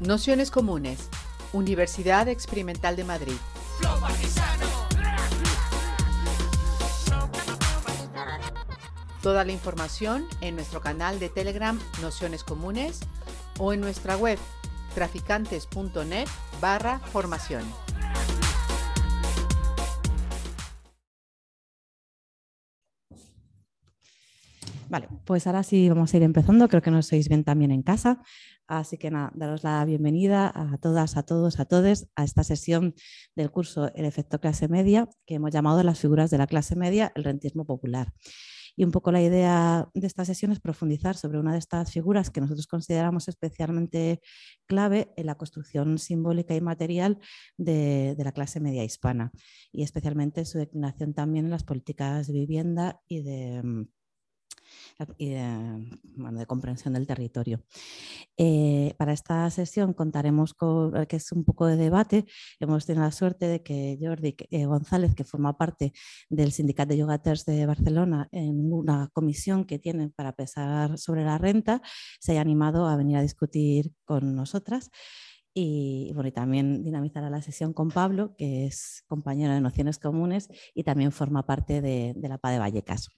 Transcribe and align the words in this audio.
Nociones 0.00 0.52
Comunes, 0.52 1.08
Universidad 1.52 2.28
Experimental 2.28 2.94
de 2.94 3.02
Madrid. 3.02 3.34
Toda 9.22 9.44
la 9.44 9.50
información 9.50 10.24
en 10.40 10.54
nuestro 10.54 10.80
canal 10.80 11.18
de 11.18 11.28
Telegram 11.28 11.76
Nociones 12.00 12.44
Comunes 12.44 13.00
o 13.58 13.72
en 13.72 13.80
nuestra 13.80 14.16
web 14.16 14.38
traficantes.net 14.94 16.28
barra 16.60 17.00
formación. 17.00 17.64
Vale, 24.88 25.08
pues 25.24 25.46
ahora 25.46 25.64
sí 25.64 25.88
vamos 25.88 26.14
a 26.14 26.16
ir 26.16 26.22
empezando. 26.22 26.68
Creo 26.68 26.82
que 26.82 26.90
nos 26.90 27.06
sois 27.06 27.28
bien 27.28 27.44
también 27.44 27.72
en 27.72 27.82
casa. 27.82 28.22
Así 28.68 28.98
que 28.98 29.10
nada, 29.10 29.32
daros 29.34 29.64
la 29.64 29.82
bienvenida 29.86 30.52
a 30.54 30.76
todas, 30.76 31.16
a 31.16 31.22
todos, 31.22 31.58
a 31.58 31.64
todos 31.64 32.06
a 32.16 32.24
esta 32.24 32.44
sesión 32.44 32.94
del 33.34 33.50
curso 33.50 33.90
El 33.94 34.04
efecto 34.04 34.40
clase 34.40 34.68
media, 34.68 35.08
que 35.26 35.36
hemos 35.36 35.52
llamado 35.52 35.82
las 35.82 35.98
figuras 35.98 36.30
de 36.30 36.36
la 36.36 36.46
clase 36.46 36.76
media, 36.76 37.10
el 37.14 37.24
rentismo 37.24 37.64
popular. 37.64 38.12
Y 38.76 38.84
un 38.84 38.92
poco 38.92 39.10
la 39.10 39.22
idea 39.22 39.88
de 39.94 40.06
esta 40.06 40.26
sesión 40.26 40.52
es 40.52 40.60
profundizar 40.60 41.16
sobre 41.16 41.38
una 41.38 41.52
de 41.52 41.58
estas 41.58 41.90
figuras 41.90 42.30
que 42.30 42.42
nosotros 42.42 42.66
consideramos 42.66 43.26
especialmente 43.28 44.20
clave 44.66 45.14
en 45.16 45.26
la 45.26 45.36
construcción 45.36 45.98
simbólica 45.98 46.54
y 46.54 46.60
material 46.60 47.18
de, 47.56 48.14
de 48.18 48.24
la 48.24 48.32
clase 48.32 48.60
media 48.60 48.84
hispana 48.84 49.32
y 49.72 49.82
especialmente 49.82 50.44
su 50.44 50.58
declinación 50.58 51.14
también 51.14 51.46
en 51.46 51.50
las 51.50 51.64
políticas 51.64 52.26
de 52.26 52.34
vivienda 52.34 53.00
y 53.08 53.22
de 53.22 53.88
y 55.16 55.30
de, 55.30 56.46
comprensión 56.46 56.94
del 56.94 57.06
territorio. 57.06 57.62
Eh, 58.36 58.94
para 58.98 59.12
esta 59.12 59.48
sesión 59.50 59.92
contaremos 59.92 60.54
con, 60.54 60.96
eh, 60.96 61.06
que 61.06 61.16
es 61.16 61.32
un 61.32 61.44
poco 61.44 61.66
de 61.66 61.76
debate. 61.76 62.26
Hemos 62.60 62.86
tenido 62.86 63.04
la 63.04 63.12
suerte 63.12 63.46
de 63.46 63.62
que 63.62 63.98
Jordi 64.00 64.36
eh, 64.50 64.66
González, 64.66 65.14
que 65.14 65.24
forma 65.24 65.56
parte 65.56 65.92
del 66.28 66.52
Sindicato 66.52 66.90
de 66.90 66.98
Yogaters 66.98 67.44
de 67.44 67.66
Barcelona, 67.66 68.28
en 68.32 68.72
una 68.72 69.08
comisión 69.12 69.64
que 69.64 69.78
tienen 69.78 70.10
para 70.10 70.32
pesar 70.32 70.98
sobre 70.98 71.24
la 71.24 71.38
renta, 71.38 71.82
se 72.20 72.32
haya 72.32 72.40
animado 72.40 72.86
a 72.86 72.96
venir 72.96 73.16
a 73.16 73.22
discutir 73.22 73.92
con 74.04 74.34
nosotras. 74.34 74.90
Y, 75.54 76.12
bueno, 76.14 76.28
y 76.28 76.32
también 76.32 76.84
dinamizará 76.84 77.30
la 77.30 77.42
sesión 77.42 77.72
con 77.72 77.88
Pablo, 77.88 78.34
que 78.36 78.66
es 78.66 79.02
compañero 79.08 79.54
de 79.54 79.60
Nociones 79.60 79.98
Comunes 79.98 80.48
y 80.72 80.84
también 80.84 81.10
forma 81.10 81.46
parte 81.46 81.80
de, 81.80 82.12
de 82.16 82.28
la 82.28 82.38
PA 82.38 82.50
de 82.50 82.58
Vallecas. 82.60 83.08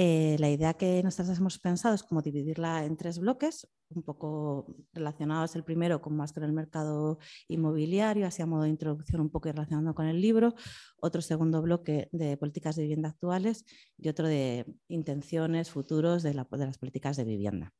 Eh, 0.00 0.36
la 0.38 0.48
idea 0.48 0.74
que 0.74 1.02
nosotros 1.02 1.36
hemos 1.38 1.58
pensado 1.58 1.92
es 1.96 2.04
como 2.04 2.22
dividirla 2.22 2.84
en 2.84 2.96
tres 2.96 3.18
bloques, 3.18 3.68
un 3.88 4.04
poco 4.04 4.76
relacionados 4.92 5.56
el 5.56 5.64
primero 5.64 6.00
con 6.00 6.16
más 6.16 6.32
con 6.32 6.44
el 6.44 6.52
mercado 6.52 7.18
inmobiliario, 7.48 8.24
así 8.24 8.40
a 8.40 8.46
modo 8.46 8.62
de 8.62 8.68
introducción 8.68 9.20
un 9.20 9.28
poco 9.28 9.50
relacionado 9.50 9.96
con 9.96 10.06
el 10.06 10.20
libro, 10.20 10.54
otro 11.00 11.20
segundo 11.20 11.60
bloque 11.62 12.08
de 12.12 12.36
políticas 12.36 12.76
de 12.76 12.82
vivienda 12.82 13.08
actuales 13.08 13.64
y 13.96 14.08
otro 14.08 14.28
de 14.28 14.66
intenciones 14.86 15.70
futuros 15.70 16.22
de, 16.22 16.30
de 16.30 16.66
las 16.66 16.78
políticas 16.78 17.16
de 17.16 17.24
vivienda. 17.24 17.74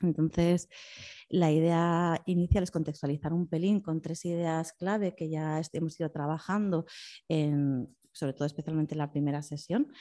Entonces, 0.00 0.68
la 1.28 1.52
idea 1.52 2.20
inicial 2.26 2.64
es 2.64 2.70
contextualizar 2.70 3.32
un 3.32 3.46
pelín 3.46 3.80
con 3.80 4.02
tres 4.02 4.24
ideas 4.24 4.72
clave 4.72 5.14
que 5.14 5.30
ya 5.30 5.62
hemos 5.72 5.98
ido 5.98 6.10
trabajando 6.10 6.84
en, 7.28 7.88
sobre 8.16 8.32
todo 8.32 8.46
especialmente 8.46 8.94
en 8.94 8.98
la 8.98 9.10
primera 9.10 9.42
sesión, 9.42 9.92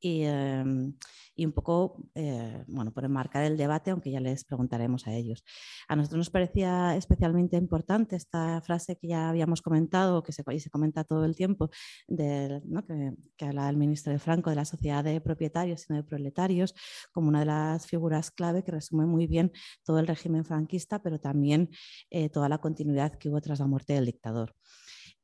y, 0.00 0.22
em, 0.22 0.94
y 1.34 1.46
un 1.46 1.52
poco 1.52 2.08
eh, 2.14 2.64
bueno, 2.68 2.92
por 2.92 3.04
enmarcar 3.04 3.44
el 3.44 3.56
debate, 3.56 3.90
aunque 3.90 4.10
ya 4.10 4.20
les 4.20 4.44
preguntaremos 4.44 5.06
a 5.06 5.14
ellos. 5.14 5.44
A 5.88 5.96
nosotros 5.96 6.18
nos 6.18 6.30
parecía 6.30 6.94
especialmente 6.96 7.56
importante 7.56 8.16
esta 8.16 8.60
frase 8.60 8.96
que 8.96 9.08
ya 9.08 9.30
habíamos 9.30 9.62
comentado, 9.62 10.22
que 10.22 10.32
se, 10.32 10.44
se 10.60 10.70
comenta 10.70 11.04
todo 11.04 11.24
el 11.24 11.34
tiempo, 11.34 11.70
de, 12.06 12.62
que, 12.86 13.12
que, 13.36 13.44
habla 13.46 13.68
el 13.68 13.76
ministro 13.76 14.12
de 14.12 14.18
Franco 14.18 14.50
de 14.50 14.56
la 14.56 14.64
sociedad 14.64 15.02
de 15.02 15.20
propietarios 15.20 15.86
y 15.88 15.92
no 15.92 15.96
de 15.96 16.04
proletarios, 16.04 16.74
como 17.12 17.28
una 17.28 17.40
de 17.40 17.46
las 17.46 17.86
figuras 17.86 18.30
clave 18.30 18.62
que 18.62 18.72
resume 18.72 19.06
muy 19.06 19.26
bien 19.26 19.52
todo 19.84 19.98
el 19.98 20.06
régimen 20.06 20.44
franquista, 20.44 21.02
pero 21.02 21.18
también 21.18 21.70
eh, 22.10 22.28
toda 22.28 22.48
la 22.48 22.58
continuidad 22.58 23.16
que 23.18 23.28
hubo 23.28 23.40
tras 23.40 23.58
la 23.60 23.66
muerte 23.66 23.94
del 23.94 24.06
dictador. 24.06 24.54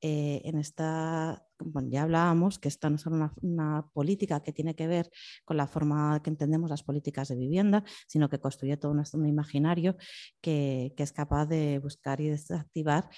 Eh, 0.01 0.41
en 0.45 0.59
esta, 0.59 1.45
ya 1.89 2.03
hablábamos 2.03 2.59
que 2.59 2.69
esta 2.69 2.91
no 2.91 2.97
es 2.97 3.07
una, 3.07 3.33
una, 3.43 3.91
política 3.93 4.43
que 4.43 4.53
tiene 4.53 4.75
que 4.75 4.87
ver 4.87 5.11
con 5.45 5.57
la 5.57 5.67
forma 5.67 6.21
que 6.23 6.31
entendemos 6.31 6.71
las 6.71 6.83
políticas 6.83 7.29
de 7.29 7.37
vivienda, 7.37 7.85
sino 8.07 8.29
que 8.29 8.39
construye 8.39 8.77
todo 8.77 8.93
un, 8.93 9.27
imaginario 9.27 9.97
que, 10.41 10.93
que, 10.97 11.03
es 11.03 11.13
capaz 11.13 11.47
de 11.47 11.79
buscar 11.79 12.21
y 12.21 12.29
desactivar 12.29 13.09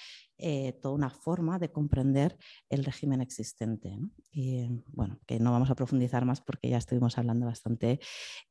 eh, 0.45 0.73
toda 0.81 0.95
una 0.95 1.09
forma 1.09 1.57
de 1.57 1.71
comprender 1.71 2.37
el 2.69 2.83
régimen 2.83 3.21
existente. 3.21 3.97
Y 4.31 4.67
bueno, 4.87 5.19
que 5.25 5.39
no 5.39 5.51
vamos 5.51 5.69
a 5.69 5.75
profundizar 5.75 6.25
más 6.25 6.41
porque 6.41 6.69
ya 6.69 6.77
estuvimos 6.77 7.17
hablando 7.17 7.45
bastante 7.45 7.99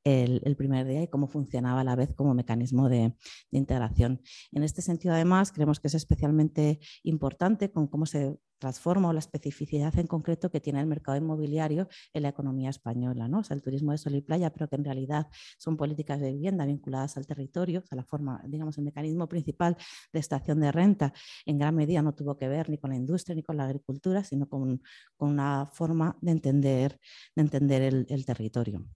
el, 0.05 0.57
primer 0.57 0.87
día 0.87 1.03
y 1.03 1.09
cómo 1.09 1.27
funcionaba 1.27 1.81
a 1.81 1.85
la 1.85 1.97
vez 1.97 2.15
como 2.15 2.35
mecanismo 2.35 2.89
de 2.89 3.15
integración. 3.51 4.23
En 4.53 4.63
este 4.63 4.81
sentido, 4.81 5.13
además, 5.13 5.53
creemos 5.53 5.81
que 5.81 5.89
es 5.89 5.95
especialmente 5.95 6.79
importante 7.03 7.71
con 7.71 7.89
cómo 7.89 8.07
se 8.07 8.39
transforma 8.63 9.09
o 9.09 9.13
la 9.13 9.19
especificidad 9.19 9.93
en 9.99 10.07
concreto 10.07 10.49
que 10.49 10.61
tiene 10.61 10.81
el 10.81 10.87
mercado 10.87 11.19
inmobiliario 11.19 11.89
en 12.15 12.23
la 12.23 12.29
economía 12.29 12.71
española, 12.71 13.27
¿no? 13.27 13.41
O 13.41 13.55
el 13.55 13.61
turismo 13.61 13.91
de 13.91 13.99
sol 13.99 14.15
y 14.15 14.21
playa, 14.21 14.51
pero 14.51 14.69
que 14.69 14.77
en 14.77 14.85
realidad 14.85 15.27
son 15.59 15.77
políticas 15.77 16.21
de 16.21 16.33
vivienda 16.33 16.65
vinculadas 16.65 17.17
al 17.17 17.27
territorio, 17.27 17.83
o 17.91 17.97
la 17.97 18.05
forma, 18.05 18.41
digamos, 18.47 18.79
el 18.79 18.85
mecanismo 18.85 19.29
principal 19.29 19.77
de 20.13 20.21
estación 20.21 20.61
de 20.61 20.71
renta 20.71 21.13
en 21.45 21.59
gran 21.59 21.75
medida 21.75 22.03
no 22.03 22.15
tuvo 22.15 22.37
que 22.37 22.47
ver 22.49 22.71
ni 22.71 22.79
con 22.79 22.91
la 22.91 22.97
industria 22.97 23.35
ni 23.35 23.43
con 23.43 23.57
la 23.57 23.65
agricultura, 23.65 24.23
sino 24.23 24.49
con, 24.49 24.81
con 25.17 25.31
una 25.31 25.67
forma 25.73 26.17
de 26.21 26.31
entender, 26.31 27.01
de 27.35 27.43
entender 27.43 27.83
el 28.09 28.25
territorio 28.25 28.87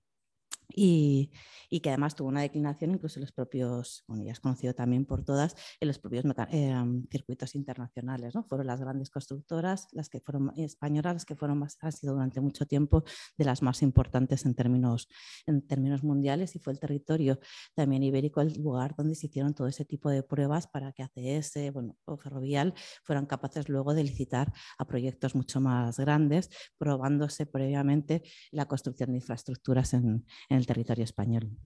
y, 0.69 1.33
y, 1.71 1.81
que 1.81 1.91
además 1.91 2.15
tuvo 2.15 2.29
una 2.29 2.41
declinación 2.41 2.93
incluso 2.93 3.19
en 3.19 3.23
los 3.23 3.33
propios, 3.33 4.05
bueno, 4.07 4.25
ya 4.25 4.33
es 4.33 4.41
conocido 4.41 4.75
también 4.75 5.05
por 5.05 5.25
todas, 5.25 5.55
en 5.81 5.89
los 5.89 5.99
propios 5.99 6.25
eh, 6.51 6.75
circuitos 7.11 7.55
internacionales. 7.55 8.35
¿no? 8.35 8.45
Fueron 8.45 8.67
las 8.67 8.81
grandes 8.81 9.11
constructoras, 9.11 9.89
las 9.93 10.09
que 10.09 10.21
fueron 10.21 10.53
españolas, 10.57 11.15
las 11.15 11.25
que 11.25 11.37
fueron 11.37 11.59
más, 11.59 11.79
han 11.81 11.93
sido 11.93 12.15
durante 12.15 12.41
mucho 12.41 12.67
tiempo 12.67 13.05
de 13.37 13.45
las 13.45 13.63
más 13.63 13.83
importantes 13.83 14.45
en 14.45 14.55
términos, 14.55 15.09
en 15.47 15.67
términos 15.67 16.03
mundiales 16.03 16.57
y 16.57 16.59
fue 16.59 16.73
el 16.73 16.81
territorio 16.81 17.39
también 17.75 18.03
ibérico 18.03 18.41
el 18.41 18.55
lugar 18.63 18.95
donde 18.97 19.15
se 19.15 19.27
hicieron 19.27 19.55
todo 19.55 19.67
ese 19.69 19.85
tipo 19.85 20.11
de 20.11 20.23
pruebas 20.23 20.67
para 20.67 20.93
que 20.93 21.03
ACS 21.03 21.73
bueno, 21.73 21.97
o 22.05 22.17
Ferrovial 22.17 22.75
fueran 23.05 23.27
capaces 23.27 23.69
luego 23.69 23.95
de 23.95 24.05
licitar 24.05 24.53
a 24.79 24.87
proyectos 24.87 25.35
mucho 25.35 25.61
más 25.61 25.99
grandes, 25.99 26.51
probándose 26.79 27.47
previamente 27.47 28.23
la 28.51 28.67
construcción 28.67 29.11
de 29.11 29.17
infraestructuras 29.17 29.95
en, 29.95 30.27
en 30.49 30.56
el 30.57 30.67
territorio 30.67 31.05
español. 31.05 31.57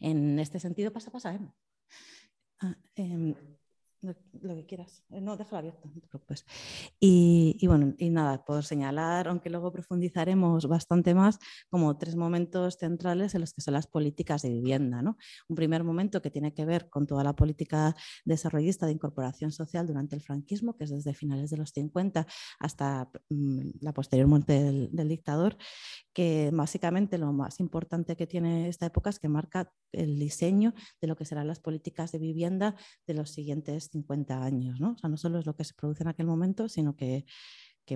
En 0.00 0.38
este 0.38 0.58
sentido, 0.58 0.92
pasa, 0.92 1.10
pasa. 1.10 1.34
¿eh? 1.34 1.40
Ah, 2.60 2.76
em, 2.94 3.34
lo 4.02 4.54
que 4.54 4.64
quieras. 4.64 5.04
Eh, 5.10 5.20
no, 5.20 5.36
déjalo 5.36 5.58
abierto, 5.58 5.88
no 5.94 6.00
te 6.00 6.08
preocupes. 6.08 6.46
Y, 6.98 7.66
bueno, 7.66 7.94
y 7.98 8.08
nada, 8.08 8.44
por 8.44 8.64
señalar, 8.64 9.28
aunque 9.28 9.50
luego 9.50 9.70
profundizaremos 9.72 10.66
bastante 10.66 11.14
más, 11.14 11.38
como 11.68 11.98
tres 11.98 12.16
momentos 12.16 12.76
centrales 12.78 13.34
en 13.34 13.42
los 13.42 13.52
que 13.52 13.60
son 13.60 13.74
las 13.74 13.86
políticas 13.86 14.42
de 14.42 14.50
vivienda. 14.50 15.02
¿no? 15.02 15.18
Un 15.48 15.56
primer 15.56 15.84
momento 15.84 16.22
que 16.22 16.30
tiene 16.30 16.54
que 16.54 16.64
ver 16.64 16.88
con 16.88 17.06
toda 17.06 17.24
la 17.24 17.34
política 17.34 17.94
desarrollista 18.24 18.86
de 18.86 18.92
incorporación 18.92 19.52
social 19.52 19.86
durante 19.86 20.16
el 20.16 20.22
franquismo, 20.22 20.76
que 20.76 20.84
es 20.84 20.90
desde 20.90 21.12
finales 21.12 21.50
de 21.50 21.58
los 21.58 21.70
50 21.70 22.26
hasta 22.58 23.10
mm, 23.28 23.70
la 23.80 23.92
posterior 23.92 24.28
muerte 24.28 24.88
del 24.90 25.08
dictador, 25.08 25.58
básicamente 26.52 27.18
lo 27.18 27.32
más 27.32 27.60
importante 27.60 28.16
que 28.16 28.26
tiene 28.26 28.68
esta 28.68 28.86
época 28.86 29.10
es 29.10 29.18
que 29.18 29.28
marca 29.28 29.72
el 29.92 30.18
diseño 30.18 30.74
de 31.00 31.08
lo 31.08 31.16
que 31.16 31.24
serán 31.24 31.46
las 31.48 31.60
políticas 31.60 32.12
de 32.12 32.18
vivienda 32.18 32.76
de 33.06 33.14
los 33.14 33.30
siguientes 33.30 33.88
50 33.92 34.42
años. 34.42 34.80
¿no? 34.80 34.92
O 34.92 34.98
sea, 34.98 35.08
no 35.08 35.16
solo 35.16 35.38
es 35.38 35.46
lo 35.46 35.56
que 35.56 35.64
se 35.64 35.74
produce 35.74 36.02
en 36.02 36.08
aquel 36.08 36.26
momento, 36.26 36.68
sino 36.68 36.96
que, 36.96 37.24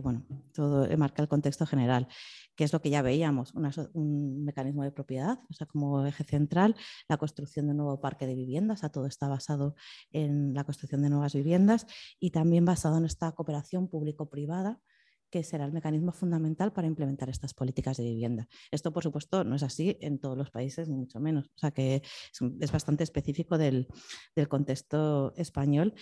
bueno, 0.02 0.26
todo 0.52 0.88
marca 0.96 1.22
el 1.22 1.28
contexto 1.28 1.66
general, 1.66 2.08
que 2.56 2.64
es 2.64 2.72
lo 2.72 2.80
que 2.80 2.90
ya 2.90 3.00
veíamos, 3.00 3.52
un 3.92 4.44
mecanismo 4.44 4.82
de 4.82 4.90
propiedad, 4.90 5.38
o 5.48 5.52
sea, 5.52 5.68
como 5.68 6.04
eje 6.04 6.24
central, 6.24 6.74
la 7.08 7.16
construcción 7.16 7.66
de 7.66 7.72
un 7.72 7.78
nuevo 7.78 8.00
parque 8.00 8.26
de 8.26 8.34
viviendas, 8.34 8.80
todo 8.92 9.06
está 9.06 9.28
basado 9.28 9.76
en 10.10 10.52
la 10.52 10.64
construcción 10.64 11.02
de 11.02 11.10
nuevas 11.10 11.34
viviendas 11.34 11.86
y 12.18 12.30
también 12.30 12.64
basado 12.64 12.98
en 12.98 13.04
esta 13.04 13.30
cooperación 13.32 13.88
público-privada 13.88 14.80
que 15.34 15.42
será 15.42 15.64
el 15.64 15.72
mecanismo 15.72 16.12
fundamental 16.12 16.72
para 16.72 16.86
implementar 16.86 17.28
estas 17.28 17.54
políticas 17.54 17.96
de 17.96 18.04
vivienda. 18.04 18.46
Esto, 18.70 18.92
por 18.92 19.02
supuesto, 19.02 19.42
no 19.42 19.56
es 19.56 19.64
así 19.64 19.98
en 20.00 20.20
todos 20.20 20.38
los 20.38 20.52
países, 20.52 20.88
ni 20.88 20.94
mucho 20.96 21.18
menos. 21.18 21.46
O 21.56 21.58
sea 21.58 21.72
que 21.72 22.02
es, 22.60 22.70
bastante 22.70 23.02
específico 23.02 23.58
del, 23.58 23.88
del 24.36 24.46
contexto 24.46 25.34
español 25.34 25.94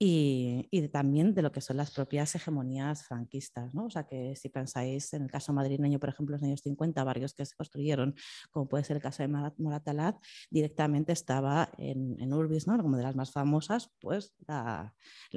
y, 0.00 0.88
también 0.92 1.34
de 1.34 1.42
lo 1.42 1.50
que 1.50 1.60
son 1.60 1.76
las 1.76 1.90
propias 1.90 2.34
hegemonías 2.34 3.04
franquistas. 3.04 3.74
¿no? 3.74 3.86
O 3.86 3.90
sea 3.90 4.04
que 4.04 4.36
si 4.36 4.48
pensáis 4.48 5.12
en 5.12 5.22
el 5.22 5.30
caso 5.30 5.52
madrileño, 5.52 5.98
por 5.98 6.08
ejemplo, 6.08 6.36
en 6.36 6.40
los 6.40 6.46
años 6.46 6.60
50, 6.62 7.02
barrios 7.02 7.34
que 7.34 7.44
se 7.44 7.56
construyeron, 7.56 8.14
como 8.50 8.68
puede 8.68 8.84
ser 8.84 8.96
el 8.96 9.02
caso 9.02 9.22
de 9.22 9.28
Moratalaz, 9.28 10.14
directamente 10.50 11.12
estaba 11.12 11.70
en, 11.78 12.32
Urbis, 12.32 12.66
¿no? 12.66 12.80
como 12.80 12.96
de 12.96 13.02
las 13.02 13.16
más 13.16 13.32
famosas, 13.32 13.90
pues 14.00 14.34
la, 14.46 14.94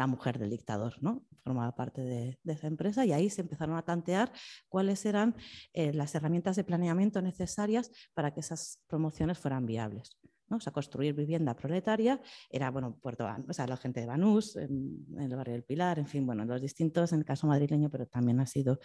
mujer 0.08 0.38
del 0.38 0.50
dictador, 0.50 1.02
¿no? 1.02 1.26
formaba 1.44 1.74
parte 1.76 2.02
de, 2.02 2.40
esa 2.46 2.68
empresa 2.68 3.06
y 3.06 3.14
ahí 3.14 3.30
se 3.30 3.42
empezaron 3.42 3.78
a 3.78 3.82
tantear 3.84 4.32
cuáles 4.68 5.06
eran 5.06 5.36
eh, 5.74 5.94
las 5.94 6.14
herramientas 6.14 6.56
de 6.56 6.64
planeamiento 6.64 7.22
necesarias 7.22 7.92
para 8.14 8.34
que 8.34 8.42
esas 8.42 8.80
promociones 8.88 9.40
fueran 9.40 9.66
viables. 9.66 10.21
O 10.58 10.60
sea, 10.60 10.74
construir 10.74 11.14
vivienda 11.14 11.56
proletaria 11.56 12.22
era, 12.50 12.72
bueno, 12.72 12.98
Puerto 13.02 13.28
o 13.48 13.54
sea, 13.54 13.68
la 13.68 13.78
gente 13.78 14.02
de 14.02 14.06
Banús, 14.06 14.56
en, 14.56 15.06
el 15.20 15.36
barrio 15.36 15.54
del 15.54 15.64
Pilar, 15.64 16.00
en 16.00 16.08
fin, 16.08 16.26
bueno, 16.26 16.46
los 16.46 16.62
distintos, 16.62 17.14
en 17.14 17.20
el 17.20 17.26
caso 17.26 17.48
madrileño, 17.48 17.90
pero 17.90 18.06
también 18.08 18.40
ha 18.40 18.46
sido 18.46 18.80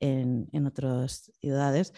en, 0.00 0.48
en 0.52 0.66
otras 0.66 1.32
ciudades, 1.40 1.92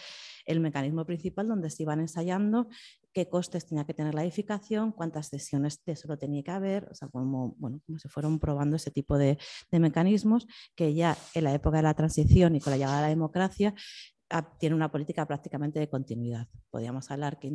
el 0.45 0.59
mecanismo 0.59 1.05
principal 1.05 1.47
donde 1.47 1.69
se 1.69 1.83
iban 1.83 1.99
ensayando 1.99 2.67
qué 3.13 3.27
costes 3.27 3.65
tenía 3.65 3.85
que 3.85 3.93
tener 3.93 4.15
la 4.15 4.23
edificación, 4.23 4.91
cuántas 4.91 5.27
sesiones 5.27 5.83
de 5.85 5.93
eso 5.93 6.07
lo 6.07 6.17
tenía 6.17 6.43
que 6.43 6.51
haber, 6.51 6.87
o 6.89 6.95
sea, 6.95 7.09
como, 7.09 7.55
bueno, 7.57 7.81
como 7.85 7.99
se 7.99 8.09
fueron 8.09 8.39
probando 8.39 8.75
ese 8.75 8.91
tipo 8.91 9.17
de, 9.17 9.37
de, 9.69 9.79
mecanismos 9.79 10.47
que 10.75 10.93
ya 10.93 11.17
en 11.33 11.43
la 11.43 11.53
época 11.53 11.77
de 11.77 11.83
la 11.83 11.93
transición 11.93 12.55
y 12.55 12.61
con 12.61 12.71
la 12.71 12.77
llegada 12.77 12.97
de 12.97 13.03
la 13.03 13.09
democracia 13.09 13.73
tiene 14.59 14.75
una 14.75 14.89
política 14.89 15.25
prácticamente 15.25 15.79
de 15.79 15.89
continuidad. 15.89 16.47
Podríamos 16.69 17.11
hablar 17.11 17.39
que 17.39 17.51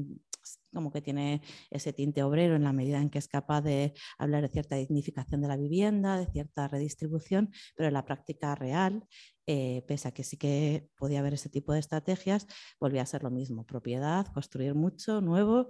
como 0.72 0.90
que 0.90 1.02
tiene 1.02 1.42
ese 1.70 1.92
tinte 1.92 2.22
obrero 2.22 2.56
en 2.56 2.64
la 2.64 2.72
medida 2.72 3.00
en 3.00 3.10
que 3.10 3.18
es 3.18 3.28
capaz 3.28 3.62
de 3.62 3.94
hablar 4.18 4.42
de 4.42 4.48
cierta 4.48 4.76
dignificación 4.76 5.40
de 5.40 5.48
la 5.48 5.56
vivienda, 5.56 6.18
de 6.18 6.26
cierta 6.26 6.68
redistribución, 6.68 7.50
pero 7.74 7.88
en 7.88 7.94
la 7.94 8.04
práctica 8.04 8.54
real, 8.54 9.06
eh, 9.46 9.84
pese 9.86 10.08
a 10.08 10.12
que 10.12 10.24
sí 10.24 10.36
que 10.36 10.88
podía 10.98 11.20
haber 11.20 11.34
ese 11.34 11.48
tipo 11.48 11.72
de 11.72 11.78
estrategias, 11.78 12.46
volvía 12.80 13.02
a 13.02 13.06
ser 13.06 13.22
lo 13.22 13.30
mismo, 13.30 13.64
propiedad, 13.64 14.26
construir 14.32 14.74
mucho, 14.74 15.20
nuevo 15.20 15.68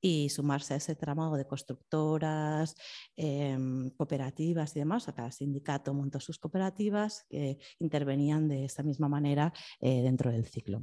y 0.00 0.28
sumarse 0.28 0.74
a 0.74 0.76
ese 0.76 0.94
tramado 0.94 1.36
de 1.36 1.46
constructoras, 1.46 2.74
em, 3.16 3.90
cooperativas 3.90 4.76
y 4.76 4.80
demás. 4.80 5.06
cada 5.16 5.30
sindicato 5.30 5.94
montó 5.94 6.20
sus 6.20 6.38
cooperativas 6.38 7.24
que 7.28 7.58
intervenían 7.78 8.48
de 8.48 8.64
esta 8.64 8.82
misma 8.82 9.08
manera 9.08 9.52
eh, 9.80 10.02
dentro 10.02 10.30
del 10.30 10.46
ciclo. 10.46 10.82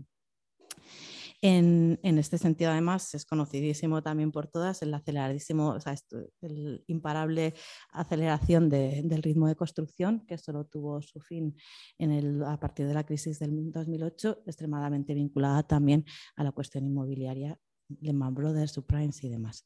En, 1.44 1.98
este 2.04 2.38
sentido, 2.38 2.70
además, 2.70 3.16
es 3.16 3.26
conocidísimo 3.26 4.04
también 4.04 4.32
por 4.32 4.48
todas 4.48 4.84
el 4.84 4.94
aceleradísimo, 4.94 5.70
o 5.70 5.80
sea, 5.80 5.96
el 6.42 6.84
imparable 6.86 7.56
aceleración 7.92 8.70
del 8.70 9.24
ritmo 9.24 9.48
de 9.48 9.56
construcción, 9.56 10.24
que 10.28 10.38
solo 10.38 10.66
tuvo 10.66 11.02
su 11.02 11.20
fin 11.20 11.56
en 11.98 12.12
el, 12.12 12.44
a 12.44 12.60
partir 12.60 12.86
de 12.86 12.94
la 12.94 13.06
crisis 13.06 13.40
del 13.40 13.72
2008, 13.72 14.44
extremadamente 14.46 15.16
vinculada 15.16 15.64
también 15.64 16.06
a 16.36 16.44
la 16.44 16.52
cuestión 16.52 16.86
inmobiliaria 16.86 17.58
Lehman 18.02 18.34
Brothers, 18.34 18.72
Subprimes 18.72 19.24
y 19.24 19.30
demás. 19.30 19.66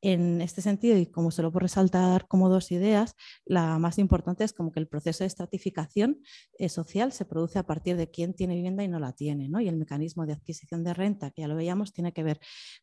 En 0.00 0.42
este 0.42 0.60
sentido, 0.60 0.98
y 0.98 1.06
como 1.06 1.30
solo 1.30 1.50
por 1.50 1.62
resaltar 1.62 2.28
como 2.28 2.50
dos 2.50 2.70
ideas, 2.72 3.14
la 3.46 3.78
más 3.78 3.98
importante 3.98 4.44
es 4.44 4.52
como 4.52 4.70
que 4.70 4.80
el 4.80 4.86
proceso 4.86 5.24
de 5.24 5.28
estratificación 5.28 6.20
eh, 6.58 6.68
social 6.68 7.12
se 7.12 7.24
produce 7.24 7.58
a 7.58 7.62
partir 7.62 7.96
de 7.96 8.10
quién 8.10 8.34
tiene 8.34 8.54
vivienda 8.54 8.84
y 8.84 8.88
no 8.88 8.98
la 8.98 9.12
tiene, 9.12 9.48
¿no? 9.48 9.60
y 9.60 9.68
el 9.68 9.76
mecanismo 9.76 10.26
de 10.26 10.34
adquisición 10.34 10.84
de 10.84 10.92
renta, 10.92 11.30
que 11.30 11.40
ya 11.40 11.48
lo 11.48 11.56
veíamos, 11.56 11.94
tiene 11.94 12.12
que 12.12 12.22
ver 12.22 12.38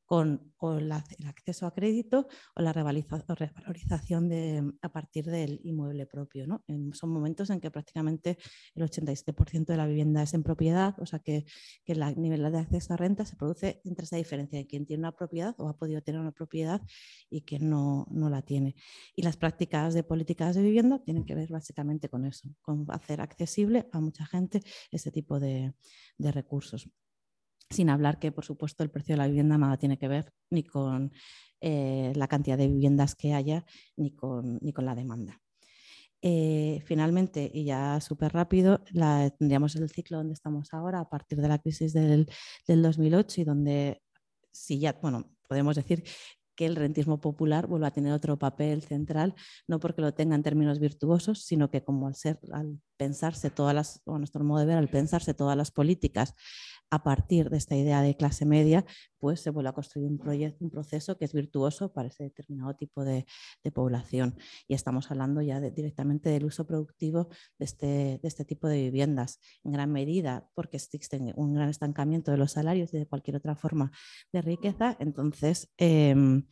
con 0.05 0.51
el 0.79 0.91
acceso 0.91 1.67
a 1.67 1.75
crédito 1.75 2.27
o 2.55 2.61
la 2.63 2.73
revalorización 2.73 4.27
de, 4.27 4.73
a 4.81 4.89
partir 4.89 5.25
del 5.25 5.61
inmueble 5.63 6.07
propio. 6.07 6.47
¿no? 6.47 6.63
son 6.93 7.11
momentos 7.11 7.49
en 7.51 7.59
que 7.59 7.69
prácticamente 7.69 8.37
el 8.73 8.83
87% 8.83 9.65
de 9.65 9.77
la 9.77 9.85
vivienda 9.85 10.23
es 10.23 10.33
en 10.33 10.41
propiedad, 10.41 10.95
o 10.99 11.05
sea 11.05 11.19
que, 11.19 11.45
que 11.85 11.93
el 11.93 12.19
nivel 12.19 12.51
de 12.51 12.57
acceso 12.57 12.93
a 12.93 12.97
renta 12.97 13.25
se 13.25 13.35
produce 13.35 13.81
entre 13.85 14.05
esa 14.05 14.17
diferencia 14.17 14.57
quien 14.67 14.85
tiene 14.85 15.01
una 15.01 15.11
propiedad 15.11 15.55
o 15.57 15.69
ha 15.69 15.77
podido 15.77 16.01
tener 16.01 16.21
una 16.21 16.31
propiedad 16.31 16.81
y 17.29 17.41
que 17.41 17.59
no, 17.59 18.07
no 18.11 18.29
la 18.29 18.41
tiene. 18.41 18.75
Y 19.15 19.23
las 19.23 19.37
prácticas 19.37 19.93
de 19.93 20.03
políticas 20.03 20.55
de 20.55 20.61
vivienda 20.61 20.99
tienen 20.99 21.25
que 21.25 21.35
ver 21.35 21.49
básicamente 21.49 22.09
con 22.09 22.25
eso, 22.25 22.49
con 22.61 22.85
hacer 22.89 23.21
accesible 23.21 23.87
a 23.91 23.99
mucha 23.99 24.25
gente 24.25 24.61
este 24.91 25.11
tipo 25.11 25.39
de, 25.39 25.73
de 26.17 26.31
recursos. 26.31 26.89
Sin 27.69 27.89
hablar 27.89 28.19
que, 28.19 28.31
por 28.31 28.43
supuesto, 28.43 28.83
el 28.83 28.91
precio 28.91 29.13
de 29.13 29.17
la 29.17 29.27
vivienda 29.27 29.57
nada 29.57 29.77
tiene 29.77 29.97
que 29.97 30.07
ver 30.07 30.33
ni 30.49 30.63
con 30.63 31.11
eh, 31.61 32.11
la 32.15 32.27
cantidad 32.27 32.57
de 32.57 32.67
viviendas 32.67 33.15
que 33.15 33.33
haya 33.33 33.65
ni 33.95 34.11
con, 34.11 34.59
ni 34.61 34.73
con 34.73 34.85
la 34.85 34.95
demanda. 34.95 35.39
Eh, 36.23 36.81
finalmente, 36.85 37.49
y 37.51 37.65
ya 37.65 37.99
súper 37.99 38.33
rápido, 38.33 38.83
tendríamos 39.39 39.75
el 39.75 39.89
ciclo 39.89 40.17
donde 40.17 40.33
estamos 40.33 40.73
ahora, 40.73 40.99
a 40.99 41.09
partir 41.09 41.39
de 41.41 41.47
la 41.47 41.57
crisis 41.57 41.93
del, 41.93 42.29
del 42.67 42.81
2008 42.83 43.41
y 43.41 43.43
donde 43.43 44.01
si 44.51 44.79
ya, 44.79 44.97
bueno, 45.01 45.31
podemos 45.47 45.75
decir 45.75 46.03
que 46.55 46.65
el 46.65 46.75
rentismo 46.75 47.19
popular 47.19 47.67
vuelva 47.67 47.87
a 47.87 47.91
tener 47.91 48.13
otro 48.13 48.37
papel 48.37 48.83
central, 48.83 49.35
no 49.67 49.79
porque 49.79 50.01
lo 50.01 50.13
tenga 50.13 50.35
en 50.35 50.43
términos 50.43 50.79
virtuosos, 50.79 51.43
sino 51.43 51.69
que 51.71 51.83
como 51.83 52.07
al 52.07 52.15
ser, 52.15 52.39
al 52.51 52.79
pensarse 52.97 53.49
todas 53.49 53.73
las, 53.73 54.01
o 54.05 54.17
nuestro 54.17 54.43
modo 54.43 54.59
de 54.59 54.65
ver, 54.67 54.77
al 54.77 54.89
pensarse 54.89 55.33
todas 55.33 55.57
las 55.57 55.71
políticas 55.71 56.35
a 56.91 57.03
partir 57.03 57.49
de 57.49 57.57
esta 57.57 57.75
idea 57.75 58.01
de 58.01 58.15
clase 58.15 58.45
media, 58.45 58.85
pues 59.17 59.39
se 59.39 59.49
vuelve 59.49 59.69
a 59.69 59.73
construir 59.73 60.07
un, 60.07 60.17
proyecto, 60.17 60.63
un 60.63 60.69
proceso 60.69 61.17
que 61.17 61.25
es 61.25 61.33
virtuoso 61.33 61.93
para 61.93 62.09
ese 62.09 62.23
determinado 62.25 62.75
tipo 62.75 63.03
de, 63.03 63.25
población. 63.73 64.35
Y 64.67 64.73
estamos 64.73 65.09
hablando 65.11 65.41
ya 65.41 65.61
directamente 65.61 66.29
del 66.29 66.45
uso 66.45 66.67
productivo 66.67 67.29
de 67.57 67.65
este, 67.65 67.85
de 67.85 68.27
este 68.27 68.43
tipo 68.43 68.67
de 68.67 68.81
viviendas, 68.81 69.39
en 69.63 69.71
gran 69.71 69.91
medida 69.91 70.49
porque 70.53 70.77
existe 70.77 71.19
un 71.35 71.53
gran 71.53 71.69
estancamiento 71.69 72.31
de 72.31 72.37
los 72.37 72.51
salarios 72.51 72.93
y 72.93 72.97
de 72.97 73.07
cualquier 73.07 73.37
otra 73.37 73.55
forma 73.55 73.91
de 74.33 74.41
riqueza. 74.41 74.97
Entonces, 74.99 75.69
em, 75.77 76.45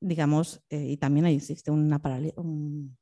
digamos, 0.00 0.62
eh, 0.70 0.92
y 0.92 0.96
también 0.98 1.26
existe 1.26 1.70
una 1.70 2.00
un, 2.36 2.96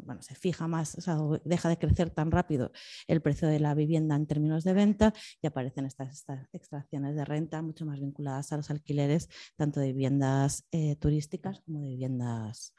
bueno, 0.00 0.22
se 0.22 0.34
fija 0.34 0.66
más, 0.68 1.06
o 1.08 1.38
deja 1.44 1.68
de 1.68 1.78
crecer 1.78 2.10
tan 2.10 2.30
rápido 2.30 2.72
el 3.06 3.20
precio 3.20 3.48
de 3.48 3.60
la 3.60 3.74
vivienda 3.74 4.16
en 4.16 4.26
términos 4.26 4.64
de 4.64 4.72
venta 4.72 5.12
y 5.40 5.46
aparecen 5.46 5.86
estas, 5.86 6.24
extracciones 6.52 7.14
de 7.14 7.24
renta 7.24 7.62
mucho 7.62 7.84
más 7.84 8.00
vinculadas 8.00 8.52
a 8.52 8.56
los 8.56 8.70
alquileres, 8.70 9.28
tanto 9.56 9.80
de 9.80 9.88
viviendas 9.88 10.66
eh, 10.72 10.96
turísticas 10.96 11.60
como 11.60 11.80
de 11.80 11.88
viviendas 11.88 12.74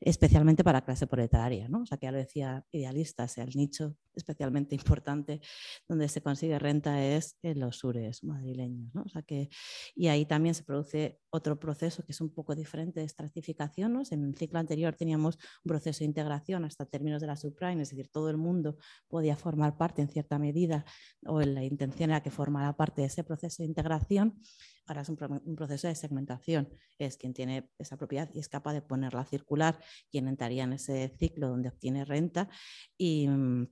especialmente 0.00 0.64
para 0.64 0.84
clase 0.84 1.06
proletaria. 1.06 1.68
¿no? 1.68 1.82
O 1.82 1.86
sea, 1.86 1.98
que 1.98 2.06
ya 2.06 2.12
lo 2.12 2.18
decía 2.18 2.64
idealista, 2.72 3.28
sea 3.28 3.44
el 3.44 3.54
nicho 3.54 3.96
especialmente 4.16 4.74
importante 4.74 5.40
donde 5.88 6.08
se 6.08 6.22
consigue 6.22 6.58
renta 6.58 7.04
es 7.04 7.36
en 7.42 7.60
los 7.60 7.78
sures 7.78 8.24
madrileños. 8.24 8.94
¿no? 8.94 9.02
O 9.02 9.08
sea 9.08 9.22
que, 9.22 9.48
y 9.94 10.08
ahí 10.08 10.26
también 10.26 10.54
se 10.54 10.64
produce 10.64 11.20
otro 11.30 11.58
proceso 11.58 12.02
que 12.04 12.12
es 12.12 12.20
un 12.20 12.32
poco 12.32 12.54
diferente 12.54 13.00
de 13.00 13.06
estratificación. 13.06 13.92
¿no? 13.92 14.02
En 14.10 14.24
el 14.24 14.34
ciclo 14.36 14.58
anterior 14.58 14.94
teníamos 14.94 15.36
un 15.64 15.68
proceso 15.68 16.00
de 16.00 16.06
integración 16.06 16.64
hasta 16.64 16.86
términos 16.86 17.20
de 17.20 17.26
la 17.28 17.36
subprime, 17.36 17.82
es 17.82 17.90
decir, 17.90 18.08
todo 18.08 18.30
el 18.30 18.36
mundo 18.36 18.76
podía 19.08 19.36
formar 19.36 19.76
parte 19.76 20.02
en 20.02 20.08
cierta 20.08 20.38
medida 20.38 20.84
o 21.24 21.40
la 21.40 21.64
intención 21.64 22.10
era 22.10 22.22
que 22.22 22.30
formara 22.30 22.76
parte 22.76 23.02
de 23.02 23.08
ese 23.08 23.24
proceso 23.24 23.62
de 23.62 23.68
integración. 23.68 24.40
Ahora 24.86 25.02
es 25.02 25.08
un, 25.08 25.18
un, 25.44 25.56
proceso 25.56 25.88
de 25.88 25.94
segmentación. 25.96 26.68
Es 26.98 27.16
quien 27.16 27.34
tiene 27.34 27.70
esa 27.78 27.96
propiedad 27.96 28.30
y 28.32 28.38
es 28.38 28.48
capaz 28.48 28.72
de 28.72 28.82
ponerla 28.82 29.22
a 29.22 29.24
circular, 29.24 29.80
quien 30.10 30.28
entraría 30.28 30.64
en 30.64 30.74
ese 30.74 31.08
ciclo 31.18 31.48
donde 31.48 31.68
obtiene 31.70 32.04
renta 32.04 32.48
y 32.96 33.26
mm, 33.28 33.66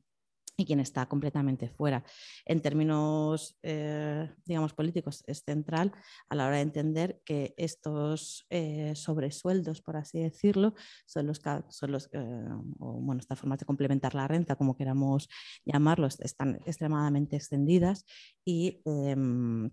y 0.57 0.65
quien 0.65 0.81
está 0.81 1.07
completamente 1.07 1.69
fuera. 1.69 2.05
En 2.45 2.61
términos, 2.61 3.59
eh, 3.63 4.31
digamos, 4.45 4.73
políticos, 4.73 5.25
es 5.27 5.43
central 5.45 5.93
a 6.29 6.35
la 6.35 6.47
hora 6.47 6.57
de 6.57 6.63
entender 6.63 7.21
que 7.25 7.55
estos 7.57 8.47
eh, 8.51 8.93
sobresueldos, 8.95 9.81
por 9.83 9.97
así 9.97 10.21
decirlo, 10.21 10.75
son 11.07 11.27
los, 11.27 11.41
son 11.69 11.93
los 11.93 12.09
eh, 12.13 12.49
bueno, 12.79 13.21
estas 13.21 13.39
formas 13.39 13.59
de 13.59 13.67
complementar 13.67 14.15
la 14.15 14.29
renta, 14.29 14.57
como 14.57 14.77
queramos 14.77 15.29
llamarlos, 15.65 16.21
están 16.21 16.61
extremadamente 16.67 17.37
extendidas 17.37 18.05
y 18.45 18.83
em, 18.85 19.71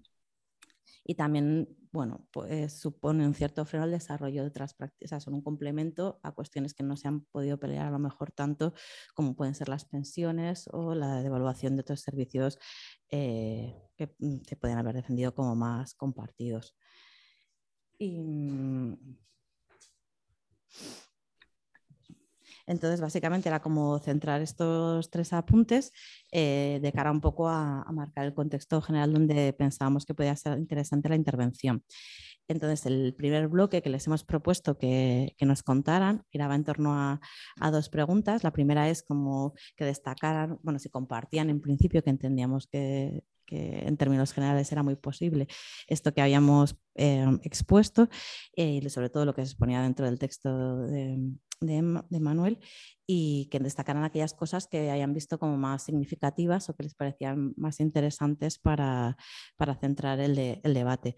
y 1.03 1.15
también 1.15 1.75
bueno, 1.91 2.25
pues, 2.31 2.79
supone 2.79 3.27
un 3.27 3.33
cierto 3.33 3.65
freno 3.65 3.83
al 3.83 3.91
desarrollo 3.91 4.43
de 4.43 4.47
otras 4.47 4.73
prácticas, 4.73 5.23
son 5.23 5.33
un 5.33 5.41
complemento 5.41 6.19
a 6.23 6.31
cuestiones 6.31 6.73
que 6.73 6.83
no 6.83 6.95
se 6.95 7.07
han 7.09 7.21
podido 7.25 7.59
pelear 7.59 7.87
a 7.87 7.91
lo 7.91 7.99
mejor 7.99 8.31
tanto 8.31 8.73
como 9.13 9.35
pueden 9.35 9.55
ser 9.55 9.67
las 9.67 9.85
pensiones 9.85 10.69
o 10.71 10.95
la 10.95 11.21
devaluación 11.21 11.75
de 11.75 11.81
otros 11.81 11.99
servicios 11.99 12.59
eh, 13.09 13.75
que 13.97 14.15
mm, 14.19 14.37
se 14.47 14.55
pueden 14.55 14.77
haber 14.77 14.95
defendido 14.95 15.35
como 15.35 15.55
más 15.55 15.93
compartidos. 15.93 16.75
Y, 17.97 18.21
mm, 18.21 19.17
entonces, 22.71 23.01
básicamente 23.01 23.49
era 23.49 23.59
como 23.61 23.99
centrar 23.99 24.41
estos 24.41 25.09
tres 25.09 25.33
apuntes 25.33 25.91
eh, 26.31 26.79
de 26.81 26.91
cara 26.93 27.11
un 27.11 27.19
poco 27.19 27.49
a, 27.49 27.85
marcar 27.91 28.25
el 28.25 28.33
contexto 28.33 28.81
general 28.81 29.11
donde 29.11 29.51
pensábamos 29.51 30.05
que 30.05 30.13
podía 30.13 30.35
ser 30.37 30.57
interesante 30.57 31.09
la 31.09 31.17
intervención. 31.17 31.83
Entonces, 32.47 32.85
el 32.85 33.13
primer 33.13 33.49
bloque 33.49 33.81
que 33.81 33.89
les 33.89 34.07
hemos 34.07 34.23
propuesto 34.23 34.77
que, 34.77 35.35
nos 35.41 35.63
contaran 35.63 36.23
giraba 36.31 36.55
en 36.55 36.63
torno 36.63 36.93
a, 36.93 37.19
dos 37.71 37.89
preguntas. 37.89 38.43
La 38.43 38.51
primera 38.51 38.89
es 38.89 39.03
como 39.03 39.53
que 39.75 39.83
destacaran, 39.83 40.57
bueno, 40.63 40.79
si 40.79 40.89
compartían 40.89 41.49
en 41.49 41.59
principio 41.59 42.01
que 42.03 42.09
entendíamos 42.09 42.67
que, 42.67 43.23
en 43.51 43.97
términos 43.97 44.33
generales 44.33 44.71
era 44.71 44.83
muy 44.83 44.95
posible 44.95 45.47
esto 45.87 46.13
que 46.13 46.21
habíamos 46.21 46.75
eh, 46.95 47.25
expuesto 47.43 48.09
eh, 48.55 48.81
y 48.83 48.89
sobre 48.89 49.09
todo 49.09 49.25
lo 49.25 49.33
que 49.33 49.45
se 49.45 49.51
exponía 49.51 49.81
dentro 49.81 50.05
del 50.05 50.19
texto 50.19 50.77
de, 50.87 51.19
Manuel 52.19 52.59
y 53.05 53.47
que 53.51 53.59
destacaran 53.59 54.03
aquellas 54.03 54.33
cosas 54.33 54.67
que 54.67 54.89
hayan 54.89 55.13
visto 55.13 55.37
como 55.37 55.57
más 55.57 55.83
significativas 55.83 56.69
o 56.69 56.75
que 56.75 56.83
les 56.83 56.95
parecían 56.95 57.53
más 57.55 57.79
interesantes 57.79 58.57
para, 58.57 59.15
para 59.57 59.75
centrar 59.75 60.19
el, 60.19 60.35
debate. 60.63 61.15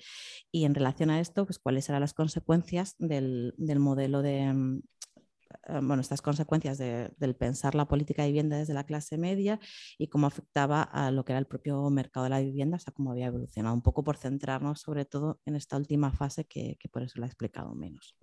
Y 0.52 0.66
en 0.66 0.76
relación 0.76 1.10
a 1.12 1.22
esto, 1.22 1.46
pues 1.46 1.60
cuáles 1.60 1.88
eran 1.88 2.02
las 2.02 2.14
consecuencias 2.14 2.96
del, 3.00 3.54
del 3.58 3.80
modelo 3.80 4.22
de, 4.22 4.82
bueno, 5.68 6.02
estas 6.02 6.22
consecuencias 6.22 6.78
del 6.78 7.36
pensar 7.36 7.76
la 7.76 7.88
política 7.88 8.24
de 8.24 8.30
vivienda 8.30 8.58
desde 8.58 8.74
la 8.74 8.86
clase 8.86 9.18
media 9.18 9.60
y 9.98 10.08
cómo 10.08 10.28
afectaba 10.28 10.84
a 10.84 11.12
lo 11.12 11.26
que 11.26 11.34
era 11.34 11.40
el 11.40 11.48
propio 11.48 11.90
mercado 11.90 12.26
de 12.26 12.30
la 12.30 12.40
vivienda, 12.40 12.78
o 12.78 12.80
sea, 12.80 12.94
cómo 12.94 13.12
había 13.12 13.28
evolucionado, 13.28 13.76
un 13.76 13.82
poco 13.82 14.04
por 14.04 14.18
centrarnos 14.18 14.82
sobre 14.82 15.06
todo 15.06 15.40
en 15.46 15.56
esta 15.56 15.78
última 15.78 16.12
fase 16.12 16.46
que, 16.46 16.78
que 16.80 16.90
por 16.90 17.04
eso 17.04 17.20
la 17.20 17.26
he 17.26 17.30
explicado 17.30 17.74
menos. 17.76 18.16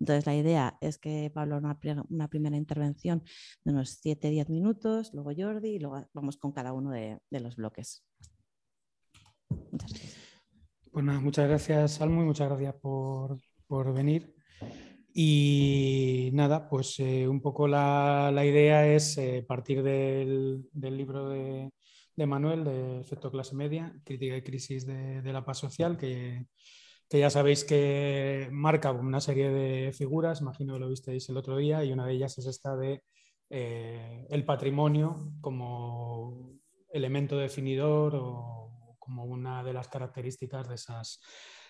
Entonces, 0.00 0.26
la 0.26 0.36
idea 0.36 0.78
es 0.80 0.98
que 0.98 1.30
Pablo 1.34 1.56
haga 1.56 1.76
una, 2.08 2.28
primera 2.28 2.56
intervención 2.56 3.24
de 3.64 3.72
unos 3.72 4.00
7-10 4.04 4.48
minutos, 4.48 5.12
luego 5.12 5.32
Jordi 5.36 5.70
y 5.70 5.78
luego 5.78 6.08
vamos 6.14 6.36
con 6.36 6.52
cada 6.52 6.72
uno 6.72 6.90
de, 6.90 7.18
los 7.30 7.56
bloques. 7.56 8.04
Muchas 9.48 9.90
gracias. 9.90 10.16
Pues 10.92 11.04
muchas 11.04 11.48
gracias, 11.48 12.00
Almo, 12.00 12.22
y 12.22 12.26
muchas 12.26 12.48
gracias 12.48 12.74
por, 12.76 13.92
venir. 13.92 14.34
Y 15.14 16.30
nada, 16.32 16.68
pues 16.68 16.98
eh, 17.00 17.26
un 17.26 17.40
poco 17.40 17.66
la, 17.66 18.32
idea 18.44 18.86
es 18.86 19.18
eh, 19.18 19.44
partir 19.46 19.82
del, 19.82 20.68
libro 20.74 21.30
de, 21.30 21.70
Manuel, 22.26 22.64
de 22.64 23.00
Efecto 23.00 23.30
Clase 23.30 23.56
Media, 23.56 23.92
Crítica 24.04 24.36
y 24.36 24.42
Crisis 24.42 24.86
de, 24.86 25.22
de 25.22 25.32
la 25.32 25.44
Paz 25.44 25.58
Social, 25.58 25.96
que, 25.96 26.46
que 27.08 27.18
ya 27.18 27.30
sabéis 27.30 27.64
que 27.64 28.48
marca 28.52 28.92
una 28.92 29.20
serie 29.20 29.50
de 29.50 29.92
figuras, 29.92 30.40
imagino 30.40 30.74
que 30.74 30.80
lo 30.80 30.88
visteis 30.88 31.28
el 31.28 31.38
otro 31.38 31.56
día, 31.56 31.82
y 31.84 31.92
una 31.92 32.06
de 32.06 32.12
ellas 32.12 32.36
es 32.38 32.46
esta 32.46 32.76
de 32.76 33.02
eh, 33.50 34.26
el 34.28 34.44
patrimonio 34.44 35.32
como 35.40 36.52
elemento 36.90 37.38
definidor 37.38 38.14
o 38.14 38.96
como 38.98 39.24
una 39.24 39.64
de 39.64 39.72
las 39.72 39.88
características 39.88 40.68
de 40.68 40.74
esas, 40.74 41.20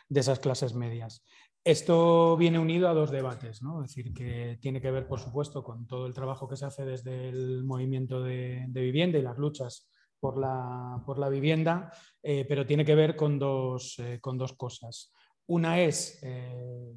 de 0.08 0.20
esas 0.20 0.40
clases 0.40 0.74
medias. 0.74 1.24
Esto 1.68 2.34
viene 2.38 2.58
unido 2.58 2.88
a 2.88 2.94
dos 2.94 3.10
debates, 3.10 3.60
es 3.60 3.82
decir, 3.82 4.14
que 4.14 4.58
tiene 4.58 4.80
que 4.80 4.90
ver, 4.90 5.06
por 5.06 5.20
supuesto, 5.20 5.62
con 5.62 5.86
todo 5.86 6.06
el 6.06 6.14
trabajo 6.14 6.48
que 6.48 6.56
se 6.56 6.64
hace 6.64 6.86
desde 6.86 7.28
el 7.28 7.62
movimiento 7.62 8.22
de, 8.22 8.64
vivienda 8.72 9.18
y 9.18 9.22
las 9.22 9.36
luchas 9.36 9.86
por 10.18 10.38
la, 10.38 11.02
por 11.04 11.18
la 11.18 11.28
vivienda, 11.28 11.92
eh, 12.22 12.46
pero 12.48 12.64
tiene 12.64 12.86
que 12.86 12.94
ver 12.94 13.16
con 13.16 13.38
dos, 13.38 13.98
eh, 13.98 14.18
con 14.18 14.38
dos 14.38 14.54
cosas. 14.54 15.12
Una 15.48 15.78
es 15.82 16.18
eh, 16.22 16.94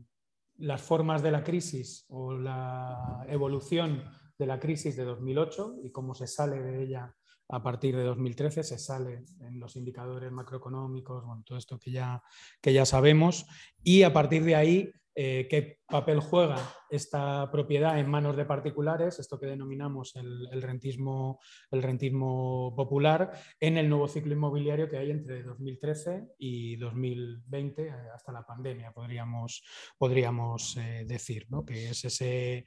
las 0.60 0.82
formas 0.82 1.22
de 1.22 1.32
la 1.32 1.44
crisis 1.44 2.06
o 2.08 2.32
la 2.32 3.26
evolución 3.28 4.06
de 4.40 4.46
la 4.46 4.58
crisis 4.58 4.96
de 4.96 5.04
2008 5.04 5.80
y 5.84 5.92
cómo 5.92 6.14
se 6.14 6.28
sale 6.28 6.62
de 6.62 6.82
ella 6.82 7.14
a 7.52 7.62
partir 7.62 7.96
de 7.96 8.04
2013, 8.04 8.64
se 8.64 8.78
sale 8.78 9.26
en 9.42 9.60
los 9.60 9.76
indicadores 9.76 10.32
macroeconómicos, 10.32 11.26
bueno, 11.26 11.44
todo 11.46 11.58
esto 11.58 11.78
que 11.78 11.92
ya, 11.92 12.24
que 12.62 12.74
ya 12.74 12.86
sabemos, 12.86 13.46
y 13.84 14.04
a 14.04 14.14
partir 14.14 14.44
de 14.44 14.56
ahí 14.56 14.92
eh, 15.14 15.48
qué 15.50 15.80
papel 15.86 16.22
juega 16.22 16.56
esta 16.90 17.52
propiedad 17.52 18.00
en 18.00 18.10
manos 18.10 18.38
de 18.38 18.46
particulares, 18.46 19.20
esto 19.20 19.38
que 19.38 19.46
denominamos 19.46 20.16
el, 20.16 20.62
rentismo, 20.62 21.42
el 21.70 21.84
rentismo 21.84 22.74
popular, 22.78 23.34
en 23.60 23.78
el 23.78 23.90
nuevo 23.90 24.08
ciclo 24.08 24.34
inmobiliario 24.34 24.88
que 24.88 24.98
hay 24.98 25.12
entre 25.12 25.44
2013 25.44 26.36
y 26.38 26.78
2020, 26.78 27.88
eh, 27.88 27.92
hasta 28.16 28.32
la 28.32 28.46
pandemia, 28.46 28.94
podríamos, 28.94 29.66
podríamos 29.98 30.78
eh, 30.78 31.04
decir, 31.06 31.48
que 31.68 31.90
es 31.90 32.06
ese 32.06 32.66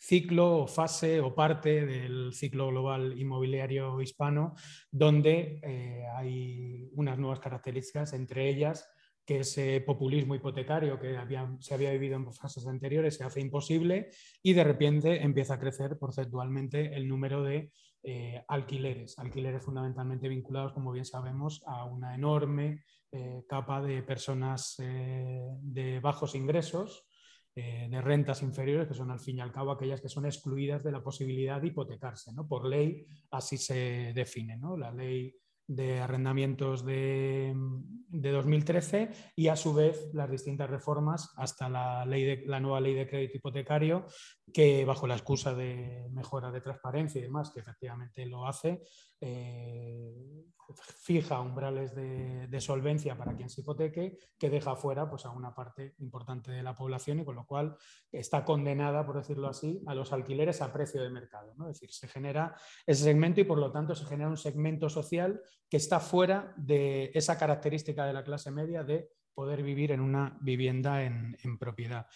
ciclo 0.00 0.62
o 0.62 0.66
fase 0.66 1.20
o 1.20 1.34
parte 1.34 1.84
del 1.84 2.32
ciclo 2.32 2.68
global 2.68 3.18
inmobiliario 3.18 4.00
hispano, 4.00 4.54
donde 4.90 5.60
hay 6.16 6.88
unas 6.94 7.18
nuevas 7.18 7.38
características, 7.38 8.14
entre 8.14 8.48
ellas 8.48 8.88
que 9.30 9.40
ese 9.40 9.80
populismo 9.82 10.34
hipotecario 10.34 10.98
que 10.98 11.16
se 11.60 11.74
había 11.74 11.92
vivido 11.92 12.16
en 12.16 12.32
fases 12.32 12.66
anteriores 12.66 13.16
se 13.16 13.22
hace 13.22 13.40
imposible 13.40 14.10
y 14.42 14.54
de 14.54 14.64
repente 14.64 15.22
empieza 15.22 15.54
a 15.54 15.60
crecer 15.60 15.98
porcentualmente 15.98 16.96
el 16.96 17.06
número 17.06 17.44
de 17.44 17.70
eh, 18.02 18.42
alquileres, 18.48 19.18
alquileres 19.18 19.62
fundamentalmente 19.62 20.28
vinculados, 20.28 20.72
como 20.72 20.90
bien 20.90 21.04
sabemos, 21.04 21.62
a 21.66 21.84
una 21.84 22.14
enorme 22.14 22.82
eh, 23.12 23.44
capa 23.48 23.82
de 23.82 24.02
personas 24.02 24.76
eh, 24.80 25.46
de 25.60 26.00
bajos 26.00 26.34
ingresos, 26.34 27.06
de 27.54 28.00
rentas 28.00 28.42
inferiores, 28.42 28.88
que 28.88 28.94
son 28.94 29.10
al 29.10 29.20
fin 29.20 29.38
y 29.38 29.40
al 29.40 29.52
cabo 29.52 29.72
aquellas 29.72 30.00
que 30.00 30.08
son 30.08 30.24
excluidas 30.24 30.82
de 30.82 30.92
la 30.92 31.02
posibilidad 31.02 31.60
de 31.60 31.68
hipotecarse. 31.68 32.32
¿no? 32.32 32.46
Por 32.46 32.66
ley 32.66 33.04
así 33.30 33.58
se 33.58 34.12
define. 34.14 34.56
¿no? 34.56 34.76
La 34.76 34.92
ley 34.92 35.34
de 35.70 36.00
arrendamientos 36.00 36.84
de, 36.84 37.54
2013 38.08 39.10
y 39.36 39.46
a 39.46 39.54
su 39.54 39.72
vez 39.72 40.10
las 40.12 40.28
distintas 40.28 40.68
reformas 40.68 41.32
hasta 41.36 41.68
la, 41.68 42.04
ley 42.04 42.24
de, 42.24 42.42
la 42.46 42.58
nueva 42.58 42.80
ley 42.80 42.92
de 42.92 43.08
crédito 43.08 43.36
hipotecario 43.36 44.04
que 44.52 44.84
bajo 44.84 45.06
la 45.06 45.14
excusa 45.14 45.54
de 45.54 46.08
mejora 46.10 46.50
de 46.50 46.60
transparencia 46.60 47.20
y 47.20 47.22
demás, 47.22 47.52
que 47.52 47.60
efectivamente 47.60 48.26
lo 48.26 48.48
hace, 48.48 48.82
eh, 49.20 50.40
fija 50.74 51.40
umbrales 51.40 51.94
de, 51.94 52.60
solvencia 52.60 53.16
para 53.16 53.34
quien 53.34 53.48
se 53.48 53.62
hipoteque, 53.62 54.18
que 54.38 54.50
deja 54.50 54.76
fuera 54.76 55.08
pues, 55.08 55.24
a 55.24 55.30
una 55.30 55.54
parte 55.54 55.94
importante 55.98 56.50
de 56.52 56.62
la 56.62 56.74
población 56.74 57.20
y 57.20 57.24
con 57.24 57.34
lo 57.34 57.46
cual 57.46 57.76
está 58.12 58.44
condenada, 58.44 59.06
por 59.06 59.16
decirlo 59.16 59.48
así, 59.48 59.82
a 59.86 59.94
los 59.94 60.12
alquileres 60.12 60.60
a 60.60 60.72
precio 60.72 61.02
de 61.02 61.10
mercado. 61.10 61.54
¿no? 61.56 61.68
Es 61.68 61.80
decir, 61.80 61.92
se 61.92 62.06
genera 62.06 62.54
ese 62.86 63.04
segmento 63.04 63.40
y 63.40 63.44
por 63.44 63.58
lo 63.58 63.72
tanto 63.72 63.94
se 63.94 64.04
genera 64.04 64.28
un 64.28 64.36
segmento 64.36 64.90
social 64.90 65.40
que 65.68 65.78
está 65.78 66.00
fuera 66.00 66.52
de 66.56 67.10
esa 67.14 67.38
característica 67.38 68.04
de 68.04 68.12
la 68.12 68.24
clase 68.24 68.50
media 68.50 68.84
de 68.84 69.10
poder 69.40 69.62
vivir 69.62 69.90
en 69.92 70.00
una 70.00 70.36
vivienda 70.42 71.02
en, 71.02 71.58
propiedad. 71.58 72.06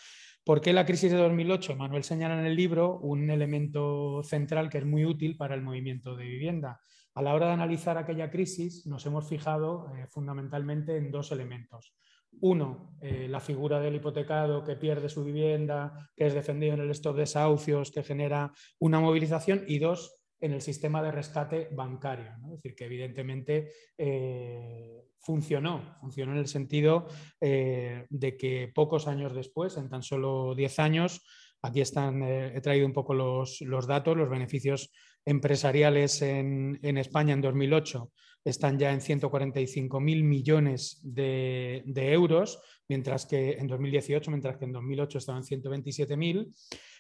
¿Por 0.45 0.61
qué 0.61 0.75
la 0.75 0.85
crisis 0.85 1.11
de 1.11 1.17
2008? 1.17 1.75
Manuel 1.75 2.05
señala 2.05 2.39
en 2.39 2.45
el 2.45 2.55
libro 2.55 2.99
un 2.99 3.31
elemento 3.31 4.23
central 4.23 4.69
que 4.69 4.77
es 4.77 4.85
muy 4.85 5.07
útil 5.07 5.39
para 5.39 5.55
el 5.55 5.63
movimiento 5.63 6.17
de 6.17 6.25
vivienda 6.25 6.81
a 7.15 7.23
la 7.23 7.33
hora 7.33 7.47
de 7.47 7.53
analizar 7.53 7.97
aquella 7.97 8.31
crisis 8.31 8.87
nos 8.87 9.07
hemos 9.07 9.29
fijado 9.29 9.87
eh, 9.95 10.07
fundamentalmente 10.09 10.97
en 10.97 11.11
dos 11.11 11.31
elementos. 11.31 11.95
Uno, 12.41 12.97
eh, 13.01 13.29
la 13.29 13.41
figura 13.41 13.79
del 13.81 13.95
hipotecado 13.95 14.65
que 14.65 14.75
pierde 14.77 15.09
su 15.09 15.23
vivienda, 15.23 16.11
que 16.17 16.27
es 16.27 16.35
defendido 16.35 16.75
en 16.75 16.81
el 16.81 16.93
de 16.93 17.13
desahucios, 17.13 17.93
que 17.93 18.03
genera 18.03 18.53
una 18.81 18.99
movilización. 18.99 19.63
Y 19.69 19.79
dos, 19.79 20.24
en 20.45 20.53
el 20.53 20.61
sistema 20.61 21.03
de 21.03 21.11
rescate 21.11 21.69
bancario. 21.73 22.33
Es 22.45 22.51
decir, 22.57 22.75
que 22.75 22.85
evidentemente 22.85 23.73
eh, 23.97 25.05
funcionó, 25.21 25.97
funcionó 26.01 26.33
en 26.33 26.39
el 26.39 26.47
sentido 26.47 27.07
de 27.41 28.37
que 28.39 28.71
pocos 28.75 29.09
años 29.09 29.35
después, 29.35 29.77
en 29.77 29.89
tan 29.89 30.03
solo 30.03 30.55
10 30.55 30.79
años, 30.81 31.23
aquí 31.63 31.81
están, 31.81 32.23
he 32.23 32.61
traído 32.61 32.87
un 32.87 32.93
poco 32.93 33.15
los, 33.15 33.63
los 33.63 33.87
datos, 33.87 34.17
los 34.17 34.29
beneficios 34.29 34.91
empresariales 35.25 36.21
en, 36.23 36.79
España 36.99 37.35
en 37.35 37.41
2008 37.41 38.13
están 38.45 38.79
ya 38.79 38.93
en 38.93 39.01
145.000 39.01 40.23
millones 40.23 41.01
de, 41.03 41.83
euros, 41.87 42.61
mientras 42.89 43.25
que 43.25 43.53
en 43.53 43.67
2018, 43.67 44.31
mientras 44.31 44.59
que 44.59 44.67
en 44.67 44.73
2008 44.73 45.19
estaban 45.19 45.43
en 45.49 45.63
127.000, 45.63 46.53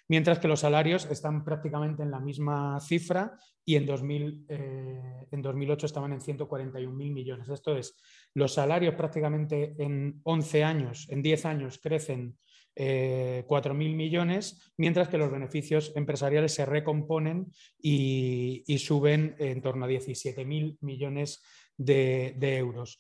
mientras 0.08 0.38
que 0.38 0.48
los 0.48 0.60
salarios 0.60 1.06
están 1.10 1.44
prácticamente 1.44 2.02
en 2.02 2.10
la 2.10 2.20
misma 2.20 2.80
cifra 2.80 3.38
y 3.64 3.76
en, 3.76 3.86
2000, 3.86 4.46
eh, 4.48 5.26
en 5.30 5.42
2008 5.42 5.86
estaban 5.86 6.12
en 6.12 6.20
141.000 6.20 6.92
millones. 6.92 7.48
Esto 7.48 7.76
es, 7.76 7.96
los 8.34 8.54
salarios 8.54 8.94
prácticamente 8.94 9.74
en 9.78 10.20
11 10.24 10.64
años, 10.64 11.06
en 11.10 11.22
10 11.22 11.46
años 11.46 11.78
crecen 11.82 12.36
eh, 12.76 13.44
4.000 13.46 13.94
millones, 13.94 14.72
mientras 14.76 15.08
que 15.08 15.18
los 15.18 15.30
beneficios 15.30 15.92
empresariales 15.94 16.54
se 16.54 16.66
recomponen 16.66 17.52
y, 17.80 18.64
suben 18.78 19.36
en 19.38 19.62
torno 19.62 19.84
a 19.84 19.88
17.000 19.88 20.78
millones 20.80 21.42
de, 21.76 22.34
euros. 22.56 22.98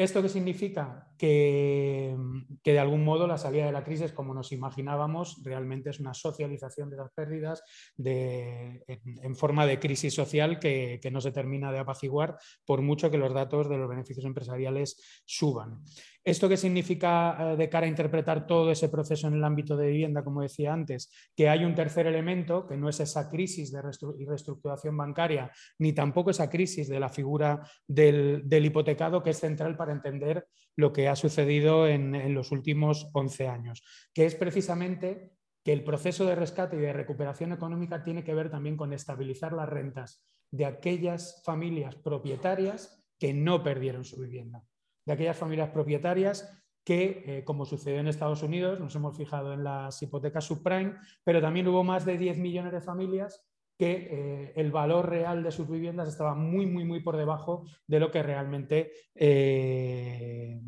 ¿Esto 0.00 0.22
qué 0.22 0.30
significa? 0.30 1.08
Que, 1.18 2.16
de 2.64 2.78
algún 2.78 3.04
modo 3.04 3.26
la 3.26 3.36
salida 3.36 3.66
de 3.66 3.72
la 3.72 3.84
crisis, 3.84 4.12
como 4.12 4.32
nos 4.32 4.50
imaginábamos, 4.50 5.42
realmente 5.44 5.90
es 5.90 6.00
una 6.00 6.14
socialización 6.14 6.88
de 6.88 6.96
las 6.96 7.10
pérdidas 7.12 7.62
en, 7.98 9.36
forma 9.36 9.66
de 9.66 9.78
crisis 9.78 10.14
social 10.14 10.58
que, 10.58 11.00
que, 11.02 11.10
no 11.10 11.20
se 11.20 11.32
termina 11.32 11.70
de 11.70 11.80
apaciguar 11.80 12.38
por 12.64 12.80
mucho 12.80 13.10
que 13.10 13.18
los 13.18 13.34
datos 13.34 13.68
de 13.68 13.76
los 13.76 13.90
beneficios 13.90 14.24
empresariales 14.24 15.22
suban. 15.26 15.82
¿Esto 16.22 16.50
qué 16.50 16.58
significa 16.58 17.52
eh, 17.52 17.56
de 17.56 17.70
cara 17.70 17.86
a 17.86 17.88
interpretar 17.88 18.46
todo 18.46 18.70
ese 18.70 18.90
proceso 18.90 19.26
en 19.26 19.34
el 19.34 19.44
ámbito 19.44 19.74
de 19.74 19.88
vivienda, 19.88 20.22
como 20.22 20.42
decía 20.42 20.72
antes? 20.72 21.10
Que 21.34 21.48
hay 21.48 21.64
un 21.64 21.74
tercer 21.74 22.06
elemento, 22.06 22.66
que 22.66 22.76
no 22.76 22.90
es 22.90 23.00
esa 23.00 23.30
crisis 23.30 23.72
de 23.72 23.80
reestructuración 23.80 24.96
bancaria, 24.96 25.50
ni 25.78 25.94
tampoco 25.94 26.30
esa 26.30 26.50
crisis 26.50 26.88
de 26.88 27.00
la 27.00 27.08
figura 27.08 27.66
del, 27.86 28.44
hipotecado, 28.50 29.22
que 29.22 29.30
es 29.30 29.38
central 29.38 29.78
para 29.78 29.92
entender 29.92 30.46
lo 30.76 30.92
que 30.92 31.08
ha 31.08 31.16
sucedido 31.16 31.88
en, 31.88 32.14
en 32.14 32.34
los 32.34 32.52
últimos 32.52 33.08
11 33.14 33.48
años, 33.48 33.82
que 34.12 34.26
es 34.26 34.34
precisamente 34.34 35.32
que 35.64 35.72
el 35.72 35.84
proceso 35.84 36.26
de 36.26 36.34
rescate 36.34 36.76
y 36.76 36.80
de 36.80 36.92
recuperación 36.92 37.52
económica 37.52 38.02
tiene 38.02 38.24
que 38.24 38.34
ver 38.34 38.50
también 38.50 38.76
con 38.76 38.92
estabilizar 38.92 39.54
las 39.54 39.68
rentas 39.68 40.22
de 40.50 40.66
aquellas 40.66 41.42
familias 41.44 41.96
propietarias 41.96 43.02
que 43.18 43.32
no 43.32 43.62
perdieron 43.62 44.04
su 44.04 44.20
vivienda 44.20 44.64
de 45.10 45.14
aquellas 45.14 45.36
familias 45.36 45.70
propietarias 45.70 46.48
que, 46.84 47.24
eh, 47.26 47.44
como 47.44 47.66
sucedió 47.66 47.98
en 47.98 48.06
Estados 48.06 48.44
Unidos, 48.44 48.78
nos 48.78 48.94
hemos 48.94 49.16
fijado 49.16 49.52
en 49.52 49.64
las 49.64 50.00
hipotecas 50.02 50.44
subprime, 50.44 50.94
pero 51.24 51.40
también 51.40 51.66
hubo 51.66 51.82
más 51.82 52.04
de 52.04 52.16
10 52.16 52.38
millones 52.38 52.72
de 52.72 52.80
familias 52.80 53.44
que 53.76 54.08
eh, 54.10 54.52
el 54.56 54.70
valor 54.70 55.08
real 55.08 55.42
de 55.42 55.50
sus 55.50 55.68
viviendas 55.68 56.08
estaba 56.08 56.34
muy, 56.34 56.66
muy, 56.66 56.84
muy 56.84 57.00
por 57.00 57.16
debajo 57.16 57.64
de 57.86 57.98
lo 57.98 58.10
que 58.10 58.22
realmente 58.22 58.92
eh, 59.14 60.60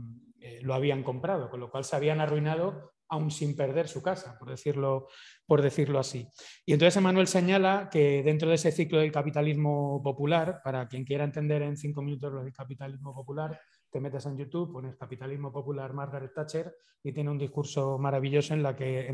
lo 0.63 0.75
habían 0.75 1.05
comprado, 1.05 1.49
con 1.49 1.61
lo 1.61 1.71
cual 1.71 1.85
se 1.85 1.95
habían 1.95 2.21
arruinado 2.21 2.93
aún 3.09 3.31
sin 3.31 3.55
perder 3.55 3.89
su 3.89 4.03
casa, 4.03 4.39
por 4.39 4.49
decirlo, 4.49 5.07
por 5.47 5.61
decirlo 5.61 5.99
así. 5.99 6.27
Y 6.65 6.73
entonces 6.73 6.97
Emanuel 6.97 7.27
señala 7.27 7.91
que 7.93 8.23
dentro 8.23 8.49
de 8.49 8.55
ese 8.55 8.73
ciclo 8.73 8.99
del 8.99 9.13
capitalismo 9.13 10.03
popular, 10.03 10.63
para 10.65 10.89
quien 10.89 11.05
quiera 11.05 11.25
entender 11.25 11.61
en 11.61 11.77
cinco 11.77 12.01
minutos 12.01 12.33
lo 12.33 12.43
del 12.43 12.55
capitalismo 12.55 13.15
popular, 13.15 13.61
te 13.93 14.01
metes 14.01 14.25
en 14.25 14.39
YouTube, 14.39 14.73
pones 14.73 14.97
Capitalismo 14.97 15.53
Popular 15.53 15.93
Margaret 15.93 16.33
Thatcher 16.35 16.75
y 17.05 17.13
tiene 17.13 17.31
un 17.31 17.39
discurso 17.39 17.99
maravilloso 17.99 18.55
en, 18.55 18.65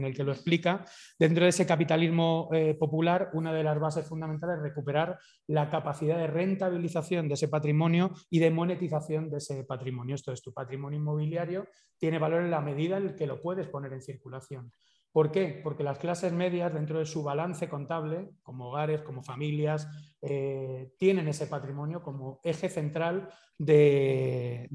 el 0.04 0.14
que 0.14 0.22
lo 0.22 0.30
explica. 0.30 0.84
Dentro 1.18 1.42
de 1.42 1.50
ese 1.50 1.66
capitalismo 1.66 2.48
eh, 2.52 2.74
popular, 2.74 3.30
una 3.32 3.52
de 3.52 3.64
las 3.64 3.80
bases 3.80 4.06
fundamentales 4.06 4.58
es 4.58 4.62
recuperar 4.62 5.18
la 5.48 5.68
capacidad 5.68 6.16
de 6.16 6.28
rentabilización 6.28 7.26
de 7.26 7.34
ese 7.34 7.48
patrimonio 7.48 8.12
y 8.30 8.38
de 8.38 8.52
monetización 8.52 9.28
de 9.30 9.38
ese 9.38 9.64
patrimonio. 9.64 10.14
Esto 10.14 10.32
es, 10.32 10.42
tu 10.42 10.52
patrimonio 10.52 11.00
inmobiliario 11.00 11.66
tiene 11.98 12.20
valor 12.20 12.42
en 12.42 12.50
la 12.52 12.60
medida 12.60 12.98
en 12.98 13.16
que 13.16 13.26
lo 13.26 13.42
puedes 13.42 13.66
poner 13.66 13.92
en 13.92 14.02
circulación. 14.02 14.70
¿Por 15.12 15.30
qué? 15.30 15.60
Porque 15.62 15.82
las 15.82 15.98
clases 15.98 16.32
medias, 16.32 16.72
dentro 16.72 16.98
de 16.98 17.06
su 17.06 17.22
balance 17.22 17.68
contable, 17.68 18.30
como 18.42 18.68
hogares, 18.68 19.02
como 19.02 19.22
familias, 19.22 19.88
eh, 20.20 20.92
tienen 20.98 21.28
ese 21.28 21.46
patrimonio 21.46 22.02
como 22.02 22.40
eje 22.42 22.68
central 22.68 23.28
de, 23.56 24.68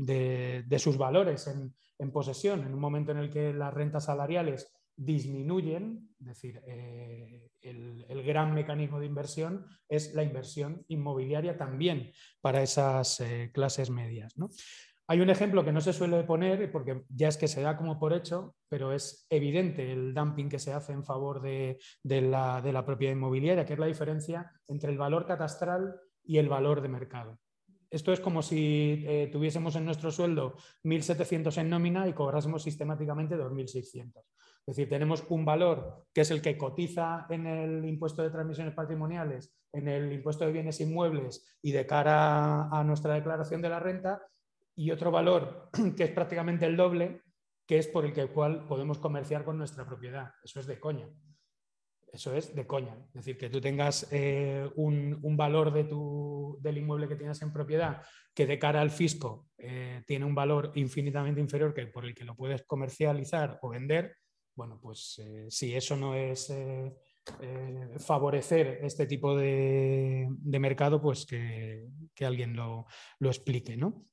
sus 0.78 0.98
valores 0.98 1.48
en, 1.48 2.12
posesión. 2.12 2.62
En 2.66 2.74
un 2.74 2.80
momento 2.80 3.12
en 3.12 3.20
el 3.20 3.30
que 3.30 3.54
las 3.54 3.74
rentas 3.74 4.06
salariales 4.06 4.74
disminuyen, 4.96 6.10
es 6.20 6.26
decir, 6.26 6.62
eh, 6.68 7.50
el, 7.62 8.24
gran 8.24 8.54
mecanismo 8.54 9.00
de 9.00 9.06
inversión 9.06 9.66
es 9.88 10.14
la 10.14 10.24
inversión 10.24 10.84
inmobiliaria 10.88 11.58
también 11.58 12.12
para 12.42 12.62
esas 12.62 13.20
eh, 13.22 13.52
clases 13.54 13.90
medias. 13.90 14.34
Hay 15.14 15.22
un 15.22 15.30
ejemplo 15.30 15.64
que 15.64 15.72
no 15.72 15.80
se 15.80 15.94
suele 15.94 16.24
poner 16.24 16.72
porque 16.72 17.04
ya 17.08 17.28
es 17.28 17.38
que 17.38 17.48
se 17.48 17.62
da 17.62 17.78
como 17.78 18.00
por 18.00 18.14
hecho, 18.14 18.56
pero 18.68 18.92
es 18.92 19.28
evidente 19.30 19.92
el 19.92 20.12
dumping 20.12 20.50
que 20.50 20.58
se 20.58 20.74
hace 20.74 20.92
en 20.92 21.06
favor 21.06 21.40
de, 21.40 21.78
la, 22.04 22.84
propiedad 22.84 23.14
inmobiliaria, 23.14 23.64
que 23.64 23.74
es 23.74 23.80
la 23.80 23.86
diferencia 23.86 24.52
entre 24.68 24.92
el 24.92 24.98
valor 24.98 25.28
catastral 25.28 26.00
y 26.24 26.40
el 26.40 26.50
valor 26.50 26.82
de 26.82 26.88
mercado. 26.90 27.38
Esto 27.92 28.12
es 28.12 28.20
como 28.20 28.42
si 28.42 29.06
eh, 29.06 29.30
tuviésemos 29.32 29.76
en 29.76 29.86
nuestro 29.86 30.10
sueldo 30.10 30.56
1.700 30.84 31.60
en 31.60 31.70
nómina 31.70 32.08
y 32.08 32.14
cobrásemos 32.14 32.64
sistemáticamente 32.64 33.38
2.600. 33.38 34.14
Es 34.66 34.78
decir, 34.78 34.90
tenemos 34.90 35.24
un 35.30 35.46
valor 35.46 36.08
que 36.12 36.22
es 36.22 36.32
el 36.32 36.42
que 36.42 36.58
cotiza 36.58 37.28
en 37.30 37.46
el 37.46 37.86
impuesto 37.86 38.24
de 38.24 38.32
transmisiones 38.32 38.74
patrimoniales, 38.74 39.54
en 39.74 39.90
el 39.90 40.12
impuesto 40.12 40.44
de 40.44 40.54
bienes 40.54 40.82
inmuebles 40.82 41.56
y 41.62 41.72
de 41.72 41.86
cara 41.86 42.68
a 42.70 42.84
nuestra 42.84 43.14
declaración 43.14 43.62
de 43.62 43.70
la 43.70 43.80
renta, 43.80 44.24
y 44.76 44.92
otro 44.92 45.12
valor 45.12 45.70
que 45.98 46.04
es 46.04 46.12
prácticamente 46.12 46.66
el 46.66 46.78
doble, 46.78 47.22
que 47.66 47.78
es 47.78 47.88
por 47.88 48.06
el 48.06 48.14
que 48.14 48.28
cual 48.28 48.68
podemos 48.68 48.98
comerciar 48.98 49.46
con 49.46 49.58
nuestra 49.58 49.86
propiedad. 49.86 50.32
Eso 50.44 50.60
es 50.60 50.68
de 50.68 50.80
coña. 50.80 51.08
Eso 52.12 52.36
es 52.36 52.54
de 52.54 52.68
coña. 52.68 52.96
Es 53.08 53.14
decir, 53.14 53.38
que 53.40 53.50
tú 53.50 53.60
tengas 53.60 54.08
eh, 54.12 54.70
un, 54.76 55.20
valor 55.36 55.74
de 55.74 55.86
tu, 55.86 56.60
del 56.62 56.78
inmueble 56.78 57.08
que 57.08 57.16
tienes 57.16 57.42
en 57.42 57.52
propiedad 57.52 58.04
que 58.36 58.46
de 58.46 58.60
cara 58.60 58.82
al 58.82 58.92
fisco 58.92 59.48
eh, 59.58 60.04
tiene 60.06 60.26
un 60.26 60.36
valor 60.36 60.72
infinitamente 60.76 61.42
inferior 61.42 61.74
que 61.74 61.88
por 61.88 62.06
el 62.06 62.14
que 62.14 62.24
lo 62.24 62.36
puedes 62.36 62.64
comercializar 62.68 63.58
o 63.64 63.70
vender. 63.70 64.16
Bueno, 64.56 64.80
pues 64.80 65.20
eh, 65.26 65.48
si 65.50 65.74
eso 65.74 65.98
no 65.98 66.14
es 66.14 66.54
favorecer 67.98 68.80
este 68.84 69.08
tipo 69.08 69.36
de, 69.36 70.28
mercado, 70.60 71.02
pues 71.02 71.26
que, 71.26 71.88
alguien 72.22 72.56
lo, 72.56 72.86
lo 73.18 73.30
explique, 73.30 73.76
¿no? 73.76 74.06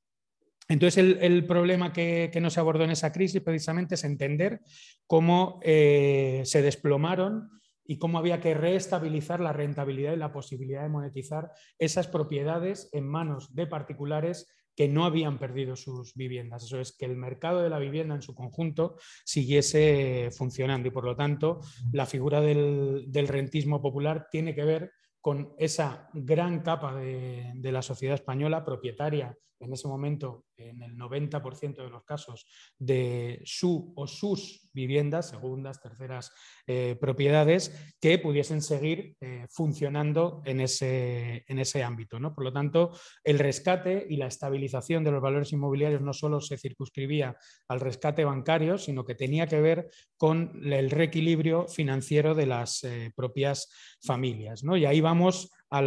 Entonces, 0.71 1.17
el, 1.21 1.47
problema 1.47 1.93
que, 1.93 2.31
no 2.41 2.49
se 2.49 2.61
abordó 2.61 2.85
en 2.85 2.93
esa 2.93 3.11
crisis 3.11 3.43
precisamente 3.43 3.97
es 3.97 4.05
entender 4.05 4.61
cómo 5.05 5.59
eh, 5.65 6.43
se 6.45 6.63
desplomaron 6.63 7.51
y 7.85 7.99
cómo 7.99 8.19
había 8.19 8.41
que 8.41 8.55
reestabilizar 8.55 9.41
la 9.41 9.53
rentabilidad 9.53 10.13
y 10.13 10.17
la 10.17 10.31
posibilidad 10.33 10.85
de 10.85 10.89
monetizar 10.89 11.51
esas 11.77 12.07
propiedades 12.07 12.89
en 12.93 13.05
manos 13.05 13.53
de 13.53 13.67
particulares 13.67 14.47
que 14.77 14.87
no 14.87 15.05
habían 15.05 15.41
perdido 15.41 15.75
sus 15.75 16.15
viviendas. 16.15 16.63
Eso 16.63 16.79
es, 16.79 16.97
que 16.97 17.07
el 17.07 17.17
mercado 17.17 17.63
de 17.63 17.69
la 17.69 17.81
vivienda 17.81 18.15
en 18.15 18.23
su 18.23 18.37
conjunto 18.37 18.95
siguiese 19.25 20.31
funcionando 20.31 20.87
y, 20.87 20.93
por 20.93 21.05
lo 21.05 21.17
tanto, 21.17 21.59
la 21.93 22.07
figura 22.07 22.41
del, 22.41 23.09
rentismo 23.27 23.83
popular 23.83 24.29
tiene 24.31 24.55
que 24.55 24.65
ver 24.65 24.93
con 25.21 25.53
esa 25.59 26.09
gran 26.15 26.61
capa 26.63 26.95
de, 26.95 27.55
de 27.57 27.73
la 27.73 27.83
sociedad 27.83 28.15
española 28.15 28.65
propietaria 28.65 29.37
en 29.61 29.73
ese 29.75 29.87
momento, 29.89 30.47
en 30.57 30.83
el 30.83 30.97
90% 30.97 31.77
de 31.77 31.91
los 31.91 32.03
casos, 32.05 32.47
de 32.79 33.41
su 33.45 33.93
o 33.95 34.07
sus 34.07 34.69
viviendas, 34.73 35.29
segundas, 35.31 35.81
terceras 35.81 36.33
eh, 36.67 36.97
propiedades, 37.01 37.95
que 38.01 38.19
pudiesen 38.19 38.63
seguir 38.63 39.17
eh, 39.21 39.47
funcionando 39.51 40.43
en 40.45 40.61
ese, 40.61 41.45
en 41.47 41.59
ese 41.59 41.83
ámbito. 41.83 42.19
¿no? 42.19 42.35
Por 42.35 42.45
lo 42.45 42.53
tanto, 42.53 42.93
el 43.23 43.39
rescate 43.39 44.07
y 44.09 44.17
la 44.17 44.27
estabilización 44.27 45.05
de 45.05 45.11
los 45.11 45.23
valores 45.23 45.53
inmobiliarios 45.53 46.01
no 46.01 46.13
solo 46.13 46.41
se 46.41 46.57
circunscribía 46.57 47.37
al 47.69 47.81
rescate 47.81 48.25
bancario, 48.25 48.79
sino 48.79 49.05
que 49.05 49.15
tenía 49.15 49.47
que 49.47 49.61
ver 49.61 49.91
con 50.17 50.61
el 50.65 50.91
reequilibrio 50.91 51.69
financiero 51.69 52.35
de 52.35 52.47
las 52.47 52.83
eh, 52.85 53.13
propias 53.15 53.69
familias. 54.03 54.65
¿no? 54.65 54.77
Y 54.77 54.87
ahí 54.87 55.01
vamos 55.01 55.51
a 55.71 55.81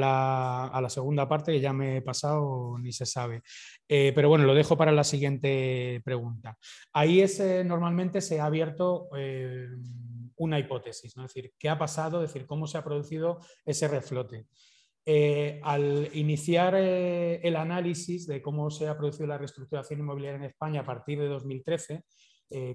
la, 0.81 0.89
segunda 0.89 1.27
parte 1.27 1.51
que 1.51 1.59
ya 1.59 1.73
me 1.73 1.97
he 1.97 2.01
pasado, 2.01 2.77
ni 2.79 2.91
se 2.91 3.05
sabe. 3.05 3.43
Eh, 3.87 4.13
pero 4.15 4.29
bueno, 4.29 4.45
lo 4.45 4.55
dejo 4.55 4.77
para 4.77 4.91
la 4.91 5.03
siguiente 5.03 6.01
pregunta. 6.05 6.57
Ahí 6.93 7.21
es, 7.21 7.41
normalmente 7.65 8.21
se 8.21 8.39
ha 8.39 8.45
abierto 8.45 9.09
eh, 9.17 9.67
una 10.37 10.59
hipótesis, 10.59 11.17
¿no? 11.17 11.25
es 11.25 11.33
decir, 11.33 11.51
¿qué 11.59 11.69
ha 11.69 11.77
pasado? 11.77 12.23
Es 12.23 12.33
decir, 12.33 12.47
¿cómo 12.47 12.65
se 12.65 12.77
ha 12.77 12.83
producido 12.83 13.39
ese 13.65 13.87
reflote? 13.87 14.47
Eh, 15.05 15.59
al 15.63 16.09
iniciar 16.13 16.75
el 16.75 17.55
análisis 17.57 18.25
de 18.25 18.41
cómo 18.41 18.71
se 18.71 18.87
ha 18.87 18.97
producido 18.97 19.27
la 19.27 19.37
reestructuración 19.37 19.99
inmobiliaria 19.99 20.37
en 20.37 20.45
España 20.45 20.81
a 20.81 20.85
partir 20.85 21.19
de 21.19 21.27
2013, 21.27 22.03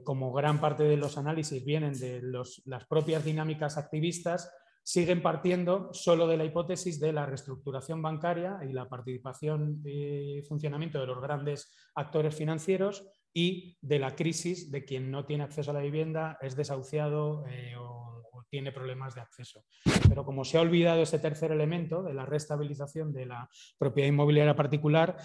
como 0.03 0.33
gran 0.33 0.61
parte 0.61 0.83
de 0.83 0.97
los 0.97 1.16
análisis 1.18 1.64
vienen 1.64 1.92
de 1.92 2.21
las 2.21 2.87
propias 2.88 3.25
dinámicas 3.25 3.79
activistas, 3.79 4.51
siguen 4.83 5.23
partiendo 5.23 5.93
solo 5.93 6.27
de 6.27 6.37
la 6.37 6.45
hipótesis 6.45 6.99
de 6.99 7.12
la 7.12 7.27
reestructuración 7.27 8.01
bancaria 8.01 8.59
y 8.69 8.73
la 8.73 8.88
participación 8.88 9.83
y 9.85 10.43
funcionamiento 10.43 11.01
de 11.01 11.07
los 11.07 11.21
grandes 11.21 11.75
actores 11.95 12.35
financieros 12.35 13.05
y 13.35 13.77
de 13.81 13.99
la 13.99 14.14
crisis 14.17 14.71
de 14.71 14.85
quien 14.85 15.11
no 15.11 15.27
tiene 15.27 15.45
acceso 15.45 15.71
a 15.71 15.75
la 15.75 15.81
vivienda, 15.81 16.38
es 16.41 16.57
desahuciado 16.57 17.45
eh, 17.47 17.75
o, 17.79 18.07
tiene 18.51 18.73
problemas 18.73 19.14
de 19.14 19.21
acceso. 19.21 19.67
Pero 20.09 20.25
como 20.25 20.43
se 20.43 20.57
ha 20.57 20.62
olvidado 20.62 21.03
ese 21.03 21.19
tercer 21.19 21.53
elemento 21.53 22.03
de 22.03 22.14
la 22.14 22.25
restabilización 22.25 23.12
de 23.12 23.27
la 23.27 23.47
propiedad 23.77 24.09
inmobiliaria 24.09 24.57
particular, 24.57 25.19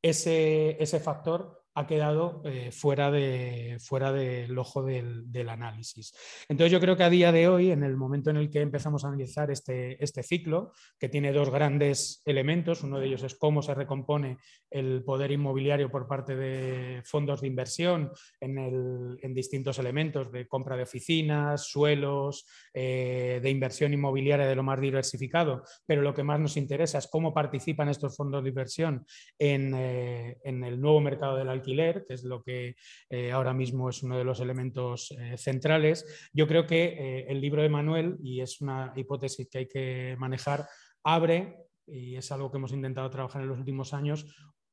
ese, 0.00 0.82
ese 0.82 0.98
factor 0.98 1.59
ha 1.74 1.86
quedado 1.86 2.42
eh, 2.44 2.70
fuera, 2.72 3.12
fuera 3.78 4.12
del 4.12 4.58
ojo 4.58 4.82
del, 4.82 5.48
análisis. 5.48 6.14
Entonces 6.48 6.72
yo 6.72 6.80
creo 6.80 6.96
que 6.96 7.04
a 7.04 7.10
día 7.10 7.32
de 7.32 7.48
hoy, 7.48 7.70
en 7.70 7.82
el 7.82 7.96
momento 7.96 8.30
en 8.30 8.36
el 8.36 8.50
que 8.50 8.60
empezamos 8.60 9.04
a 9.04 9.08
analizar 9.08 9.50
este, 9.50 10.02
este 10.02 10.22
ciclo, 10.22 10.72
que 10.98 11.08
tiene 11.08 11.32
dos 11.32 11.50
grandes 11.50 12.22
elementos, 12.24 12.82
uno 12.82 12.98
de 12.98 13.06
ellos 13.06 13.22
es 13.22 13.34
cómo 13.34 13.62
se 13.62 13.74
recompone 13.74 14.38
el 14.70 15.02
poder 15.04 15.32
inmobiliario 15.32 15.90
por 15.90 16.06
parte 16.06 16.36
de 16.36 17.02
fondos 17.04 17.40
de 17.40 17.48
inversión 17.48 18.12
en, 18.40 19.34
distintos 19.34 19.78
elementos 19.78 20.30
de 20.32 20.46
compra 20.46 20.76
de 20.76 20.82
oficinas, 20.82 21.64
suelos, 21.66 22.46
eh, 22.74 23.40
de 23.42 23.50
inversión 23.50 23.92
inmobiliaria 23.92 24.46
de 24.46 24.56
lo 24.56 24.62
más 24.62 24.80
diversificado, 24.80 25.62
pero 25.86 26.02
lo 26.02 26.14
que 26.14 26.22
más 26.22 26.40
nos 26.40 26.56
interesa 26.56 26.98
es 26.98 27.06
cómo 27.06 27.32
participan 27.32 27.88
estos 27.88 28.16
fondos 28.16 28.42
de 28.42 28.48
inversión 28.48 29.06
en, 29.38 29.72
eh, 29.74 30.38
en 30.44 30.64
el 30.64 30.80
nuevo 30.80 31.00
mercado 31.00 31.36
de 31.36 31.44
la 31.44 31.52
alquiler, 31.60 32.04
que 32.06 32.14
es 32.14 32.24
lo 32.24 32.42
que 32.42 32.76
eh, 33.08 33.32
ahora 33.32 33.54
mismo 33.54 33.88
es 33.88 34.02
uno 34.02 34.18
de 34.18 34.24
los 34.24 34.40
elementos 34.40 35.10
eh, 35.12 35.36
centrales, 35.36 36.30
yo 36.32 36.46
creo 36.46 36.66
que 36.66 37.26
el 37.28 37.40
libro 37.40 37.62
de 37.62 37.68
Manuel, 37.68 38.16
y 38.22 38.40
es 38.40 38.60
una 38.60 38.92
hipótesis 38.96 39.48
que 39.48 39.58
hay 39.58 39.68
que 39.68 40.16
manejar, 40.18 40.66
abre, 41.04 41.56
y 41.86 42.16
es 42.16 42.30
algo 42.32 42.50
que 42.50 42.58
hemos 42.58 42.72
intentado 42.72 43.10
trabajar 43.10 43.42
en 43.42 43.48
los 43.48 43.58
últimos 43.58 43.94
años, 43.94 44.26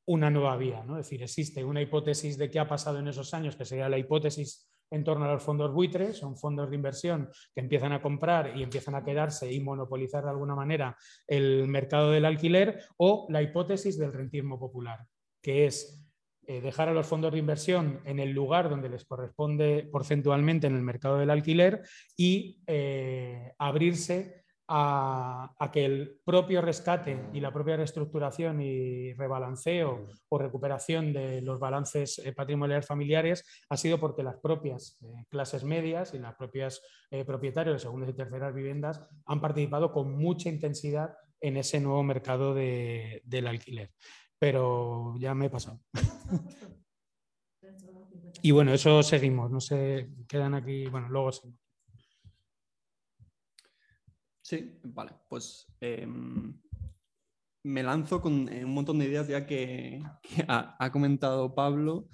una 0.06 0.30
nueva 0.30 0.56
vía. 0.56 0.82
¿no? 0.84 0.98
Es 0.98 1.06
decir, 1.06 1.22
existe 1.22 1.64
una 1.64 1.82
hipótesis 1.82 2.38
de 2.38 2.50
qué 2.50 2.58
ha 2.58 2.68
pasado 2.68 2.98
en 2.98 3.08
esos 3.08 3.34
años, 3.34 3.56
que 3.56 3.64
sería 3.64 3.88
la 3.88 3.98
hipótesis 3.98 4.68
en 4.90 5.04
torno 5.04 5.26
a 5.26 5.32
los 5.32 5.42
fondos 5.42 5.72
buitres, 5.72 6.16
son 6.16 6.36
fondos 6.36 6.70
de 6.70 6.76
inversión 6.76 7.30
que 7.54 7.60
empiezan 7.60 7.92
a 7.92 8.00
comprar 8.00 8.56
y 8.56 8.62
empiezan 8.62 8.94
a 8.94 9.04
quedarse 9.04 9.52
y 9.52 9.60
monopolizar 9.60 10.24
de 10.24 10.30
alguna 10.30 10.54
manera 10.54 10.96
el 11.26 11.68
mercado 11.68 12.10
del 12.10 12.24
alquiler, 12.24 12.82
o 12.96 13.26
la 13.28 13.42
hipótesis 13.42 13.98
del 13.98 14.12
rentismo 14.12 14.58
popular, 14.58 15.06
que 15.42 15.66
es 15.66 16.07
eh, 16.50 16.62
dejar 16.62 16.88
a 16.88 16.94
los 16.94 17.06
fondos 17.06 17.30
de 17.30 17.38
inversión 17.38 18.00
en 18.06 18.18
el 18.18 18.30
lugar 18.30 18.70
donde 18.70 18.88
les 18.88 19.04
corresponde 19.04 19.86
porcentualmente 19.92 20.66
en 20.66 20.76
el 20.76 20.80
mercado 20.80 21.18
del 21.18 21.28
alquiler 21.28 21.82
y 22.16 22.62
eh, 22.66 23.52
abrirse 23.58 24.44
a, 24.66 25.54
que 25.70 25.84
el 25.84 26.20
propio 26.24 26.62
rescate 26.62 27.20
y 27.34 27.40
la 27.40 27.52
propia 27.52 27.76
reestructuración 27.76 28.62
y 28.62 29.12
rebalanceo 29.12 30.06
o 30.30 30.38
recuperación 30.38 31.12
de 31.12 31.42
los 31.42 31.60
balances 31.60 32.18
eh, 32.18 32.32
patrimoniales 32.32 32.86
familiares 32.86 33.44
ha 33.68 33.76
sido 33.76 34.00
porque 34.00 34.22
las 34.22 34.38
propias 34.38 34.98
clases 35.28 35.64
medias 35.64 36.14
y 36.14 36.18
las 36.18 36.34
propias 36.34 36.80
propietarios 37.26 37.74
de 37.74 37.80
segundas 37.80 38.08
y 38.08 38.14
terceras 38.14 38.54
viviendas 38.54 39.06
han 39.26 39.42
participado 39.42 39.92
con 39.92 40.16
mucha 40.16 40.48
intensidad 40.48 41.14
en 41.42 41.58
ese 41.58 41.78
nuevo 41.78 42.02
mercado 42.02 42.54
del 42.54 43.46
alquiler. 43.46 43.90
Pero 44.38 45.16
ya 45.18 45.34
me 45.34 45.46
he 45.46 45.50
pasado. 45.50 45.80
y 48.42 48.50
bueno, 48.50 48.72
eso 48.72 49.02
seguimos, 49.02 49.50
no 49.50 49.60
se 49.60 50.10
quedan 50.28 50.54
aquí, 50.54 50.86
bueno, 50.86 51.08
luego 51.08 51.32
seguimos. 51.32 51.68
Sí, 54.48 54.80
vale, 54.82 55.12
pues 55.28 55.66
em, 55.80 56.58
me 57.64 57.82
lanzo 57.82 58.22
con 58.22 58.48
eh, 58.48 58.64
un 58.64 58.72
montón 58.72 58.98
de 58.98 59.04
ideas 59.04 59.28
ya 59.28 59.46
que, 59.46 60.02
ha, 60.48 60.90
comentado 60.90 61.54
Pablo. 61.54 62.08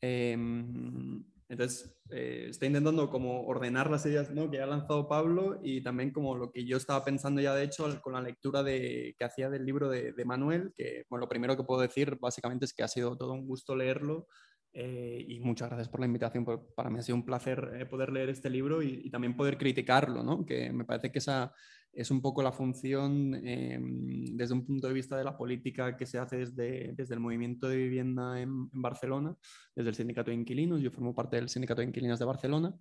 Em, 0.00 1.22
entonces, 1.50 1.92
eh, 2.10 2.46
estoy 2.48 2.68
intentando 2.68 3.10
como 3.10 3.42
ordenar 3.42 3.90
las 3.90 4.06
ideas 4.06 4.30
¿no? 4.30 4.48
que 4.48 4.62
ha 4.62 4.66
lanzado 4.66 5.08
Pablo 5.08 5.58
y 5.64 5.82
también 5.82 6.12
como 6.12 6.36
lo 6.36 6.52
que 6.52 6.64
yo 6.64 6.76
estaba 6.76 7.04
pensando 7.04 7.40
ya 7.40 7.52
de 7.56 7.64
hecho 7.64 8.00
con 8.02 8.12
la 8.12 8.20
lectura 8.20 8.62
de, 8.62 9.16
que 9.18 9.24
hacía 9.24 9.50
del 9.50 9.66
libro 9.66 9.88
de, 9.88 10.14
Manuel, 10.24 10.72
que 10.76 11.06
bueno, 11.10 11.22
lo 11.24 11.28
primero 11.28 11.56
que 11.56 11.64
puedo 11.64 11.80
decir 11.80 12.18
básicamente 12.20 12.66
es 12.66 12.72
que 12.72 12.84
ha 12.84 12.88
sido 12.88 13.16
todo 13.16 13.32
un 13.32 13.48
gusto 13.48 13.74
leerlo 13.74 14.28
eh, 14.72 15.24
y 15.26 15.40
muchas 15.40 15.70
gracias 15.70 15.88
por 15.88 15.98
la 15.98 16.06
invitación. 16.06 16.46
Para 16.76 16.88
mí 16.88 17.00
ha 17.00 17.02
sido 17.02 17.16
un 17.16 17.26
placer 17.26 17.72
eh, 17.74 17.84
poder 17.84 18.12
leer 18.12 18.28
este 18.28 18.48
libro 18.48 18.80
y, 18.80 19.10
también 19.10 19.36
poder 19.36 19.58
criticarlo, 19.58 20.22
¿no? 20.22 20.46
que 20.46 20.70
me 20.70 20.84
parece 20.84 21.10
que 21.10 21.18
esa 21.18 21.52
es 21.92 22.10
un 22.10 22.20
poco 22.20 22.42
la 22.42 22.52
función 22.52 23.34
em, 23.34 24.36
desde 24.36 24.54
un 24.54 24.64
punto 24.64 24.88
de 24.88 24.94
vista 24.94 25.16
de 25.16 25.24
la 25.24 25.36
política 25.36 25.96
que 25.96 26.06
se 26.06 26.18
hace 26.18 26.38
desde, 26.38 26.92
desde 26.94 27.14
el 27.14 27.20
movimiento 27.20 27.68
de 27.68 27.76
vivienda 27.76 28.40
en, 28.40 28.70
Barcelona, 28.72 29.36
desde 29.74 29.90
el 29.90 29.96
sindicato 29.96 30.30
de 30.30 30.36
inquilinos. 30.36 30.80
Yo 30.80 30.90
formo 30.90 31.14
parte 31.14 31.36
del 31.36 31.48
sindicato 31.48 31.80
de 31.80 31.88
inquilinos 31.88 32.18
de 32.18 32.24
Barcelona 32.24 32.74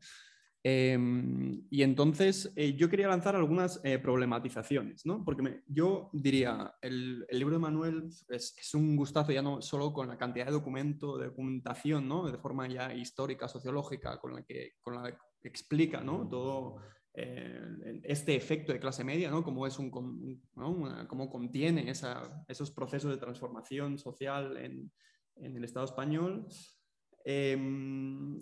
Em, 0.62 1.65
y 1.69 1.84
entonces 1.84 2.52
eh, 2.58 2.76
yo 2.76 2.89
quería 2.89 3.08
lanzar 3.08 3.34
algunas 3.34 3.80
eh, 3.86 3.98
problematizaciones, 3.98 5.06
¿no? 5.06 5.24
porque 5.24 5.63
yo 5.67 6.10
diría, 6.12 6.76
el, 6.82 7.26
el, 7.30 7.39
libro 7.39 7.56
de 7.56 7.62
Manuel 7.62 8.04
es, 8.28 8.56
es, 8.58 8.74
un 8.74 8.98
gustazo 8.98 9.32
ya 9.32 9.41
no 9.41 9.62
solo 9.62 9.93
con 9.93 10.10
la 10.10 10.17
cantidad 10.17 10.48
de 10.48 10.52
documento, 10.52 11.17
de 11.17 11.28
documentación, 11.28 12.10
¿no? 12.10 12.30
de 12.30 12.38
forma 12.38 12.67
ya 12.67 12.93
histórica, 12.93 13.48
sociológica, 13.48 14.19
con 14.19 14.34
la 14.34 14.43
que, 14.43 14.74
con 14.82 14.95
la 14.95 15.17
que 15.41 15.48
explica 15.48 16.02
¿no? 16.02 16.28
todo 16.28 16.82
eh, 17.13 18.02
este 18.04 18.36
efecto 18.36 18.72
de 18.72 18.80
clase 18.80 19.04
media, 19.04 19.32
¿no? 19.32 19.43
cómo, 19.43 19.65
es 19.65 19.80
un, 19.80 19.89
¿no? 20.56 21.30
contiene 21.30 21.89
esos 21.89 22.72
procesos 22.72 23.12
de 23.12 23.17
transformación 23.17 23.98
social 23.98 24.58
en, 24.58 24.91
el 25.36 25.63
Estado 25.63 25.86
español. 25.86 26.48
Em, 27.24 28.39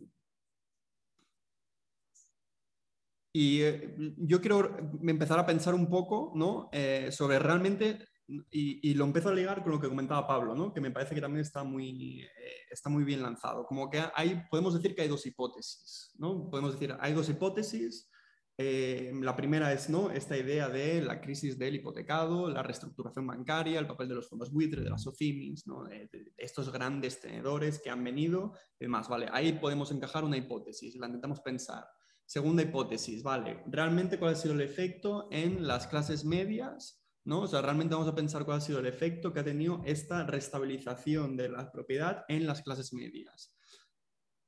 Y 3.39 3.61
eh, 3.61 3.95
yo 4.17 4.41
quiero 4.41 4.75
empezar 5.03 5.37
a 5.37 5.45
pensar 5.45 5.75
un 5.75 5.91
poco 5.91 6.31
¿no? 6.33 6.69
Eh, 6.71 7.09
sobre 7.11 7.37
realmente, 7.37 8.07
y, 8.49 8.95
lo 8.95 9.05
empiezo 9.05 9.29
a 9.29 9.33
ligar 9.35 9.61
con 9.61 9.73
lo 9.73 9.79
que 9.79 9.87
comentaba 9.87 10.25
Pablo, 10.25 10.55
¿no? 10.55 10.73
que 10.73 10.81
me 10.81 10.89
parece 10.89 11.13
que 11.13 11.21
también 11.21 11.41
está 11.41 11.63
muy, 11.63 12.25
está 12.71 12.89
muy 12.89 13.03
bien 13.03 13.21
lanzado. 13.21 13.67
Como 13.67 13.91
que 13.91 14.03
hay, 14.15 14.41
podemos 14.49 14.73
decir 14.73 14.95
que 14.95 15.03
hay 15.03 15.07
dos 15.07 15.23
hipótesis. 15.27 16.15
¿no? 16.17 16.49
Podemos 16.49 16.73
decir, 16.73 16.97
hay 16.99 17.13
dos 17.13 17.29
hipótesis. 17.29 18.09
La 18.57 19.35
primera 19.35 19.71
es 19.71 19.87
¿no? 19.87 20.09
esta 20.09 20.35
idea 20.35 20.67
de 20.67 21.01
la 21.01 21.21
crisis 21.21 21.59
del 21.59 21.75
hipotecado, 21.75 22.49
la 22.49 22.63
reestructuración 22.63 23.27
bancaria, 23.27 23.79
el 23.79 23.85
papel 23.85 24.09
de 24.09 24.15
los 24.15 24.27
fondos 24.27 24.51
buitre, 24.51 24.81
de 24.81 24.89
las 24.89 25.05
OCIMIS, 25.05 25.67
¿no? 25.67 25.87
estos 26.35 26.71
grandes 26.71 27.19
tenedores 27.19 27.79
que 27.79 27.91
han 27.91 28.03
venido 28.03 28.53
y 28.79 28.85
demás. 28.85 29.07
¿vale? 29.07 29.27
Ahí 29.31 29.53
podemos 29.53 29.91
encajar 29.91 30.23
una 30.23 30.37
hipótesis, 30.37 30.95
la 30.95 31.05
intentamos 31.05 31.41
pensar. 31.41 31.85
Segunda 32.25 32.63
hipótesis, 32.63 33.23
¿vale? 33.23 33.63
¿Realmente 33.67 34.19
cuál 34.19 34.33
ha 34.33 34.35
sido 34.35 34.53
el 34.53 34.61
efecto 34.61 35.29
en 35.31 35.65
las 35.65 35.87
clases 35.87 36.25
medias? 36.25 37.01
¿no? 37.23 37.41
O 37.41 37.47
sea, 37.47 37.61
realmente 37.61 37.93
vamos 37.93 38.09
a 38.09 38.15
pensar 38.15 38.43
cuál 38.43 38.57
ha 38.57 38.61
sido 38.61 38.79
el 38.79 38.85
efecto 38.85 39.33
que 39.33 39.41
ha 39.41 39.43
tenido 39.43 39.81
esta 39.85 40.25
restabilización 40.25 41.37
de 41.37 41.49
la 41.49 41.71
propiedad 41.71 42.25
en 42.27 42.47
las 42.47 42.61
clases 42.63 42.93
medias. 42.93 43.56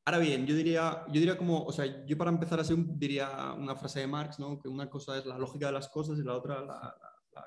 Ahora 0.10 0.24
bien, 0.24 0.48
yo 0.48 0.56
diría, 0.56 1.04
yo 1.06 1.20
diría 1.20 1.38
como, 1.38 1.64
o 1.64 1.72
sea, 1.72 2.04
yo 2.08 2.18
para 2.18 2.32
empezar 2.32 2.60
así 2.60 2.74
diría 2.96 3.54
una 3.56 3.76
frase 3.76 4.00
de 4.00 4.08
Marx, 4.08 4.40
¿no? 4.40 4.60
Que 4.60 4.68
una 4.68 4.90
cosa 4.90 5.20
es 5.20 5.26
la 5.28 5.38
lógica 5.38 5.68
de 5.68 5.74
las 5.74 5.88
cosas 5.88 6.18
y 6.18 6.24
la 6.24 6.36
otra 6.36 6.66
la, 6.66 6.98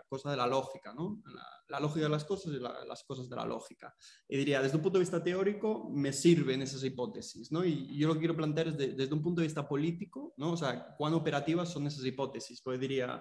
cosa 0.08 0.30
de 0.30 0.36
la 0.36 0.46
lógica, 0.46 0.94
¿no? 0.94 1.20
La, 1.68 1.80
lógica 1.80 2.04
de 2.04 2.10
las 2.10 2.24
cosas 2.24 2.52
y 2.52 2.60
las 2.60 3.02
cosas 3.02 3.28
de 3.28 3.34
la 3.34 3.44
lógica. 3.44 3.92
Y 4.28 4.36
diría, 4.36 4.62
desde 4.62 4.76
un 4.76 4.82
punto 4.84 4.98
de 4.98 5.02
vista 5.02 5.20
teórico, 5.20 5.90
me 5.90 6.12
sirven 6.12 6.62
esas 6.62 6.84
hipótesis, 6.84 7.50
¿no? 7.50 7.64
Y, 7.64 7.98
yo 7.98 8.06
lo 8.06 8.14
que 8.14 8.20
quiero 8.20 8.36
plantear 8.36 8.68
es 8.68 8.78
desde 8.78 9.12
un 9.12 9.22
punto 9.22 9.40
de 9.40 9.48
vista 9.48 9.66
político, 9.66 10.32
¿no? 10.36 10.52
O 10.52 10.56
sea, 10.56 10.94
cuán 10.96 11.14
operativas 11.14 11.68
son 11.68 11.88
esas 11.88 12.04
hipótesis. 12.04 12.62
Pues 12.62 12.78
diría, 12.78 13.20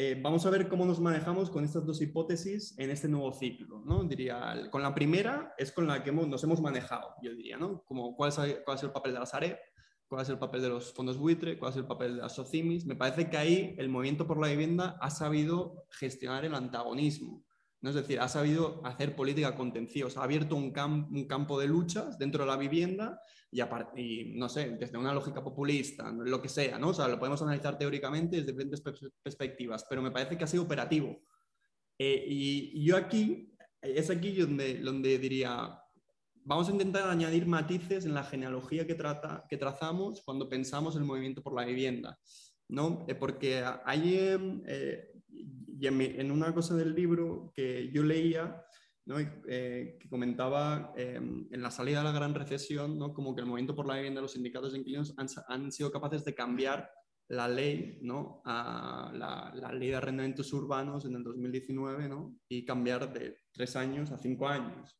eh, 0.00 0.16
vamos 0.22 0.46
a 0.46 0.50
ver 0.50 0.68
cómo 0.68 0.86
nos 0.86 1.00
manejamos 1.00 1.50
con 1.50 1.64
estas 1.64 1.84
dos 1.84 2.00
hipótesis 2.00 2.72
en 2.78 2.90
este 2.90 3.08
nuevo 3.08 3.32
ciclo, 3.32 3.82
¿no? 3.84 4.04
Diría, 4.04 4.68
con 4.70 4.80
la 4.80 4.94
primera 4.94 5.56
es 5.58 5.72
con 5.72 5.88
la 5.88 6.04
que 6.04 6.12
nos 6.12 6.44
hemos 6.44 6.60
manejado, 6.60 7.16
yo 7.20 7.34
diría, 7.34 7.56
¿no? 7.56 7.82
Como 7.82 8.14
cuál 8.14 8.30
es, 8.30 8.38
el 8.38 8.92
papel 8.92 9.14
de 9.14 9.18
la 9.18 9.26
Sareb, 9.26 9.58
cuál 10.06 10.22
es 10.22 10.28
el 10.28 10.38
papel 10.38 10.62
de 10.62 10.68
los 10.68 10.92
fondos 10.92 11.18
buitre, 11.18 11.58
cuál 11.58 11.72
es 11.72 11.78
el 11.78 11.84
papel 11.84 12.14
de 12.14 12.22
las 12.22 12.36
SOCIMIS. 12.36 12.86
Me 12.86 12.94
parece 12.94 13.28
que 13.28 13.38
ahí 13.38 13.74
el 13.76 13.88
movimiento 13.88 14.24
por 14.24 14.40
la 14.40 14.46
vivienda 14.46 14.96
ha 15.00 15.10
sabido 15.10 15.84
gestionar 15.90 16.44
el 16.44 16.54
antagonismo. 16.54 17.44
¿No? 17.80 17.90
Es 17.90 17.96
decir, 17.96 18.20
ha 18.20 18.28
sabido 18.28 18.80
hacer 18.84 19.14
política 19.14 19.54
contenciosa, 19.54 20.20
ha 20.20 20.24
abierto 20.24 20.56
un, 20.56 20.72
un 21.10 21.26
campo 21.26 21.58
de 21.60 21.68
luchas 21.68 22.18
dentro 22.18 22.44
de 22.44 22.50
la 22.50 22.56
vivienda 22.56 23.20
y, 23.50 23.60
y, 23.96 24.32
no 24.36 24.48
sé, 24.48 24.70
desde 24.78 24.98
una 24.98 25.14
lógica 25.14 25.42
populista, 25.42 26.10
lo 26.12 26.42
que 26.42 26.48
sea, 26.48 26.78
¿no? 26.78 26.88
O 26.88 26.94
sea, 26.94 27.08
lo 27.08 27.18
podemos 27.18 27.40
analizar 27.42 27.78
teóricamente 27.78 28.36
desde 28.36 28.52
diferentes 28.52 28.82
perspectivas, 29.22 29.86
pero 29.88 30.02
me 30.02 30.10
parece 30.10 30.36
que 30.36 30.44
ha 30.44 30.48
sido 30.48 30.64
operativo. 30.64 31.20
Eh, 31.98 32.24
y, 32.28 32.84
yo 32.84 32.96
aquí, 32.96 33.54
es 33.80 34.10
aquí 34.10 34.32
donde, 34.32 34.80
donde 34.80 35.18
diría, 35.18 35.80
vamos 36.44 36.68
a 36.68 36.72
intentar 36.72 37.08
añadir 37.08 37.46
matices 37.46 38.04
en 38.04 38.14
la 38.14 38.24
genealogía 38.24 38.86
que, 38.86 38.94
trata, 38.94 39.44
que 39.48 39.56
trazamos 39.56 40.22
cuando 40.24 40.48
pensamos 40.48 40.96
el 40.96 41.04
movimiento 41.04 41.42
por 41.42 41.54
la 41.54 41.64
vivienda. 41.64 42.18
¿no? 42.68 43.06
Eh, 43.08 43.14
porque 43.14 43.64
hay, 43.84 44.18
en, 45.86 46.30
una 46.30 46.54
cosa 46.54 46.74
del 46.74 46.94
libro 46.94 47.52
que 47.54 47.90
yo 47.92 48.02
leía, 48.02 48.64
¿no? 49.06 49.16
Eh, 49.20 49.96
que 50.00 50.08
comentaba 50.08 50.92
en 50.96 51.62
la 51.62 51.70
salida 51.70 51.98
de 51.98 52.04
la 52.04 52.12
gran 52.12 52.34
recesión, 52.34 52.98
¿no? 52.98 53.14
como 53.14 53.34
que 53.34 53.40
el 53.40 53.46
movimiento 53.46 53.74
por 53.74 53.86
la 53.86 53.94
vivienda, 53.94 54.20
los 54.20 54.32
sindicatos 54.32 54.72
de 54.72 54.78
inquilinos 54.80 55.14
han, 55.16 55.28
han 55.48 55.72
sido 55.72 55.90
capaces 55.90 56.24
de 56.24 56.34
cambiar 56.34 56.90
la 57.28 57.48
ley, 57.48 57.98
¿no? 58.02 58.42
a 58.44 59.10
la, 59.14 59.52
la, 59.54 59.72
ley 59.72 59.88
de 59.88 59.96
arrendamientos 59.96 60.52
urbanos 60.52 61.04
en 61.04 61.14
el 61.14 61.24
2019 61.24 62.08
¿no? 62.08 62.38
y 62.48 62.64
cambiar 62.64 63.12
de 63.12 63.38
tres 63.52 63.76
años 63.76 64.10
a 64.10 64.18
cinco 64.18 64.48
años 64.48 64.98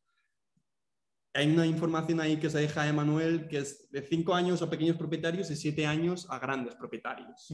hay 1.33 1.51
una 1.51 1.65
información 1.65 2.19
ahí 2.19 2.37
que 2.37 2.49
se 2.49 2.59
deja 2.59 2.83
de 2.83 2.93
Manuel 2.93 3.47
que 3.47 3.59
es 3.59 3.89
de 3.91 4.01
cinco 4.01 4.33
años 4.33 4.61
a 4.61 4.69
pequeños 4.69 4.97
propietarios 4.97 5.49
y 5.51 5.55
siete 5.55 5.85
años 5.85 6.27
a 6.29 6.39
grandes 6.39 6.75
propietarios. 6.75 7.53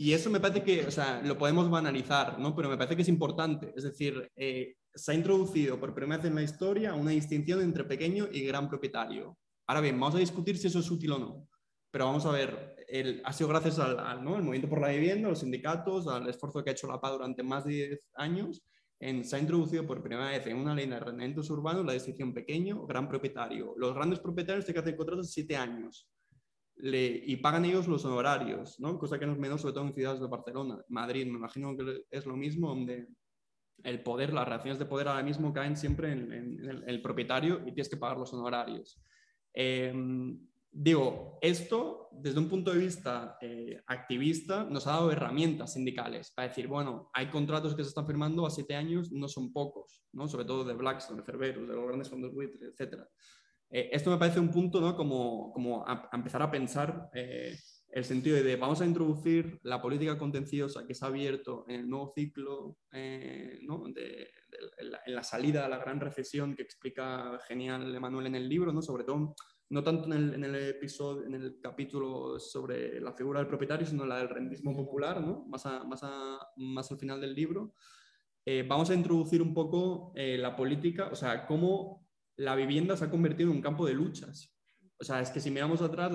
Y 0.00 0.14
eso 0.14 0.30
me 0.30 0.40
parece 0.40 0.62
que, 0.62 0.86
o 0.86 0.90
sea, 0.90 1.20
lo 1.22 1.36
podemos 1.36 1.68
banalizar, 1.68 2.38
¿no? 2.38 2.56
Pero 2.56 2.70
me 2.70 2.78
parece 2.78 2.96
que 2.96 3.02
es 3.02 3.08
importante. 3.08 3.74
Es 3.76 3.84
decir, 3.84 4.32
eh, 4.34 4.76
se 4.94 5.12
ha 5.12 5.14
introducido 5.14 5.78
por 5.78 5.94
primera 5.94 6.16
vez 6.16 6.24
en 6.26 6.36
la 6.36 6.42
historia 6.42 6.94
una 6.94 7.10
distinción 7.10 7.60
entre 7.60 7.84
pequeño 7.84 8.26
y 8.32 8.46
gran 8.46 8.66
propietario. 8.66 9.36
Ahora 9.66 9.82
bien, 9.82 10.00
vamos 10.00 10.14
a 10.14 10.20
discutir 10.20 10.56
si 10.56 10.68
eso 10.68 10.78
es 10.78 10.90
útil 10.90 11.12
o 11.12 11.18
no. 11.18 11.48
Pero 11.90 12.06
vamos 12.06 12.24
a 12.24 12.30
ver, 12.30 12.76
el, 12.88 13.20
ha 13.26 13.32
sido 13.34 13.50
gracias 13.50 13.78
al, 13.78 14.24
¿no? 14.24 14.38
movimiento 14.38 14.70
por 14.70 14.80
la 14.80 14.88
vivienda, 14.88 15.26
a 15.26 15.32
los 15.32 15.40
sindicatos, 15.40 16.08
al 16.08 16.26
esfuerzo 16.30 16.64
que 16.64 16.70
ha 16.70 16.72
hecho 16.72 16.86
la 16.86 16.98
PA 16.98 17.10
durante 17.10 17.42
más 17.42 17.66
de 17.66 17.72
10 17.72 18.00
años, 18.14 18.62
se 18.98 19.36
ha 19.36 19.38
introducido 19.38 19.86
por 19.86 20.02
primera 20.02 20.30
vez 20.30 20.46
en 20.46 20.56
una 20.56 20.74
ley 20.74 20.86
de 20.86 20.94
arrendamientos 20.94 21.50
urbanos 21.50 21.84
la 21.84 21.92
distinción 21.92 22.32
pequeño, 22.32 22.86
gran 22.86 23.06
propietario. 23.06 23.74
Los 23.76 23.94
grandes 23.94 24.20
propietarios 24.20 24.64
tienen 24.64 24.82
que 24.82 24.88
hacer 24.88 24.96
contratos 24.96 25.26
de 25.26 25.32
siete 25.34 25.56
años 25.58 26.08
y 26.82 27.36
pagan 27.36 27.64
ellos 27.64 27.88
los 27.88 28.04
honorarios, 28.04 28.78
¿no? 28.80 28.98
cosa 28.98 29.18
que 29.18 29.26
no 29.26 29.32
es 29.32 29.38
menos 29.38 29.60
sobre 29.60 29.74
todo 29.74 29.86
en 29.86 29.94
ciudades 29.94 30.20
de 30.20 30.26
Barcelona, 30.26 30.82
Madrid, 30.88 31.26
me 31.26 31.38
imagino 31.38 31.76
que 31.76 32.04
es 32.10 32.26
lo 32.26 32.36
mismo, 32.36 32.68
donde 32.68 33.08
el 33.84 34.02
poder, 34.02 34.32
las 34.32 34.44
relaciones 34.44 34.78
de 34.78 34.86
poder 34.86 35.08
ahora 35.08 35.22
mismo 35.22 35.52
caen 35.52 35.76
siempre 35.76 36.12
en, 36.12 36.82
el, 36.86 37.02
propietario 37.02 37.60
y 37.60 37.72
tienes 37.72 37.88
que 37.88 37.96
pagar 37.96 38.18
los 38.18 38.32
honorarios. 38.32 39.02
Em, 39.52 40.38
digo, 40.70 41.38
esto 41.40 42.08
desde 42.12 42.38
un 42.38 42.48
punto 42.48 42.72
de 42.72 42.78
vista 42.78 43.38
eh, 43.40 43.82
activista 43.86 44.64
nos 44.64 44.86
ha 44.86 44.92
dado 44.92 45.12
herramientas 45.12 45.72
sindicales 45.74 46.30
para 46.30 46.48
decir, 46.48 46.66
bueno, 46.66 47.10
hay 47.14 47.28
contratos 47.28 47.74
que 47.74 47.82
se 47.82 47.88
están 47.88 48.06
firmando 48.06 48.46
a 48.46 48.50
siete 48.50 48.74
años, 48.74 49.10
no 49.12 49.28
son 49.28 49.52
pocos, 49.52 50.02
¿no? 50.12 50.28
sobre 50.28 50.44
todo 50.44 50.64
de 50.64 50.74
Blackstone, 50.74 51.20
de 51.20 51.26
Cerberus, 51.26 51.68
de 51.68 51.74
los 51.74 51.86
grandes 51.86 52.08
fondos 52.08 52.34
buitres, 52.34 52.62
etc. 52.62 53.04
Eh, 53.70 53.90
esto 53.92 54.10
me 54.10 54.18
parece 54.18 54.40
un 54.40 54.50
punto 54.50 54.80
¿no? 54.80 54.96
como, 54.96 55.52
como 55.52 55.84
a, 55.86 56.10
empezar 56.12 56.42
a 56.42 56.50
pensar 56.50 57.08
eh, 57.14 57.56
el 57.92 58.04
sentido 58.04 58.42
de 58.42 58.56
vamos 58.56 58.80
a 58.80 58.86
introducir 58.86 59.58
la 59.62 59.80
política 59.80 60.18
contenciosa 60.18 60.86
que 60.86 60.94
se 60.94 61.04
ha 61.04 61.08
abierto 61.08 61.64
en 61.68 61.80
el 61.80 61.88
nuevo 61.88 62.12
ciclo, 62.14 62.76
¿no? 63.62 63.84
de, 63.92 64.28
en, 64.78 65.14
la, 65.14 65.22
salida 65.22 65.66
a 65.66 65.68
la 65.68 65.78
gran 65.78 66.00
recesión 66.00 66.54
que 66.54 66.62
explica 66.62 67.38
genial 67.48 67.94
Emanuel 67.94 68.26
en 68.26 68.36
el 68.36 68.48
libro, 68.48 68.72
¿no? 68.72 68.82
sobre 68.82 69.04
todo 69.04 69.34
no 69.70 69.84
tanto 69.84 70.12
en 70.12 70.44
el, 70.44 70.54
episodio, 70.56 71.24
en 71.26 71.34
el 71.34 71.60
capítulo 71.60 72.40
sobre 72.40 73.00
la 73.00 73.12
figura 73.12 73.38
del 73.38 73.48
propietario, 73.48 73.86
sino 73.86 74.04
la 74.04 74.18
del 74.18 74.28
rendismo 74.28 74.74
popular, 74.74 75.20
¿no? 75.20 75.44
más, 75.46 75.64
más, 75.86 76.04
más 76.56 76.90
al 76.90 76.98
final 76.98 77.20
del 77.20 77.34
libro, 77.34 77.74
eh, 78.44 78.64
vamos 78.66 78.90
a 78.90 78.94
introducir 78.94 79.42
un 79.42 79.54
poco 79.54 80.12
eh, 80.16 80.38
la 80.38 80.56
política, 80.56 81.08
o 81.12 81.14
sea, 81.14 81.46
cómo 81.46 82.09
la 82.40 82.54
vivienda 82.54 82.96
se 82.96 83.04
ha 83.04 83.10
convertido 83.10 83.50
en 83.50 83.56
un 83.56 83.62
campo 83.62 83.84
de 83.84 83.92
luchas. 83.92 84.56
O 84.98 85.04
sea, 85.04 85.20
es 85.20 85.30
que 85.30 85.40
si 85.40 85.50
miramos 85.50 85.82
atrás, 85.82 86.10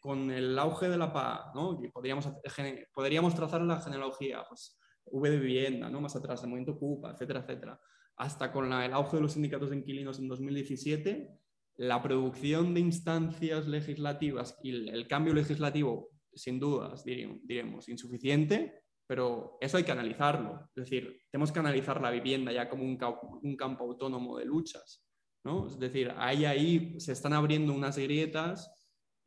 con 0.00 0.30
el 0.30 0.58
auge 0.58 0.88
de 0.88 0.98
la 0.98 1.12
PA, 1.12 1.52
podríamos, 1.92 3.34
trazar 3.34 3.62
la 3.62 3.80
genealogía, 3.80 4.44
pues, 4.48 4.76
V 5.04 5.30
de 5.30 5.38
vivienda, 5.38 5.88
¿no? 5.88 6.00
más 6.00 6.16
atrás, 6.16 6.42
el 6.42 6.48
movimiento 6.50 6.76
CUPA, 6.76 7.12
etcétera, 7.12 7.40
etcétera, 7.40 7.80
hasta 8.16 8.50
con 8.50 8.72
el 8.72 8.92
auge 8.92 9.16
de 9.16 9.22
los 9.22 9.32
sindicatos 9.34 9.70
de 9.70 9.76
inquilinos 9.76 10.18
en 10.18 10.26
2017, 10.26 11.30
la 11.76 12.02
producción 12.02 12.74
de 12.74 12.80
instancias 12.80 13.68
legislativas 13.68 14.58
y 14.64 14.88
el 14.88 15.06
cambio 15.06 15.32
legislativo, 15.32 16.10
sin 16.34 16.58
dudas, 16.58 17.04
diremos, 17.04 17.88
insuficiente, 17.88 18.82
pero 19.06 19.58
eso 19.60 19.76
hay 19.76 19.84
que 19.84 19.92
analizarlo. 19.92 20.68
Es 20.74 20.90
decir, 20.90 21.20
tenemos 21.30 21.52
que 21.52 21.60
analizar 21.60 22.00
la 22.00 22.10
vivienda 22.10 22.50
ya 22.50 22.68
como 22.68 22.82
un, 22.82 22.96
campo 22.96 23.84
autónomo 23.84 24.38
de 24.38 24.44
luchas. 24.44 25.05
Es 25.66 25.78
decir, 25.78 26.12
ahí, 26.16 26.44
ahí 26.44 26.98
se 26.98 27.12
están 27.12 27.32
abriendo 27.32 27.72
unas 27.72 27.98
grietas 27.98 28.70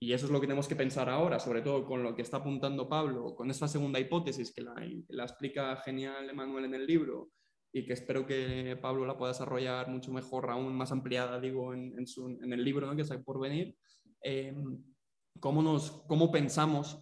y 0.01 0.13
eso 0.13 0.25
es 0.25 0.31
lo 0.31 0.39
que 0.39 0.47
tenemos 0.47 0.67
que 0.67 0.75
pensar 0.75 1.09
ahora, 1.09 1.39
sobre 1.39 1.61
todo 1.61 1.85
con 1.85 2.03
lo 2.03 2.15
que 2.15 2.21
está 2.21 2.37
apuntando 2.37 2.87
Pablo, 2.87 3.35
con 3.35 3.51
esta 3.51 3.67
segunda 3.67 3.99
hipótesis 3.99 4.53
que 4.53 4.61
la, 4.61 5.23
explica 5.23 5.75
genial 5.77 6.29
Emanuel 6.29 6.65
en 6.65 6.73
el 6.73 6.85
libro, 6.85 7.31
y 7.71 7.85
que 7.85 7.93
espero 7.93 8.25
que 8.25 8.77
Pablo 8.81 9.05
la 9.05 9.17
pueda 9.17 9.33
desarrollar 9.33 9.89
mucho 9.89 10.11
mejor, 10.11 10.49
aún 10.49 10.73
más 10.73 10.91
ampliada, 10.91 11.39
digo, 11.39 11.73
en, 11.73 11.93
en, 11.97 12.53
el 12.53 12.63
libro 12.63 12.87
¿no? 12.87 12.95
que 12.95 13.01
está 13.01 13.21
por 13.21 13.39
venir, 13.41 13.75
eh, 14.23 14.55
cómo, 15.39 15.61
nos, 15.61 15.91
cómo 16.07 16.31
pensamos 16.31 16.97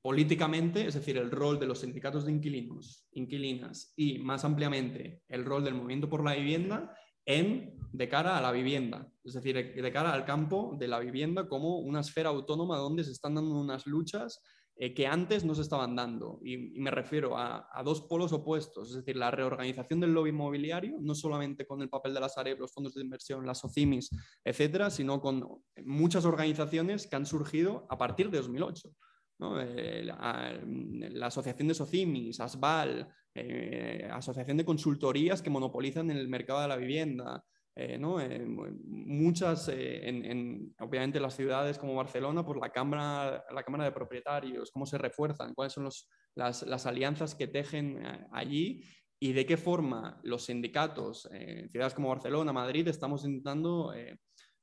políticamente, 0.00 0.86
es 0.86 0.94
decir, 0.94 1.18
el 1.18 1.30
rol 1.30 1.60
de 1.60 1.66
los 1.66 1.80
sindicatos 1.80 2.24
de 2.24 2.32
inquilinos, 2.32 3.06
inquilinas 3.12 3.92
y 3.94 4.18
más 4.18 4.44
ampliamente 4.44 5.22
el 5.28 5.44
rol 5.44 5.62
del 5.64 5.74
movimiento 5.74 6.08
por 6.08 6.24
la 6.24 6.34
vivienda 6.34 6.92
en, 7.26 7.78
de 7.92 8.08
cara 8.08 8.38
a 8.38 8.40
la 8.40 8.52
vivienda, 8.52 9.12
es 9.22 9.34
decir, 9.34 9.74
de 9.74 9.92
cara 9.92 10.12
al 10.12 10.24
campo 10.24 10.74
de 10.78 10.88
la 10.88 10.98
vivienda 10.98 11.46
como 11.46 11.78
una 11.78 12.00
esfera 12.00 12.30
autónoma 12.30 12.78
donde 12.78 13.04
se 13.04 13.12
están 13.12 13.34
dando 13.34 13.54
unas 13.54 13.86
luchas 13.86 14.42
eh, 14.74 14.94
que 14.94 15.06
antes 15.06 15.44
no 15.44 15.54
se 15.54 15.62
estaban 15.62 15.94
dando. 15.94 16.40
Y, 16.42 16.56
me 16.80 16.90
refiero 16.90 17.36
a, 17.36 17.82
dos 17.84 18.00
polos 18.00 18.32
opuestos, 18.32 18.88
es 18.88 18.96
decir, 18.96 19.16
la 19.16 19.30
reorganización 19.30 20.00
del 20.00 20.14
lobby 20.14 20.30
inmobiliario, 20.30 20.96
no 21.00 21.14
solamente 21.14 21.66
con 21.66 21.82
el 21.82 21.90
papel 21.90 22.14
de 22.14 22.20
las 22.20 22.34
Sareb, 22.34 22.58
los 22.58 22.72
fondos 22.72 22.94
de 22.94 23.02
inversión, 23.02 23.46
las 23.46 23.64
OCIMIS, 23.64 24.10
etcétera, 24.42 24.90
sino 24.90 25.20
con 25.20 25.46
muchas 25.84 26.24
organizaciones 26.24 27.06
que 27.06 27.16
han 27.16 27.26
surgido 27.26 27.86
a 27.90 27.98
partir 27.98 28.30
de 28.30 28.38
2008. 28.38 28.90
Eh, 29.60 30.02
la, 30.04 31.26
Asociación 31.26 31.68
de 31.68 31.74
Socimis, 31.74 32.40
ASBAL, 32.40 33.08
eh, 33.34 34.08
Asociación 34.12 34.56
de 34.56 34.64
Consultorías 34.64 35.42
que 35.42 35.50
monopolizan 35.50 36.10
el 36.10 36.28
mercado 36.28 36.60
de 36.60 36.68
la 36.68 36.76
vivienda, 36.76 37.44
eh, 37.74 37.96
¿no? 37.96 38.20
Eh, 38.20 38.44
muchas, 38.84 39.68
eh, 39.68 40.06
en, 40.06 40.74
obviamente 40.78 41.18
las 41.18 41.34
ciudades 41.34 41.78
como 41.78 41.94
Barcelona, 41.94 42.44
pues 42.44 42.58
la 42.60 42.70
cámara, 42.70 43.44
la 43.50 43.62
cámara 43.62 43.84
de 43.84 43.92
propietarios, 43.92 44.70
cómo 44.70 44.84
se 44.84 44.98
refuerzan, 44.98 45.54
cuáles 45.54 45.72
son 45.72 45.84
los, 45.84 46.10
las, 46.34 46.64
las, 46.64 46.84
alianzas 46.84 47.34
que 47.34 47.46
tejen 47.46 48.02
allí 48.30 48.84
y 49.18 49.32
de 49.32 49.46
qué 49.46 49.56
forma 49.56 50.20
los 50.22 50.44
sindicatos 50.44 51.26
en 51.32 51.70
ciudades 51.70 51.94
como 51.94 52.10
Barcelona, 52.10 52.52
Madrid, 52.52 52.88
estamos 52.88 53.24
intentando 53.24 53.92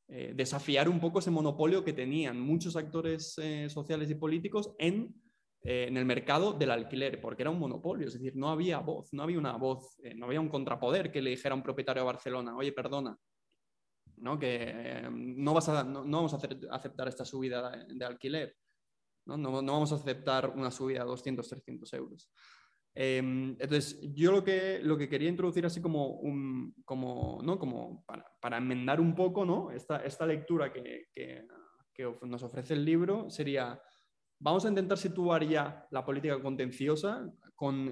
desafiar 0.08 0.90
un 0.90 1.00
poco 1.00 1.20
ese 1.20 1.32
monopolio 1.32 1.84
que 1.84 1.94
tenían 1.94 2.42
muchos 2.42 2.76
actores 2.76 3.36
sociales 3.70 4.10
y 4.10 4.16
políticos 4.16 4.76
en 4.78 5.16
eh, 5.62 5.86
en 5.90 5.98
el 5.98 6.06
mercado 6.06 6.54
del 6.54 6.72
alquiler, 6.72 7.20
porque 7.20 7.44
era 7.44 7.50
un 7.50 7.60
monopolio, 7.60 8.08
es 8.08 8.14
decir, 8.14 8.34
no 8.36 8.50
había 8.50 8.80
voz, 8.80 9.12
no 9.12 9.24
había 9.24 9.38
una 9.38 9.58
voz, 9.58 10.00
eh, 10.04 10.16
no 10.16 10.28
había 10.28 10.40
un 10.40 10.48
contrapoder 10.48 11.12
que 11.12 11.22
le 11.22 11.32
dijera 11.32 11.54
a 11.54 11.58
un 11.58 11.64
propietario 11.64 12.04
de 12.04 12.08
Barcelona, 12.08 12.56
oye, 12.56 12.72
perdona, 12.72 13.18
¿no? 14.18 14.40
que 14.40 14.58
eh, 14.62 15.10
no, 15.12 15.54
vas 15.54 15.68
a, 15.68 15.84
no, 15.84 16.04
vamos 16.04 16.34
a 16.34 16.38
aceptar 16.72 17.10
esta 17.10 17.26
subida 17.26 17.72
de, 17.72 18.06
alquiler, 18.06 18.56
¿no? 19.26 19.36
¿no? 19.36 19.52
vamos 19.52 19.92
a 19.92 19.96
aceptar 19.96 20.50
una 20.50 20.72
subida 20.72 21.00
de 21.00 21.08
200, 21.08 21.48
300 21.48 21.94
euros. 21.94 22.32
Em, 22.96 23.52
entonces, 23.52 24.00
yo 24.14 24.32
lo 24.32 24.44
que, 24.44 24.80
lo 24.82 24.98
que 24.98 25.10
quería 25.10 25.30
introducir 25.30 25.66
así 25.66 25.82
como, 25.82 26.20
un, 26.20 26.74
como, 26.86 27.40
¿no? 27.44 27.60
como 27.60 28.04
para, 28.06 28.26
para 28.40 28.58
enmendar 28.58 29.02
un 29.02 29.14
poco 29.14 29.46
¿no? 29.46 29.72
esta, 29.72 29.98
esta 29.98 30.26
lectura 30.26 30.72
que, 30.72 31.08
que, 31.12 31.46
que 31.94 32.16
nos 32.24 32.44
ofrece 32.44 32.74
el 32.74 32.86
libro 32.86 33.30
sería 33.30 33.80
Vamos 34.40 34.66
a 34.66 34.70
intentar 34.70 34.98
situar 34.98 35.44
ya 35.44 35.86
la 35.92 36.06
política 36.06 36.42
contenciosa 36.42 37.30
con, 37.60 37.92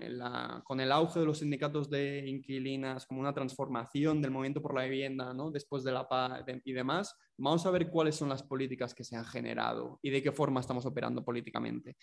con, 0.64 0.80
el 0.80 0.92
auge 0.94 1.20
de 1.20 1.26
los 1.26 1.40
sindicatos 1.40 1.90
de 1.90 2.26
inquilinas 2.26 3.06
como 3.06 3.20
una 3.20 3.34
transformación 3.34 4.22
del 4.22 4.32
movimiento 4.32 4.62
por 4.62 4.74
la 4.74 4.86
vivienda 4.86 5.34
¿no? 5.34 5.52
después 5.52 5.84
de 5.84 5.92
la 5.92 6.08
paz 6.08 6.42
y 6.64 6.72
demás. 6.72 7.14
Vamos 7.38 7.66
a 7.66 7.72
ver 7.72 7.90
cuáles 7.90 8.16
son 8.16 8.30
las 8.30 8.44
políticas 8.44 8.94
que 8.94 9.04
se 9.04 9.18
han 9.18 9.26
generado 9.26 10.00
y 10.02 10.10
de 10.10 10.24
qué 10.24 10.32
forma 10.32 10.62
estamos 10.62 10.86
operando 10.86 11.26
políticamente. 11.26 11.98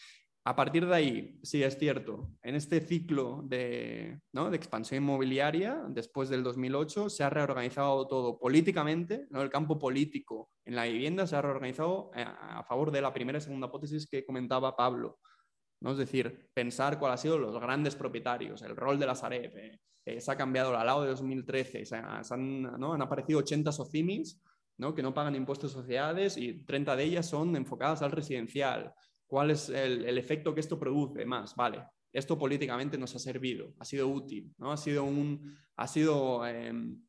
A 0.45 0.55
partir 0.55 0.87
de 0.87 0.95
ahí, 0.95 1.41
sí 1.43 1.63
es 1.63 1.79
cierto, 1.79 2.29
en 2.43 2.55
este 2.55 2.83
ciclo 2.83 3.41
de, 3.47 4.21
de 4.31 4.57
expansión 4.57 5.03
inmobiliaria, 5.03 5.83
después 5.89 6.29
del 6.29 6.43
2008, 6.43 7.09
se 7.09 7.25
ha 7.25 7.31
reorganizado 7.31 8.07
todo 8.07 8.39
políticamente, 8.39 9.27
¿no? 9.31 9.41
el 9.41 9.49
campo 9.49 9.79
político 9.79 10.51
en 10.67 10.77
la 10.77 10.85
vivienda 10.85 11.27
se 11.27 11.37
ha 11.37 11.41
reorganizado 11.41 12.11
eh, 12.15 12.27
a, 12.27 12.63
favor 12.65 12.91
de 12.91 13.01
la 13.01 13.15
primera 13.15 13.39
y 13.39 13.41
segunda 13.41 13.69
hipótesis 13.69 14.07
que 14.07 14.27
comentaba 14.27 14.77
Pablo. 14.77 15.19
¿No? 15.85 15.93
Es 15.93 15.99
decir, 15.99 16.49
pensar 16.55 16.99
cuáles 16.99 17.21
han 17.21 17.23
sido 17.23 17.39
los 17.39 17.61
grandes 17.61 17.95
propietarios, 17.95 18.63
el 18.63 18.75
rol 18.75 18.99
de 18.99 19.07
la 19.07 19.15
Sareb. 19.15 19.55
Eh, 19.57 19.81
eh, 20.07 20.21
se 20.21 20.33
ha 20.33 20.37
cambiado 20.37 20.75
al 20.77 20.87
lado 20.87 21.03
de 21.03 21.11
2013, 21.11 21.85
se 21.85 21.97
han, 21.97 22.63
¿no? 22.79 22.95
han 22.95 23.03
aparecido 23.03 23.39
80 23.41 23.71
socimis 23.71 24.41
¿no? 24.79 24.95
que 24.95 25.03
no 25.03 25.13
pagan 25.13 25.35
impuestos 25.35 25.75
de 25.75 25.81
sociedades 25.81 26.37
y 26.39 26.65
30 26.65 26.97
de 26.97 27.05
ellas 27.05 27.27
son 27.27 27.55
enfocadas 27.55 28.03
al 28.03 28.13
residencial 28.13 28.95
cuál 29.27 29.51
es 29.51 29.69
el, 29.69 30.19
efecto 30.19 30.55
que 30.55 30.61
esto 30.61 30.79
produce 30.79 31.25
más, 31.25 31.55
vale, 31.55 31.85
esto 32.13 32.39
políticamente 32.39 32.99
nos 32.99 33.15
ha 33.15 33.19
servido, 33.19 33.75
ha 33.79 33.85
sido 33.85 34.09
útil, 34.09 34.55
¿no? 34.59 34.73
ha 34.73 34.77
sido 34.77 35.05
un, 35.05 35.57
ha 35.77 35.87
sido, 35.87 36.47
em, 36.47 37.03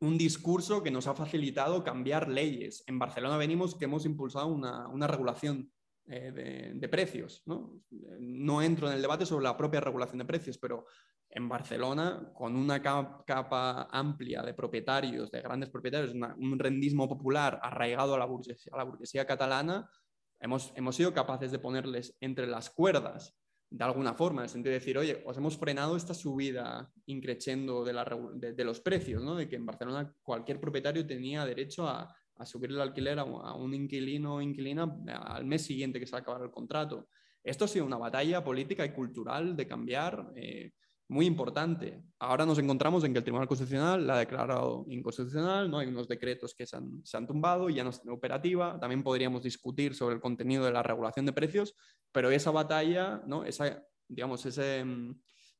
un 0.00 0.18
discurso 0.18 0.82
que 0.82 0.90
nos 0.90 1.06
ha 1.06 1.14
facilitado 1.14 1.82
cambiar 1.82 2.28
leyes. 2.28 2.84
En 2.86 2.98
Barcelona 2.98 3.36
venimos 3.36 3.74
que 3.74 3.86
hemos 3.86 4.04
impulsado 4.04 4.46
una, 4.46 4.88
una 4.88 5.06
regulación 5.06 5.70
eh, 6.08 6.72
de, 6.74 6.88
precios. 6.88 7.42
¿no? 7.46 7.80
¿no? 8.20 8.62
entro 8.62 8.88
en 8.88 8.94
el 8.94 9.02
debate 9.02 9.26
sobre 9.26 9.42
la 9.42 9.56
propia 9.56 9.80
regulación 9.80 10.18
de 10.18 10.24
precios, 10.24 10.56
pero 10.56 10.86
en 11.28 11.48
Barcelona, 11.48 12.30
con 12.32 12.54
una 12.54 12.80
capa, 12.80 13.88
amplia 13.90 14.42
de 14.42 14.54
propietarios, 14.54 15.30
de 15.32 15.40
grandes 15.40 15.68
propietarios, 15.68 16.14
un 16.14 16.58
rendismo 16.58 17.08
popular 17.08 17.58
arraigado 17.60 18.14
a 18.14 18.18
la 18.18 18.24
burguesía, 18.24 19.26
catalana, 19.26 19.90
hemos, 20.38 20.72
sido 20.92 21.12
capaces 21.12 21.50
de 21.50 21.58
ponerles 21.58 22.16
entre 22.20 22.46
las 22.46 22.70
cuerdas 22.70 23.36
de 23.68 23.84
alguna 23.84 24.14
forma, 24.14 24.42
en 24.42 24.44
el 24.44 24.50
sentido 24.50 24.70
de 24.70 24.78
decir, 24.78 24.96
oye, 24.96 25.24
os 25.26 25.36
hemos 25.36 25.58
frenado 25.58 25.96
esta 25.96 26.14
subida 26.14 26.88
increciendo 27.06 27.84
de, 27.84 28.52
de, 28.54 28.64
los 28.64 28.80
precios, 28.80 29.24
¿no? 29.24 29.34
de 29.34 29.48
que 29.48 29.56
en 29.56 29.66
Barcelona 29.66 30.14
cualquier 30.22 30.60
propietario 30.60 31.04
tenía 31.04 31.44
derecho 31.44 31.88
a, 31.88 32.14
subir 32.44 32.70
el 32.70 32.80
alquiler 32.80 33.18
a, 33.18 33.24
un 33.24 33.72
inquilino 33.72 34.34
o 34.34 34.42
inquilina 34.42 34.98
al 35.06 35.44
mes 35.44 35.62
siguiente 35.62 35.98
que 35.98 36.06
se 36.06 36.16
acabara 36.16 36.44
el 36.44 36.50
contrato. 36.50 37.08
Esto 37.42 37.64
ha 37.64 37.68
sido 37.68 37.86
una 37.86 37.96
batalla 37.96 38.42
política 38.42 38.84
y 38.84 38.92
cultural 38.92 39.56
de 39.56 39.66
cambiar, 39.66 40.32
eh, 40.34 40.72
muy 41.08 41.26
importante. 41.26 42.02
Ahora 42.18 42.44
nos 42.44 42.58
encontramos 42.58 43.04
en 43.04 43.12
que 43.12 43.18
el 43.18 43.24
Tribunal 43.24 43.46
Constitucional 43.46 44.06
la 44.06 44.16
ha 44.16 44.18
declarado 44.18 44.84
inconstitucional, 44.88 45.70
¿no? 45.70 45.78
hay 45.78 45.86
unos 45.86 46.08
decretos 46.08 46.54
que 46.54 46.66
se 46.66 46.76
han, 46.76 47.00
se 47.04 47.16
han 47.16 47.26
tumbado, 47.26 47.70
ya 47.70 47.84
no 47.84 47.90
está 47.90 48.10
operativa. 48.10 48.78
También 48.80 49.04
podríamos 49.04 49.42
discutir 49.44 49.94
sobre 49.94 50.16
el 50.16 50.20
contenido 50.20 50.64
de 50.64 50.72
la 50.72 50.82
regulación 50.82 51.24
de 51.24 51.32
precios, 51.32 51.76
pero 52.10 52.30
esa 52.30 52.50
batalla, 52.50 53.22
¿no? 53.26 53.44
esa, 53.44 53.86
digamos, 54.08 54.44
ese, 54.46 54.84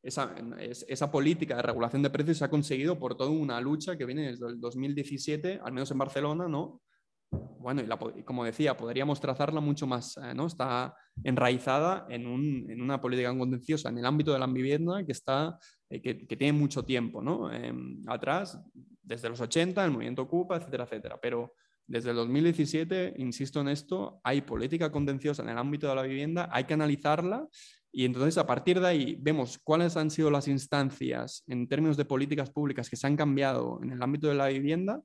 esa, 0.06 0.34
esa, 0.58 1.10
política 1.10 1.56
de 1.56 1.62
regulación 1.62 2.02
de 2.02 2.10
precios 2.10 2.38
se 2.38 2.44
ha 2.44 2.50
conseguido 2.50 2.98
por 2.98 3.16
toda 3.16 3.30
una 3.30 3.60
lucha 3.60 3.96
que 3.96 4.04
viene 4.04 4.28
desde 4.28 4.46
el 4.46 4.60
2017, 4.60 5.60
al 5.62 5.72
menos 5.72 5.90
en 5.90 5.98
Barcelona, 5.98 6.46
¿no? 6.48 6.80
Bueno, 7.58 7.82
y, 7.82 8.22
como 8.22 8.44
decía, 8.44 8.76
podríamos 8.76 9.20
trazarla 9.20 9.60
mucho 9.60 9.86
más, 9.86 10.16
eh, 10.18 10.34
¿no? 10.34 10.46
Está 10.46 10.94
enraizada 11.24 12.06
en, 12.08 12.26
un, 12.26 12.70
en, 12.70 12.80
una 12.80 13.00
política 13.00 13.36
contenciosa 13.36 13.88
en 13.88 13.98
el 13.98 14.06
ámbito 14.06 14.32
de 14.32 14.38
la 14.38 14.46
vivienda 14.46 15.04
que, 15.04 15.12
está, 15.12 15.58
eh, 15.90 16.00
que, 16.00 16.26
que, 16.26 16.36
tiene 16.36 16.56
mucho 16.56 16.84
tiempo, 16.84 17.20
¿no? 17.20 17.52
Em, 17.52 18.02
atrás, 18.06 18.58
desde 19.02 19.28
los 19.28 19.40
80, 19.40 19.84
el 19.84 19.90
movimiento 19.90 20.22
Ocupa, 20.22 20.56
etcétera, 20.56 20.84
etcétera. 20.84 21.18
Pero 21.20 21.54
desde 21.88 22.10
el 22.10 22.16
2017, 22.16 23.14
insisto 23.18 23.60
en 23.60 23.68
esto, 23.68 24.20
hay 24.22 24.42
política 24.42 24.90
contenciosa 24.92 25.42
en 25.42 25.48
el 25.48 25.58
ámbito 25.58 25.88
de 25.88 25.94
la 25.94 26.02
vivienda, 26.02 26.48
hay 26.52 26.64
que 26.64 26.74
analizarla 26.74 27.46
y 27.98 28.04
entonces 28.04 28.36
a 28.36 28.46
partir 28.46 28.78
de 28.78 28.86
ahí 28.86 29.16
vemos 29.18 29.58
cuáles 29.64 29.96
han 29.96 30.10
sido 30.10 30.30
las 30.30 30.48
instancias 30.48 31.42
en 31.46 31.66
términos 31.66 31.96
de 31.96 32.04
políticas 32.04 32.50
públicas 32.50 32.90
que 32.90 32.96
se 32.96 33.06
han 33.06 33.16
cambiado 33.16 33.80
en 33.82 33.90
el 33.90 34.02
ámbito 34.02 34.28
de 34.28 34.34
la 34.34 34.48
vivienda. 34.48 35.00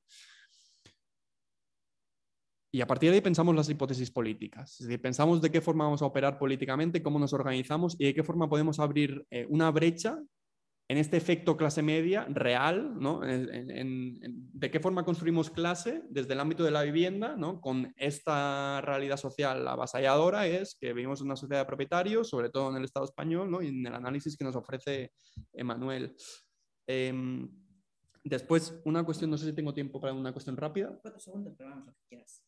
Y 2.70 2.82
a 2.82 2.86
partir 2.86 3.08
de 3.08 3.14
ahí 3.14 3.22
pensamos 3.22 3.56
las 3.56 3.70
hipótesis 3.70 4.10
políticas. 4.10 4.78
Es 4.78 4.86
decir, 4.86 5.00
pensamos 5.00 5.40
de 5.40 5.50
qué 5.50 5.62
forma 5.62 5.84
vamos 5.84 6.02
a 6.02 6.04
operar 6.04 6.38
políticamente, 6.38 7.02
cómo 7.02 7.18
nos 7.18 7.32
organizamos 7.32 7.96
y 7.98 8.04
de 8.04 8.14
qué 8.14 8.22
forma 8.22 8.46
podemos 8.46 8.78
abrir 8.78 9.24
eh, 9.30 9.46
una 9.48 9.70
brecha 9.70 10.22
en 10.88 10.98
este 10.98 11.16
efecto 11.16 11.56
clase 11.56 11.82
media 11.82 12.26
real, 12.28 12.98
¿no? 13.00 13.20
de 13.20 14.70
qué 14.70 14.80
forma 14.80 15.04
construimos 15.04 15.50
clase 15.50 16.02
desde 16.10 16.34
el 16.34 16.40
ámbito 16.40 16.64
de 16.64 16.70
la 16.70 16.82
vivienda, 16.82 17.36
¿no? 17.36 17.60
con 17.60 17.94
esta 17.96 18.80
realidad 18.82 19.16
social 19.16 19.66
avasalladora, 19.66 20.46
es 20.46 20.76
que 20.78 20.92
vivimos 20.92 21.20
en 21.20 21.26
una 21.26 21.36
sociedad 21.36 21.62
de 21.62 21.66
propietarios, 21.66 22.28
sobre 22.28 22.50
todo 22.50 22.70
en 22.70 22.76
el 22.76 22.84
Estado 22.84 23.06
español, 23.06 23.50
¿no? 23.50 23.62
y 23.62 23.68
en 23.68 23.86
el 23.86 23.94
análisis 23.94 24.36
que 24.36 24.44
nos 24.44 24.56
ofrece 24.56 25.12
Emanuel. 25.52 26.14
Em, 26.86 27.48
después, 28.24 28.80
una 28.84 29.04
cuestión, 29.04 29.30
no 29.30 29.38
sé 29.38 29.46
si 29.46 29.52
tengo 29.54 29.72
tiempo 29.72 30.00
para 30.00 30.12
una 30.12 30.32
cuestión 30.32 30.56
rápida. 30.56 30.98
Cuatro 31.00 31.20
segundos, 31.20 31.54
pero 31.56 31.70
vamos, 31.70 31.86
lo 31.86 31.92
que 31.92 32.00
quieras 32.08 32.41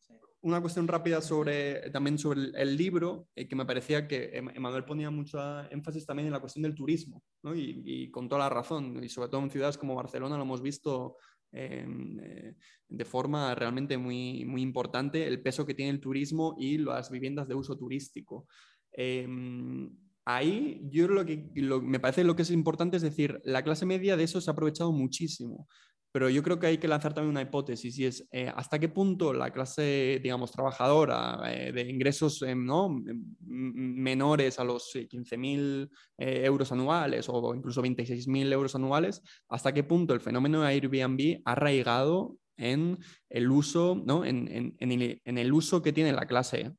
una 0.45 0.61
cuestión 0.61 0.87
rápida 0.87 1.23
sobre, 1.23 1.91
también 1.91 2.19
sobre 2.19 2.51
el, 2.55 2.77
libro, 2.77 3.29
eh, 3.35 3.49
que 3.49 3.57
me 3.57 3.65
parecía 3.65 4.07
que 4.07 4.31
Emanuel 4.35 4.85
ponía 4.85 5.11
mucho 5.11 5.39
énfasis 5.71 6.05
también 6.05 6.27
en 6.27 6.35
la 6.35 6.41
cuestión 6.41 6.63
del 6.63 6.75
turismo, 6.75 7.23
y, 7.55 8.11
con 8.11 8.29
toda 8.29 8.41
la 8.41 8.51
razón, 8.51 9.03
y 9.03 9.09
sobre 9.09 9.31
todo 9.31 9.43
en 9.43 9.51
ciudades 9.51 9.79
como 9.79 9.95
Barcelona 9.95 10.37
lo 10.37 10.43
hemos 10.43 10.61
visto 10.61 11.17
em, 11.51 12.21
eh, 12.21 12.57
de 12.89 13.05
forma 13.07 13.55
realmente 13.55 13.97
muy, 13.97 14.45
muy 14.45 14.61
importante, 14.61 15.27
el 15.27 15.41
peso 15.41 15.65
que 15.65 15.75
tiene 15.75 15.93
el 15.93 16.01
turismo 16.01 16.57
y 16.59 16.77
las 16.77 17.11
viviendas 17.11 17.49
de 17.49 17.55
uso 17.55 17.79
turístico. 17.79 18.47
Em, 18.93 19.91
ahí 20.27 20.83
yo 20.91 21.09
lo 21.09 21.25
que 21.25 21.51
me 21.83 22.01
parece 22.01 22.23
lo 22.23 22.37
que 22.37 22.43
es 22.43 22.51
importante 22.51 22.99
es 22.99 23.03
decir, 23.03 23.41
la 23.45 23.63
clase 23.63 23.87
media 23.87 24.17
de 24.19 24.25
eso 24.25 24.43
se 24.43 24.51
ha 24.51 24.53
aprovechado 24.53 24.93
muchísimo 24.93 25.69
pero 26.15 26.31
yo 26.31 26.45
creo 26.45 26.61
que 26.61 26.69
hay 26.69 26.79
que 26.79 26.87
lanzar 26.87 27.13
también 27.13 27.33
una 27.33 27.43
hipótesis 27.43 27.99
y 27.99 28.07
es 28.07 28.29
eh, 28.31 28.49
hasta 28.55 28.79
qué 28.79 28.89
punto 28.89 29.33
la 29.33 29.51
clase, 29.51 30.21
digamos, 30.23 30.53
trabajadora 30.53 31.43
eh, 31.53 31.73
de 31.73 31.91
ingresos 31.91 32.41
eh, 32.43 32.55
¿no? 32.55 33.03
menores 33.41 34.61
a 34.61 34.65
los 34.65 34.95
15.000 34.95 35.91
euros 36.19 36.71
anuales 36.71 37.27
o 37.29 37.53
incluso 37.53 37.83
26.000 37.83 38.53
euros 38.53 38.77
anuales, 38.77 39.23
hasta 39.49 39.75
qué 39.75 39.83
punto 39.83 40.15
el 40.15 40.21
fenómeno 40.21 40.63
de 40.63 40.69
Airbnb 40.69 41.43
ha 41.45 41.51
arraigado 41.51 42.37
en 42.57 42.97
el 43.29 43.51
uso, 43.51 44.01
¿no? 44.07 44.25
en, 44.25 44.77
en, 44.79 45.39
el 45.39 45.53
uso 45.53 45.83
que 45.83 45.93
tiene 45.93 46.13
la 46.13 46.27
clase 46.27 46.77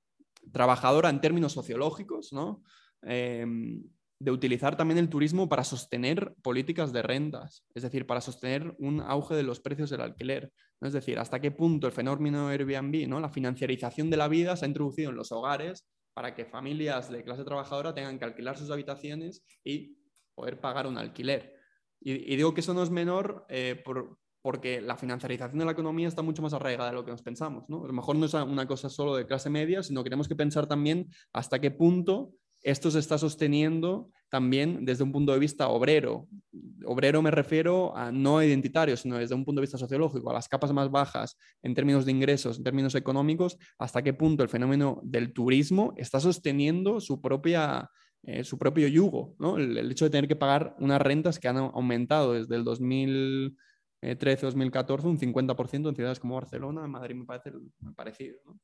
trabajadora 0.53 1.09
en 1.09 1.19
términos 1.19 1.51
sociológicos, 1.51 2.31
¿no? 2.31 2.63
Em, 3.01 3.83
de 4.20 4.32
utilizar 4.32 4.78
también 4.78 4.97
el 4.97 5.09
turismo 5.09 5.49
para 5.49 5.63
sostener 5.63 6.34
políticas 6.41 6.93
de 6.93 7.01
rentas, 7.01 7.66
es 7.74 7.84
decir, 7.84 8.07
para 8.07 8.22
sostener 8.22 8.76
un 8.80 9.01
auge 9.01 9.36
de 9.36 9.43
los 9.43 9.59
precios 9.59 9.89
del 9.89 10.01
alquiler. 10.01 10.51
Es 10.82 10.93
decir, 10.93 11.20
hasta 11.20 11.39
qué 11.41 11.51
punto 11.51 11.88
el 11.88 11.93
fenómeno 11.93 12.47
Airbnb, 12.47 13.07
¿no? 13.07 13.20
la 13.20 13.30
financiarización 13.30 14.09
de 14.09 14.18
la 14.18 14.28
vida 14.28 14.55
se 14.55 14.66
ha 14.66 14.68
introducido 14.68 15.09
en 15.09 15.18
los 15.18 15.32
hogares 15.32 15.86
para 16.13 16.34
que 16.34 16.45
familias 16.45 17.11
de 17.11 17.24
clase 17.24 17.43
trabajadora 17.43 17.93
tengan 17.93 18.18
que 18.18 18.26
alquilar 18.26 18.57
sus 18.57 18.72
habitaciones 18.72 19.43
y 19.63 19.97
poder 20.34 20.61
pagar 20.61 20.88
un 20.88 20.97
alquiler. 20.97 21.53
Y, 21.99 22.36
digo 22.36 22.53
que 22.53 22.61
eso 22.61 22.74
no 22.74 22.84
es 22.84 22.89
menor 22.89 23.45
eh, 23.49 23.84
porque 24.41 24.80
la 24.80 24.95
financiarización 24.95 25.59
de 25.59 25.66
la 25.66 25.72
economía 25.72 26.07
está 26.07 26.22
mucho 26.22 26.41
más 26.41 26.53
arraigada 26.53 26.89
de 26.89 26.95
lo 26.95 27.03
que 27.03 27.11
nos 27.11 27.22
pensamos. 27.22 27.66
¿no? 27.68 27.84
A 27.84 27.88
lo 27.88 27.93
mejor 27.93 28.16
no 28.16 28.28
es 28.28 28.34
una 28.34 28.68
cosa 28.68 28.89
solo 28.89 29.16
de 29.16 29.26
clase 29.26 29.49
media, 29.49 29.82
sino 29.84 30.03
que 30.03 30.09
tenemos 30.09 30.28
que 30.28 30.36
pensar 30.36 30.68
también 30.68 31.09
hasta 31.34 31.59
qué 31.59 31.72
punto 31.72 32.32
esto 32.66 32.89
se 32.89 32.97
está 32.97 33.20
sosteniendo 33.20 34.09
también 34.28 34.86
desde 34.86 35.03
un 35.03 35.11
punto 35.11 35.32
de 35.32 35.38
vista 35.38 35.68
obrero. 35.68 36.28
Obrero 36.84 37.22
me 37.22 37.30
refiero 37.30 37.95
a 37.95 38.11
no 38.11 38.41
identitario, 38.41 38.97
sino 38.97 39.20
desde 39.20 39.36
un 39.36 39.45
punto 39.45 39.61
de 39.61 39.66
vista 39.66 39.78
sociológico, 39.78 40.32
a 40.32 40.34
las 40.34 40.49
capas 40.49 40.74
más 40.74 40.89
bajas 40.89 41.38
en 41.61 41.76
términos 41.76 42.05
de 42.05 42.11
ingresos, 42.11 42.57
en 42.57 42.63
términos 42.63 42.95
económicos, 42.95 43.59
hasta 43.78 44.01
qué 44.01 44.13
punto 44.13 44.41
el 44.41 44.49
fenómeno 44.49 44.99
del 45.03 45.32
turismo 45.32 45.93
está 45.95 46.20
sosteniendo 46.20 46.99
su, 46.99 47.22
propia, 47.22 47.88
eh, 48.24 48.43
su 48.43 48.57
propio 48.57 48.88
yugo. 48.88 49.36
El, 49.59 49.91
hecho 49.91 50.05
de 50.05 50.11
tener 50.11 50.28
que 50.28 50.36
pagar 50.36 50.76
unas 50.80 50.99
rentas 50.99 51.38
que 51.38 51.47
han 51.47 51.57
aumentado 51.57 52.34
desde 52.34 52.55
el 52.55 52.66
2013-2014 52.66 55.03
un 55.03 55.20
50% 55.20 55.89
en 55.89 55.95
ciudades 55.95 56.20
como 56.20 56.34
Barcelona, 56.34 56.88
Madrid 56.88 57.13
me 57.13 57.26
parece 57.26 57.51
parecido. 57.95 58.39
¿no? 58.43 58.59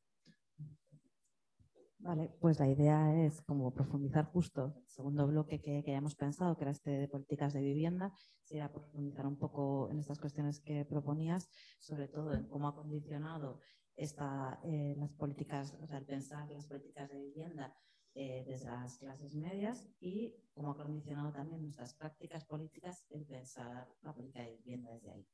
Vale, 2.03 2.31
pues 2.39 2.59
la 2.59 2.67
idea 2.67 3.15
es 3.25 3.43
como 3.43 3.71
profundizar 3.71 4.25
justo 4.25 4.73
el 4.75 4.89
segundo 4.89 5.27
bloque 5.27 5.61
que, 5.61 5.83
hayamos 5.85 6.15
pensado, 6.15 6.57
que 6.57 6.63
era 6.63 6.71
este 6.71 6.89
de 6.89 7.07
políticas 7.07 7.53
de 7.53 7.61
vivienda, 7.61 8.11
sería 8.41 8.71
profundizar 8.71 9.27
un 9.27 9.37
poco 9.37 9.87
en 9.91 9.99
estas 9.99 10.17
cuestiones 10.19 10.59
que 10.59 10.83
proponías, 10.83 11.47
sobre 11.79 12.07
todo 12.07 12.33
en 12.33 12.47
cómo 12.47 12.67
ha 12.67 12.75
condicionado 12.75 13.59
esta, 13.95 14.59
eh, 14.63 14.95
las 14.97 15.13
políticas, 15.13 15.77
o 15.79 15.85
sea, 15.85 15.99
el 15.99 16.05
pensar 16.05 16.49
las 16.49 16.65
políticas 16.65 17.07
de 17.11 17.19
vivienda 17.19 17.71
eh, 18.15 18.45
desde 18.47 18.65
las 18.65 18.97
clases 18.97 19.35
medias 19.35 19.87
y 19.99 20.33
cómo 20.55 20.71
ha 20.71 20.77
condicionado 20.77 21.31
también 21.31 21.61
nuestras 21.61 21.93
prácticas 21.93 22.45
políticas 22.45 23.05
el 23.11 23.27
pensar 23.27 23.87
la 24.01 24.11
política 24.11 24.41
de 24.41 24.55
vivienda 24.57 24.91
desde 24.91 25.11
ahí. 25.11 25.27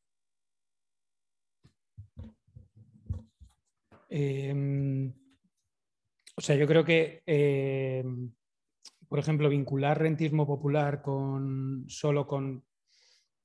Eh, 4.10 5.14
o 6.38 6.42
sea, 6.42 6.56
yo 6.56 6.68
creo 6.68 6.86
que, 6.86 7.24
eh, 7.26 8.04
por 9.10 9.18
ejemplo, 9.18 9.50
vincular 9.50 10.00
rentismo 10.00 10.46
popular 10.46 11.02
con 11.02 11.86
solo 11.88 12.28
con 12.28 12.64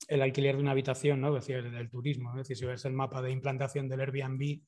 el 0.07 0.21
alquiler 0.21 0.55
de 0.55 0.61
una 0.61 0.71
habitación, 0.71 1.19
¿no? 1.19 1.35
Es 1.35 1.47
decir, 1.47 1.71
del 1.71 1.89
turismo. 1.89 2.29
Es 2.31 2.47
decir, 2.47 2.57
si 2.57 2.65
ves 2.65 2.85
el 2.85 2.93
mapa 2.93 3.19
de 3.23 3.31
implantación 3.31 3.89
del 3.89 4.01
Airbnb, 4.01 4.61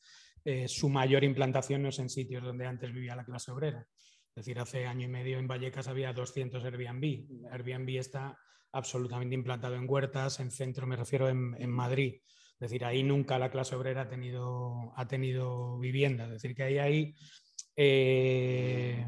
eh, 0.43 0.67
su 0.67 0.89
mayor 0.89 1.23
implantación 1.23 1.83
no 1.83 1.89
es 1.89 1.99
en 1.99 2.09
sitios 2.09 2.43
donde 2.43 2.65
antes 2.65 2.91
vivía 2.91 3.15
la 3.15 3.25
clase 3.25 3.51
obrera. 3.51 3.85
Es 4.29 4.35
decir, 4.35 4.59
hace 4.59 4.87
año 4.87 5.05
y 5.05 5.09
medio 5.09 5.37
en 5.37 5.47
Vallecas 5.47 5.87
había 5.87 6.11
200 6.11 6.63
Airbnb. 6.65 7.51
Airbnb 7.51 7.89
está 7.99 8.39
absolutamente 8.71 9.35
implantado 9.35 9.75
en 9.75 9.87
huertas, 9.87 10.39
en 10.39 10.49
centro, 10.49 10.87
me 10.87 10.95
refiero 10.95 11.29
en, 11.29 11.69
Madrid. 11.69 12.21
Es 12.53 12.59
decir, 12.59 12.85
ahí 12.85 13.03
nunca 13.03 13.37
la 13.37 13.51
clase 13.51 13.75
obrera 13.75 14.01
ha 14.01 14.07
tenido, 14.07 14.93
ha 14.95 15.07
tenido 15.07 15.77
vivienda. 15.77 16.25
Es 16.25 16.31
decir, 16.31 16.55
que 16.55 16.63
ahí 16.63 16.77
hay 16.79 17.15
eh, 17.75 19.05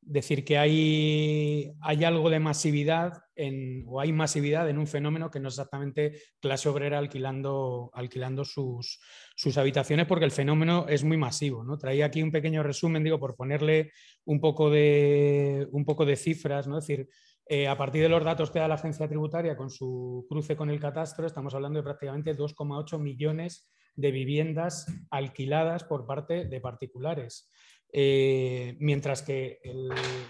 decir 0.00 0.44
que 0.44 0.58
hay, 0.58 1.72
hay, 1.80 2.04
algo 2.04 2.28
de 2.30 2.38
masividad 2.38 3.22
en, 3.34 3.84
o 3.88 4.00
hay 4.00 4.12
masividad 4.12 4.68
en 4.68 4.78
un 4.78 4.86
fenómeno 4.86 5.30
que 5.30 5.40
no 5.40 5.48
es 5.48 5.54
exactamente 5.54 6.20
clase 6.40 6.68
obrera 6.68 6.98
alquilando, 6.98 7.90
alquilando 7.94 8.44
sus, 8.44 9.00
sus, 9.34 9.56
habitaciones 9.56 10.06
porque 10.06 10.26
el 10.26 10.30
fenómeno 10.30 10.86
es 10.88 11.04
muy 11.04 11.16
masivo. 11.16 11.64
¿no? 11.64 11.78
Traía 11.78 12.06
aquí 12.06 12.22
un 12.22 12.30
pequeño 12.30 12.62
resumen, 12.62 13.02
digo, 13.02 13.18
por 13.18 13.34
ponerle 13.34 13.92
un 14.24 14.40
poco 14.40 14.70
de, 14.70 15.66
un 15.72 15.84
poco 15.84 16.04
de 16.04 16.16
cifras, 16.16 16.66
¿no? 16.66 16.76
decir, 16.76 17.08
eh, 17.46 17.68
a 17.68 17.76
partir 17.76 18.02
de 18.02 18.08
los 18.08 18.24
datos 18.24 18.50
que 18.50 18.58
da 18.58 18.68
la 18.68 18.76
agencia 18.76 19.08
tributaria 19.08 19.56
con 19.56 19.70
su 19.70 20.26
cruce 20.28 20.56
con 20.56 20.70
el 20.70 20.80
catastro, 20.80 21.26
estamos 21.26 21.54
hablando 21.54 21.78
de 21.78 21.82
prácticamente 21.82 22.36
2,8 22.36 22.98
millones 22.98 23.70
de 23.96 24.10
viviendas 24.10 24.86
alquiladas 25.10 25.84
por 25.84 26.06
parte 26.06 26.46
de 26.46 26.60
particulares. 26.60 27.50
Eh, 27.96 28.76
mientras 28.80 29.22
que 29.22 29.60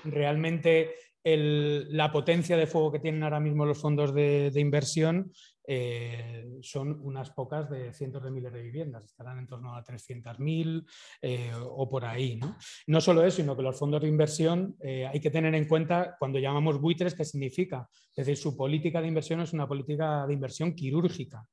realmente 0.04 0.90
la 1.24 2.12
potencia 2.12 2.56
de 2.56 2.66
fuego 2.66 2.92
que 2.92 2.98
tienen 2.98 3.22
ahora 3.22 3.40
mismo 3.40 3.64
los 3.64 3.80
fondos 3.80 4.12
de, 4.12 4.52
inversión 4.56 5.32
eh, 5.66 6.46
son 6.60 7.00
unas 7.00 7.30
pocas 7.30 7.70
de 7.70 7.94
cientos 7.94 8.22
de 8.22 8.30
miles 8.30 8.52
de 8.52 8.60
viviendas, 8.60 9.06
estarán 9.06 9.38
en 9.38 9.46
torno 9.46 9.74
a 9.74 9.82
300.000 9.82 10.84
eh, 11.22 11.52
o 11.58 11.88
por 11.88 12.04
ahí. 12.04 12.36
¿no? 12.36 12.56
no 12.88 13.00
solo 13.00 13.24
eso, 13.24 13.38
sino 13.38 13.56
que 13.56 13.62
los 13.62 13.78
fondos 13.78 14.02
de 14.02 14.08
inversión 14.08 14.76
eh, 14.80 15.06
hay 15.06 15.18
que 15.18 15.30
tener 15.30 15.54
en 15.54 15.66
cuenta 15.66 16.16
cuando 16.18 16.38
llamamos 16.38 16.78
buitres 16.78 17.14
qué 17.14 17.24
significa. 17.24 17.88
Es 18.10 18.26
decir, 18.26 18.36
su 18.36 18.54
política 18.54 19.00
de 19.00 19.08
inversión 19.08 19.40
es 19.40 19.54
una 19.54 19.66
política 19.66 20.26
de 20.26 20.34
inversión 20.34 20.74
quirúrgica, 20.74 21.46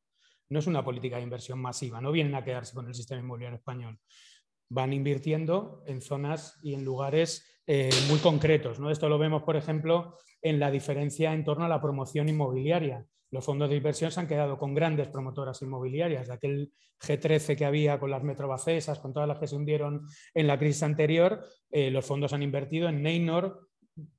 no 0.49 0.59
es 0.59 0.68
una 0.68 0.84
política 0.84 1.16
de 1.16 1.24
inversión 1.24 1.59
masiva, 1.59 2.01
no 2.01 2.12
vienen 2.12 2.36
a 2.36 2.43
quedarse 2.43 2.76
con 2.76 2.88
el 2.88 2.93
sistema 2.93 3.22
inmobiliario 3.22 3.55
español 3.55 3.97
van 4.72 4.93
invirtiendo 4.93 5.84
en 5.86 6.01
zonas 6.01 6.57
y 6.63 6.74
en 6.74 6.86
lugares 6.86 7.61
eh, 7.67 7.89
muy 8.07 8.19
concretos. 8.19 8.80
¿no? 8.80 8.89
Esto 8.89 9.09
lo 9.09 9.19
vemos, 9.19 9.43
por 9.43 9.57
ejemplo, 9.57 10.15
en 10.41 10.59
la 10.61 10.72
diferencia 10.72 11.34
en 11.34 11.43
torno 11.43 11.65
a 11.65 11.69
la 11.69 11.82
promoción 11.82 12.30
inmobiliaria. 12.30 13.05
Los 13.32 13.43
fondos 13.43 13.69
de 13.69 13.76
inversión 13.76 14.11
se 14.11 14.19
han 14.22 14.28
quedado 14.28 14.57
con 14.57 14.74
grandes 14.74 15.09
promotoras 15.09 15.61
inmobiliarias, 15.61 16.28
de 16.28 16.34
aquel 16.34 16.74
G13 17.01 17.57
que 17.57 17.65
había 17.65 17.99
con 17.99 18.11
las 18.11 18.24
metrobacesas, 18.24 18.99
con 18.99 19.11
todas 19.11 19.28
las 19.28 19.39
que 19.39 19.47
se 19.47 19.57
hundieron 19.57 20.07
en 20.34 20.47
la 20.47 20.57
crisis 20.57 20.84
anterior, 20.84 21.43
eh, 21.69 21.91
los 21.91 22.05
fondos 22.05 22.32
han 22.32 22.43
invertido 22.43 22.88
en 22.88 23.03
Neynor, 23.03 23.67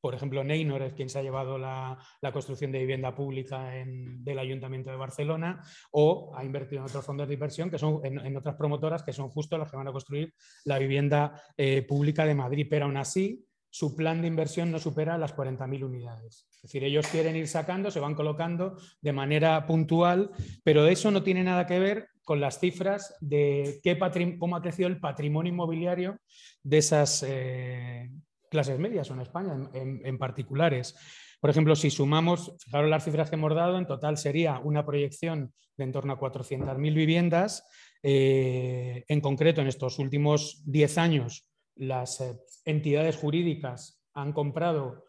por 0.00 0.14
ejemplo, 0.14 0.44
Neynor 0.44 0.82
es 0.82 0.92
quien 0.94 1.08
se 1.08 1.18
ha 1.18 1.22
llevado 1.22 1.58
la, 1.58 1.98
construcción 2.32 2.72
de 2.72 2.80
vivienda 2.80 3.14
pública 3.14 3.70
del 3.86 4.38
Ayuntamiento 4.38 4.90
de 4.90 4.96
Barcelona 4.96 5.62
o 5.90 6.32
ha 6.36 6.44
invertido 6.44 6.80
en 6.80 6.88
otros 6.88 7.04
fondos 7.04 7.28
de 7.28 7.34
inversión, 7.34 7.70
que 7.70 7.78
son 7.78 8.00
en, 8.04 8.36
otras 8.36 8.56
promotoras 8.56 9.02
que 9.02 9.12
son 9.12 9.28
justo 9.28 9.58
las 9.58 9.70
que 9.70 9.76
van 9.76 9.88
a 9.88 9.92
construir 9.92 10.34
la 10.64 10.78
vivienda 10.78 11.40
eh, 11.56 11.82
pública 11.82 12.24
de 12.24 12.34
Madrid. 12.34 12.66
Pero 12.68 12.86
aún 12.86 12.96
así, 12.96 13.44
su 13.70 13.96
plan 13.96 14.20
de 14.20 14.28
inversión 14.28 14.70
no 14.70 14.78
supera 14.78 15.16
las 15.16 15.34
40.000 15.34 15.84
unidades. 15.84 16.46
Es 16.50 16.62
decir, 16.62 16.84
ellos 16.84 17.06
quieren 17.08 17.36
ir 17.36 17.48
sacando, 17.48 17.90
se 17.90 18.00
van 18.00 18.14
colocando 18.14 18.76
de 19.00 19.12
manera 19.12 19.66
puntual, 19.66 20.30
pero 20.62 20.86
eso 20.86 21.10
no 21.10 21.22
tiene 21.22 21.42
nada 21.42 21.66
que 21.66 21.78
ver 21.78 22.08
con 22.22 22.40
las 22.40 22.60
cifras 22.60 23.14
de 23.20 23.80
qué 23.82 23.98
cómo 24.38 24.56
ha 24.56 24.62
crecido 24.62 24.88
el 24.88 25.00
patrimonio 25.00 25.52
inmobiliario 25.52 26.18
de 26.62 26.78
esas 26.78 27.24
eh, 27.26 28.10
clases 28.52 28.78
medias 28.78 29.10
o 29.10 29.14
en 29.14 29.20
España 29.20 29.56
en, 29.72 30.18
particulares. 30.18 30.94
Por 31.40 31.48
ejemplo, 31.48 31.74
si 31.74 31.90
sumamos, 31.90 32.54
fijaros 32.62 32.90
las 32.90 33.02
cifras 33.02 33.30
que 33.30 33.36
hemos 33.36 33.54
dado, 33.54 33.78
en 33.78 33.86
total 33.86 34.18
sería 34.18 34.58
una 34.58 34.84
proyección 34.84 35.54
de 35.78 35.84
en 35.84 35.92
torno 35.92 36.12
a 36.12 36.20
400.000 36.20 36.76
viviendas. 36.94 37.66
Eh, 38.02 39.04
en 39.08 39.20
concreto, 39.22 39.62
en 39.62 39.68
estos 39.68 39.98
últimos 39.98 40.62
10 40.66 40.98
años, 40.98 41.48
las 41.76 42.20
eh, 42.20 42.38
entidades 42.66 43.16
jurídicas 43.16 44.04
han 44.12 44.34
comprado 44.34 45.06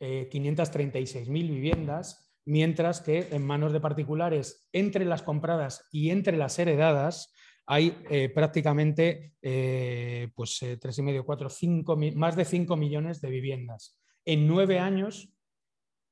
536.000 0.00 1.28
eh, 1.28 1.28
viviendas, 1.28 2.32
mientras 2.46 3.02
que 3.02 3.28
en 3.30 3.44
manos 3.44 3.74
de 3.74 3.80
particulares, 3.80 4.68
entre 4.72 5.04
las 5.04 5.22
compradas 5.22 5.86
y 5.92 6.10
entre 6.10 6.38
las 6.38 6.58
heredadas, 6.58 7.34
hay 7.66 7.98
eh, 8.08 8.28
prácticamente 8.28 9.34
eh, 9.42 10.28
pues, 10.34 10.62
eh, 10.62 10.78
y 10.96 11.02
medio, 11.02 11.26
cuatro, 11.26 11.50
cinco, 11.50 11.96
más 12.14 12.36
de 12.36 12.44
5 12.44 12.76
millones 12.76 13.20
de 13.20 13.30
viviendas. 13.30 13.98
En 14.24 14.46
nueve 14.46 14.78
años, 14.78 15.32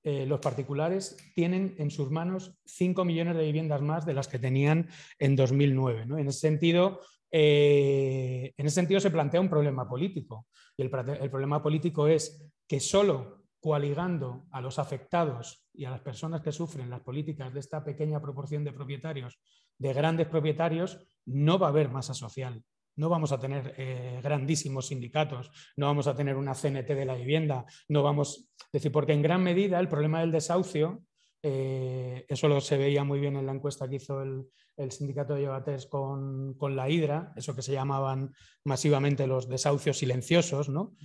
los 0.06 0.38
particulares 0.40 1.16
tienen 1.34 1.76
en 1.78 1.90
sus 1.90 2.10
manos 2.10 2.58
5 2.66 3.06
millones 3.06 3.36
de 3.36 3.44
viviendas 3.44 3.80
más 3.80 4.04
de 4.04 4.12
las 4.12 4.28
que 4.28 4.38
tenían 4.38 4.90
en 5.18 5.34
2009. 5.34 6.02
En, 6.02 6.28
ese 6.28 6.40
sentido, 6.40 7.00
en 7.30 8.52
ese 8.54 8.74
sentido, 8.74 9.00
se 9.00 9.10
plantea 9.10 9.40
un 9.40 9.48
problema 9.48 9.88
político. 9.88 10.46
Y 10.76 10.82
el, 10.82 10.90
el 11.20 11.30
problema 11.30 11.62
político 11.62 12.06
es 12.06 12.52
que 12.68 12.80
solo 12.80 13.46
coaligando 13.60 14.44
a 14.50 14.60
los 14.60 14.78
afectados 14.78 15.66
y 15.72 15.86
a 15.86 15.90
las 15.90 16.02
personas 16.02 16.42
que 16.42 16.52
sufren 16.52 16.90
las 16.90 17.00
políticas 17.00 17.54
de 17.54 17.60
esta 17.60 17.82
pequeña 17.82 18.20
proporción 18.20 18.62
de 18.62 18.74
propietarios, 18.74 19.40
de 19.78 19.94
grandes 19.94 20.28
propietarios, 20.28 20.98
no 21.26 21.58
va 21.58 21.68
a 21.68 21.70
haber 21.70 21.90
masa 21.90 22.14
social. 22.14 22.62
No 22.96 23.08
vamos 23.08 23.32
a 23.32 23.40
tener 23.40 23.74
eh, 23.76 24.20
grandísimos 24.22 24.86
sindicatos, 24.86 25.50
no 25.76 25.86
vamos 25.86 26.06
a 26.06 26.14
tener 26.14 26.36
una 26.36 26.54
CNT 26.54 26.88
de 26.88 27.04
la 27.04 27.16
vivienda, 27.16 27.64
no 27.88 28.02
vamos, 28.02 28.48
decir, 28.72 28.92
porque 28.92 29.12
en 29.12 29.22
gran 29.22 29.42
medida 29.42 29.80
el 29.80 29.88
problema 29.88 30.20
del 30.20 30.30
desahucio, 30.30 31.02
eh, 31.46 32.24
eso 32.28 32.48
lo 32.48 32.58
se 32.60 32.78
veía 32.78 33.04
muy 33.04 33.20
bien 33.20 33.36
en 33.36 33.44
la 33.44 33.52
encuesta 33.52 33.86
que 33.86 33.96
hizo 33.96 34.22
el, 34.22 34.46
sindicato 34.90 35.34
de 35.34 35.42
llevates 35.42 35.86
con, 35.86 36.56
la 36.74 36.88
Hidra, 36.88 37.32
eso 37.36 37.54
que 37.54 37.62
se 37.62 37.72
llamaban 37.72 38.32
masivamente 38.64 39.26
los 39.26 39.48
desahucios 39.48 39.98
silenciosos 39.98 40.68
¿no? 40.68 40.96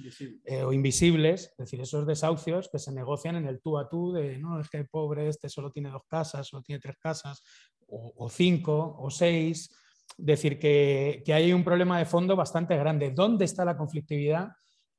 Eh, 0.46 0.64
o 0.64 0.74
invisibles, 0.74 1.52
es 1.52 1.58
decir, 1.58 1.82
esos 1.82 2.08
desahucios 2.08 2.70
que 2.72 2.80
se 2.80 2.94
negocian 2.94 3.36
en 3.36 3.48
el 3.48 3.62
tú 3.62 3.78
a 3.78 3.90
tú 3.90 4.14
de, 4.14 4.40
no, 4.40 4.60
es 4.62 4.70
que 4.70 4.86
pobre 4.86 5.28
este 5.28 5.50
solo 5.50 5.72
tiene 5.72 5.90
dos 5.90 6.04
casas, 6.08 6.48
solo 6.48 6.64
tiene 6.64 6.80
tres 6.80 6.96
casas, 6.98 7.44
o 7.88 8.30
cinco, 8.30 8.96
o 9.00 9.10
seis, 9.10 9.70
decir 10.18 10.60
que, 10.60 11.24
hay 11.28 11.54
un 11.54 11.64
problema 11.64 11.98
de 11.98 12.06
fondo 12.06 12.36
bastante 12.36 12.76
grande. 12.78 13.12
¿Dónde 13.12 13.46
está 13.46 13.66
la 13.66 13.78
conflictividad 13.78 14.50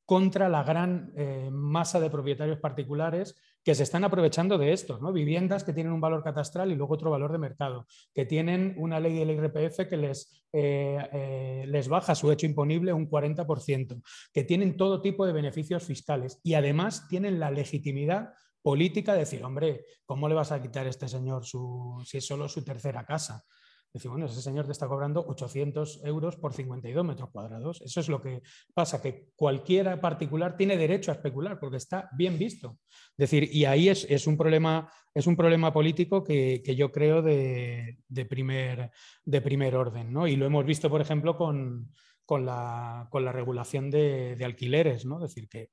contra 0.04 0.48
la 0.48 0.64
gran 0.64 1.12
eh, 1.16 1.50
masa 1.52 2.00
de 2.00 2.10
propietarios 2.10 2.58
particulares 2.58 3.36
que 3.62 3.74
se 3.74 3.84
están 3.84 4.04
aprovechando 4.04 4.58
de 4.58 4.72
esto? 4.72 4.98
¿no? 5.00 5.12
Viviendas 5.12 5.62
que 5.62 5.72
tienen 5.72 5.92
un 5.92 6.00
valor 6.00 6.22
catastral 6.24 6.72
y 6.72 6.74
luego 6.74 6.94
otro 6.94 7.10
valor 7.10 7.32
de 7.32 7.38
mercado, 7.38 7.86
que 8.14 8.24
tienen 8.24 8.74
una 8.78 8.98
ley 8.98 9.18
del 9.18 9.30
IRPF 9.30 9.88
que 9.88 9.96
les, 9.96 10.46
eh, 10.52 10.98
eh, 11.12 11.64
les 11.66 11.88
baja 11.88 12.14
su 12.14 12.32
hecho 12.32 12.46
imponible 12.46 12.92
un 12.92 13.08
40%, 13.08 14.02
que 14.32 14.44
tienen 14.44 14.76
todo 14.76 15.00
tipo 15.00 15.26
de 15.26 15.32
beneficios 15.32 15.84
fiscales 15.84 16.40
y 16.42 16.54
además 16.54 17.06
tienen 17.08 17.38
la 17.38 17.50
legitimidad 17.50 18.32
política 18.62 19.12
de 19.12 19.20
decir, 19.20 19.44
hombre, 19.44 19.84
¿cómo 20.04 20.28
le 20.28 20.34
vas 20.34 20.52
a 20.52 20.60
quitar 20.60 20.86
a 20.86 20.90
este 20.90 21.08
señor 21.08 21.44
su, 21.44 22.02
si 22.04 22.18
es 22.18 22.26
solo 22.26 22.48
su 22.48 22.64
tercera 22.64 23.04
casa? 23.04 23.44
Decir, 23.92 24.08
bueno, 24.08 24.26
ese 24.26 24.40
señor 24.40 24.66
te 24.66 24.72
está 24.72 24.86
cobrando 24.86 25.24
800 25.26 26.02
euros 26.04 26.36
por 26.36 26.52
52 26.52 27.04
metros 27.04 27.30
cuadrados. 27.30 27.82
Eso 27.82 27.98
es 27.98 28.08
lo 28.08 28.22
que 28.22 28.40
pasa, 28.72 29.02
que 29.02 29.30
cualquiera 29.34 30.00
particular 30.00 30.56
tiene 30.56 30.76
derecho 30.76 31.10
a 31.10 31.14
especular 31.14 31.58
porque 31.58 31.78
está 31.78 32.08
bien 32.16 32.38
visto. 32.38 32.78
decir, 33.16 33.48
y 33.52 33.64
ahí 33.64 33.88
es, 33.88 34.26
un, 34.28 34.36
problema, 34.36 34.88
es 35.12 35.26
un 35.26 35.34
problema 35.34 35.72
político 35.72 36.22
que, 36.22 36.62
yo 36.76 36.92
creo 36.92 37.20
de, 37.20 37.98
primer, 38.28 38.92
de 39.24 39.40
primer 39.40 39.74
orden. 39.74 40.12
¿no? 40.12 40.28
Y 40.28 40.36
lo 40.36 40.46
hemos 40.46 40.64
visto, 40.64 40.88
por 40.88 41.00
ejemplo, 41.00 41.36
con, 41.36 41.90
la, 42.28 43.08
regulación 43.32 43.90
de, 43.90 44.36
de 44.36 44.44
alquileres. 44.44 45.04
¿no? 45.04 45.16
Es 45.16 45.34
decir, 45.34 45.48
que 45.48 45.70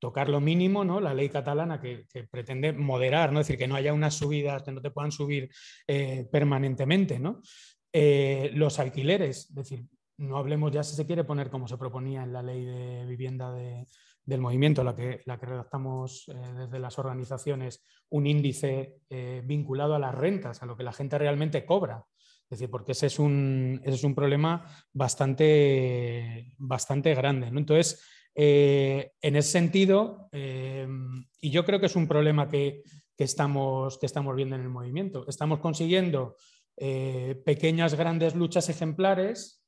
tocar 0.00 0.28
lo 0.28 0.40
mínimo, 0.40 0.84
¿no? 0.84 1.00
La 1.00 1.14
ley 1.14 1.28
catalana 1.28 1.80
que, 1.80 2.06
pretende 2.30 2.72
moderar, 2.72 3.32
¿no? 3.32 3.40
Es 3.40 3.46
decir, 3.46 3.58
que 3.58 3.68
no 3.68 3.76
haya 3.76 3.92
unas 3.92 4.14
subidas, 4.14 4.62
que 4.62 4.72
no 4.72 4.80
te 4.80 4.90
puedan 4.90 5.12
subir 5.12 5.50
eh, 5.86 6.26
permanentemente, 6.32 7.20
¿no? 7.20 7.40
Eh, 7.92 8.50
los 8.54 8.78
alquileres, 8.78 9.48
es 9.50 9.54
decir, 9.54 9.84
no 10.16 10.36
hablemos 10.38 10.72
ya 10.72 10.82
si 10.82 10.96
se 10.96 11.06
quiere 11.06 11.24
poner 11.24 11.50
como 11.50 11.68
se 11.68 11.78
proponía 11.78 12.22
en 12.22 12.32
la 12.32 12.42
ley 12.42 12.64
de 12.64 13.04
vivienda 13.06 13.52
del 13.52 14.40
movimiento, 14.40 14.82
la 14.82 14.94
que, 14.94 15.20
la 15.26 15.38
que 15.38 15.46
redactamos 15.46 16.28
eh, 16.28 16.34
desde 16.56 16.78
las 16.78 16.98
organizaciones, 16.98 17.84
un 18.10 18.26
índice 18.26 18.96
vinculado 19.44 19.94
a 19.94 19.98
las 19.98 20.14
rentas, 20.14 20.62
a 20.62 20.66
lo 20.66 20.76
que 20.76 20.82
la 20.82 20.92
gente 20.92 21.18
realmente 21.18 21.64
cobra. 21.64 22.04
Es 22.50 22.58
decir, 22.58 22.70
porque 22.70 22.92
ese 22.92 23.06
es 23.06 23.20
un, 23.20 23.80
es 23.84 24.02
un 24.02 24.14
problema 24.14 24.66
bastante, 24.92 26.52
bastante 26.58 27.14
grande. 27.14 27.48
¿no? 27.50 27.60
Entonces, 27.60 28.02
eh, 28.34 29.12
en 29.20 29.36
ese 29.36 29.50
sentido, 29.50 30.28
eh, 30.32 30.86
y 31.40 31.50
yo 31.50 31.64
creo 31.64 31.80
que 31.80 31.86
es 31.86 31.96
un 31.96 32.06
problema 32.06 32.48
que, 32.48 32.82
estamos, 33.18 33.98
que 33.98 34.06
estamos 34.06 34.34
viendo 34.34 34.56
en 34.56 34.62
el 34.62 34.68
movimiento, 34.68 35.26
estamos 35.28 35.58
consiguiendo 35.58 36.36
eh, 36.76 37.40
pequeñas, 37.44 37.94
grandes 37.94 38.34
luchas 38.34 38.68
ejemplares 38.68 39.62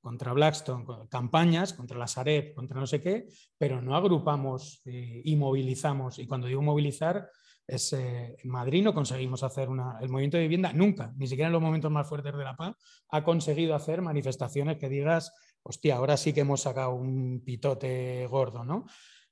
contra 0.00 0.32
Blackstone, 0.32 0.84
campañas 1.08 1.72
contra 1.72 1.98
la 1.98 2.06
Sareb, 2.06 2.54
contra 2.54 2.78
no 2.78 2.86
sé 2.86 3.00
qué, 3.00 3.26
pero 3.56 3.80
no 3.80 3.96
agrupamos 3.96 4.82
y 4.84 5.36
movilizamos. 5.36 6.18
Y 6.18 6.26
cuando 6.26 6.48
digo 6.48 6.60
movilizar, 6.60 7.28
es, 7.68 7.92
en 7.92 8.36
Madrid 8.44 8.82
no 8.82 8.92
conseguimos 8.92 9.44
hacer 9.44 9.68
una, 9.68 9.98
el 10.00 10.08
movimiento 10.08 10.38
de 10.38 10.42
vivienda, 10.42 10.72
nunca, 10.72 11.12
ni 11.16 11.28
siquiera 11.28 11.46
en 11.46 11.52
los 11.52 11.62
momentos 11.62 11.90
más 11.90 12.08
fuertes 12.08 12.36
de 12.36 12.44
la 12.44 12.56
paz, 12.56 12.74
ha 13.10 13.22
conseguido 13.22 13.76
hacer 13.76 14.02
manifestaciones 14.02 14.78
que 14.78 14.88
digas 14.88 15.32
hostia, 15.62 15.96
ahora 15.96 16.16
sí 16.16 16.32
que 16.32 16.40
hemos 16.40 16.62
sacado 16.62 16.94
un 16.94 17.42
pitote 17.44 18.26
gordo, 18.26 18.64
¿no? 18.64 18.86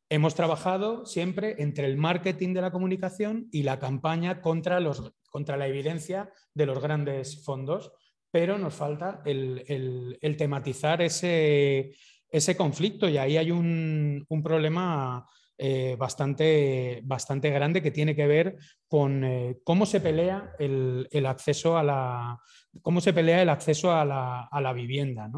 Hemos 0.08 0.34
trabajado 0.34 1.06
siempre 1.06 1.56
entre 1.58 1.86
el 1.86 1.96
marketing 1.96 2.52
de 2.52 2.60
la 2.60 2.72
comunicación 2.72 3.48
y 3.52 3.62
la 3.62 3.78
campaña 3.78 4.40
contra, 4.40 4.80
los, 4.80 5.12
contra 5.30 5.56
la 5.56 5.68
evidencia 5.68 6.32
de 6.52 6.66
los 6.66 6.80
grandes 6.80 7.44
fondos, 7.44 7.92
pero 8.30 8.58
nos 8.58 8.74
falta 8.74 9.22
el, 9.24 10.18
tematizar 10.36 11.02
ese, 11.02 11.94
ese, 12.28 12.56
conflicto 12.56 13.08
y 13.08 13.18
ahí 13.18 13.36
hay 13.36 13.50
un, 13.50 14.26
problema 14.42 15.26
eh, 15.62 15.94
bastante, 15.98 17.02
bastante 17.04 17.50
grande 17.50 17.82
que 17.82 17.90
tiene 17.90 18.16
que 18.16 18.26
ver 18.26 18.56
con 18.88 19.22
eh, 19.24 19.58
cómo 19.62 19.84
se 19.84 20.00
pelea 20.00 20.54
el, 20.58 21.06
acceso 21.26 21.76
a 21.76 21.82
la, 21.82 22.38
cómo 22.80 23.02
se 23.02 23.12
pelea 23.12 23.42
el 23.42 23.50
acceso 23.50 23.92
a 23.92 24.06
la, 24.06 24.72
vivienda. 24.72 25.30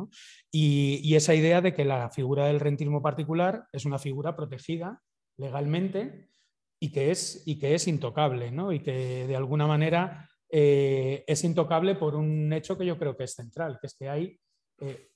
Y, 0.49 1.17
esa 1.17 1.35
idea 1.35 1.61
de 1.61 1.75
que 1.75 1.85
la 1.85 2.09
figura 2.11 2.47
del 2.47 2.61
rentismo 2.61 3.03
particular 3.03 3.65
es 3.73 3.85
una 3.85 3.99
figura 3.99 4.37
protegida, 4.37 5.03
legalmente 5.39 6.29
y 6.79 6.93
que 6.93 7.11
es, 7.11 7.43
y 7.45 7.59
que 7.59 7.75
es 7.75 7.89
intocable, 7.89 8.53
¿no? 8.53 8.73
y 8.73 8.79
que 8.79 9.27
de 9.27 9.35
alguna 9.35 9.67
manera 9.67 10.29
eh, 10.49 11.25
es 11.27 11.43
intocable 11.43 11.97
por 11.97 12.15
un 12.15 12.53
hecho 12.53 12.79
que 12.79 12.87
yo 12.87 12.97
creo 12.97 13.17
que 13.17 13.25
es 13.25 13.35
central, 13.35 13.79
que 13.81 13.89
es 13.89 13.97
que 13.97 14.09
hay 14.09 14.39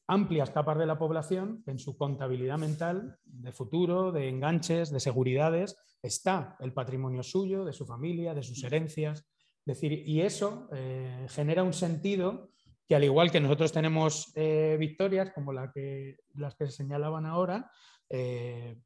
amplias 0.09 0.51
capas 0.51 0.79
de 0.79 0.87
la 0.87 0.99
población 0.99 1.63
en 1.67 1.79
su 1.79 1.97
contabilidad 1.97 2.59
mental 2.59 3.19
de 3.25 3.53
futuro, 3.53 4.13
de 4.13 4.29
enganches, 4.29 4.91
de 4.91 5.01
seguridades, 5.01 5.77
está 6.03 6.57
el 6.61 6.73
patrimonio 6.73 7.23
suyo, 7.23 7.65
de 7.65 7.73
su 7.73 7.87
familia, 7.87 8.35
de 8.35 8.43
sus 8.43 8.63
herencias. 8.63 9.27
decir, 9.65 9.93
y 9.93 10.21
eso 10.21 10.69
eh, 10.73 11.27
genera 11.29 11.65
un 11.65 11.73
sentido 11.73 12.51
que 12.87 12.95
al 12.95 13.03
igual 13.03 13.33
que 13.33 13.41
nosotros 13.41 13.73
tenemos 13.73 14.33
eh, 14.37 14.77
victorias 14.79 15.33
como 15.33 15.53
la 15.53 15.73
que, 15.73 16.19
las 16.35 16.55
que 16.55 16.67
se 16.67 16.73
señalaban 16.73 17.27
ahora, 17.27 17.73
eh, 18.09 18.79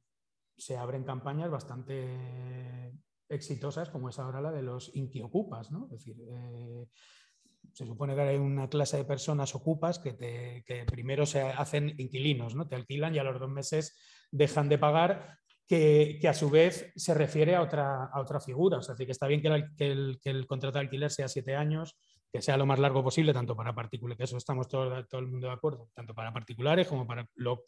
se 0.57 0.79
abren 0.79 1.05
campañas 1.05 1.51
bastante 1.51 2.95
exitosas 3.29 3.91
como 3.91 4.09
es 4.09 4.19
ahora 4.19 4.41
la 4.41 4.53
de 4.53 4.63
los 4.63 4.95
inquiocupas. 4.97 5.71
¿no? 5.71 5.85
Es 5.85 5.91
decir, 5.91 6.17
se 7.73 7.87
supone 7.87 8.15
que 8.15 8.21
hay 8.21 8.37
una 8.37 8.69
clase 8.69 8.97
de 8.97 9.05
personas 9.05 9.55
ocupas 9.55 9.99
que, 9.99 10.17
que, 10.67 10.85
primero 10.85 11.27
se 11.27 11.43
hacen 11.43 11.95
inquilinos, 11.99 12.55
¿no? 12.55 12.67
te 12.67 12.77
alquilan 12.77 13.15
y 13.15 13.19
a 13.19 13.25
los 13.25 13.39
dos 13.39 13.51
meses 13.51 13.97
dejan 14.31 14.69
de 14.69 14.79
pagar 14.79 15.39
que, 15.67 16.19
que, 16.21 16.29
a 16.29 16.35
su 16.35 16.51
vez 16.51 16.93
se 16.97 17.15
refiere 17.15 17.55
a 17.55 17.63
otra, 17.63 18.07
a 18.07 18.21
otra 18.21 18.41
figura. 18.41 18.79
O 18.79 18.83
sea, 18.83 18.97
que 18.97 19.05
está 19.05 19.27
bien 19.27 19.41
que, 19.41 19.49
el, 19.87 20.19
que 20.21 20.31
el, 20.31 20.47
contrato 20.47 20.79
de 20.79 20.85
alquiler 20.85 21.11
sea 21.11 21.29
siete 21.29 21.55
años, 21.55 21.97
que 22.33 22.43
sea 22.43 22.57
lo 22.57 22.67
más 22.67 22.79
largo 22.79 23.03
posible, 23.03 23.33
tanto 23.33 23.57
para 23.57 23.75
particulares, 23.75 24.19
que 24.19 24.25
eso 24.25 24.37
estamos 24.37 24.69
todo, 24.69 24.97
el 24.97 25.27
mundo 25.27 25.49
de 25.49 25.53
acuerdo, 25.53 25.91
tanto 25.95 26.15
para 26.15 26.33
particulares 26.33 26.87
como 26.87 27.07
para 27.07 27.29
lo, 27.35 27.65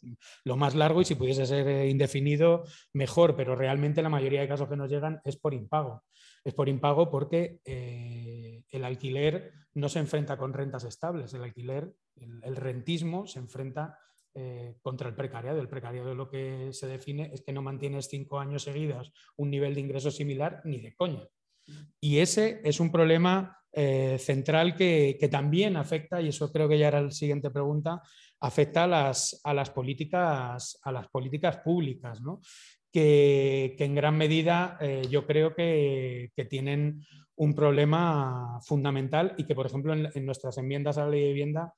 más 0.55 0.75
largo 0.75 1.01
y 1.01 1.05
si 1.05 1.15
pudiese 1.15 1.45
ser 1.45 1.67
eh, 1.67 1.89
indefinido, 1.89 2.63
mejor, 2.93 3.35
pero 3.35 3.55
realmente 3.55 4.01
la 4.01 4.09
mayoría 4.09 4.41
de 4.41 4.47
casos 4.47 4.69
que 4.69 4.77
nos 4.77 4.89
llegan 4.89 5.21
es 5.23 5.37
por 5.37 5.53
impago. 5.53 6.03
Es 6.43 6.53
por 6.53 6.69
impago 6.69 7.09
porque 7.09 7.59
eh, 7.65 8.63
el 8.69 8.85
alquiler 8.85 9.51
no 9.73 9.89
se 9.89 9.99
enfrenta 9.99 10.37
con 10.37 10.53
rentas 10.53 10.83
estables, 10.83 11.33
el 11.33 11.43
alquiler, 11.43 11.93
el, 12.15 12.41
el 12.43 12.55
rentismo 12.55 13.27
se 13.27 13.39
enfrenta 13.39 13.97
eh, 14.35 14.77
contra 14.81 15.07
el 15.07 15.13
precariado. 15.13 15.59
El 15.59 15.69
precariado 15.69 16.15
lo 16.15 16.27
que 16.27 16.69
se 16.71 16.87
define 16.87 17.29
es 17.33 17.43
que 17.43 17.53
no 17.53 17.61
mantienes 17.61 18.07
cinco 18.09 18.39
años 18.39 18.63
seguidos 18.63 19.13
un 19.37 19.51
nivel 19.51 19.75
de 19.75 19.81
ingreso 19.81 20.09
similar 20.09 20.59
ni 20.63 20.81
de 20.81 20.95
coña. 20.95 21.27
Y 21.99 22.17
ese 22.17 22.59
es 22.63 22.79
un 22.79 22.91
problema 22.91 23.62
eh, 23.75 24.19
central 24.19 24.75
que, 24.75 25.27
también 25.31 25.77
afecta, 25.77 26.21
y 26.21 26.27
eso 26.27 26.51
creo 26.51 26.69
que 26.69 26.77
ya 26.77 26.89
era 26.89 27.01
la 27.01 27.09
siguiente 27.09 27.49
pregunta, 27.49 28.03
afecta 28.39 28.83
a 28.83 28.87
las, 28.87 29.41
a 29.43 29.51
las, 29.51 29.71
políticas, 29.71 30.79
a 30.83 30.91
las 30.91 31.07
políticas 31.07 31.57
públicas, 31.57 32.21
que, 32.91 33.75
en 33.79 33.95
gran 33.95 34.15
medida 34.15 34.77
eh, 34.79 35.07
yo 35.09 35.25
creo 35.25 35.55
que, 35.55 36.31
tienen 36.47 37.03
un 37.35 37.55
problema 37.55 38.59
fundamental 38.61 39.33
y 39.39 39.45
que, 39.45 39.55
por 39.55 39.65
ejemplo, 39.65 39.93
en, 39.93 40.25
nuestras 40.25 40.55
enmiendas 40.59 40.99
a 40.99 41.05
la 41.05 41.09
ley 41.09 41.21
de 41.21 41.27
vivienda, 41.29 41.73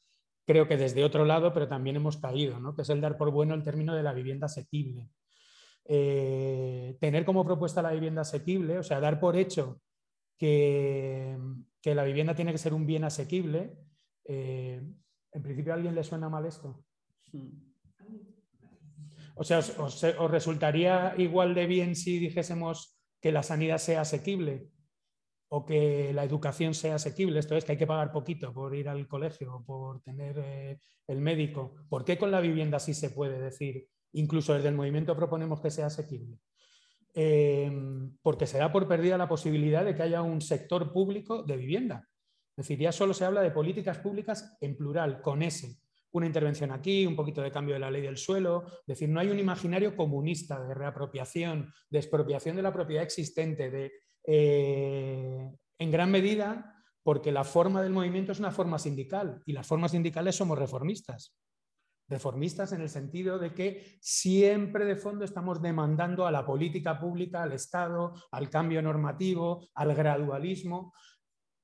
creo 0.45 0.67
que 0.67 0.75
desde 0.75 1.05
otro 1.05 1.23
lado, 1.23 1.53
pero 1.53 1.69
también 1.69 1.95
hemos 1.95 2.17
caído, 2.17 2.75
que 2.75 2.81
es 2.81 2.89
el 2.89 2.99
dar 2.99 3.15
por 3.15 3.31
bueno 3.31 3.53
el 3.53 3.63
término 3.63 3.95
de 3.95 4.03
la 4.03 4.11
vivienda 4.11 4.47
asequible. 4.47 5.07
Eh, 5.87 6.97
tener 6.99 7.23
como 7.23 7.45
propuesta 7.45 7.81
la 7.81 7.93
vivienda 7.93 8.23
asequible, 8.23 8.79
o 8.79 8.83
sea, 8.83 8.99
dar 8.99 9.17
por 9.17 9.37
hecho 9.37 9.79
que, 10.37 11.37
que 11.85 11.93
la 11.93 12.03
vivienda 12.03 12.33
tiene 12.33 12.51
que 12.51 12.57
ser 12.57 12.73
un 12.73 12.87
bien 12.87 13.03
asequible. 13.03 13.77
Eh, 14.23 14.81
¿En 15.31 15.43
principio 15.43 15.71
a 15.71 15.75
alguien 15.75 15.93
le 15.93 16.03
suena 16.03 16.29
mal 16.29 16.47
esto? 16.47 16.83
O 19.35 19.43
sea, 19.43 19.59
¿os, 19.59 20.01
resultaría 20.31 21.13
igual 21.19 21.53
de 21.53 21.67
bien 21.67 21.95
si 21.95 22.17
dijésemos 22.17 22.97
que 23.21 23.31
la 23.31 23.43
sanidad 23.43 23.77
sea 23.77 24.01
asequible 24.01 24.71
o 25.47 25.63
que 25.63 26.11
la 26.11 26.23
educación 26.23 26.73
sea 26.73 26.95
asequible? 26.95 27.37
Esto 27.37 27.55
es 27.55 27.63
que 27.63 27.73
hay 27.73 27.77
que 27.77 27.85
pagar 27.85 28.11
poquito 28.11 28.51
por 28.51 28.75
ir 28.75 28.89
al 28.89 29.07
colegio, 29.07 29.63
por 29.63 30.01
tener 30.01 30.39
eh, 30.43 30.79
el 31.05 31.21
médico. 31.21 31.75
¿Por 31.87 32.03
qué 32.03 32.17
con 32.17 32.31
la 32.31 32.41
vivienda 32.41 32.79
sí 32.79 32.95
se 32.95 33.11
puede 33.11 33.39
decir 33.39 33.87
incluso 34.13 34.55
desde 34.55 34.69
el 34.69 34.75
movimiento 34.75 35.15
proponemos 35.15 35.61
que 35.61 35.69
sea 35.69 35.85
asequible. 35.85 36.39
Eh, 37.17 37.71
porque 38.21 38.45
se 38.45 38.57
da 38.57 38.73
por 38.73 38.87
perdida 38.89 39.17
la 39.17 39.29
posibilidad 39.29 39.85
de 39.85 39.95
que 39.95 40.03
haya 40.03 40.21
un 40.21 40.41
sector 40.41 40.91
público 40.91 41.43
de 41.43 41.55
vivienda. 41.55 42.09
Es 42.57 42.67
decir, 42.67 42.77
ya 42.77 42.91
solo 42.91 43.13
se 43.13 43.23
habla 43.23 43.41
de 43.41 43.51
políticas 43.51 43.99
públicas 43.99 44.57
en 44.59 44.75
plural, 44.75 45.21
con 45.21 45.41
ese. 45.41 45.77
Una 46.11 46.25
intervención 46.25 46.71
aquí, 46.71 47.05
un 47.05 47.15
poquito 47.15 47.41
de 47.41 47.51
cambio 47.51 47.75
de 47.75 47.79
la 47.79 47.91
ley 47.91 48.01
del 48.01 48.17
suelo. 48.17 48.65
Es 48.65 48.85
decir, 48.85 49.09
no 49.09 49.21
hay 49.21 49.29
un 49.29 49.39
imaginario 49.39 49.95
comunista 49.95 50.61
de 50.61 50.73
reapropiación, 50.73 51.73
de 51.89 51.99
expropiación 51.99 52.57
de 52.57 52.61
la 52.61 52.73
propiedad 52.73 53.03
existente, 53.03 53.69
de, 53.69 53.91
eh, 54.25 55.51
en 55.79 55.91
gran 55.91 56.11
medida 56.11 56.73
porque 57.03 57.31
la 57.31 57.43
forma 57.43 57.81
del 57.81 57.93
movimiento 57.93 58.31
es 58.31 58.39
una 58.39 58.51
forma 58.51 58.79
sindical 58.79 59.41
y 59.45 59.53
las 59.53 59.67
formas 59.67 59.91
sindicales 59.91 60.35
somos 60.35 60.57
reformistas 60.57 61.35
reformistas 62.07 62.71
en 62.71 62.81
el 62.81 62.89
sentido 62.89 63.39
de 63.39 63.53
que 63.53 63.97
siempre 63.99 64.85
de 64.85 64.95
fondo 64.95 65.25
estamos 65.25 65.61
demandando 65.61 66.27
a 66.27 66.31
la 66.31 66.45
política 66.45 66.99
pública, 66.99 67.43
al 67.43 67.53
Estado, 67.53 68.13
al 68.31 68.49
cambio 68.49 68.81
normativo, 68.81 69.67
al 69.73 69.93
gradualismo. 69.95 70.93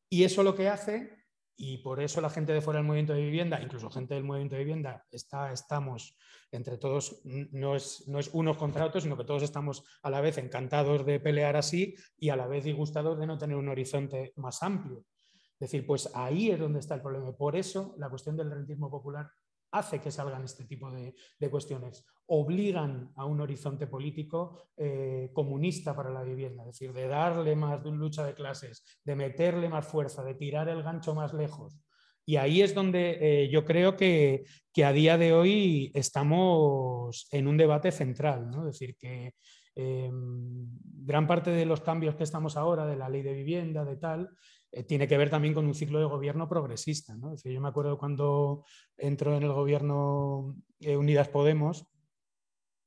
Y 0.10 0.24
eso 0.24 0.44
lo 0.44 0.56
que 0.56 0.68
hace, 0.68 1.22
y 1.56 1.78
por 1.78 2.02
eso 2.02 2.22
la 2.22 2.30
gente 2.30 2.54
de 2.54 2.62
fuera 2.62 2.80
del 2.80 2.88
movimiento 2.88 3.14
de 3.14 3.22
vivienda, 3.22 3.62
incluso 3.62 3.90
gente 3.90 4.16
del 4.16 4.24
movimiento 4.24 4.56
de 4.56 4.64
vivienda, 4.64 5.06
está, 5.12 5.52
estamos 5.52 6.18
entre 6.52 6.78
todos, 6.78 7.22
no 7.24 7.76
es, 7.76 8.08
no 8.08 8.20
es 8.20 8.30
unos 8.34 8.58
contra 8.58 8.86
otros, 8.86 9.04
sino 9.04 9.16
que 9.16 9.24
todos 9.24 9.44
estamos 9.44 9.84
a 10.02 10.10
la 10.10 10.22
vez 10.22 10.38
encantados 10.38 11.06
de 11.06 11.20
pelear 11.20 11.56
así 11.56 11.96
y 12.18 12.30
a 12.30 12.36
la 12.36 12.48
vez 12.48 12.64
disgustados 12.64 13.20
de 13.20 13.28
no 13.28 13.38
tener 13.38 13.56
un 13.56 13.70
horizonte 13.70 14.34
más 14.38 14.64
amplio. 14.64 15.06
Es 15.54 15.72
decir, 15.72 15.86
pues 15.86 16.10
ahí 16.16 16.50
es 16.50 16.60
donde 16.60 16.80
está 16.80 16.96
el 16.96 17.02
problema. 17.04 17.32
Por 17.38 17.56
eso 17.56 17.94
la 18.00 18.10
cuestión 18.10 18.36
del 18.36 18.50
rentismo 18.50 18.90
popular 18.90 19.30
hace 19.72 20.00
que 20.00 20.12
salgan 20.12 20.44
este 20.44 20.66
tipo 20.66 20.92
de, 20.92 21.14
cuestiones. 21.50 22.06
Obligan 22.28 23.12
a 23.16 23.26
un 23.26 23.42
horizonte 23.42 23.88
político 23.88 24.72
eh, 24.78 25.32
comunista 25.34 25.96
para 25.96 26.10
la 26.10 26.24
vivienda, 26.24 26.64
es 26.64 26.68
decir, 26.68 26.94
de 26.94 27.08
darle 27.08 27.56
más 27.56 27.84
de 27.84 27.92
lucha 27.92 28.26
de 28.26 28.34
clases, 28.34 28.84
de 29.04 29.16
meterle 29.16 29.70
más 29.70 29.88
fuerza, 29.88 30.24
de 30.24 30.36
tirar 30.36 30.70
el 30.70 30.84
gancho 30.84 31.16
más 31.16 31.34
lejos. 31.34 31.80
Y 32.26 32.36
ahí 32.36 32.62
es 32.62 32.76
donde 32.76 33.18
eh, 33.20 33.50
yo 33.50 33.66
creo 33.66 33.98
que, 33.98 34.44
que, 34.72 34.86
a 34.86 34.94
día 34.94 35.18
de 35.18 35.34
hoy 35.34 35.92
estamos 35.96 37.28
en 37.32 37.48
un 37.48 37.58
debate 37.58 37.92
central, 37.92 38.50
¿no? 38.50 38.68
es 38.68 38.74
decir, 38.74 38.96
que 38.96 39.34
eh, 39.76 40.12
gran 40.14 41.28
parte 41.28 41.50
de 41.52 41.66
los 41.66 41.82
cambios 41.82 42.16
que 42.16 42.24
estamos 42.24 42.58
ahora, 42.58 42.86
de 42.86 42.96
la 42.96 43.10
ley 43.10 43.22
de 43.22 43.34
vivienda, 43.34 43.86
de 43.86 43.98
tal, 43.98 44.30
eh, 44.72 44.84
tiene 44.84 45.08
que 45.08 45.18
ver 45.18 45.30
también 45.30 45.54
con 45.54 45.66
un 45.66 45.76
ciclo 45.76 46.00
de 46.00 46.06
gobierno 46.06 46.48
progresista. 46.48 47.16
¿no? 47.16 47.34
Es 47.34 47.44
decir, 47.44 47.52
yo 47.52 47.62
me 47.62 47.68
acuerdo 47.68 47.98
cuando 47.98 48.64
entró 48.98 49.36
en 49.36 49.44
el 49.44 49.52
gobierno 49.52 50.56
eh, 50.80 50.96
Unidas 50.96 51.28
Podemos, 51.28 51.88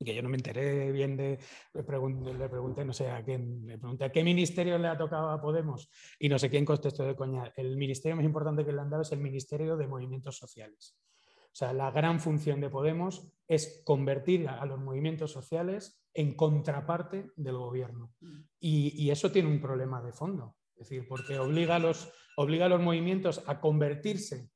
que 0.03 0.13
yo 0.13 0.21
no 0.21 0.29
me 0.29 0.35
enteré 0.35 0.91
bien 0.91 1.15
de, 1.15 1.39
le 1.73 1.83
pregunté, 1.83 2.33
le 2.33 2.49
pregunté, 2.49 2.83
no 2.83 2.91
sé 2.91 3.09
a 3.09 3.23
quién, 3.23 3.65
le 3.65 3.77
pregunté 3.77 4.03
a 4.03 4.11
qué 4.11 4.23
ministerio 4.23 4.77
le 4.77 4.87
ha 4.87 4.97
tocado 4.97 5.29
a 5.29 5.41
Podemos 5.41 5.89
y 6.19 6.27
no 6.27 6.37
sé 6.37 6.49
quién 6.49 6.65
contestó 6.65 7.03
de 7.03 7.15
coña. 7.15 7.53
El 7.55 7.77
ministerio 7.77 8.15
más 8.15 8.25
importante 8.25 8.65
que 8.65 8.73
le 8.73 8.81
han 8.81 8.89
dado 8.89 9.03
es 9.03 9.11
el 9.11 9.19
Ministerio 9.19 9.77
de 9.77 9.87
Movimientos 9.87 10.37
Sociales. 10.37 10.97
O 11.45 11.57
sea, 11.57 11.71
la 11.71 11.89
gran 11.91 12.19
función 12.19 12.59
de 12.59 12.69
Podemos 12.69 13.31
es 13.47 13.81
convertir 13.85 14.49
a 14.49 14.65
los 14.65 14.77
movimientos 14.79 15.31
sociales 15.31 16.03
en 16.13 16.35
contraparte 16.35 17.31
del 17.37 17.55
gobierno. 17.55 18.11
Y, 18.59 19.01
y 19.01 19.09
eso 19.09 19.31
tiene 19.31 19.47
un 19.47 19.61
problema 19.61 20.01
de 20.01 20.11
fondo. 20.11 20.57
Es 20.75 20.89
decir, 20.89 21.07
porque 21.07 21.39
obliga 21.39 21.75
a 21.75 21.79
los, 21.79 22.11
obliga 22.35 22.67
los 22.67 22.81
movimientos 22.81 23.43
a 23.47 23.59
convertirse 23.59 24.49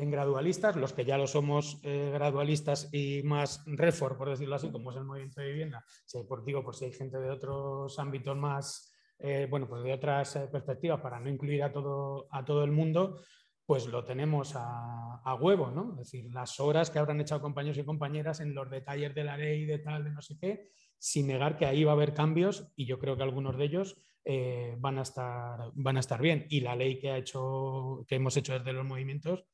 en 0.00 0.10
gradualistas, 0.10 0.76
los 0.76 0.94
que 0.94 1.04
ya 1.04 1.18
lo 1.18 1.26
somos 1.26 1.78
eh, 1.82 2.10
gradualistas 2.12 2.88
y 2.92 3.22
más 3.22 3.62
refor, 3.66 4.16
por 4.16 4.30
decirlo 4.30 4.56
así, 4.56 4.70
como 4.70 4.90
es 4.90 4.96
el 4.96 5.04
movimiento 5.04 5.42
de 5.42 5.48
vivienda, 5.48 5.84
si 6.06 6.22
por, 6.24 6.42
digo, 6.42 6.64
por 6.64 6.74
si 6.74 6.86
hay 6.86 6.92
gente 6.92 7.18
de 7.18 7.30
otros 7.30 7.98
ámbitos 7.98 8.34
más, 8.34 8.90
eh, 9.18 9.46
bueno, 9.50 9.68
pues 9.68 9.82
de 9.82 9.92
otras 9.92 10.36
eh, 10.36 10.48
perspectivas, 10.50 11.00
para 11.00 11.20
no 11.20 11.28
incluir 11.28 11.62
a 11.62 11.70
todo, 11.70 12.28
a 12.30 12.42
todo 12.42 12.64
el 12.64 12.72
mundo, 12.72 13.20
pues 13.66 13.86
lo 13.86 14.02
tenemos 14.02 14.56
a, 14.56 15.20
a, 15.22 15.34
huevo, 15.34 15.70
¿no? 15.70 15.92
Es 15.92 15.98
decir, 15.98 16.32
las 16.32 16.58
horas 16.58 16.90
que 16.90 16.98
habrán 16.98 17.20
echado 17.20 17.42
compañeros 17.42 17.76
y 17.76 17.84
compañeras 17.84 18.40
en 18.40 18.54
los 18.54 18.70
detalles 18.70 19.14
de 19.14 19.24
la 19.24 19.36
ley, 19.36 19.66
de 19.66 19.80
tal, 19.80 20.04
de 20.04 20.10
no 20.10 20.22
sé 20.22 20.38
qué, 20.40 20.70
sin 20.98 21.26
negar 21.26 21.58
que 21.58 21.66
ahí 21.66 21.84
va 21.84 21.92
a 21.92 21.94
haber 21.94 22.14
cambios 22.14 22.72
y 22.74 22.86
yo 22.86 22.98
creo 22.98 23.16
que 23.16 23.22
algunos 23.22 23.56
de 23.58 23.64
ellos 23.64 24.00
eh, 24.24 24.76
van, 24.78 24.98
a 24.98 25.02
estar, 25.02 25.70
van 25.74 25.96
a 25.96 26.00
estar 26.00 26.20
bien. 26.20 26.46
Y 26.50 26.60
la 26.60 26.76
ley 26.76 26.98
que, 26.98 27.10
ha 27.10 27.16
hecho, 27.16 28.04
que 28.06 28.16
hemos 28.16 28.36
hecho 28.36 28.58
desde 28.58 28.72
los 28.72 28.84
movimientos, 28.84 29.44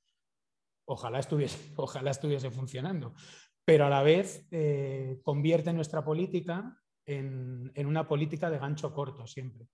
ojalá 0.87 1.19
estuviese, 1.19 1.59
ojalá 1.77 2.11
estuviese 2.11 2.51
funcionando. 2.51 3.15
Pero 3.65 3.87
a 3.87 3.91
la 3.91 4.03
vez 4.03 4.47
eh, 4.51 5.19
convierte 5.23 5.73
nuestra 5.73 6.05
política 6.05 6.79
en, 7.05 7.73
en, 7.75 7.87
una 7.87 8.07
política 8.07 8.51
de 8.51 8.59
gancho 8.59 8.93
corto 8.95 9.27
siempre. 9.27 9.67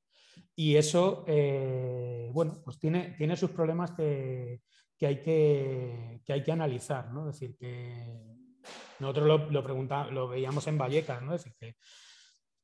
Y 0.54 0.76
eso, 0.76 1.24
eh, 1.26 2.30
bueno, 2.32 2.60
pues 2.64 2.78
tiene, 2.78 3.14
tiene 3.16 3.36
sus 3.36 3.50
problemas 3.50 3.92
que, 3.92 4.62
que, 4.98 5.06
hay, 5.06 5.20
que, 5.20 6.20
que 6.24 6.32
hay 6.32 6.42
que 6.42 6.52
analizar, 6.52 7.10
¿no? 7.10 7.26
Decir, 7.26 7.56
que 7.58 8.06
nosotros 8.98 9.26
lo, 9.26 9.50
lo, 9.50 10.10
lo 10.10 10.28
veíamos 10.28 10.66
en 10.66 10.78
Vallecas, 10.78 11.22
¿no? 11.22 11.32
Decir, 11.32 11.54
que 11.58 11.76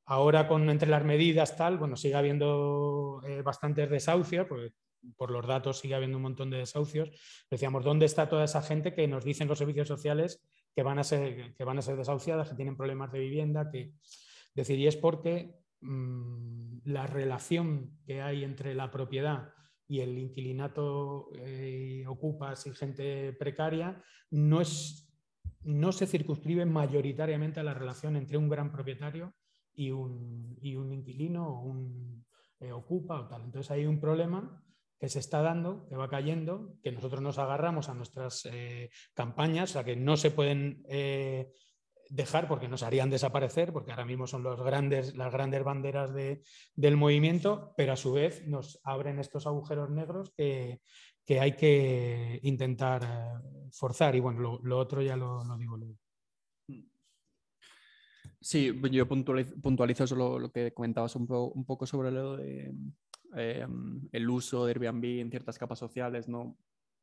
ahora 0.09 0.49
con 0.49 0.69
entre 0.71 0.89
las 0.89 1.05
medidas 1.05 1.57
tal, 1.57 1.77
bueno, 1.77 1.95
sigue 1.95 2.15
habiendo 2.15 3.21
eh, 3.27 3.43
bastantes 3.43 3.91
desahucios, 3.91 4.47
pues 4.49 4.73
por 5.17 5.31
los 5.31 5.47
datos 5.47 5.79
sigue 5.79 5.95
habiendo 5.95 6.17
un 6.17 6.23
montón 6.23 6.51
de 6.51 6.57
desahucios. 6.57 7.11
Decíamos, 7.51 7.85
¿dónde 7.85 8.07
está 8.07 8.29
toda 8.29 8.45
esa 8.45 8.63
gente 8.63 8.95
que 8.95 9.07
nos 9.07 9.23
dicen 9.23 9.49
los 9.49 9.59
servicios 9.59 9.87
sociales 9.87 10.43
que 10.75 10.83
van 10.83 10.99
a 10.99 11.05
ser, 11.05 11.55
que 11.55 11.65
van 11.65 11.79
a 11.79 11.83
ser 11.83 11.97
desahuciadas, 11.97 12.49
que 12.49 12.57
tienen 12.57 12.77
problemas 12.77 13.13
de 13.13 13.19
vivienda? 13.19 13.71
Que... 13.71 13.93
Decir, 14.55 14.79
y 14.79 14.87
es 14.87 14.97
porque 14.97 15.55
mm, 15.83 16.79
la 16.85 17.07
relación 17.07 17.99
que 18.07 18.23
hay 18.23 18.45
entre 18.45 18.75
la 18.75 18.91
propiedad 18.91 19.53
y 19.87 20.01
el 20.01 20.17
inquilinato 20.19 21.29
eh, 21.37 22.05
ocupas 22.09 22.67
y 22.67 22.75
gente 22.75 23.35
precaria 23.35 24.03
no, 24.31 24.63
es, 24.63 25.13
no 25.65 25.93
se 25.93 26.07
circunscribe 26.07 26.65
mayoritariamente 26.65 27.61
a 27.61 27.63
la 27.63 27.75
relación 27.75 28.17
entre 28.17 28.39
un 28.39 28.49
gran 28.49 28.73
propietario 28.73 29.35
y 29.79 29.93
un, 29.93 30.59
y 30.61 30.75
un 30.75 30.93
inquilino 30.93 31.49
o 31.49 31.63
un 31.63 32.27
eh, 32.59 32.73
ocupa 32.73 33.21
o 33.21 33.29
tal. 33.29 33.45
Entonces 33.45 33.71
hay 33.71 33.87
un 33.87 34.01
problema 34.01 34.61
que 34.99 35.09
se 35.09 35.21
está 35.21 35.41
dando, 35.41 35.87
que 35.89 35.95
va 35.95 36.09
cayendo, 36.09 36.75
que 36.83 36.91
nosotros 36.91 37.23
nos 37.23 37.39
agarramos 37.39 37.89
a 37.89 37.95
nuestras 37.95 38.45
eh, 38.51 38.91
campañas, 39.15 39.71
o 39.71 39.73
sea, 39.75 39.85
que 39.85 39.95
no 39.95 40.17
se 40.17 40.33
pueden 40.33 40.83
eh, 40.89 41.53
dejar 42.11 42.49
porque 42.49 42.67
nos 42.67 42.83
harían 42.83 43.09
desaparecer, 43.09 43.73
porque 43.73 43.93
ahora 43.93 44.05
mismo 44.05 44.27
son 44.27 44.43
los 44.43 44.61
grandes, 44.61 45.15
las 45.15 45.33
grandes 45.33 45.63
banderas 45.63 46.13
del 46.13 46.97
movimiento, 46.97 47.73
pero 47.77 47.93
a 47.93 47.97
su 47.97 48.13
vez 48.13 48.45
nos 48.49 48.81
abren 48.83 49.21
estos 49.21 49.47
agujeros 49.47 49.91
negros 49.91 50.33
que, 50.37 50.81
hay 51.41 51.53
que 51.53 52.41
intentar 52.43 53.41
forzar. 53.71 54.17
Y 54.17 54.21
bueno, 54.21 54.59
lo, 54.61 54.79
otro 54.79 55.03
ya 55.03 55.15
lo, 55.15 55.45
digo 55.57 55.77
luego. 55.77 55.95
Sí, 58.41 58.73
yo 58.93 59.09
puntualizo, 59.09 60.07
solo 60.07 60.39
lo 60.39 60.53
que 60.53 60.73
comentabas 60.73 61.17
un, 61.17 61.27
poco 61.27 61.87
sobre 61.87 62.11
lo 62.11 62.37
de 62.37 62.73
Em, 63.35 64.09
el 64.13 64.31
uso 64.31 64.65
de 64.65 64.73
Airbnb 64.73 65.21
en 65.21 65.31
ciertas 65.31 65.59
capas 65.59 65.79
sociales, 65.79 66.29
¿no? 66.29 66.57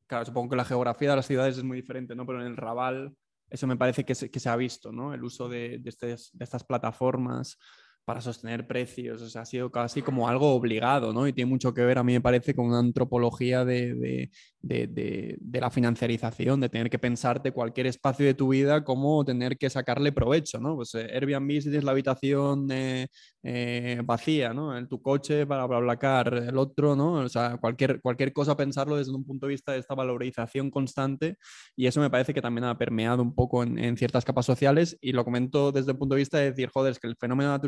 Claro, 0.07 0.25
supongo 0.25 0.51
que 0.51 0.55
la 0.55 0.65
geografía 0.65 1.11
de 1.11 1.15
las 1.15 1.27
ciudades 1.27 1.57
es 1.57 1.63
muy 1.63 1.77
diferente, 1.77 2.15
¿no? 2.15 2.25
Pero 2.25 2.41
en 2.41 2.47
el 2.47 2.57
Raval 2.57 3.15
eso 3.49 3.67
me 3.67 3.77
parece 3.77 4.03
que 4.05 4.15
se, 4.15 4.49
ha 4.49 4.55
visto, 4.55 4.91
¿no? 4.91 5.13
El 5.13 5.23
uso 5.23 5.47
de 5.47 5.81
estas 5.85 6.63
plataformas 6.63 7.59
para 8.05 8.21
sostener 8.21 8.67
precios, 8.67 9.21
o 9.23 9.29
sea, 9.29 9.41
ha 9.41 9.45
sido 9.45 9.71
casi 9.71 10.03
como 10.03 10.29
algo 10.29 10.53
obligado, 10.53 11.11
¿no? 11.11 11.27
Y 11.27 11.33
tiene 11.33 11.49
mucho 11.49 11.73
que 11.73 11.83
ver, 11.83 11.97
a 11.97 12.03
mí 12.03 12.13
me 12.13 12.21
parece, 12.21 12.53
con 12.53 12.67
una 12.67 12.77
antropología 12.77 13.65
de, 13.65 14.29
la 14.61 15.71
financiarización, 15.71 16.59
de 16.61 16.69
tener 16.69 16.89
que 16.91 16.99
pensarte 16.99 17.51
cualquier 17.51 17.87
espacio 17.87 18.25
de 18.27 18.35
tu 18.35 18.49
vida 18.49 18.83
como 18.83 19.25
tener 19.25 19.57
que 19.57 19.71
sacarle 19.71 20.11
provecho, 20.11 20.59
¿no? 20.59 20.75
Pues 20.75 20.93
eh, 20.93 21.09
Airbnb 21.13 21.51
si 21.53 21.63
tienes 21.63 21.83
la 21.83 21.91
habitación 21.91 22.67
eh, 22.71 23.07
eh, 23.41 24.01
vacía, 24.03 24.53
¿no? 24.53 24.77
En 24.77 24.87
tu 24.87 25.01
coche 25.01 25.47
para 25.47 25.65
BlaBlaCar, 25.65 26.33
el 26.49 26.57
otro, 26.57 26.95
¿no? 26.95 27.13
O 27.13 27.29
sea, 27.29 27.57
cualquier, 27.57 28.01
cualquier 28.01 28.33
cosa 28.33 28.55
pensarlo 28.55 28.97
desde 28.97 29.13
un 29.13 29.25
punto 29.25 29.47
de 29.47 29.51
vista 29.51 29.71
de 29.71 29.79
esta 29.79 29.95
valorización 29.95 30.69
constante 30.69 31.37
y 31.75 31.87
eso 31.87 32.01
me 32.01 32.11
parece 32.11 32.33
que 32.35 32.41
también 32.41 32.65
ha 32.65 32.77
permeado 32.77 33.23
un 33.23 33.33
poco 33.33 33.63
en, 33.63 33.79
en 33.79 33.97
ciertas 33.97 34.25
capas 34.25 34.45
sociales 34.45 34.97
y 35.01 35.11
lo 35.11 35.25
comento 35.25 35.71
desde 35.71 35.91
el 35.91 35.97
punto 35.97 36.13
de 36.15 36.19
vista 36.19 36.37
de 36.37 36.51
decir, 36.51 36.69
joder, 36.71 36.91
es 36.91 36.99
que 36.99 37.07
el 37.07 37.15
fenómeno 37.15 37.49
de 37.49 37.57
la 37.57 37.61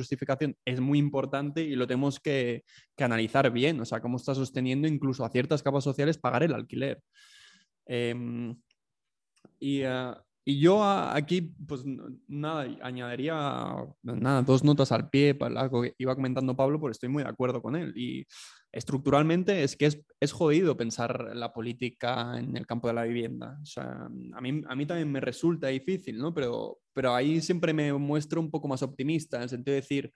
es 0.66 0.80
muy 0.80 1.00
importante 1.00 1.62
y 1.62 1.76
lo 1.76 1.88
tenemos 1.88 2.20
que, 2.20 2.64
analizar 2.98 3.52
bien, 3.52 3.80
o 3.80 3.86
sea, 3.86 4.02
cómo 4.02 4.18
está 4.18 4.34
sosteniendo 4.36 4.88
incluso 4.88 5.24
a 5.24 5.30
ciertas 5.30 5.64
capas 5.64 5.84
sociales 5.84 6.18
pagar 6.18 6.44
el 6.44 6.54
alquiler. 6.54 7.02
Em, 7.86 8.52
ah, 9.86 10.24
y, 10.46 10.62
yo 10.62 10.84
aquí, 10.84 11.42
pues 11.68 11.84
nada, 12.28 12.68
añadiría 12.82 13.76
nada, 14.02 14.42
dos 14.44 14.64
notas 14.64 14.92
al 14.94 15.10
pie 15.10 15.36
para 15.36 15.60
algo 15.60 15.82
que 15.82 15.94
iba 15.98 16.16
comentando 16.16 16.56
Pablo, 16.56 16.80
porque 16.80 16.94
estoy 16.94 17.10
muy 17.10 17.24
de 17.24 17.30
acuerdo 17.30 17.62
con 17.62 17.76
él. 17.76 17.94
Y 17.98 18.26
estructuralmente 18.78 19.64
es 19.64 19.76
que 19.76 19.88
es, 19.88 20.02
es 20.20 20.32
jodido 20.32 20.78
pensar 20.78 21.36
la 21.36 21.52
política 21.52 22.38
en 22.38 22.56
el 22.56 22.68
campo 22.68 22.88
de 22.88 22.94
la 22.94 23.04
vivienda. 23.04 23.60
A 24.34 24.42
mí, 24.42 24.62
a 24.68 24.76
mí 24.76 24.86
también 24.86 25.12
me 25.12 25.20
resulta 25.20 25.68
difícil, 25.68 26.18
¿no? 26.18 26.34
Pero, 26.34 26.80
pero 26.94 27.14
ahí 27.14 27.42
siempre 27.42 27.74
me 27.74 27.92
muestro 27.94 28.40
un 28.40 28.52
poco 28.52 28.68
más 28.68 28.84
optimista, 28.84 29.38
en 29.38 29.44
el 29.44 29.50
sentido 29.50 29.74
de 29.74 29.82
decir, 29.82 30.14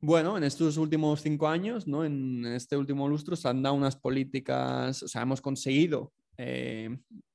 bueno, 0.00 0.36
en 0.36 0.44
estos 0.44 0.76
últimos 0.76 1.22
cinco 1.22 1.48
años, 1.48 1.86
¿no? 1.86 2.04
en 2.04 2.44
este 2.46 2.76
último 2.76 3.08
lustro, 3.08 3.34
se 3.34 3.48
han 3.48 3.62
dado 3.62 3.74
unas 3.74 3.96
políticas, 3.96 5.02
o 5.02 5.08
sea, 5.08 5.22
hemos 5.22 5.40
conseguido, 5.40 6.12
eh, 6.36 6.90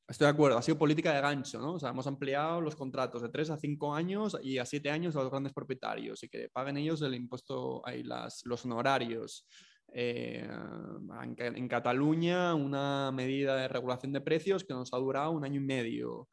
estoy 0.08 0.26
de 0.26 0.32
acuerdo, 0.32 0.58
ha 0.58 0.62
sido 0.62 0.78
política 0.78 1.14
de 1.14 1.22
gancho, 1.22 1.60
¿no? 1.60 1.74
O 1.74 1.80
sea, 1.80 1.90
hemos 1.90 2.06
ampliado 2.06 2.62
los 2.62 2.76
contratos 2.76 3.22
de 3.22 3.30
tres 3.30 3.50
a 3.50 3.58
cinco 3.58 3.96
años 3.96 4.38
y 4.44 4.58
a 4.58 4.66
siete 4.66 4.92
años 4.92 5.16
a 5.16 5.22
los 5.22 5.32
grandes 5.32 5.54
propietarios 5.54 6.22
y 6.24 6.30
que 6.30 6.50
paguen 6.50 6.78
ellos 6.78 7.02
el 7.02 7.16
impuesto, 7.16 7.82
ahí 7.86 8.04
las, 8.04 8.42
los 8.46 8.64
honorarios. 8.66 9.48
Eh, 9.94 10.48
en, 11.38 11.68
Cataluña, 11.68 12.56
una 12.56 13.12
medida 13.12 13.58
de 13.58 13.68
regulación 13.68 14.14
de 14.14 14.22
precios 14.22 14.64
que 14.64 14.74
nos 14.74 14.94
ha 14.94 14.98
durado 14.98 15.32
un 15.32 15.44
año 15.44 15.60
y 15.60 15.64
medio. 15.64 16.30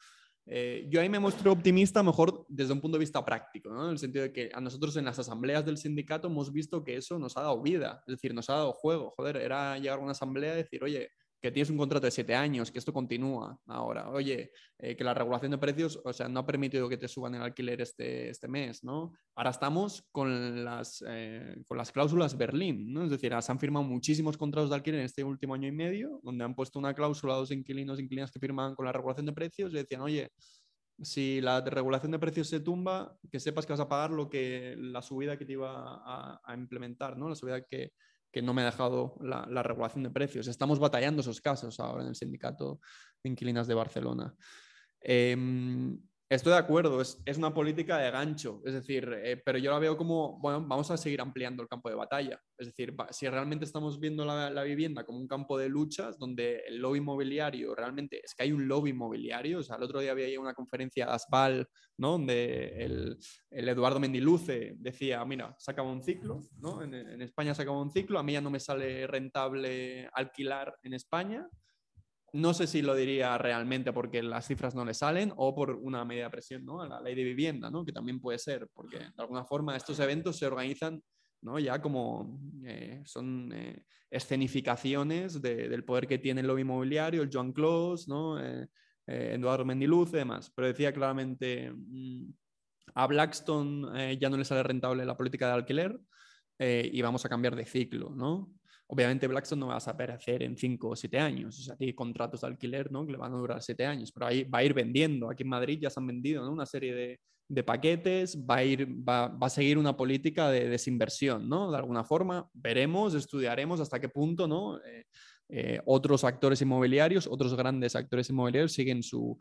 Eh, 0.47 0.87
yo 0.89 1.01
ahí 1.01 1.09
me 1.09 1.19
muestro 1.19 1.53
optimista 1.53 2.03
mejor 2.03 2.47
desde 2.49 2.73
un 2.73 2.81
punto 2.81 2.97
de 2.97 3.01
vista 3.01 3.23
práctico, 3.23 3.71
¿no? 3.71 3.85
en 3.85 3.91
el 3.91 3.99
sentido 3.99 4.23
de 4.23 4.33
que 4.33 4.51
a 4.55 4.61
nosotros 4.61 4.97
en 4.97 5.05
las 5.05 5.19
asambleas 5.19 5.65
del 5.67 5.77
sindicato 5.77 6.29
hemos 6.29 6.53
visto 6.53 6.83
que 6.83 6.97
eso 6.97 7.19
nos 7.19 7.37
ha 7.37 7.43
dado 7.43 7.61
vida, 7.61 8.03
es 8.07 8.13
decir, 8.13 8.33
nos 8.33 8.49
ha 8.49 8.55
dado 8.55 8.73
juego. 8.73 9.13
Joder, 9.17 9.37
era 9.37 9.77
llegar 9.77 9.99
a 9.99 10.03
una 10.03 10.13
asamblea 10.13 10.55
y 10.55 10.59
decir, 10.59 10.83
oye, 10.83 11.11
que 11.41 11.53
tienes 11.53 11.71
un 11.71 11.77
contrato 11.77 12.07
de 12.07 12.11
siete 12.11 12.35
años, 12.35 12.71
que 12.71 12.79
esto 12.79 12.93
continúa 12.93 13.61
ahora. 13.67 14.11
Oye, 14.11 14.51
eh, 14.79 14.97
que 14.97 15.05
la 15.05 15.15
regulación 15.15 15.53
de 15.53 15.59
precios, 15.59 16.01
o 16.05 16.13
sea, 16.13 16.29
no 16.29 16.41
ha 16.41 16.47
permitido 16.47 16.89
que 16.89 16.97
te 16.97 17.07
suban 17.07 17.35
el 17.35 17.43
alquiler 17.43 17.81
este, 17.81 18.31
este 18.31 18.49
mes, 18.49 18.83
¿no? 18.83 19.13
Ahora 19.37 19.51
estamos 19.51 20.05
con 20.11 20.65
las, 20.65 21.05
eh, 21.07 21.63
con 21.67 21.79
las 21.79 21.93
cláusulas 21.93 22.37
Berlín, 22.37 22.93
¿no? 22.93 23.05
Es 23.05 23.11
decir, 23.11 23.33
se 23.41 23.53
han 23.53 23.61
firmado 23.61 23.85
muchísimos 23.85 24.37
contratos 24.37 24.71
de 24.71 24.77
alquiler 24.77 25.01
en 25.01 25.07
este 25.07 25.23
último 25.23 25.55
año 25.55 25.69
y 25.69 25.73
medio, 25.73 26.21
donde 26.25 26.45
han 26.45 26.55
puesto 26.57 26.79
una 26.79 26.95
cláusula 26.95 27.35
a 27.35 27.39
los 27.39 27.53
inquilinos 27.53 27.99
e 27.99 28.03
inquilinas 28.03 28.33
que 28.33 28.41
firman 28.41 28.75
con 28.75 28.87
la 28.87 28.93
regulación 28.93 29.27
de 29.27 29.33
precios 29.33 29.73
y 29.73 29.77
decían, 29.77 30.01
oye, 30.01 30.33
si 31.01 31.41
la 31.41 31.61
regulación 31.61 32.11
de 32.11 32.19
precios 32.19 32.49
se 32.49 32.59
tumba, 32.59 33.17
que 33.31 33.39
sepas 33.39 33.65
que 33.65 33.73
vas 33.73 33.81
a 33.81 33.89
pagar 33.89 34.11
lo 34.11 34.29
que 34.29 34.75
la 34.77 35.03
subida 35.03 35.39
que 35.39 35.45
te 35.45 35.53
iba 35.53 35.71
a, 35.73 36.41
a 36.45 36.55
implementar, 36.55 37.17
¿no? 37.17 37.29
La 37.29 37.37
subida 37.37 37.63
que, 37.63 37.93
que 38.31 38.43
no 38.43 38.55
me 38.55 38.63
ha 38.63 38.67
dejado 38.67 39.17
la, 39.21 39.63
regulación 39.63 40.05
de 40.05 40.11
precios. 40.11 40.49
Estamos 40.49 40.79
batallando 40.79 41.21
esos 41.21 41.41
casos 41.41 41.81
ahora 41.81 42.03
en 42.03 42.09
el 42.09 42.17
sindicato 42.17 42.81
de 43.23 43.31
inquilinas 43.31 43.67
de 43.67 43.75
Barcelona. 43.75 44.35
Em, 45.01 45.99
Estoy 46.31 46.53
de 46.53 46.59
acuerdo, 46.59 47.01
es, 47.01 47.19
una 47.39 47.55
política 47.55 47.97
de 47.97 48.11
gancho, 48.11 48.61
es 48.67 48.75
decir, 48.75 49.11
eh, 49.25 49.41
pero 49.43 49.57
yo 49.57 49.71
la 49.71 49.79
veo 49.79 49.97
como, 49.97 50.39
bueno, 50.39 50.63
vamos 50.63 50.91
a 50.91 50.99
seguir 50.99 51.23
ampliando 51.23 51.63
el 51.63 51.71
campo 51.71 51.89
de 51.89 51.95
batalla. 51.95 52.39
Es 52.59 52.67
decir, 52.67 52.95
si 53.13 53.27
realmente 53.29 53.65
estamos 53.65 53.99
viendo 53.99 54.27
la, 54.27 54.63
vivienda 54.63 55.05
como 55.05 55.21
un 55.21 55.27
campo 55.27 55.57
de 55.57 55.71
luchas 55.71 56.19
donde 56.19 56.65
el 56.69 56.81
lobby 56.81 56.99
inmobiliario 56.99 57.75
realmente 57.75 58.21
es 58.23 58.35
que 58.35 58.43
hay 58.43 58.53
un 58.53 58.69
lobby 58.69 58.91
inmobiliario, 58.91 59.61
o 59.61 59.63
sea, 59.63 59.77
el 59.77 59.85
otro 59.85 60.01
día 60.01 60.11
había 60.11 60.39
una 60.39 60.53
conferencia 60.53 61.07
de 61.07 61.13
Asbal, 61.13 61.67
¿no? 61.97 62.13
Donde 62.13 62.85
el, 62.85 63.19
Eduardo 63.51 63.99
Mendiluce 63.99 64.75
decía, 64.77 65.25
mira, 65.25 65.57
se 65.59 65.81
un 65.81 66.03
ciclo, 66.03 66.43
¿no? 66.59 66.83
En, 66.83 67.23
España 67.23 67.55
se 67.55 67.67
un 67.67 67.91
ciclo, 67.91 68.19
a 68.19 68.23
mí 68.23 68.35
ya 68.35 68.43
no 68.43 68.51
me 68.51 68.61
sale 68.61 69.07
rentable 69.07 70.11
alquilar 70.13 70.77
en 70.83 70.93
España 70.93 71.49
no 72.33 72.55
sé 72.55 72.67
si 72.67 72.83
lo 72.83 72.95
diría 72.95 73.39
realmente 73.39 73.93
porque 73.93 74.23
las 74.23 74.47
cifras 74.47 74.75
no 74.75 74.85
le 74.85 74.95
salen 74.95 75.33
o 75.37 75.55
por 75.55 75.71
una 75.71 76.05
media 76.05 76.31
presión 76.31 76.65
¿no? 76.65 76.83
a 76.83 76.89
la 76.89 77.01
ley 77.01 77.15
de 77.15 77.25
vivienda, 77.25 77.71
¿no? 77.71 77.85
que 77.85 77.93
también 77.93 78.21
puede 78.21 78.39
ser, 78.39 78.69
porque 78.73 78.99
de 78.99 79.13
alguna 79.17 79.45
forma 79.45 79.77
estos 79.77 79.99
eventos 80.01 80.37
se 80.37 80.47
organizan 80.47 81.03
¿no? 81.43 81.59
ya 81.59 81.81
como 81.81 82.41
eh, 82.65 83.03
son 83.05 83.53
eh, 83.53 83.85
escenificaciones 84.11 85.41
del 85.41 85.85
poder 85.85 86.07
que 86.07 86.19
tiene 86.19 86.41
el 86.41 86.47
lobby 86.47 86.63
inmobiliario, 86.63 87.23
el 87.23 87.31
Joan 87.33 87.53
Clos, 87.53 88.09
¿no? 88.09 88.43
Eh, 88.43 88.69
Eduardo 89.07 89.65
Mendiluz 89.65 90.11
y 90.11 90.17
demás. 90.17 90.53
Pero 90.55 90.69
decía 90.69 90.93
claramente, 90.93 91.71
mm, 91.71 92.31
a 92.95 93.07
Blackstone 93.07 94.19
ya 94.19 94.29
no 94.29 94.37
le 94.37 94.45
sale 94.45 94.63
rentable 94.63 95.07
la 95.07 95.17
política 95.17 95.47
de 95.47 95.55
alquiler 95.55 95.99
y 96.59 97.01
vamos 97.01 97.25
a 97.25 97.29
cambiar 97.29 97.57
de 97.57 97.65
ciclo. 97.65 98.11
¿no? 98.11 98.53
Obviamente 98.91 99.27
Blackstone 99.27 99.61
no 99.61 99.67
va 99.67 99.75
a 99.75 99.77
hacer 99.77 100.43
en 100.43 100.57
5 100.57 100.89
o 100.89 100.97
7 100.97 101.19
años, 101.19 101.59
o 101.59 101.63
sea, 101.63 101.77
tiene 101.77 101.95
contratos 101.95 102.41
de 102.41 102.47
alquiler 102.47 102.91
¿no? 102.91 103.05
que 103.05 103.13
le 103.13 103.19
van 103.19 103.35
a 103.35 103.37
durar 103.37 103.63
7 103.63 103.85
años, 103.85 104.11
pero 104.11 104.27
ahí 104.27 104.45
va 104.45 104.59
a 104.59 104.65
ir 104.65 104.73
vendiendo. 104.73 105.31
Aquí 105.31 105.43
en 105.43 105.51
Madrid 105.51 105.79
ya 105.83 105.91
se 105.91 106.01
han 106.01 106.07
vendido 106.07 106.43
¿no? 106.43 106.51
una 106.51 106.65
serie 106.65 106.95
de, 106.95 107.21
de 107.49 107.63
paquetes, 107.63 108.39
va 108.49 108.57
a, 108.57 108.65
ir, 108.65 108.89
va, 109.07 109.29
va, 109.29 109.47
a 109.47 109.51
seguir 109.51 109.77
una 109.77 109.97
política 109.97 110.51
de 110.51 110.69
desinversión, 110.69 111.49
¿no? 111.49 111.71
De 111.71 111.77
alguna 111.77 112.05
forma, 112.05 112.49
veremos, 112.53 113.15
estudiaremos 113.15 113.81
hasta 113.81 114.01
qué 114.01 114.09
punto, 114.09 114.49
¿no? 114.49 114.79
Eh, 114.79 115.05
eh, 115.51 115.81
otros 115.87 116.25
actores 116.25 116.61
inmobiliarios, 116.61 117.27
otros 117.27 117.55
grandes 117.55 117.97
actores 117.97 118.29
inmobiliarios 118.29 118.73
siguen 118.73 119.03
su, 119.03 119.39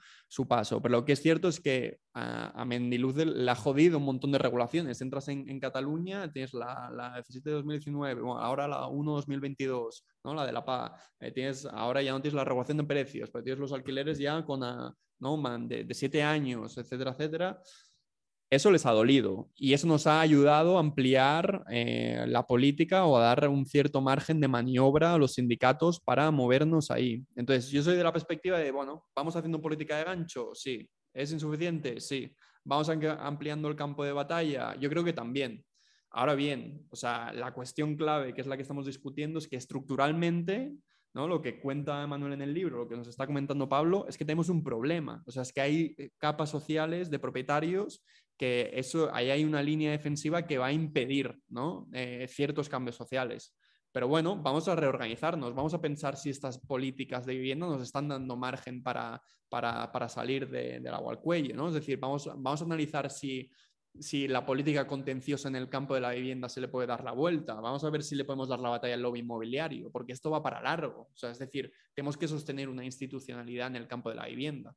paso. 0.47 0.81
Pero 0.81 0.93
lo 0.93 1.05
que 1.05 1.13
es 1.13 1.21
cierto 1.21 1.49
es 1.49 1.59
que 1.59 1.99
a, 2.13 2.61
a 2.61 2.65
Mendiluz 2.65 3.17
le 3.17 3.51
ha 3.51 3.55
jodido 3.55 3.97
un 3.97 4.05
montón 4.05 4.31
de 4.31 4.37
regulaciones. 4.37 5.01
Entras 5.01 5.27
en, 5.27 5.59
Cataluña, 5.59 6.31
tienes 6.31 6.53
la, 6.53 6.89
la 6.93 7.15
17 7.15 7.49
de 7.49 7.55
2019, 7.57 8.21
ahora 8.39 8.67
la 8.67 8.87
1 8.87 9.11
2022, 9.11 10.05
¿no? 10.23 10.33
la 10.33 10.45
de 10.45 10.53
la 10.53 10.63
PA. 10.63 10.95
Eh, 11.19 11.31
tienes, 11.31 11.65
ahora 11.65 12.01
ya 12.01 12.11
no 12.11 12.21
tienes 12.21 12.35
la 12.35 12.45
regulación 12.45 12.77
de 12.77 12.83
precios, 12.85 13.29
pero 13.29 13.43
tienes 13.43 13.59
los 13.59 13.73
alquileres 13.73 14.17
ya 14.17 14.45
con 14.45 14.63
a, 14.63 14.93
¿no? 15.19 15.35
Man, 15.35 15.67
de, 15.67 15.83
de 15.83 15.93
siete 15.93 16.23
años, 16.23 16.77
etcétera, 16.77 17.11
etcétera 17.11 17.61
eso 18.49 18.71
les 18.71 18.85
ha 18.85 18.91
dolido 18.91 19.49
y 19.55 19.73
eso 19.73 19.87
nos 19.87 20.07
ha 20.07 20.21
ayudado 20.21 20.77
a 20.77 20.79
ampliar 20.79 21.65
eh, 21.69 22.25
la 22.27 22.47
política 22.47 23.05
o 23.05 23.17
a 23.17 23.21
dar 23.21 23.49
un 23.49 23.65
cierto 23.65 23.99
margen 24.01 24.39
de 24.39 24.47
maniobra 24.47 25.13
a 25.13 25.17
los 25.17 25.33
sindicatos 25.33 25.99
para 25.99 26.31
movernos 26.31 26.89
ahí. 26.89 27.25
Entonces, 27.35 27.69
yo 27.71 27.83
soy 27.83 27.97
de 27.97 28.03
la 28.03 28.13
perspectiva 28.13 28.57
de, 28.57 28.71
bueno, 28.71 29.05
¿vamos 29.15 29.35
haciendo 29.35 29.61
política 29.61 29.97
de 29.97 30.05
gancho? 30.05 30.51
Sí. 30.53 30.89
¿Es 31.13 31.31
insuficiente? 31.31 31.99
Sí. 31.99 32.33
¿Vamos 32.63 32.89
ampliando 32.89 33.67
el 33.67 33.75
campo 33.75 34.03
de 34.03 34.13
batalla? 34.13 34.75
Yo 34.79 34.89
creo 34.89 35.03
que 35.03 35.13
también. 35.13 35.65
Ahora 36.11 36.35
bien, 36.35 36.85
o 36.89 36.95
sea, 36.95 37.33
la 37.33 37.53
cuestión 37.53 37.97
clave, 37.97 38.33
que 38.33 38.41
es 38.41 38.47
la 38.47 38.55
que 38.55 38.61
estamos 38.61 38.85
discutiendo, 38.85 39.39
es 39.39 39.47
que 39.47 39.57
estructuralmente 39.57 40.77
¿no? 41.13 41.27
Lo 41.27 41.41
que 41.41 41.59
cuenta 41.59 42.05
Manuel 42.05 42.33
en 42.33 42.43
el 42.43 42.53
libro, 42.53 42.77
lo 42.77 42.87
que 42.87 42.95
nos 42.95 43.07
está 43.07 43.25
comentando 43.25 43.67
Pablo, 43.67 44.05
es 44.07 44.17
que 44.17 44.23
tenemos 44.23 44.49
un 44.49 44.63
problema. 44.63 45.23
O 45.25 45.31
sea, 45.31 45.41
es 45.41 45.51
que 45.51 45.61
hay 45.61 45.95
eh, 45.97 46.11
capas 46.19 46.51
sociales 46.51 47.09
de 47.09 47.17
propietarios 47.17 48.03
que 48.37 48.71
eso, 48.73 49.09
ahí 49.13 49.29
hay 49.29 49.43
una 49.43 49.63
línea 49.63 49.91
defensiva 49.91 50.45
que 50.45 50.57
va 50.57 50.67
a 50.67 50.71
impedir 50.71 51.39
¿no? 51.49 51.87
Eh, 51.93 52.27
ciertos 52.29 52.69
cambios 52.69 52.95
sociales. 52.95 53.55
Pero 53.91 54.07
bueno, 54.07 54.35
vamos 54.37 54.67
a 54.67 54.75
reorganizarnos, 54.75 55.55
vamos 55.55 55.73
a 55.73 55.81
pensar 55.81 56.17
si 56.17 56.29
estas 56.29 56.59
políticas 56.59 57.25
de 57.25 57.33
vivienda 57.33 57.65
nos 57.65 57.81
están 57.81 58.07
dando 58.07 58.35
margen 58.35 58.83
para, 58.83 59.21
para, 59.49 60.09
salir 60.09 60.49
de, 60.49 60.79
del 60.79 60.93
agua 60.93 61.13
al 61.13 61.19
cuello, 61.19 61.55
¿no? 61.55 61.69
Es 61.69 61.73
decir, 61.73 61.97
vamos, 61.97 62.27
vamos 62.27 62.61
a 62.61 62.65
analizar 62.65 63.09
si 63.09 63.49
si 63.99 64.27
la 64.27 64.45
política 64.45 64.87
contenciosa 64.87 65.47
en 65.47 65.55
el 65.55 65.69
campo 65.69 65.95
de 65.95 66.01
la 66.01 66.11
vivienda 66.11 66.49
se 66.49 66.61
le 66.61 66.67
puede 66.67 66.87
dar 66.87 67.03
la 67.03 67.11
vuelta. 67.11 67.55
Vamos 67.55 67.83
a 67.83 67.89
ver 67.89 68.03
si 68.03 68.15
le 68.15 68.25
podemos 68.25 68.49
dar 68.49 68.59
la 68.59 68.69
batalla 68.69 68.93
al 68.93 69.01
lobby 69.01 69.19
inmobiliario, 69.19 69.91
porque 69.91 70.13
esto 70.13 70.29
va 70.29 70.43
para 70.43 70.61
largo. 70.61 71.09
O 71.13 71.17
sea, 71.17 71.31
es 71.31 71.39
decir, 71.39 71.71
tenemos 71.93 72.17
que 72.17 72.27
sostener 72.27 72.69
una 72.69 72.85
institucionalidad 72.85 73.67
en 73.67 73.75
el 73.75 73.87
campo 73.87 74.09
de 74.09 74.15
la 74.15 74.27
vivienda. 74.27 74.75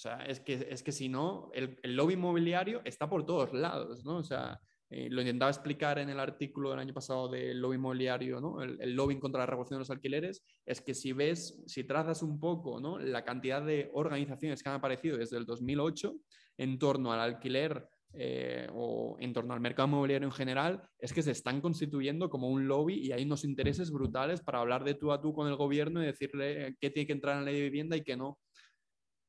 O 0.00 0.02
sea, 0.02 0.24
es 0.24 0.40
que, 0.40 0.66
es 0.70 0.82
que 0.82 0.92
si 0.92 1.10
no, 1.10 1.50
el, 1.52 1.78
lobby 1.82 2.14
inmobiliario 2.14 2.80
está 2.86 3.06
por 3.06 3.26
todos 3.26 3.52
lados, 3.52 4.02
¿no? 4.02 4.16
O 4.16 4.22
sea, 4.22 4.58
eh, 4.88 5.10
lo 5.10 5.20
intentaba 5.20 5.50
explicar 5.50 5.98
en 5.98 6.08
el 6.08 6.18
artículo 6.18 6.70
del 6.70 6.78
año 6.78 6.94
pasado 6.94 7.28
del 7.28 7.60
lobby 7.60 7.76
inmobiliario, 7.76 8.40
¿no? 8.40 8.62
El, 8.62 8.80
el, 8.80 8.94
lobby 8.94 9.18
contra 9.18 9.40
la 9.40 9.46
revolución 9.46 9.76
de 9.76 9.80
los 9.80 9.90
alquileres, 9.90 10.42
es 10.64 10.80
que 10.80 10.94
si 10.94 11.12
ves, 11.12 11.62
si 11.66 11.84
trazas 11.84 12.22
un 12.22 12.40
poco, 12.40 12.80
¿no? 12.80 12.98
La 12.98 13.26
cantidad 13.26 13.60
de 13.60 13.90
organizaciones 13.92 14.62
que 14.62 14.70
han 14.70 14.76
aparecido 14.76 15.18
desde 15.18 15.36
el 15.36 15.44
2008 15.44 16.14
en 16.56 16.78
torno 16.78 17.12
al 17.12 17.20
alquiler 17.20 17.86
eh, 18.14 18.68
o 18.72 19.18
en 19.20 19.34
torno 19.34 19.52
al 19.52 19.60
mercado 19.60 19.86
inmobiliario 19.88 20.28
en 20.28 20.32
general, 20.32 20.82
es 20.98 21.12
que 21.12 21.22
se 21.22 21.32
están 21.32 21.60
constituyendo 21.60 22.30
como 22.30 22.48
un 22.48 22.66
lobby 22.66 22.94
y 22.94 23.12
hay 23.12 23.24
unos 23.24 23.44
intereses 23.44 23.90
brutales 23.90 24.40
para 24.40 24.60
hablar 24.60 24.82
de 24.82 24.94
tú 24.94 25.12
a 25.12 25.20
tú 25.20 25.34
con 25.34 25.46
el 25.46 25.56
gobierno 25.56 26.02
y 26.02 26.06
decirle 26.06 26.74
qué 26.80 26.88
tiene 26.88 27.06
que 27.06 27.12
entrar 27.12 27.36
en 27.36 27.44
la 27.44 27.50
ley 27.50 27.60
de 27.60 27.68
vivienda 27.68 27.98
y 27.98 28.02
qué 28.02 28.16
no. 28.16 28.38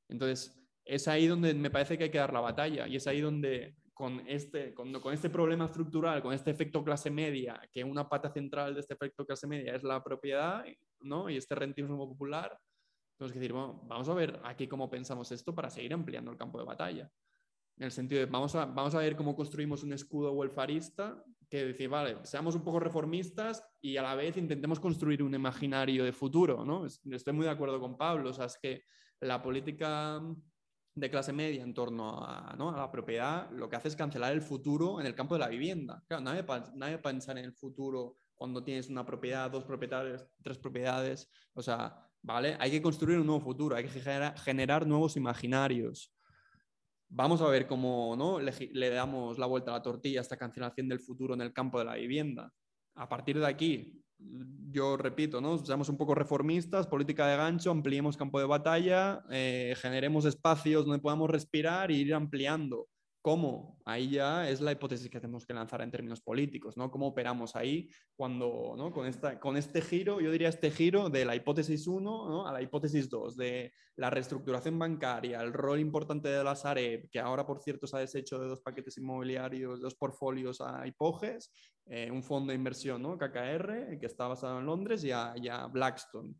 Entonces, 0.08 0.61
es 0.86 1.08
ahí 1.08 1.28
donde 1.28 1.54
me 1.54 1.70
parece 1.70 1.98
que 1.98 2.06
hay 2.06 2.12
que 2.12 2.18
dar 2.18 2.34
la 2.34 2.40
batalla 2.40 2.88
y 2.88 2.96
es 2.96 3.08
ahí 3.08 3.22
donde 3.22 3.76
con 3.94 4.24
este, 4.28 4.74
con, 4.74 4.92
con 4.94 5.14
este 5.14 5.30
problema 5.30 5.66
estructural, 5.66 6.22
con 6.22 6.34
este 6.34 6.50
efecto 6.50 6.84
clase 6.84 7.12
media, 7.12 7.62
que 7.72 7.84
una 7.84 8.10
pata 8.10 8.32
central 8.32 8.74
de 8.74 8.80
este 8.80 8.96
efecto 8.96 9.26
clase 9.26 9.48
media 9.48 9.76
es 9.76 9.84
la 9.84 10.04
propiedad 10.04 10.66
¿no? 11.02 11.30
y 11.30 11.38
este 11.38 11.54
rentismo 11.56 11.98
popular, 11.98 12.58
tenemos 13.18 13.36
decir, 13.36 13.54
bueno, 13.54 13.82
vamos 13.86 14.10
a 14.10 14.16
ver 14.16 14.40
aquí 14.44 14.68
cómo 14.68 14.90
pensamos 14.90 15.32
esto 15.32 15.54
para 15.54 15.70
seguir 15.70 15.94
ampliando 15.94 16.32
el 16.32 16.38
campo 16.38 16.58
de 16.58 16.66
batalla. 16.66 17.12
En 17.78 17.86
el 17.86 17.92
sentido 17.92 18.20
de, 18.20 18.26
vamos 18.26 18.56
a, 18.56 18.66
vamos 18.66 18.96
a 18.96 19.00
ver 19.00 19.16
cómo 19.16 19.36
construimos 19.36 19.84
un 19.84 19.94
escudo 19.94 20.32
welfarista 20.34 21.24
que 21.48 21.66
decir, 21.66 21.90
vale, 21.90 22.18
seamos 22.24 22.56
un 22.56 22.64
poco 22.64 22.80
reformistas 22.80 23.64
y 23.82 23.98
a 23.98 24.02
la 24.02 24.16
vez 24.16 24.38
intentemos 24.38 24.80
construir 24.80 25.22
un 25.22 25.36
imaginario 25.36 26.04
de 26.04 26.14
futuro, 26.14 26.66
¿no? 26.66 26.86
Estoy 26.86 27.34
muy 27.34 27.46
de 27.46 27.52
acuerdo 27.52 27.80
con 27.80 27.98
Pablo, 27.98 28.30
o 28.30 28.34
sea, 28.34 28.46
es 28.46 28.58
que 28.58 28.84
la 29.20 29.42
política 29.42 30.20
de 30.94 31.10
clase 31.10 31.34
media 31.34 31.64
en 31.64 31.74
torno 31.74 32.24
a, 32.24 32.56
¿no? 32.58 32.70
a 32.70 32.78
la 32.78 32.92
propiedad 32.92 33.50
lo 33.52 33.70
que 33.70 33.78
hace 33.78 33.88
es 33.88 33.96
cancelar 33.96 34.34
el 34.34 34.42
futuro 34.42 35.00
en 35.00 35.08
el 35.08 35.16
campo 35.16 35.36
de 35.36 35.40
la 35.40 35.48
vivienda. 35.48 36.04
Claro, 36.08 36.24
nadie, 36.24 36.46
nadie 36.76 36.98
pensar 36.98 37.38
en 37.38 37.46
el 37.46 37.54
futuro 37.54 38.18
cuando 38.36 38.64
tienes 38.64 38.90
una 38.90 39.06
propiedad, 39.06 39.50
dos 39.50 39.64
propiedades, 39.64 40.28
tres 40.44 40.58
propiedades, 40.58 41.30
o 41.54 41.62
sea, 41.62 41.96
¿vale? 42.22 42.58
Hay 42.60 42.72
que 42.72 42.82
construir 42.82 43.20
un 43.20 43.28
nuevo 43.28 43.42
futuro, 43.42 43.76
hay 43.76 43.86
que 43.86 44.02
generar 44.36 44.88
nuevos 44.88 45.16
imaginarios 45.16 46.14
vamos 47.12 47.42
a 47.42 47.48
ver 47.48 47.68
cómo 47.68 48.16
¿no? 48.18 48.40
le, 48.40 48.90
damos 48.90 49.38
la 49.38 49.46
vuelta 49.46 49.72
a 49.72 49.76
la 49.76 49.82
tortilla 49.82 50.20
a 50.20 50.22
esta 50.22 50.38
cancelación 50.38 50.88
del 50.88 51.02
futuro 51.02 51.34
en 51.34 51.42
el 51.42 51.54
campo 51.54 51.78
de 51.78 51.86
la 51.86 51.96
vivienda. 51.96 52.52
A 52.96 53.08
partir 53.08 53.38
de 53.38 53.48
aquí, 53.48 54.01
yo 54.72 54.98
repito, 54.98 55.42
¿no? 55.42 55.58
seamos 55.58 55.90
un 55.90 55.98
poco 55.98 56.16
reformistas, 56.16 56.88
política 56.88 57.28
de 57.28 57.38
gancho, 57.38 57.72
ampliemos 57.72 58.18
campo 58.18 58.40
de 58.40 58.46
batalla, 58.46 59.24
eh, 59.30 59.76
generemos 59.78 60.26
espacios 60.26 60.86
donde 60.86 61.02
podamos 61.02 61.30
respirar 61.30 61.92
e 61.92 61.96
ir 61.96 62.14
ampliando. 62.14 62.88
¿Cómo? 63.22 63.80
Ahí 63.86 64.10
ya 64.10 64.50
es 64.50 64.62
la 64.62 64.72
hipótesis 64.72 65.08
que 65.08 65.20
tenemos 65.20 65.46
que 65.46 65.54
lanzar 65.54 65.82
en 65.82 65.92
términos 65.92 66.22
políticos, 66.22 66.76
¿no? 66.76 66.90
¿Cómo 66.90 67.08
operamos 67.08 67.56
ahí 67.56 67.88
cuando, 68.16 68.74
¿no? 68.76 68.92
Con, 68.92 69.06
esta, 69.06 69.40
con 69.40 69.58
este 69.58 69.82
giro, 69.82 70.20
yo 70.20 70.32
diría 70.32 70.50
este 70.50 70.72
giro 70.72 71.08
de 71.08 71.24
la 71.24 71.36
hipótesis 71.36 71.86
1 71.86 72.30
¿no? 72.30 72.48
a 72.48 72.52
la 72.52 72.64
hipótesis 72.64 73.12
2, 73.12 73.38
de 73.38 73.74
la 73.98 74.10
reestructuración 74.10 74.80
bancaria, 74.80 75.40
el 75.42 75.54
rol 75.54 75.80
importante 75.80 76.30
de 76.30 76.44
la 76.44 76.56
Sareb, 76.56 77.12
que 77.12 77.20
ahora, 77.20 77.46
por 77.46 77.60
cierto, 77.60 77.86
se 77.86 77.98
ha 77.98 78.00
deshecho 78.00 78.40
de 78.40 78.48
dos 78.48 78.62
paquetes 78.62 78.98
inmobiliarios, 78.98 79.82
dos 79.82 79.94
portfolios 79.94 80.60
a 80.60 80.88
Hipoges, 80.88 81.52
eh, 81.86 82.10
un 82.10 82.24
fondo 82.24 82.52
de 82.52 82.56
inversión, 82.56 83.04
¿no? 83.04 83.20
KKR, 83.20 84.00
que 84.00 84.08
está 84.08 84.28
basado 84.28 84.60
en 84.60 84.66
Londres, 84.66 85.04
y 85.04 85.12
a, 85.12 85.34
y 85.36 85.48
a 85.48 85.68
Blackstone. 85.68 86.34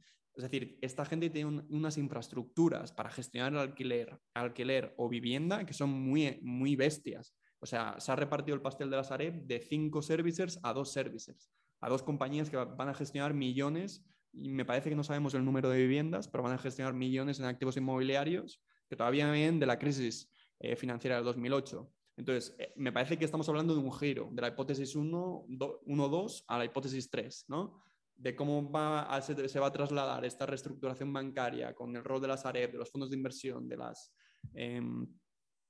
Es 0.44 0.50
decir, 0.50 0.80
esta 0.82 1.06
gente 1.06 1.30
tiene 1.30 1.62
unas 1.70 2.00
infraestructuras 2.00 2.92
para 2.92 3.12
gestionar 3.12 3.54
el 3.54 3.60
alquiler, 3.60 4.20
alquiler 4.34 4.96
o 4.98 5.08
vivienda 5.08 5.68
que 5.68 5.74
son 5.74 5.92
muy, 5.92 6.40
muy 6.42 6.76
bestias. 6.76 7.36
O 7.60 7.68
sea, 7.68 8.00
se 8.00 8.12
ha 8.12 8.16
repartido 8.16 8.56
el 8.56 8.62
pastel 8.64 8.90
de 8.90 8.98
la 8.98 9.04
Sareb 9.04 9.46
de 9.46 9.60
cinco 9.60 10.02
servicers 10.02 10.60
a 10.64 10.74
dos 10.74 10.92
servicers, 10.92 11.52
a 11.80 11.90
dos 11.90 12.02
compañías 12.02 12.50
que 12.50 12.58
van 12.58 12.90
a 12.90 12.96
gestionar 12.96 13.36
millones, 13.36 14.04
y 14.34 14.50
me 14.50 14.66
parece 14.66 14.90
que 14.90 14.96
no 14.96 15.04
sabemos 15.04 15.36
el 15.36 15.46
número 15.46 15.70
de 15.70 15.78
viviendas, 15.78 16.28
pero 16.28 16.44
van 16.44 16.54
a 16.54 16.58
gestionar 16.58 16.96
millones 16.96 17.40
en 17.40 17.46
activos 17.46 17.78
inmobiliarios 17.78 18.64
que 18.90 18.96
todavía 18.96 19.32
vienen 19.32 19.60
de 19.60 19.68
la 19.68 19.78
crisis 19.78 20.28
eh, 20.60 20.76
financiera 20.76 21.18
del 21.18 21.26
2008. 21.26 21.88
Entonces, 22.18 22.56
eh, 22.58 22.74
me 22.78 22.92
parece 22.92 23.20
que 23.20 23.26
estamos 23.26 23.48
hablando 23.48 23.76
de 23.76 23.82
un 23.82 23.94
giro, 23.94 24.30
de 24.32 24.42
la 24.42 24.48
hipótesis 24.48 24.96
1-2 24.96 26.46
a 26.48 26.58
la 26.58 26.66
hipótesis 26.66 27.12
3, 27.12 27.46
¿no? 27.48 27.80
De 28.22 28.36
cómo 28.36 28.72
va 28.72 29.20
se, 29.22 29.60
va 29.60 29.68
a 29.68 29.72
trasladar 29.72 30.24
esta 30.26 30.46
reestructuración 30.46 31.12
bancaria 31.12 31.74
con 31.74 31.96
el 31.96 32.04
rol 32.04 32.22
de 32.22 32.28
las 32.28 32.46
AREP, 32.46 32.74
de 32.74 32.78
los 32.78 32.92
fondos 32.92 33.10
de 33.10 33.18
inversión, 33.18 33.68
de 33.68 33.78
las, 33.78 34.14
em, 34.54 35.08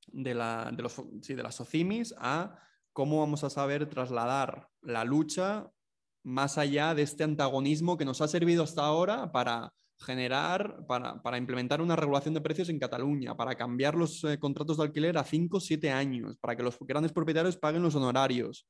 de, 0.08 0.34
la, 0.34 0.70
de, 0.74 0.84
los, 0.84 1.02
sí, 1.22 1.36
las 1.36 1.62
a 2.18 2.60
cómo 2.92 3.20
vamos 3.20 3.46
a 3.46 3.50
saber 3.50 3.88
trasladar 3.88 4.68
la 4.82 5.06
lucha 5.06 5.72
más 6.24 6.58
allá 6.58 6.94
de 6.94 7.04
este 7.04 7.24
antagonismo 7.24 7.98
que 7.98 8.06
nos 8.06 8.20
ha 8.20 8.28
servido 8.28 8.64
hasta 8.64 8.84
ahora 8.84 9.32
para 9.32 9.74
generar, 9.98 10.86
para, 10.88 11.22
para 11.22 11.38
implementar 11.38 11.80
una 11.80 11.96
regulación 11.96 12.34
de 12.34 12.42
precios 12.42 12.68
en 12.68 12.80
Cataluña, 12.80 13.38
para 13.38 13.56
cambiar 13.56 13.96
los 13.96 14.24
eh, 14.26 14.38
contratos 14.40 14.78
de 14.78 14.84
alquiler 14.84 15.18
a 15.18 15.24
5 15.24 15.58
o 15.58 15.60
7 15.60 15.90
años, 15.90 16.38
para 16.38 16.56
que 16.56 16.64
los 16.64 16.78
grandes 16.82 17.14
propietarios 17.14 17.56
paguen 17.56 17.84
los 17.84 17.96
honorarios, 17.96 18.68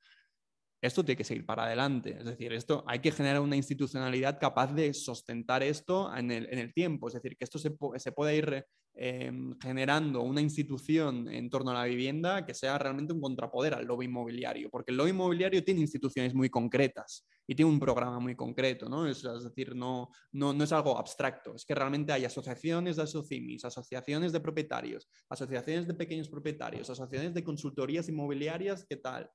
esto 0.82 1.06
tiene 1.06 1.18
que 1.18 1.24
seguir 1.24 1.46
para 1.46 1.66
adelante. 1.66 2.18
Es 2.18 2.26
decir, 2.26 2.52
esto 2.54 2.84
hay 2.88 3.00
que 3.00 3.12
generar 3.12 3.40
una 3.42 3.56
institucionalidad 3.56 4.40
capaz 4.40 4.74
de 4.74 4.94
sustentar 4.94 5.62
esto 5.62 6.14
en 6.16 6.32
el, 6.32 6.74
tiempo. 6.74 7.08
Es 7.08 7.14
decir, 7.14 7.38
que 7.38 7.44
esto 7.44 7.60
se, 7.60 7.72
se 7.98 8.12
pueda 8.12 8.34
ir 8.34 8.66
em, 8.96 9.56
generando 9.60 10.22
una 10.24 10.42
institución 10.42 11.30
en 11.30 11.50
torno 11.50 11.72
a 11.72 11.76
la 11.76 11.86
vivienda 11.86 12.46
que 12.46 12.56
sea 12.56 12.80
realmente 12.80 13.14
un 13.14 13.22
contrapoder 13.22 13.76
al 13.76 13.86
lobby 13.86 14.06
inmobiliario, 14.06 14.70
porque 14.72 14.92
el 14.92 14.98
lobby 14.98 15.12
inmobiliario 15.12 15.64
tiene 15.64 15.82
instituciones 15.82 16.34
muy 16.34 16.50
concretas 16.50 17.28
y 17.48 17.54
tiene 17.54 17.72
un 17.72 17.80
programa 17.80 18.20
muy 18.20 18.36
concreto, 18.36 18.90
¿no? 18.90 19.08
Es, 19.08 19.22
decir, 19.24 19.76
no, 19.76 20.10
no, 20.32 20.52
no, 20.52 20.64
es 20.64 20.72
algo 20.72 20.98
abstracto, 20.98 21.56
es 21.56 21.66
que 21.66 21.76
realmente 21.76 22.12
hay 22.12 22.26
asociaciones 22.26 22.96
de 22.96 23.04
asocimis, 23.04 23.66
asociaciones 23.66 24.32
de 24.32 24.40
propietarios, 24.40 25.10
asociaciones 25.30 25.88
de 25.88 25.94
pequeños 25.94 26.30
propietarios, 26.30 26.90
asociaciones 26.90 27.34
de 27.34 27.44
consultorías 27.44 28.10
inmobiliarias, 28.10 28.86
¿qué 28.88 28.98
tal? 28.98 29.30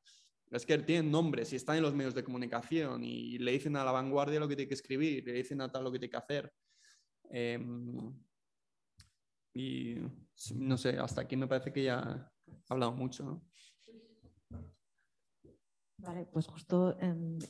Es 0.50 0.64
que 0.64 0.78
tienen 0.78 1.10
nombres 1.10 1.52
y 1.52 1.56
están 1.56 1.76
en 1.76 1.82
los 1.82 1.94
medios 1.94 2.14
de 2.14 2.22
comunicación 2.22 3.02
y 3.02 3.38
le 3.38 3.52
dicen 3.52 3.76
a 3.76 3.84
la 3.84 3.92
vanguardia 3.92 4.38
lo 4.38 4.48
que 4.48 4.56
tiene 4.56 4.68
que 4.68 4.74
escribir, 4.74 5.24
le 5.24 5.32
dicen 5.32 5.60
a 5.60 5.70
tal 5.70 5.84
lo 5.84 5.90
que 5.90 5.98
tiene 5.98 6.10
que 6.10 6.16
hacer. 6.16 6.52
Em, 7.30 8.14
y 9.54 9.96
no 10.54 10.76
sé, 10.76 10.98
hasta 10.98 11.22
aquí 11.22 11.36
me 11.36 11.48
parece 11.48 11.72
que 11.72 11.82
ya 11.82 12.30
he 12.46 12.54
hablado 12.68 12.92
mucho. 12.92 13.42
Vale, 15.98 16.26
pues 16.26 16.46
justo 16.46 16.94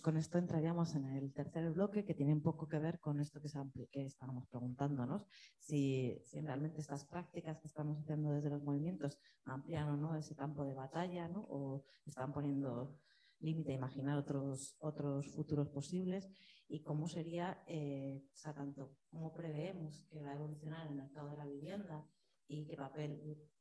con 0.02 0.16
esto 0.16 0.38
entraríamos 0.38 0.94
en 0.94 1.04
el 1.04 1.32
tercer 1.32 1.68
bloque 1.72 2.04
que 2.04 2.14
tiene 2.14 2.32
un 2.32 2.42
poco 2.42 2.68
que 2.68 2.78
ver 2.78 3.00
con 3.00 3.20
esto 3.20 3.40
que, 3.40 3.48
que 3.90 4.06
estábamos 4.06 4.46
preguntándonos, 4.46 5.26
si, 5.58 6.22
si, 6.24 6.40
realmente 6.40 6.80
estas 6.80 7.04
prácticas 7.06 7.58
que 7.60 7.66
estamos 7.66 7.98
haciendo 7.98 8.30
desde 8.30 8.50
los 8.50 8.62
movimientos 8.62 9.18
amplían 9.44 9.88
o 9.88 9.96
no 9.96 10.16
ese 10.16 10.36
campo 10.36 10.64
de 10.64 10.74
batalla 10.74 11.28
¿no? 11.28 11.40
o 11.48 11.84
están 12.06 12.32
poniendo 12.32 12.96
límite 13.40 13.72
a 13.72 13.76
imaginar 13.76 14.16
otros, 14.16 14.76
otros 14.78 15.26
futuros 15.34 15.68
posibles 15.68 16.28
y 16.68 16.82
cómo 16.82 17.08
sería, 17.08 17.62
eh, 17.66 18.22
o 18.32 18.36
sea, 18.36 18.54
tanto 18.54 18.96
cómo 19.10 19.32
preveemos 19.34 20.04
que 20.08 20.22
va 20.22 20.30
a 20.30 20.34
evolucionar 20.34 20.86
el 20.86 20.94
mercado 20.94 21.30
de 21.30 21.36
la 21.36 21.46
vivienda 21.46 22.08
y 22.48 22.64
qué 22.66 22.76
papel 22.76 23.20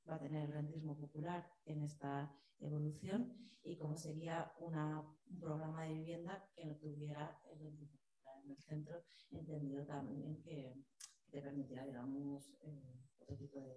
va 0.10 0.16
a 0.16 0.20
tener 0.20 0.46
el 0.46 0.54
rentismo 0.54 0.98
popular 0.98 1.48
en 1.66 1.84
esta 1.84 2.32
evolución 2.60 3.34
y 3.64 3.78
cómo 3.78 3.98
sería 3.98 4.52
un 4.60 5.40
programa 5.40 5.84
de 5.84 5.94
vivienda 5.94 6.48
que 6.56 6.66
no 6.66 6.76
tuviera 6.76 7.40
el 7.52 7.60
rentismo 7.60 7.98
popular 7.98 8.44
en 8.44 8.52
el 8.52 8.62
centro, 8.62 9.04
entendido 9.32 9.86
también 9.86 10.42
que, 10.44 10.76
te 11.32 11.42
permitiera, 11.42 11.84
digamos, 11.84 12.56
eh, 12.64 12.96
otro 13.20 13.36
tipo 13.36 13.60
de 13.60 13.76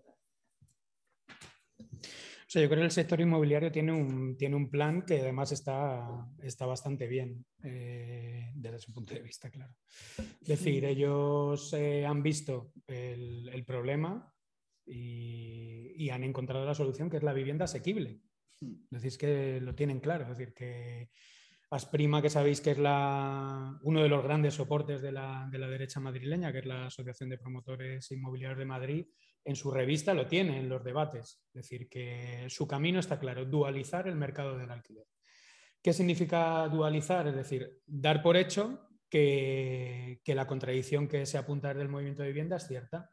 o 2.49 2.51
sea, 2.51 2.63
yo 2.63 2.69
creo 2.69 2.81
que 2.81 2.87
el 2.87 2.91
sector 2.91 3.21
inmobiliario 3.21 3.71
tiene 3.71 3.93
un, 3.93 4.35
tiene 4.39 4.57
un 4.57 4.71
plan 4.71 5.05
que 5.05 5.21
además 5.21 5.53
está, 5.53 6.27
está 6.43 6.65
bastante 6.65 7.07
bien 7.07 7.45
eh, 7.63 8.53
desde 8.55 8.79
su 8.79 8.95
punto 8.95 9.13
de 9.13 9.21
vista, 9.21 9.51
claro. 9.51 9.75
Es 10.17 10.49
decir, 10.49 10.83
ellos 10.87 11.75
eh, 11.75 12.07
han 12.07 12.23
visto 12.23 12.73
el, 12.87 13.51
el 13.51 13.65
problema 13.67 14.33
y, 14.89 15.93
y, 15.97 16.11
han 16.11 16.25
encontrado 16.25 16.65
la 16.65 16.75
solución, 16.75 17.11
que 17.11 17.19
es 17.19 17.23
la 17.23 17.33
vivienda 17.33 17.67
asequible. 17.67 18.21
Es 18.61 19.03
decir, 19.03 19.19
que 19.19 19.61
lo 19.61 19.75
tienen 19.75 20.01
claro. 20.01 20.25
Es 20.25 20.31
decir, 20.37 20.55
que 20.55 21.11
Asprima, 21.71 22.23
que 22.23 22.31
sabéis 22.31 22.63
que 22.63 22.71
es 22.71 22.79
la, 22.79 23.79
uno 23.83 24.03
de 24.03 24.09
los 24.09 24.25
grandes 24.25 24.55
soportes 24.55 25.03
de 25.03 25.13
la, 25.13 25.47
de 25.51 25.59
la 25.59 25.69
derecha 25.69 26.01
madrileña, 26.01 26.51
que 26.51 26.61
es 26.61 26.67
la 26.67 26.87
Asociación 26.87 27.29
de 27.29 27.37
Promotores 27.37 28.11
Inmobiliarios 28.11 28.59
de 28.59 28.65
Madrid, 28.65 29.07
en 29.45 29.55
su 29.55 29.71
revista 29.71 30.15
lo 30.15 30.27
tiene 30.27 30.59
en 30.59 30.69
los 30.71 30.83
debates. 30.83 31.43
Es 31.49 31.63
decir, 31.63 31.89
que 31.91 32.47
su 32.49 32.67
camino 32.67 33.01
está 33.01 33.19
claro, 33.19 33.45
dualizar 33.45 34.09
el 34.09 34.17
mercado 34.17 34.57
del 34.57 34.71
alquiler. 34.71 35.05
¿Qué 35.83 35.93
significa 35.93 36.67
dualizar? 36.69 37.29
Es 37.29 37.37
decir, 37.37 37.81
dar 37.87 38.23
por 38.23 38.39
hecho 38.39 38.89
que, 39.11 40.23
que 40.25 40.35
la 40.35 40.47
contradicción 40.47 41.07
que 41.07 41.27
se 41.27 41.37
apunta 41.37 41.69
desde 41.69 41.83
el 41.83 41.89
movimiento 41.91 42.23
de 42.23 42.29
vivienda 42.29 42.57
es 42.57 42.67
cierta 42.67 43.11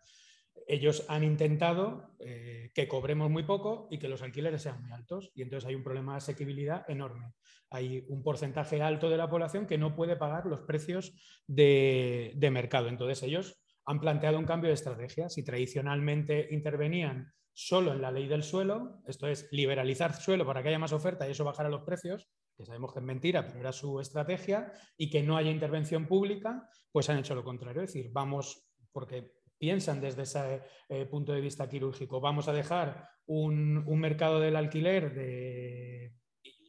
ellos 0.68 1.06
han 1.10 1.24
intentado 1.24 2.16
eh, 2.20 2.72
que 2.74 2.88
cobremos 2.88 3.30
muy 3.30 3.44
poco 3.44 3.88
y 3.92 4.00
que 4.00 4.08
los 4.08 4.22
alquileres 4.22 4.62
sean 4.64 4.82
muy 4.82 4.92
altos. 4.92 5.32
Y 5.36 5.42
entonces 5.42 5.68
hay 5.68 5.76
un 5.76 5.84
problema 5.84 6.14
de 6.14 6.18
asequibilidad 6.18 6.90
enorme. 6.90 7.34
Hay 7.70 8.06
un 8.10 8.24
porcentaje 8.24 8.82
alto 8.82 9.10
de 9.10 9.18
la 9.18 9.30
población 9.30 9.68
que 9.68 9.78
no 9.78 9.96
puede 9.96 10.16
pagar 10.16 10.46
los 10.46 10.62
precios 10.62 11.14
de, 11.48 12.38
mercado. 12.52 12.88
Entonces 12.88 13.22
ellos 13.24 13.62
han 13.86 14.00
planteado 14.00 14.40
un 14.40 14.46
cambio 14.46 14.70
de 14.70 14.76
estrategia. 14.76 15.30
Si 15.30 15.44
tradicionalmente 15.44 16.48
intervenían 16.52 17.32
solo 17.54 17.94
en 17.94 18.02
la 18.02 18.12
ley 18.12 18.28
del 18.28 18.44
suelo, 18.44 19.02
esto 19.08 19.28
es 19.28 19.48
liberalizar 19.52 20.14
suelo 20.14 20.46
para 20.46 20.62
que 20.62 20.70
haya 20.70 20.80
más 20.80 20.94
oferta 20.94 21.28
y 21.28 21.32
eso 21.32 21.46
bajara 21.46 21.70
los 21.70 21.84
precios, 21.84 22.28
que 22.58 22.66
sabemos 22.66 22.92
que 22.92 23.00
es 23.00 23.06
mentira, 23.06 23.46
pero 23.46 23.60
era 23.60 23.72
su 23.72 24.00
estrategia, 24.00 24.72
y 24.98 25.10
que 25.10 25.24
no 25.24 25.38
haya 25.38 25.52
intervención 25.52 26.08
pública, 26.08 26.70
pues 26.92 27.10
han 27.10 27.20
hecho 27.20 27.36
lo 27.36 27.44
contrario. 27.44 27.84
Es 27.84 27.94
decir, 27.94 28.10
vamos, 28.12 28.68
porque 28.92 29.36
piensan 29.58 30.02
desde 30.02 30.24
ese 30.24 30.62
eh, 30.90 31.06
punto 31.06 31.32
de 31.32 31.42
vista 31.42 31.68
quirúrgico. 31.68 32.20
Vamos 32.20 32.48
a 32.48 32.54
dejar 32.54 33.10
un, 33.26 33.84
mercado 34.00 34.40
del 34.40 34.56
alquiler 34.56 35.14
de 35.14 36.14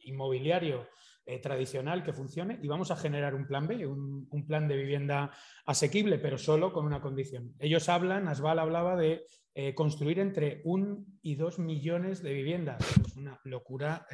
inmobiliario 0.03 0.87
eh, 1.25 1.39
tradicional 1.39 2.03
que 2.03 2.13
funcione 2.13 2.59
y 2.61 2.67
vamos 2.67 2.89
a 2.91 2.95
generar 2.95 3.35
un 3.35 3.45
plan 3.45 3.67
B, 3.67 3.85
un, 3.85 4.45
plan 4.47 4.67
de 4.67 4.77
vivienda 4.77 5.31
asequible, 5.65 6.17
pero 6.17 6.37
solo 6.37 6.71
con 6.71 6.85
una 6.85 7.01
condición. 7.01 7.53
Ellos 7.59 7.89
hablan, 7.89 8.27
Asval 8.27 8.59
hablaba 8.59 8.95
de 8.95 9.25
eh, 9.53 9.75
construir 9.75 10.19
entre 10.19 10.61
un 10.63 11.19
y 11.21 11.35
dos 11.35 11.59
millones 11.59 12.23
de 12.23 12.33
viviendas. 12.33 12.81
Es 13.05 13.15
una 13.17 13.39
locura 13.43 14.07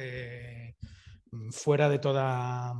fuera 1.50 1.88
de 1.88 1.98
toda 1.98 2.74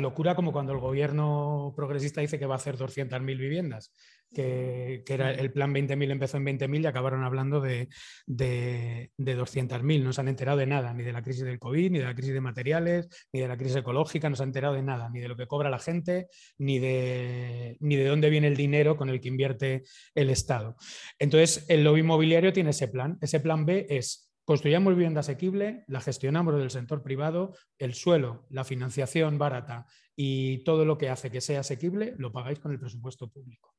locura 0.00 0.34
como 0.34 0.52
cuando 0.52 0.72
el 0.72 0.80
gobierno 0.80 1.72
progresista 1.76 2.20
dice 2.20 2.38
que 2.38 2.46
va 2.46 2.54
a 2.54 2.58
hacer 2.58 2.76
200.000 2.76 3.24
viviendas, 3.38 3.92
que, 4.32 5.02
era 5.06 5.32
el 5.32 5.52
plan 5.52 5.74
20.000 5.74 6.10
empezó 6.10 6.36
en 6.36 6.46
20.000 6.46 6.82
y 6.82 6.86
acabaron 6.86 7.24
hablando 7.24 7.60
de, 7.60 7.88
de, 8.26 9.10
de 9.16 9.38
200.000. 9.38 10.02
No 10.02 10.12
se 10.12 10.20
han 10.20 10.28
enterado 10.28 10.58
de 10.58 10.66
nada, 10.66 10.94
ni 10.94 11.02
de 11.02 11.12
la 11.12 11.22
crisis 11.22 11.44
del 11.44 11.58
COVID, 11.58 11.90
ni 11.90 11.98
de 11.98 12.04
la 12.04 12.14
crisis 12.14 12.32
de 12.32 12.40
materiales, 12.40 13.08
ni 13.32 13.40
de 13.40 13.48
la 13.48 13.56
crisis 13.56 13.76
ecológica, 13.76 14.30
no 14.30 14.36
se 14.36 14.42
han 14.42 14.50
enterado 14.50 14.74
de 14.74 14.82
nada, 14.82 15.10
ni 15.10 15.20
de 15.20 15.28
lo 15.28 15.36
que 15.36 15.46
cobra 15.46 15.70
la 15.70 15.78
gente, 15.78 16.28
ni 16.58 16.78
de, 16.78 17.76
ni 17.80 17.96
de 17.96 18.04
dónde 18.04 18.30
viene 18.30 18.48
el 18.48 18.56
dinero 18.56 18.96
con 18.96 19.08
el 19.08 19.20
que 19.20 19.28
invierte 19.28 19.82
el 20.14 20.30
Estado. 20.30 20.76
Entonces, 21.18 21.64
el 21.68 21.84
lobby 21.84 22.00
inmobiliario 22.00 22.52
tiene 22.52 22.70
ese 22.70 22.88
plan. 22.88 23.18
Ese 23.20 23.40
plan 23.40 23.64
B 23.64 23.86
es 23.90 24.30
Construyamos 24.50 24.96
vivienda 24.96 25.20
asequible, 25.20 25.84
la 25.86 26.00
gestionamos 26.00 26.56
del 26.56 26.72
sector 26.72 27.04
privado, 27.04 27.54
el 27.78 27.94
suelo, 27.94 28.46
la 28.50 28.64
financiación 28.64 29.38
barata 29.38 29.86
y 30.22 30.58
todo 30.64 30.84
lo 30.84 30.98
que 30.98 31.08
hace 31.08 31.30
que 31.30 31.40
sea 31.40 31.60
asequible 31.60 32.14
lo 32.18 32.30
pagáis 32.30 32.58
con 32.58 32.72
el 32.72 32.78
presupuesto 32.78 33.30
público. 33.30 33.74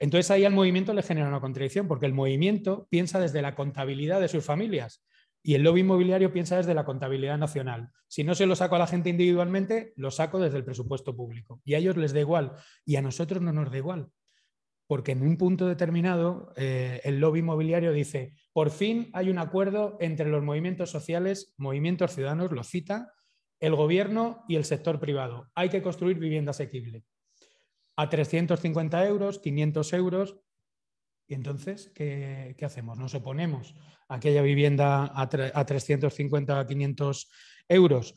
Entonces 0.00 0.28
ahí 0.32 0.44
al 0.44 0.52
movimiento 0.52 0.92
le 0.92 1.04
genera 1.04 1.28
una 1.28 1.40
contradicción 1.40 1.86
porque 1.86 2.06
el 2.06 2.12
movimiento 2.12 2.88
piensa 2.90 3.20
desde 3.20 3.40
la 3.42 3.54
contabilidad 3.54 4.20
de 4.20 4.26
sus 4.26 4.44
familias 4.44 5.04
y 5.40 5.54
el 5.54 5.62
lobby 5.62 5.82
inmobiliario 5.82 6.32
piensa 6.32 6.56
desde 6.56 6.74
la 6.74 6.84
contabilidad 6.84 7.38
nacional. 7.38 7.90
Si 8.08 8.24
no 8.24 8.34
se 8.34 8.46
lo 8.46 8.56
saco 8.56 8.74
a 8.74 8.80
la 8.80 8.88
gente 8.88 9.08
individualmente, 9.08 9.92
lo 9.94 10.10
saco 10.10 10.40
desde 10.40 10.56
el 10.56 10.64
presupuesto 10.64 11.14
público. 11.14 11.62
Y 11.64 11.74
a 11.74 11.78
ellos 11.78 11.96
les 11.96 12.12
da 12.12 12.18
igual 12.18 12.54
y 12.84 12.96
a 12.96 13.02
nosotros 13.02 13.40
no 13.40 13.52
nos 13.52 13.70
da 13.70 13.76
igual 13.76 14.10
porque 14.86 15.12
en 15.12 15.22
un 15.22 15.36
punto 15.36 15.66
determinado 15.66 16.52
eh, 16.56 17.00
el 17.04 17.18
lobby 17.18 17.38
inmobiliario 17.38 17.92
dice, 17.92 18.34
por 18.52 18.70
fin 18.70 19.10
hay 19.12 19.30
un 19.30 19.38
acuerdo 19.38 19.96
entre 20.00 20.28
los 20.28 20.42
movimientos 20.42 20.90
sociales, 20.90 21.54
movimientos 21.56 22.12
ciudadanos, 22.14 22.52
lo 22.52 22.62
cita, 22.64 23.13
el 23.64 23.74
gobierno 23.74 24.44
y 24.46 24.56
el 24.56 24.64
sector 24.66 25.00
privado. 25.00 25.50
Hay 25.54 25.70
que 25.70 25.80
construir 25.80 26.18
vivienda 26.18 26.50
asequible. 26.50 27.04
A 27.96 28.10
350 28.10 29.06
euros, 29.06 29.38
500 29.38 29.92
euros. 29.94 30.36
Y 31.26 31.34
entonces, 31.34 31.90
¿qué, 31.94 32.54
hacemos? 32.62 32.98
¿Nos 32.98 33.14
oponemos 33.14 33.74
a 34.08 34.16
aquella 34.16 34.42
vivienda 34.42 35.06
a, 35.06 35.22
a 35.22 35.64
350, 35.66 36.66
500 36.66 37.30
euros? 37.68 38.14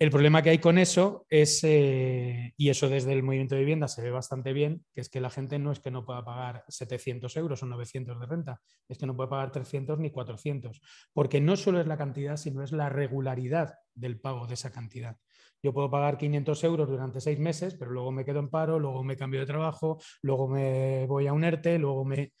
El 0.00 0.10
problema 0.10 0.42
que 0.42 0.50
hay 0.50 0.58
con 0.58 0.78
eso 0.78 1.26
es, 1.28 1.64
eh, 1.64 2.54
y 2.56 2.68
eso 2.68 2.88
desde 2.88 3.12
el 3.12 3.24
movimiento 3.24 3.56
de 3.56 3.62
vivienda 3.62 3.88
se 3.88 4.00
ve 4.00 4.12
bastante 4.12 4.52
bien, 4.52 4.84
que 4.94 5.00
es 5.00 5.08
que 5.08 5.20
la 5.20 5.28
gente 5.28 5.58
no 5.58 5.72
es 5.72 5.80
que 5.80 5.90
no 5.90 6.04
pueda 6.04 6.24
pagar 6.24 6.64
700 6.68 7.36
euros 7.36 7.64
o 7.64 7.66
900 7.66 8.20
de 8.20 8.26
renta, 8.26 8.60
es 8.88 8.96
que 8.96 9.06
no 9.06 9.16
puede 9.16 9.28
pagar 9.28 9.50
300 9.50 9.98
ni 9.98 10.12
400, 10.12 10.80
porque 11.12 11.40
no 11.40 11.56
solo 11.56 11.80
es 11.80 11.88
la 11.88 11.96
cantidad, 11.96 12.36
sino 12.36 12.62
es 12.62 12.70
la 12.70 12.88
regularidad 12.88 13.74
del 13.92 14.20
pago 14.20 14.46
de 14.46 14.54
esa 14.54 14.70
cantidad. 14.70 15.16
Yo 15.64 15.72
puedo 15.74 15.90
pagar 15.90 16.16
500 16.16 16.62
euros 16.62 16.88
durante 16.88 17.20
seis 17.20 17.40
meses, 17.40 17.74
pero 17.74 17.90
luego 17.90 18.12
me 18.12 18.24
quedo 18.24 18.38
en 18.38 18.50
paro, 18.50 18.78
luego 18.78 19.02
me 19.02 19.16
cambio 19.16 19.40
de 19.40 19.46
trabajo, 19.46 20.00
luego 20.22 20.46
me 20.46 21.06
voy 21.06 21.26
a 21.26 21.32
un 21.32 21.42
ERTE, 21.42 21.76
luego 21.76 22.04
me 22.04 22.34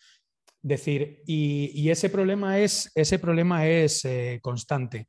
decir, 0.62 1.22
y, 1.26 1.88
ese 1.90 2.10
problema 2.10 2.58
es, 2.58 2.90
ese 2.94 3.18
problema 3.18 3.66
es 3.66 4.04
eh, 4.04 4.38
constante. 4.42 5.06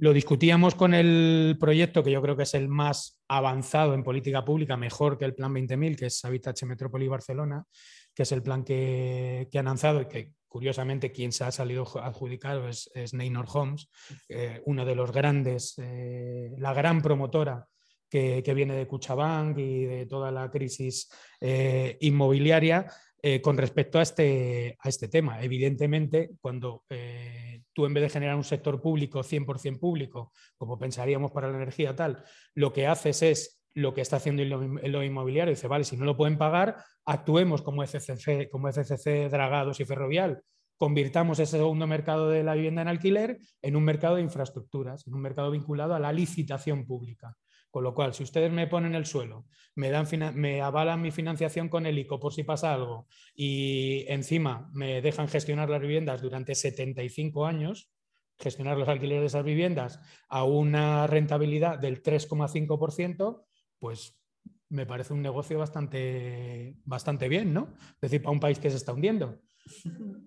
Lo 0.00 0.14
discutíamos 0.14 0.74
con 0.74 0.94
el 0.94 1.58
proyecto 1.60 2.02
que 2.02 2.10
yo 2.10 2.22
creo 2.22 2.34
que 2.34 2.44
es 2.44 2.54
el 2.54 2.68
más 2.68 3.22
avanzado 3.28 3.92
en 3.92 4.02
política 4.02 4.42
pública, 4.42 4.78
mejor 4.78 5.18
que 5.18 5.26
el 5.26 5.34
Plan 5.34 5.52
20.000, 5.52 5.94
que 5.94 6.06
es 6.06 6.24
Habitat 6.24 6.62
Metrópoli 6.62 7.06
Barcelona, 7.06 7.66
que 8.14 8.22
es 8.22 8.32
el 8.32 8.42
plan 8.42 8.64
que, 8.64 9.46
han 9.54 9.64
lanzado 9.66 10.00
y 10.00 10.06
que 10.06 10.32
curiosamente 10.48 11.12
quien 11.12 11.32
se 11.32 11.44
ha 11.44 11.52
salido 11.52 11.86
adjudicado 12.02 12.66
es, 12.66 12.90
es 12.94 13.12
Neynor 13.12 13.44
Homes, 13.52 13.90
eh, 14.30 14.62
uno 14.64 14.86
de 14.86 14.94
los 14.94 15.12
grandes, 15.12 15.74
eh, 15.76 16.50
la 16.56 16.72
gran 16.72 17.02
promotora 17.02 17.68
que, 18.08 18.54
viene 18.54 18.74
de 18.76 18.86
Cuchabank 18.86 19.58
y 19.58 19.84
de 19.84 20.06
toda 20.06 20.32
la 20.32 20.50
crisis 20.50 21.10
eh, 21.42 21.98
inmobiliaria 22.00 22.86
eh, 23.22 23.40
con 23.40 23.56
respecto 23.58 23.98
a 23.98 24.02
este, 24.02 24.76
a 24.80 24.88
este 24.88 25.08
tema. 25.08 25.42
Evidentemente, 25.42 26.30
cuando 26.40 26.84
eh, 26.88 27.62
tú 27.72 27.86
en 27.86 27.94
vez 27.94 28.02
de 28.02 28.10
generar 28.10 28.36
un 28.36 28.44
sector 28.44 28.80
público 28.80 29.22
100% 29.22 29.78
público, 29.78 30.32
como 30.56 30.78
pensaríamos 30.78 31.30
para 31.30 31.48
la 31.48 31.56
energía 31.56 31.94
tal, 31.94 32.22
lo 32.54 32.72
que 32.72 32.86
haces 32.86 33.22
es 33.22 33.62
lo 33.74 33.94
que 33.94 34.00
está 34.00 34.16
haciendo 34.16 34.42
en 34.42 34.92
lo 34.92 35.04
inmobiliario. 35.04 35.54
Dice, 35.54 35.68
vale, 35.68 35.84
si 35.84 35.96
no 35.96 36.04
lo 36.04 36.16
pueden 36.16 36.38
pagar, 36.38 36.76
actuemos 37.04 37.62
como 37.62 37.82
FCC, 37.82 38.48
como 38.50 38.68
FCC 38.68 39.28
Dragados 39.30 39.80
y 39.80 39.84
Ferrovial. 39.84 40.42
Convirtamos 40.76 41.38
ese 41.38 41.58
segundo 41.58 41.86
mercado 41.86 42.30
de 42.30 42.42
la 42.42 42.54
vivienda 42.54 42.80
en 42.82 42.88
alquiler 42.88 43.38
en 43.60 43.76
un 43.76 43.84
mercado 43.84 44.16
de 44.16 44.22
infraestructuras, 44.22 45.06
en 45.06 45.14
un 45.14 45.20
mercado 45.20 45.50
vinculado 45.50 45.94
a 45.94 46.00
la 46.00 46.12
licitación 46.12 46.86
pública. 46.86 47.36
Con 47.70 47.84
lo 47.84 47.94
cual, 47.94 48.14
si 48.14 48.24
ustedes 48.24 48.50
me 48.50 48.66
ponen 48.66 48.94
el 48.94 49.06
suelo, 49.06 49.46
me, 49.76 49.90
dan, 49.90 50.06
me 50.34 50.60
avalan 50.60 51.00
mi 51.00 51.12
financiación 51.12 51.68
con 51.68 51.86
el 51.86 51.98
ICO 51.98 52.18
por 52.18 52.32
si 52.32 52.42
pasa 52.42 52.74
algo 52.74 53.06
y 53.34 54.04
encima 54.08 54.68
me 54.72 55.00
dejan 55.00 55.28
gestionar 55.28 55.70
las 55.70 55.80
viviendas 55.80 56.20
durante 56.20 56.56
75 56.56 57.46
años, 57.46 57.92
gestionar 58.38 58.76
los 58.76 58.88
alquileres 58.88 59.22
de 59.22 59.26
esas 59.26 59.44
viviendas 59.44 60.00
a 60.28 60.44
una 60.44 61.06
rentabilidad 61.06 61.78
del 61.78 62.02
3,5%, 62.02 63.44
pues 63.78 64.20
me 64.70 64.86
parece 64.86 65.12
un 65.12 65.22
negocio 65.22 65.58
bastante, 65.58 66.76
bastante 66.84 67.28
bien, 67.28 67.52
¿no? 67.52 67.74
Es 67.94 68.00
decir, 68.00 68.22
para 68.22 68.32
un 68.32 68.40
país 68.40 68.58
que 68.58 68.70
se 68.70 68.76
está 68.76 68.92
hundiendo. 68.92 69.40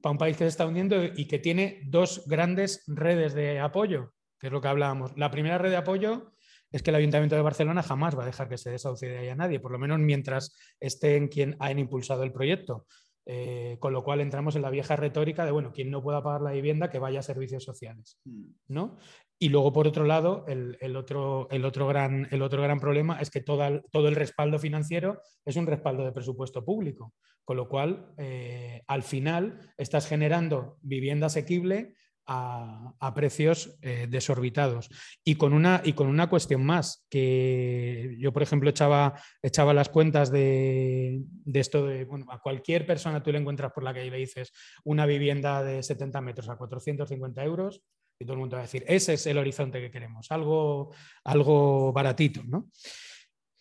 Para 0.02 0.12
un 0.12 0.18
país 0.18 0.38
que 0.38 0.44
se 0.44 0.50
está 0.50 0.68
hundiendo 0.68 1.04
y 1.04 1.28
que 1.28 1.40
tiene 1.40 1.82
dos 1.86 2.24
grandes 2.28 2.84
redes 2.88 3.34
de 3.34 3.60
apoyo, 3.60 4.14
que 4.40 4.48
es 4.48 4.54
lo 4.54 4.62
que 4.62 4.68
hablábamos. 4.68 5.18
La 5.18 5.32
primera 5.32 5.58
red 5.58 5.72
de 5.72 5.78
apoyo 5.78 6.33
es 6.74 6.84
que 6.84 6.90
el 6.90 6.96
Ayuntamiento 6.96 7.36
de 7.36 7.42
Barcelona 7.42 7.84
jamás 7.84 8.18
va 8.18 8.24
a 8.24 8.26
dejar 8.26 8.50
que 8.50 8.58
se 8.58 8.72
desahucie 8.72 9.08
de 9.08 9.20
ahí 9.20 9.30
a 9.30 9.36
nadie, 9.36 9.60
por 9.60 9.72
lo 9.72 9.80
menos 9.80 10.00
mientras 10.00 10.58
estén 10.80 11.28
quien 11.30 11.56
han 11.60 11.80
impulsado 11.80 12.24
el 12.24 12.34
proyecto. 12.34 12.86
Eh, 13.26 13.78
con 13.80 13.94
lo 13.94 14.04
cual 14.04 14.20
entramos 14.20 14.58
en 14.58 14.64
la 14.64 14.70
vieja 14.70 14.98
retórica 14.98 15.46
de, 15.46 15.52
bueno, 15.52 15.72
quien 15.72 15.90
no 15.90 16.04
pueda 16.04 16.22
pagar 16.22 16.42
la 16.42 16.52
vivienda, 16.52 16.90
que 16.90 17.00
vaya 17.00 17.20
a 17.20 17.24
servicios 17.24 17.64
sociales. 17.64 18.20
Mm. 18.26 18.48
¿no? 18.68 18.98
Y 19.40 19.48
luego, 19.48 19.72
por 19.72 19.88
otro 19.88 20.04
lado, 20.04 20.46
el, 20.48 20.96
otro, 20.98 21.48
el, 21.50 21.64
otro, 21.64 21.88
gran, 21.88 22.28
el 22.32 22.42
otro 22.42 22.62
gran 22.62 22.82
problema 22.82 23.20
es 23.22 23.30
que 23.30 23.40
todo 23.40 24.08
el 24.08 24.16
respaldo 24.16 24.60
financiero 24.60 25.22
es 25.46 25.56
un 25.56 25.68
respaldo 25.68 26.04
de 26.04 26.12
presupuesto 26.12 26.66
público, 26.66 27.14
con 27.46 27.56
lo 27.56 27.70
cual, 27.70 28.14
eh, 28.18 28.84
al 28.88 29.04
final, 29.04 29.74
estás 29.78 30.08
generando 30.08 30.78
vivienda 30.82 31.28
asequible 31.28 31.94
a, 32.26 33.14
precios 33.16 33.78
eh, 33.82 34.08
desorbitados. 34.10 34.90
Y 35.24 35.36
con, 35.36 35.54
una, 35.54 35.82
y 35.84 35.94
con 35.94 36.08
una 36.08 36.30
cuestión 36.30 36.66
más, 36.66 37.06
que 37.10 38.16
yo, 38.20 38.32
por 38.34 38.44
ejemplo, 38.44 38.70
echaba, 38.70 39.14
echaba 39.42 39.74
las 39.74 39.90
cuentas 39.90 40.32
de, 40.32 41.22
esto 41.54 41.86
de, 41.86 42.06
bueno, 42.06 42.26
a 42.30 42.40
cualquier 42.40 42.86
persona 42.86 43.22
tú 43.22 43.32
le 43.32 43.40
encuentras 43.40 43.72
por 43.74 43.84
la 43.84 43.94
calle 43.94 44.08
y 44.08 44.12
le 44.12 44.18
dices 44.18 44.52
una 44.84 45.06
vivienda 45.06 45.64
de 45.64 45.84
70 45.84 46.22
metros 46.22 46.50
a 46.50 46.56
450 46.58 47.44
euros, 47.44 47.82
y 48.20 48.26
todo 48.26 48.34
el 48.34 48.40
mundo 48.40 48.56
va 48.56 48.62
a 48.62 48.66
decir, 48.66 48.84
ese 48.88 49.14
es 49.14 49.28
el 49.28 49.38
horizonte 49.38 49.82
que 49.82 49.92
queremos, 49.92 50.32
algo, 50.32 50.94
algo 51.24 51.92
baratito, 51.92 52.44
¿no? 52.44 52.70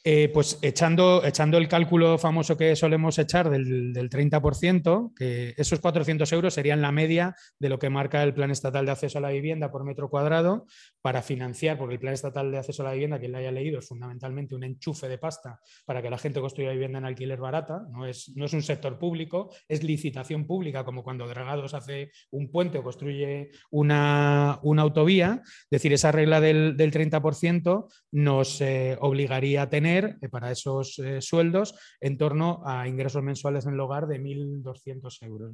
Eh, 0.05 0.31
pues 0.35 0.59
echando, 0.63 1.25
echando 1.25 1.59
el 1.59 1.69
cálculo 1.69 2.19
famoso 2.19 2.57
que 2.57 2.75
solemos 2.75 3.21
echar 3.21 3.49
del, 3.49 3.95
30%, 3.95 5.13
que 5.15 5.55
esos 5.57 5.79
400 5.79 6.33
euros 6.33 6.55
serían 6.55 6.83
la 6.83 6.91
media 6.91 7.37
de 7.61 7.69
lo 7.69 7.79
que 7.79 7.89
marca 7.89 8.21
el 8.25 8.35
Plan 8.35 8.51
Estatal 8.51 8.85
de 8.85 8.91
Acceso 8.91 9.19
a 9.19 9.21
la 9.21 9.31
Vivienda 9.31 9.71
por 9.71 9.85
metro 9.85 10.11
cuadrado 10.11 10.67
para 11.03 11.21
financiar, 11.21 11.77
porque 11.77 11.95
el 11.95 12.01
Plan 12.01 12.15
Estatal 12.15 12.51
de 12.51 12.59
Acceso 12.59 12.83
a 12.83 12.87
la 12.87 12.93
Vivienda, 12.93 13.19
quien 13.19 13.33
lo 13.33 13.39
haya 13.39 13.51
leído, 13.51 13.81
es 13.81 13.89
fundamentalmente 13.89 14.55
un 14.55 14.63
enchufe 14.63 15.09
de 15.09 15.19
pasta 15.19 15.61
para 15.85 16.01
que 16.01 16.09
la 16.09 16.17
gente 16.17 16.41
construya 16.41 16.71
vivienda 16.71 16.99
en 16.99 17.05
alquiler 17.05 17.41
barata, 17.41 17.83
no 17.91 18.07
es, 18.07 18.33
no 18.37 18.45
es 18.45 18.53
un 18.53 18.63
sector 18.63 18.99
público, 18.99 19.51
es 19.69 19.83
licitación 19.83 20.47
pública, 20.47 20.85
como 20.85 21.03
cuando 21.03 21.27
Dragados 21.27 21.75
hace 21.75 22.13
un 22.31 22.51
puente 22.51 22.79
o 22.79 22.83
construye 22.85 23.51
una, 23.71 24.53
autovía, 24.53 25.43
es 25.45 25.71
decir, 25.71 25.93
esa 25.93 26.13
regla 26.13 26.41
del, 26.41 26.77
30% 26.77 27.89
nos 28.13 28.61
eh, 28.61 28.97
obligaría 29.01 29.63
a 29.63 29.71
tener 29.71 30.19
eh, 30.21 30.29
para 30.29 30.51
esos 30.51 30.99
eh, 30.99 31.21
sueldos 31.21 31.75
en 32.01 32.17
torno 32.17 32.63
a 32.65 32.87
ingresos 32.87 33.23
mensuales 33.23 33.67
en 33.67 33.75
el 33.75 33.81
hogar 33.81 34.07
de 34.07 34.21
1.200 34.21 35.23
euros. 35.23 35.53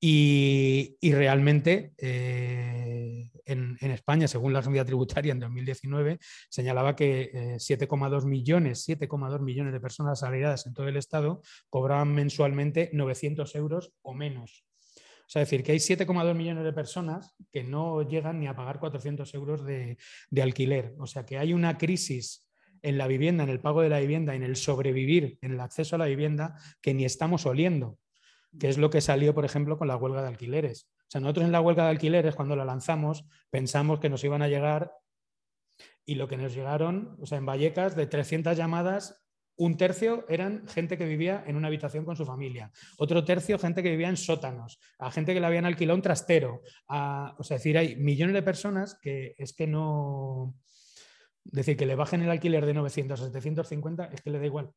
Y, 0.00 0.96
realmente 1.02 1.92
eh, 1.98 3.30
en, 3.44 3.76
España, 3.80 4.28
según 4.28 4.52
la 4.52 4.60
Asamblea 4.60 4.84
Tributaria 4.84 5.32
en 5.32 5.40
2019, 5.40 6.18
señalaba 6.48 6.94
que 6.94 7.56
7,2 7.58 8.24
millones, 8.24 8.88
7,2 8.88 9.40
millones 9.40 9.72
de 9.72 9.80
personas 9.80 10.12
asalariadas 10.12 10.66
en 10.66 10.74
todo 10.74 10.86
el 10.88 10.96
Estado 10.96 11.42
cobraban 11.68 12.14
mensualmente 12.14 12.90
900 12.92 13.54
euros 13.56 13.92
o 14.02 14.14
menos. 14.14 14.64
O 15.28 15.30
sea, 15.30 15.40
decir 15.40 15.62
que 15.62 15.72
hay 15.72 15.78
7,2 15.78 16.34
millones 16.34 16.64
de 16.64 16.72
personas 16.72 17.34
que 17.52 17.64
no 17.64 18.02
llegan 18.02 18.40
ni 18.40 18.46
a 18.46 18.56
pagar 18.56 18.78
400 18.78 19.34
euros 19.34 19.64
de, 19.64 19.98
de, 20.30 20.42
alquiler. 20.42 20.94
O 20.98 21.06
sea, 21.06 21.26
que 21.26 21.36
hay 21.36 21.52
una 21.52 21.76
crisis 21.76 22.48
en 22.82 22.96
la 22.96 23.06
vivienda, 23.08 23.44
en 23.44 23.50
el 23.50 23.60
pago 23.60 23.82
de 23.82 23.90
la 23.90 24.00
vivienda, 24.00 24.34
en 24.34 24.42
el 24.42 24.56
sobrevivir, 24.56 25.38
en 25.42 25.52
el 25.52 25.60
acceso 25.60 25.96
a 25.96 25.98
la 25.98 26.06
vivienda, 26.06 26.54
que 26.80 26.94
ni 26.94 27.04
estamos 27.04 27.44
oliendo, 27.44 27.98
que 28.58 28.68
es 28.68 28.78
lo 28.78 28.90
que 28.90 29.00
salió, 29.00 29.34
por 29.34 29.44
ejemplo, 29.44 29.78
con 29.78 29.88
la 29.88 29.96
huelga 29.96 30.22
de 30.22 30.28
alquileres. 30.28 30.88
O 31.02 31.10
sea, 31.10 31.20
nosotros 31.20 31.46
en 31.46 31.52
la 31.52 31.60
huelga 31.60 31.84
de 31.84 31.90
alquileres, 31.90 32.34
cuando 32.34 32.56
la 32.56 32.64
lanzamos, 32.64 33.24
pensamos 33.50 34.00
que 34.00 34.08
nos 34.08 34.22
iban 34.24 34.42
a 34.42 34.48
llegar 34.48 34.92
y 36.04 36.14
lo 36.14 36.28
que 36.28 36.36
nos 36.36 36.54
llegaron, 36.54 37.16
o 37.20 37.26
sea, 37.26 37.38
en 37.38 37.46
Vallecas, 37.46 37.94
de 37.94 38.06
300 38.06 38.56
llamadas, 38.56 39.24
un 39.56 39.76
tercio 39.76 40.24
eran 40.28 40.66
gente 40.68 40.96
que 40.96 41.04
vivía 41.04 41.42
en 41.46 41.56
una 41.56 41.66
habitación 41.66 42.04
con 42.04 42.16
su 42.16 42.24
familia, 42.24 42.70
otro 42.96 43.24
tercio 43.24 43.58
gente 43.58 43.82
que 43.82 43.90
vivía 43.90 44.08
en 44.08 44.16
sótanos, 44.16 44.78
a 44.98 45.10
gente 45.10 45.34
que 45.34 45.40
le 45.40 45.46
habían 45.46 45.66
alquilado 45.66 45.96
un 45.96 46.02
trastero, 46.02 46.62
o 46.86 47.42
sea, 47.42 47.56
es 47.56 47.62
decir, 47.62 47.76
hay 47.76 47.96
millones 47.96 48.34
de 48.34 48.42
personas 48.42 48.96
que 49.02 49.34
es 49.36 49.52
que 49.52 49.66
no, 49.66 50.54
decir, 51.44 51.76
que 51.76 51.86
le 51.86 51.96
bajen 51.96 52.22
el 52.22 52.30
alquiler 52.30 52.66
de 52.66 52.74
900 52.74 53.20
a 53.20 53.24
750 53.24 54.04
es 54.06 54.22
que 54.22 54.30
le 54.30 54.38
da 54.38 54.46
igual. 54.46 54.70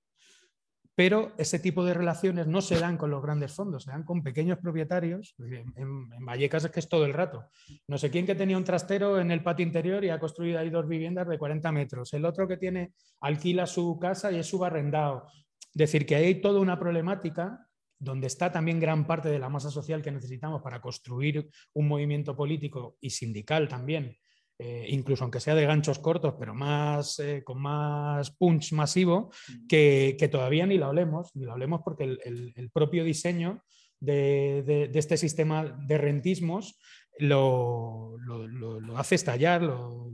Pero 0.95 1.31
ese 1.37 1.59
tipo 1.59 1.85
de 1.85 1.93
relaciones 1.93 2.47
no 2.47 2.61
se 2.61 2.79
dan 2.79 2.97
con 2.97 3.11
los 3.11 3.21
grandes 3.21 3.53
fondos, 3.53 3.83
se 3.83 3.91
dan 3.91 4.03
con 4.03 4.23
pequeños 4.23 4.59
propietarios. 4.59 5.35
En, 5.39 6.09
Vallecas 6.25 6.65
es 6.65 6.71
que 6.71 6.81
es 6.81 6.89
todo 6.89 7.05
el 7.05 7.13
rato. 7.13 7.45
No 7.87 7.97
sé 7.97 8.11
quién 8.11 8.25
que 8.25 8.35
tenía 8.35 8.57
un 8.57 8.63
trastero 8.63 9.19
en 9.19 9.31
el 9.31 9.41
patio 9.41 9.65
interior 9.65 10.03
y 10.03 10.09
ha 10.09 10.19
construido 10.19 10.59
ahí 10.59 10.69
dos 10.69 10.87
viviendas 10.87 11.27
de 11.27 11.37
40 11.37 11.71
metros. 11.71 12.13
El 12.13 12.25
otro 12.25 12.47
que 12.47 12.57
tiene 12.57 12.93
alquila 13.21 13.65
su 13.67 13.97
casa 13.99 14.31
y 14.31 14.39
es 14.39 14.47
subarrendado. 14.47 15.27
Decir 15.73 16.05
que 16.05 16.15
hay 16.15 16.41
toda 16.41 16.59
una 16.59 16.77
problemática 16.77 17.67
donde 17.97 18.27
está 18.27 18.51
también 18.51 18.79
gran 18.79 19.05
parte 19.07 19.29
de 19.29 19.39
la 19.39 19.47
masa 19.47 19.69
social 19.69 20.01
que 20.01 20.11
necesitamos 20.11 20.61
para 20.61 20.81
construir 20.81 21.49
un 21.73 21.87
movimiento 21.87 22.35
político 22.35 22.97
y 22.99 23.11
sindical 23.11 23.69
también 23.69 24.17
eh, 24.63 24.85
incluso 24.89 25.23
aunque 25.23 25.39
sea 25.39 25.55
de 25.55 25.65
ganchos 25.65 25.97
cortos, 25.97 26.35
pero 26.37 26.53
más, 26.53 27.17
eh, 27.17 27.41
con 27.43 27.59
más 27.59 28.29
punch 28.29 28.73
masivo, 28.73 29.31
que, 29.67 30.29
todavía 30.31 30.67
ni 30.67 30.77
la 30.77 30.89
olemos, 30.89 31.35
ni 31.35 31.45
la 31.45 31.55
olemos 31.55 31.81
porque 31.83 32.03
el, 32.03 32.69
propio 32.71 33.03
diseño 33.03 33.63
de, 33.99 34.91
este 34.93 35.17
sistema 35.17 35.63
de 35.87 35.97
rentismos 35.97 36.77
lo, 37.17 38.17
lo 38.19 38.97
hace 38.99 39.15
estallar, 39.15 39.63
lo, 39.63 40.11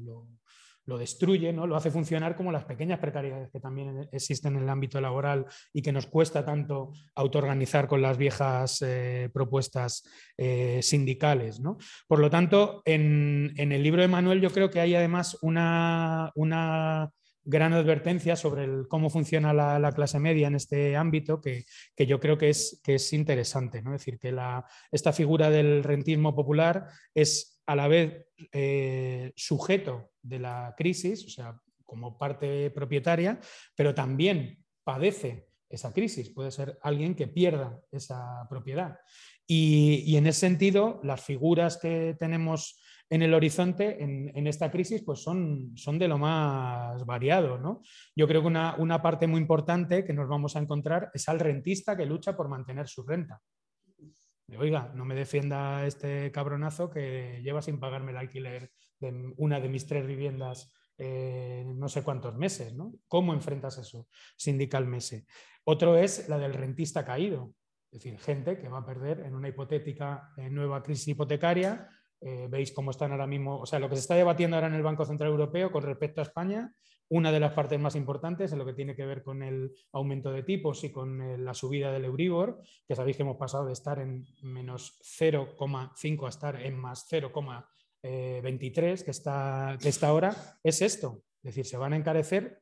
lo 0.88 0.97
destruye, 0.97 1.53
¿no? 1.53 1.68
lo 1.68 1.76
hace 1.76 1.91
funcionar 1.91 2.35
como 2.35 2.51
las 2.51 2.64
pequeñas 2.64 2.99
precariedades 2.99 3.49
que 3.51 3.59
también 3.59 4.07
existen 4.11 4.55
en 4.55 4.64
el 4.64 4.69
ámbito 4.69 4.99
laboral 4.99 5.45
y 5.73 5.81
que 5.81 5.91
nos 5.91 6.07
cuesta 6.07 6.45
tanto 6.45 6.93
autoorganizar 7.14 7.88
con 7.88 8.01
las 8.01 8.18
viejas 8.18 8.81
eh, 8.81 9.30
propuestas 9.34 10.07
eh, 10.38 10.80
sindicales. 10.81 11.59
¿no? 11.59 11.77
Por 12.07 12.19
lo 12.19 12.30
tanto, 12.30 12.81
en, 12.85 13.53
el 13.57 13.84
libro 13.84 14.01
de 14.01 14.07
Manuel 14.07 14.41
yo 14.41 14.49
creo 14.49 14.72
que 14.72 14.80
hay 14.80 14.95
además 14.95 15.38
una, 15.41 16.31
una 16.35 17.11
gran 17.43 17.73
advertencia 17.73 18.38
sobre 18.38 18.88
cómo 18.88 19.09
funciona 19.09 19.53
la, 19.53 19.91
clase 19.91 20.19
media 20.19 20.47
en 20.47 20.55
este 20.55 20.95
ámbito 20.95 21.41
que, 21.41 21.65
yo 21.97 22.19
creo 22.22 22.38
que 22.38 22.49
es, 22.49 22.80
que 22.81 22.95
es 22.95 23.11
interesante. 23.11 23.81
¿no? 23.81 23.93
Es 23.93 24.01
decir, 24.01 24.19
que 24.19 24.31
la, 24.31 24.65
esta 24.89 25.11
figura 25.11 25.49
del 25.49 25.84
rentismo 25.84 26.34
popular 26.34 26.88
es 27.14 27.56
a 27.68 27.76
la 27.76 27.88
vez 27.88 28.26
eh, 28.52 29.34
sujeto 29.35 30.11
de 30.22 30.39
la 30.39 30.73
crisis, 30.77 31.26
o 31.26 31.30
sea, 31.30 31.61
como 31.85 32.18
parte 32.18 32.72
propietaria, 32.72 33.39
pero 33.76 33.94
también 33.94 34.64
padece 34.84 35.49
esa 35.69 35.94
crisis. 35.94 36.30
Puede 36.30 36.52
ser 36.52 36.80
alguien 36.81 37.14
que 37.14 37.27
pierda 37.27 37.80
esa 37.91 38.48
propiedad. 38.49 38.99
Y, 39.45 40.15
en 40.18 40.27
ese 40.27 40.41
sentido, 40.41 40.99
las 41.03 41.23
figuras 41.23 41.77
que 41.77 42.15
tenemos 42.19 42.81
en 43.10 43.22
el 43.22 43.34
horizonte 43.34 44.03
en, 44.03 44.48
esta 44.48 44.69
crisis 44.69 45.02
pues 45.02 45.19
son, 45.19 45.72
son, 45.77 45.98
de 45.98 46.10
lo 46.10 46.18
más 46.18 47.06
variado. 47.06 47.57
¿no? 47.57 47.81
Yo 48.15 48.27
creo 48.27 48.41
que 48.41 48.48
una, 48.48 48.76
una 48.77 49.02
parte 49.02 49.27
muy 49.27 49.39
importante 49.39 50.03
que 50.03 50.14
nos 50.14 50.27
vamos 50.27 50.56
a 50.56 50.60
encontrar 50.60 51.10
es 51.14 51.30
al 51.30 51.39
rentista 51.39 51.95
que 51.95 52.06
lucha 52.06 52.35
por 52.35 52.49
mantener 52.49 52.88
su 52.89 53.03
renta 53.03 53.41
oiga, 54.57 54.91
no 54.95 55.03
me 55.03 55.15
defienda 55.15 55.85
este 55.85 56.31
cabronazo 56.31 56.89
que 56.89 57.41
lleva 57.43 57.61
sin 57.61 57.79
pagarme 57.79 58.11
el 58.11 58.17
alquiler 58.17 58.71
de 58.99 59.33
una 59.37 59.59
de 59.59 59.69
mis 59.69 59.85
tres 59.85 60.07
viviendas 60.07 60.73
no 60.99 61.87
sé 61.89 62.03
cuántos 62.03 62.35
meses, 62.35 62.73
¿no? 62.73 62.93
¿Cómo 63.07 63.33
enfrentas 63.33 63.77
eso 63.77 64.07
sindicalmente? 64.35 65.25
Otro 65.63 65.95
es 65.95 66.27
la 66.27 66.39
del 66.39 66.53
rentista 66.53 67.05
caído, 67.05 67.53
es 67.91 68.03
decir, 68.03 68.19
gente 68.19 68.57
que 68.57 68.67
va 68.67 68.79
a 68.79 68.85
perder 68.85 69.21
en 69.21 69.35
una 69.35 69.49
hipotética 69.49 70.31
eh, 70.37 70.49
nueva 70.49 70.83
crisis 70.83 71.09
hipotecaria. 71.09 71.89
Eh, 72.22 72.48
veis 72.49 72.72
cómo 72.72 72.91
están 72.91 73.11
ahora 73.11 73.27
mismo, 73.27 73.60
o 73.60 73.65
sea, 73.65 73.80
lo 73.80 73.89
que 73.89 73.95
se 73.95 74.02
está 74.02 74.15
debatiendo 74.15 74.57
ahora 74.57 74.68
en 74.68 74.73
el 74.73 74.81
Banco 74.81 75.06
Central 75.06 75.30
Europeo 75.30 75.72
con 75.72 75.84
respecto 75.84 76.22
a 76.22 76.23
España 76.23 76.73
una 77.10 77.31
de 77.31 77.39
las 77.39 77.53
partes 77.53 77.80
más 77.80 77.95
importantes 77.95 78.52
en 78.52 78.60
lo 78.60 78.65
que 78.65 78.73
tiene 78.73 78.95
que 78.95 79.06
ver 79.06 79.23
con 79.23 79.41
el 79.41 79.73
aumento 79.94 80.31
de 80.31 80.44
tipos 80.44 80.84
y 80.84 80.91
con 80.91 81.22
eh, 81.22 81.38
la 81.38 81.53
subida 81.53 81.91
del 81.91 82.06
Euribor, 82.06 82.61
que 82.88 82.95
sabéis 82.95 83.15
que 83.15 83.23
hemos 83.23 83.38
pasado 83.38 83.65
de 83.65 83.73
estar 83.73 83.99
en 83.99 84.26
menos 84.41 84.99
0,5 85.19 86.26
a 86.26 86.30
estar 86.30 86.61
en 86.61 86.77
más 86.77 87.07
0,23, 87.10 88.02
eh, 88.03 89.03
que 89.06 89.11
está, 89.11 89.77
que 89.81 89.89
está 89.89 90.07
ahora, 90.07 90.35
es 90.64 90.81
esto. 90.81 91.23
Es 91.44 91.56
decir, 91.56 91.65
se 91.65 91.77
van 91.77 91.94
a 91.94 91.98
encarecer 91.98 92.61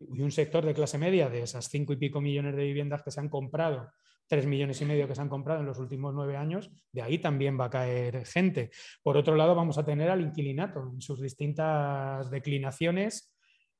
y 0.00 0.22
un 0.22 0.32
sector 0.32 0.64
de 0.64 0.74
clase 0.74 0.98
media 0.98 1.28
de 1.28 1.42
esas 1.42 1.68
5 1.68 1.92
y 1.92 1.96
pico 1.96 2.20
millones 2.20 2.56
de 2.56 2.64
viviendas 2.64 3.02
que 3.02 3.12
se 3.12 3.20
han 3.20 3.28
comprado, 3.28 3.92
3 4.26 4.46
millones 4.46 4.80
y 4.80 4.84
medio 4.84 5.06
que 5.06 5.14
se 5.14 5.20
han 5.20 5.28
comprado 5.28 5.60
en 5.60 5.66
los 5.66 5.78
últimos 5.78 6.14
nueve 6.14 6.36
años, 6.36 6.70
de 6.92 7.02
ahí 7.02 7.18
también 7.18 7.58
va 7.58 7.66
a 7.66 7.70
caer 7.70 8.26
gente. 8.26 8.70
Por 9.02 9.16
otro 9.16 9.36
lado, 9.36 9.54
vamos 9.54 9.78
a 9.78 9.84
tener 9.84 10.10
al 10.10 10.22
inquilinato 10.22 10.90
en 10.92 11.00
sus 11.00 11.20
distintas 11.20 12.30
declinaciones 12.30 13.34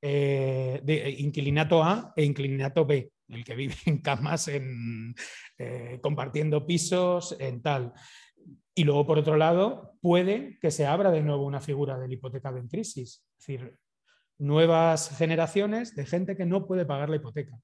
eh, 0.06 0.80
de 0.82 1.08
eh, 1.08 1.16
inquilinato 1.20 1.82
A 1.82 2.12
e 2.14 2.24
inquilinato 2.24 2.84
B, 2.84 3.10
el 3.28 3.42
que 3.42 3.54
vive 3.54 3.74
en 3.86 4.02
camas, 4.02 4.48
eh, 4.48 5.98
compartiendo 6.02 6.66
pisos, 6.66 7.34
en 7.40 7.62
tal. 7.62 7.94
Y 8.74 8.84
luego, 8.84 9.06
por 9.06 9.18
otro 9.18 9.38
lado, 9.38 9.96
puede 10.02 10.58
que 10.60 10.70
se 10.70 10.84
abra 10.84 11.10
de 11.10 11.22
nuevo 11.22 11.46
una 11.46 11.60
figura 11.60 11.98
del 11.98 12.12
hipotecado 12.12 12.58
en 12.58 12.68
crisis, 12.68 13.24
es 13.38 13.46
decir, 13.46 13.78
nuevas 14.38 15.16
generaciones 15.16 15.94
de 15.94 16.04
gente 16.04 16.36
que 16.36 16.44
no 16.44 16.66
puede 16.66 16.84
pagar 16.84 17.08
la 17.08 17.16
hipoteca. 17.16 17.56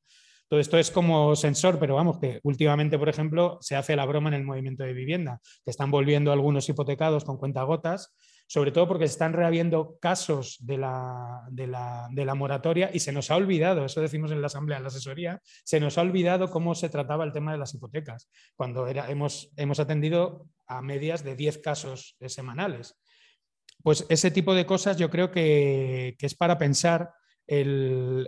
Todo 0.50 0.58
esto 0.58 0.78
es 0.78 0.90
como 0.90 1.36
sensor, 1.36 1.78
pero 1.78 1.94
vamos, 1.94 2.18
que 2.18 2.40
últimamente, 2.42 2.98
por 2.98 3.08
ejemplo, 3.08 3.58
se 3.60 3.76
hace 3.76 3.94
la 3.94 4.04
broma 4.04 4.30
en 4.30 4.34
el 4.34 4.42
movimiento 4.42 4.82
de 4.82 4.92
vivienda, 4.92 5.40
que 5.64 5.70
están 5.70 5.92
volviendo 5.92 6.32
algunos 6.32 6.68
hipotecados 6.68 7.24
con 7.24 7.36
cuentagotas, 7.36 8.16
sobre 8.48 8.72
todo 8.72 8.88
porque 8.88 9.06
se 9.06 9.12
están 9.12 9.32
rehabiendo 9.32 9.96
casos 10.00 10.56
de 10.58 10.76
la, 10.76 11.44
de, 11.52 11.68
la, 11.68 12.34
moratoria 12.34 12.90
y 12.92 12.98
se 12.98 13.12
nos 13.12 13.30
ha 13.30 13.36
olvidado, 13.36 13.84
eso 13.84 14.00
decimos 14.00 14.32
en 14.32 14.40
la 14.40 14.48
asamblea, 14.48 14.78
en 14.78 14.82
la 14.82 14.88
asesoría, 14.88 15.40
se 15.62 15.78
nos 15.78 15.98
ha 15.98 16.00
olvidado 16.00 16.50
cómo 16.50 16.74
se 16.74 16.88
trataba 16.88 17.22
el 17.22 17.32
tema 17.32 17.52
de 17.52 17.58
las 17.58 17.72
hipotecas, 17.72 18.28
cuando 18.56 18.88
era, 18.88 19.08
hemos, 19.08 19.52
hemos 19.54 19.78
atendido 19.78 20.48
a 20.66 20.82
medias 20.82 21.22
de 21.22 21.36
10 21.36 21.58
casos 21.58 22.16
semanales. 22.26 22.98
Pues 23.84 24.04
ese 24.08 24.32
tipo 24.32 24.52
de 24.54 24.66
cosas 24.66 24.96
yo 24.96 25.10
creo 25.10 25.30
que 25.30 26.16
es 26.18 26.34
para 26.34 26.58
pensar 26.58 27.12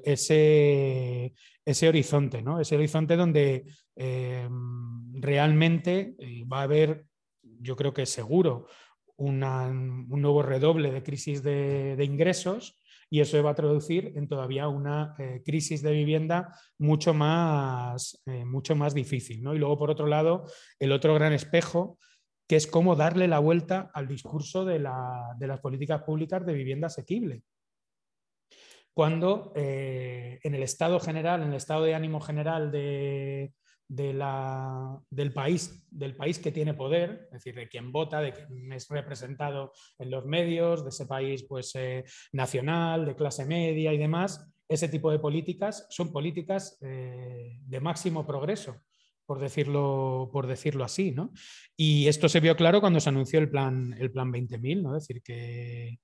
ese, 0.05 1.33
ese, 1.65 1.89
horizonte, 1.89 2.43
¿no? 2.43 2.59
ese 2.61 2.75
horizonte 2.75 3.15
donde 3.17 3.67
eh, 3.95 4.49
realmente 5.13 6.17
eh, 6.19 6.45
va 6.45 6.61
a 6.61 6.65
haber, 6.65 7.07
yo 7.43 7.77
creo 7.77 7.95
que 7.95 8.05
seguro, 8.05 8.67
un 9.17 9.39
nuevo 10.09 10.43
redoble 10.43 10.91
de 10.91 11.05
crisis 11.05 11.45
de, 11.45 11.97
ingresos 12.03 12.81
y 13.09 13.21
eso 13.21 13.41
va 13.45 13.51
a 13.51 13.55
traducir 13.55 14.13
en 14.17 14.27
todavía 14.27 14.67
una 14.67 15.15
eh, 15.19 15.43
crisis 15.45 15.81
de 15.83 15.93
vivienda 15.93 16.53
mucho 16.79 17.15
más, 17.15 18.21
mucho 18.27 18.75
más 18.75 18.95
difícil. 18.95 19.41
¿no? 19.41 19.55
Y 19.55 19.59
luego, 19.59 19.79
por 19.79 19.91
otro 19.91 20.09
lado, 20.09 20.47
el 20.81 20.91
otro 20.91 21.15
gran 21.15 21.33
espejo 21.33 21.99
que 22.49 22.57
es 22.57 22.67
cómo 22.67 22.97
darle 22.97 23.29
la 23.29 23.39
vuelta 23.39 23.93
al 23.95 24.09
discurso 24.09 24.65
de, 24.65 24.85
de 25.39 25.47
las 25.47 25.61
políticas 25.61 26.03
públicas 26.03 26.45
de 26.45 26.55
vivienda 26.55 26.89
asequible 26.89 27.45
cuando 28.95 29.53
eh, 29.57 30.39
en 30.43 30.55
el 30.55 30.63
estado 30.63 31.01
general, 31.01 31.43
en 31.43 31.49
el 31.49 31.55
estado 31.55 31.85
de 31.85 31.95
ánimo 31.95 32.21
general 32.21 32.71
de, 32.71 33.53
del, 33.89 35.33
país, 35.33 35.87
del 35.91 36.15
país 36.15 36.39
que 36.39 36.53
tiene 36.53 36.75
poder, 36.75 37.27
es 37.27 37.45
decir, 37.45 37.55
de 37.55 37.69
quien 37.69 37.91
vota, 37.91 38.21
de 38.21 38.33
quien 38.33 38.73
es 38.73 38.89
representado 38.89 39.73
en 39.99 40.11
los 40.11 40.27
medios, 40.27 40.83
de 40.83 40.91
ese 40.91 41.07
país 41.07 41.45
pues, 41.49 41.73
eh, 41.75 42.05
nacional, 42.33 43.07
de 43.07 43.17
clase 43.17 43.47
media 43.47 43.93
y 43.93 43.99
demás, 43.99 44.47
ese 44.69 44.89
tipo 44.89 45.11
de 45.11 45.19
políticas 45.19 45.87
son 45.91 46.13
políticas 46.13 46.79
eh, 46.83 47.59
de 47.61 47.81
máximo 47.81 48.27
progreso. 48.27 48.77
Por 49.25 49.39
decirlo, 49.39 50.29
por 50.33 50.49
decirlo 50.49 50.85
así, 50.85 51.13
¿no? 51.13 51.33
Y 51.77 52.09
esto 52.09 52.29
se 52.29 52.41
vio 52.41 52.57
claro 52.57 52.81
cuando 52.81 52.99
se 52.99 53.09
anunció 53.09 53.39
el 53.39 53.49
plan, 53.49 53.95
el 53.99 54.11
plan 54.11 54.33
20.000, 54.33 54.83
¿no? 54.83 54.97
Es 54.97 55.07
decir, 55.07 55.23
que 55.23 56.01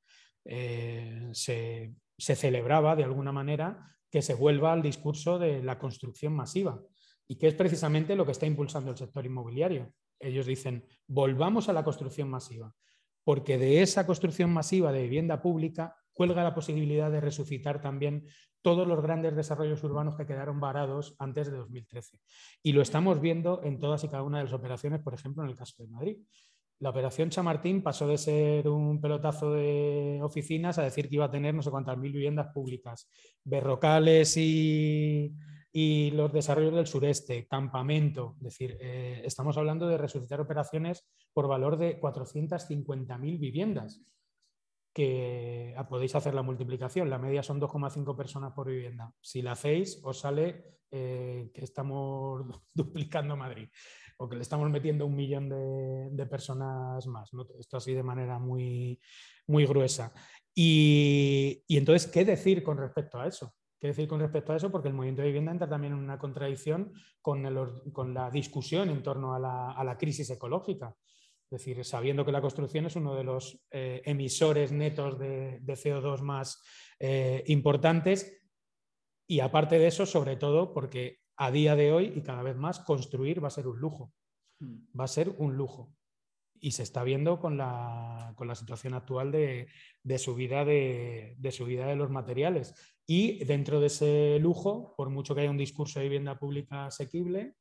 se, 1.32 1.92
se 2.18 2.34
celebraba 2.34 2.96
de 2.96 3.04
alguna 3.04 3.32
manera 3.32 3.96
que 4.10 4.22
se 4.22 4.34
vuelva 4.34 4.72
al 4.72 4.82
discurso 4.82 5.38
de 5.38 5.62
la 5.62 5.78
construcción 5.78 6.34
masiva 6.34 6.80
y 7.26 7.36
que 7.36 7.46
es 7.46 7.54
precisamente 7.54 8.16
lo 8.16 8.24
que 8.24 8.32
está 8.32 8.46
impulsando 8.46 8.90
el 8.90 8.96
sector 8.96 9.24
inmobiliario. 9.24 9.92
Ellos 10.18 10.46
dicen, 10.46 10.84
volvamos 11.06 11.68
a 11.68 11.72
la 11.72 11.84
construcción 11.84 12.28
masiva, 12.28 12.74
porque 13.22 13.58
de 13.58 13.82
esa 13.82 14.06
construcción 14.06 14.50
masiva 14.50 14.90
de 14.92 15.02
vivienda 15.02 15.40
pública 15.42 15.94
cuelga 16.12 16.42
la 16.42 16.54
posibilidad 16.54 17.10
de 17.10 17.20
resucitar 17.20 17.80
también 17.80 18.26
todos 18.62 18.88
los 18.88 19.00
grandes 19.00 19.36
desarrollos 19.36 19.84
urbanos 19.84 20.16
que 20.16 20.26
quedaron 20.26 20.58
varados 20.58 21.14
antes 21.18 21.50
de 21.50 21.58
2013. 21.58 22.18
Y 22.62 22.72
lo 22.72 22.82
estamos 22.82 23.20
viendo 23.20 23.62
en 23.62 23.78
todas 23.78 24.02
y 24.02 24.08
cada 24.08 24.24
una 24.24 24.38
de 24.38 24.44
las 24.44 24.52
operaciones, 24.52 25.00
por 25.00 25.14
ejemplo, 25.14 25.44
en 25.44 25.50
el 25.50 25.56
caso 25.56 25.80
de 25.82 25.88
Madrid. 25.88 26.18
La 26.80 26.90
operación 26.90 27.28
Chamartín 27.30 27.82
pasó 27.82 28.06
de 28.06 28.16
ser 28.16 28.68
un 28.68 29.00
pelotazo 29.00 29.52
de 29.52 30.20
oficinas 30.22 30.78
a 30.78 30.84
decir 30.84 31.08
que 31.08 31.16
iba 31.16 31.24
a 31.24 31.30
tener 31.30 31.52
no 31.52 31.62
sé 31.62 31.70
cuántas 31.70 31.98
mil 31.98 32.12
viviendas 32.12 32.52
públicas, 32.52 33.10
berrocales 33.44 34.36
y, 34.36 35.34
los 36.12 36.32
desarrollos 36.32 36.74
del 36.74 36.86
sureste, 36.86 37.46
campamento. 37.46 38.34
Es 38.38 38.42
decir, 38.42 38.78
eh, 38.80 39.22
estamos 39.24 39.56
hablando 39.56 39.86
de 39.86 39.98
resucitar 39.98 40.40
operaciones 40.40 41.06
por 41.32 41.46
valor 41.46 41.76
de 41.76 42.00
450.000 42.00 43.38
viviendas, 43.38 44.00
que 44.92 45.74
ah, 45.76 45.88
podéis 45.88 46.16
hacer 46.16 46.34
la 46.34 46.42
multiplicación. 46.42 47.10
La 47.10 47.18
media 47.18 47.44
son 47.44 47.60
2,5 47.60 48.16
personas 48.16 48.52
por 48.54 48.68
vivienda. 48.68 49.12
Si 49.20 49.40
la 49.40 49.52
hacéis, 49.52 50.00
os 50.02 50.18
sale 50.18 50.80
eh, 50.90 51.50
que 51.54 51.62
estamos 51.62 52.44
duplicando 52.74 53.36
Madrid 53.36 53.68
o 54.18 54.28
que 54.28 54.36
le 54.36 54.42
estamos 54.42 54.68
metiendo 54.68 55.06
un 55.06 55.14
millón 55.14 55.48
de, 55.48 56.26
personas 56.26 57.06
más. 57.06 57.30
Esto 57.58 57.76
así 57.76 57.94
de 57.94 58.02
manera 58.02 58.38
muy, 58.38 59.00
muy 59.46 59.64
gruesa. 59.64 60.12
Y, 60.54 61.64
entonces, 61.68 62.10
¿qué 62.10 62.24
decir 62.24 62.62
con 62.62 62.78
respecto 62.78 63.20
a 63.20 63.28
eso? 63.28 63.54
¿Qué 63.80 63.88
decir 63.88 64.08
con 64.08 64.18
respecto 64.18 64.52
a 64.52 64.56
eso? 64.56 64.72
Porque 64.72 64.88
el 64.88 64.94
movimiento 64.94 65.22
de 65.22 65.28
vivienda 65.28 65.52
entra 65.52 65.68
también 65.68 65.92
en 65.92 66.00
una 66.00 66.18
contradicción 66.18 66.92
con, 67.22 67.44
con 67.92 68.12
la 68.12 68.28
discusión 68.28 68.90
en 68.90 69.04
torno 69.04 69.34
a 69.34 69.38
la, 69.38 69.96
crisis 69.96 70.28
ecológica. 70.30 70.96
Es 71.50 71.60
decir, 71.60 71.84
sabiendo 71.84 72.24
que 72.24 72.32
la 72.32 72.40
construcción 72.40 72.86
es 72.86 72.96
uno 72.96 73.14
de 73.14 73.24
los 73.24 73.64
eh, 73.70 74.02
emisores 74.04 74.72
netos 74.72 75.16
de, 75.16 75.60
CO2 75.64 76.20
más 76.22 76.60
eh, 76.98 77.44
importantes 77.46 78.42
y 79.28 79.40
aparte 79.40 79.78
de 79.78 79.86
eso, 79.86 80.06
sobre 80.06 80.36
todo 80.36 80.74
porque 80.74 81.17
a 81.38 81.52
día 81.52 81.76
de 81.76 81.92
hoy 81.92 82.12
y 82.16 82.22
cada 82.22 82.42
vez 82.42 82.56
más 82.56 82.80
construir 82.80 83.42
va 83.42 83.48
a 83.48 83.52
ser 83.52 83.68
un 83.68 83.78
lujo. 83.78 84.12
Mm. 84.58 84.98
Va 84.98 85.04
a 85.04 85.08
ser 85.08 85.34
un 85.38 85.56
lujo. 85.56 85.94
Y 86.60 86.72
se 86.72 86.82
está 86.82 87.04
viendo 87.04 87.38
con 87.38 87.56
la, 87.56 88.34
situación 88.54 88.94
actual 88.94 89.30
de, 89.30 89.68
subida 90.18 90.64
de, 90.64 91.36
subida 91.52 91.86
de 91.86 91.94
los 91.94 92.10
materiales. 92.10 92.74
Y 93.06 93.44
dentro 93.44 93.78
de 93.78 93.86
ese 93.86 94.38
lujo, 94.40 94.94
por 94.96 95.10
mucho 95.10 95.34
que 95.34 95.42
haya 95.42 95.50
un 95.50 95.56
discurso 95.56 96.00
de 96.00 96.06
vivienda 96.06 96.36
pública 96.36 96.86
asequible, 96.86 97.54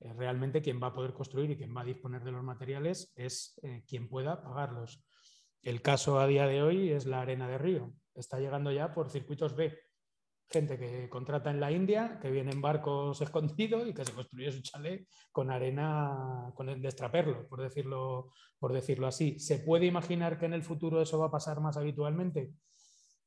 eh, 0.00 0.12
realmente 0.14 0.60
quien 0.60 0.82
va 0.82 0.88
a 0.88 0.92
poder 0.92 1.12
construir 1.12 1.52
y 1.52 1.56
quien 1.56 1.74
va 1.74 1.82
a 1.82 1.84
disponer 1.84 2.24
de 2.24 2.32
los 2.32 2.42
materiales 2.42 3.12
es 3.14 3.58
eh, 3.62 3.84
quien 3.86 4.08
pueda 4.08 4.42
pagarlos. 4.42 5.04
El 5.62 5.80
caso 5.80 6.18
a 6.18 6.26
día 6.26 6.48
de 6.48 6.62
hoy 6.62 6.90
es 6.90 7.06
la 7.06 7.20
arena 7.20 7.46
de 7.46 7.58
río. 7.58 7.94
Está 8.14 8.40
llegando 8.40 8.72
ya 8.72 8.92
por 8.92 9.08
circuitos 9.08 9.54
B 9.54 9.78
gente 10.50 10.78
que 10.78 11.08
contrata 11.08 11.50
en 11.50 11.60
la 11.60 11.70
India, 11.70 12.18
que 12.20 12.30
viene 12.30 12.50
en 12.50 12.60
barcos 12.60 13.20
escondidos 13.22 13.88
y 13.88 13.94
que 13.94 14.04
se 14.04 14.12
construye 14.12 14.50
su 14.50 14.62
chalet 14.62 15.06
con 15.32 15.50
arena, 15.50 16.52
con 16.54 16.68
el 16.68 16.82
destraperlo, 16.82 17.46
por 17.48 17.62
decirlo, 17.62 18.32
por 18.58 18.72
decirlo 18.72 19.06
así. 19.06 19.38
¿Se 19.38 19.60
puede 19.60 19.86
imaginar 19.86 20.38
que 20.38 20.46
en 20.46 20.54
el 20.54 20.62
futuro 20.62 21.00
eso 21.00 21.18
va 21.18 21.26
a 21.26 21.30
pasar 21.30 21.60
más 21.60 21.76
habitualmente? 21.76 22.52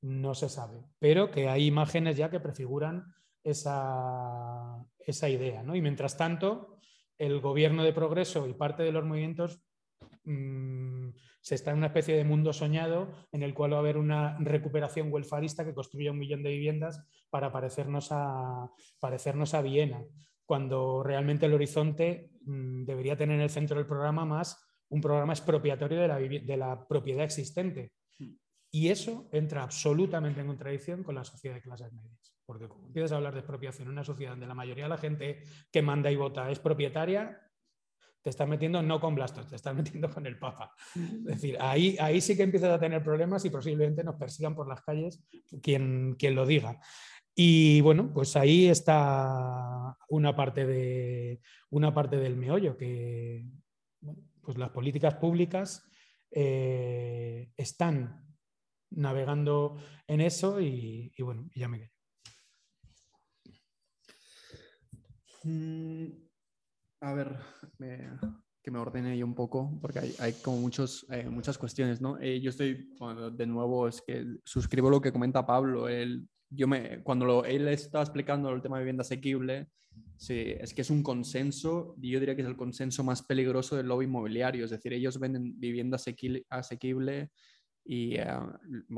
No 0.01 0.35
se 0.35 0.49
sabe, 0.49 0.83
pero 0.99 1.31
que 1.31 1.47
hay 1.47 1.65
imágenes 1.65 2.17
ya 2.17 2.29
que 2.29 2.41
prefiguran 2.41 3.05
esa, 3.41 4.83
esa 4.99 5.29
idea. 5.29 5.63
¿no? 5.63 5.75
Y 5.75 5.81
mientras 5.81 6.17
tanto, 6.17 6.77
el 7.17 7.39
gobierno 7.39 7.83
de 7.83 7.93
progreso 7.93 8.47
y 8.47 8.53
parte 8.53 8.83
de 8.83 8.91
los 8.91 9.05
movimientos 9.05 9.61
mm, 10.25 11.09
se 11.41 11.55
está 11.55 11.71
en 11.71 11.77
una 11.77 11.87
especie 11.87 12.15
de 12.15 12.23
mundo 12.23 12.53
soñado 12.53 13.11
en 13.31 13.43
el 13.43 13.53
cual 13.53 13.73
va 13.73 13.77
a 13.77 13.79
haber 13.79 13.97
una 13.97 14.37
recuperación 14.39 15.11
welfarista 15.11 15.65
que 15.65 15.73
construya 15.73 16.11
un 16.11 16.19
millón 16.19 16.43
de 16.43 16.51
viviendas 16.51 17.05
para 17.29 17.51
parecernos 17.51 18.09
a, 18.11 18.69
parecernos 18.99 19.53
a 19.53 19.61
Viena, 19.61 20.03
cuando 20.45 21.03
realmente 21.03 21.45
el 21.45 21.53
horizonte 21.53 22.31
mm, 22.45 22.85
debería 22.85 23.17
tener 23.17 23.35
en 23.35 23.43
el 23.43 23.49
centro 23.49 23.77
del 23.77 23.87
programa 23.87 24.25
más 24.25 24.57
un 24.89 25.01
programa 25.01 25.33
expropiatorio 25.33 25.99
de 25.99 26.07
la, 26.07 26.19
de 26.19 26.57
la 26.57 26.87
propiedad 26.87 27.23
existente. 27.23 27.91
Y 28.71 28.89
eso 28.89 29.29
entra 29.31 29.63
absolutamente 29.63 30.41
en 30.41 30.47
contradicción 30.47 31.03
con 31.03 31.15
la 31.15 31.23
sociedad 31.23 31.55
de 31.55 31.61
clases 31.61 31.93
medias. 31.93 32.35
Porque 32.45 32.67
como 32.67 32.87
empiezas 32.87 33.11
a 33.11 33.17
hablar 33.17 33.33
de 33.33 33.39
expropiación 33.39 33.87
en 33.87 33.93
una 33.93 34.03
sociedad 34.03 34.31
donde 34.31 34.47
la 34.47 34.55
mayoría 34.55 34.85
de 34.85 34.89
la 34.89 34.97
gente 34.97 35.43
que 35.71 35.81
manda 35.81 36.11
y 36.11 36.15
vota 36.15 36.49
es 36.49 36.59
propietaria, 36.59 37.39
te 38.23 38.29
estás 38.29 38.47
metiendo 38.47 38.81
no 38.81 38.99
con 38.99 39.13
Blastos, 39.13 39.47
te 39.47 39.55
estás 39.55 39.75
metiendo 39.75 40.09
con 40.09 40.25
el 40.25 40.39
Papa. 40.39 40.73
Es 40.95 41.23
decir, 41.25 41.57
ahí, 41.59 41.95
ahí 41.99 42.21
sí 42.21 42.35
que 42.35 42.43
empiezas 42.43 42.71
a 42.71 42.79
tener 42.79 43.03
problemas 43.03 43.45
y 43.45 43.49
posiblemente 43.49 44.03
nos 44.03 44.15
persigan 44.15 44.55
por 44.55 44.67
las 44.67 44.81
calles 44.81 45.21
quien, 45.61 46.15
quien 46.17 46.33
lo 46.33 46.45
diga. 46.45 46.79
Y 47.35 47.81
bueno, 47.81 48.11
pues 48.13 48.35
ahí 48.35 48.67
está 48.67 49.97
una 50.09 50.35
parte, 50.35 50.65
de, 50.65 51.41
una 51.71 51.93
parte 51.93 52.17
del 52.17 52.37
meollo, 52.37 52.77
que 52.77 53.45
pues 54.41 54.57
las 54.57 54.69
políticas 54.69 55.15
públicas 55.15 55.83
eh, 56.31 57.51
están 57.57 58.23
navegando 58.91 59.77
en 60.07 60.21
eso 60.21 60.61
y, 60.61 61.11
bueno, 61.19 61.49
ya 61.55 61.67
me 61.67 61.79
quedo. 61.79 61.93
A 67.03 67.13
ver, 67.13 67.37
que 68.63 68.71
me 68.71 68.79
ordene 68.79 69.17
yo 69.17 69.25
un 69.25 69.35
poco, 69.35 69.77
porque 69.81 69.99
hay, 70.19 70.33
como 70.41 70.57
muchos, 70.57 71.05
eh, 71.09 71.27
muchas 71.27 71.57
cuestiones, 71.57 71.99
¿no? 71.99 72.17
Eh, 72.21 72.39
yo 72.39 72.49
estoy, 72.49 72.95
de 73.33 73.45
nuevo, 73.45 73.89
es 73.89 74.01
que 74.01 74.25
suscribo 74.45 74.89
lo 74.89 75.01
que 75.01 75.11
comenta 75.11 75.45
Pablo. 75.45 75.89
Él, 75.89 76.25
yo 76.49 76.65
me, 76.65 77.03
cuando 77.03 77.25
lo, 77.25 77.43
él 77.43 77.67
estaba 77.67 78.05
explicando 78.05 78.49
el 78.51 78.61
tema 78.61 78.77
de 78.77 78.83
vivienda 78.83 79.01
asequible, 79.01 79.67
sí, 80.15 80.55
es 80.57 80.73
que 80.73 80.81
es 80.81 80.89
un 80.89 81.03
consenso, 81.03 81.93
y 82.01 82.11
yo 82.11 82.21
diría 82.21 82.37
que 82.37 82.41
es 82.41 82.47
el 82.47 82.55
consenso 82.55 83.03
más 83.03 83.21
peligroso 83.21 83.75
del 83.75 83.87
lobby 83.87 84.05
inmobiliario. 84.05 84.63
Es 84.63 84.71
decir, 84.71 84.93
ellos 84.93 85.19
venden 85.19 85.59
vivienda 85.59 85.97
asequible, 86.49 87.31
y 87.85 88.15
eh, 88.15 88.25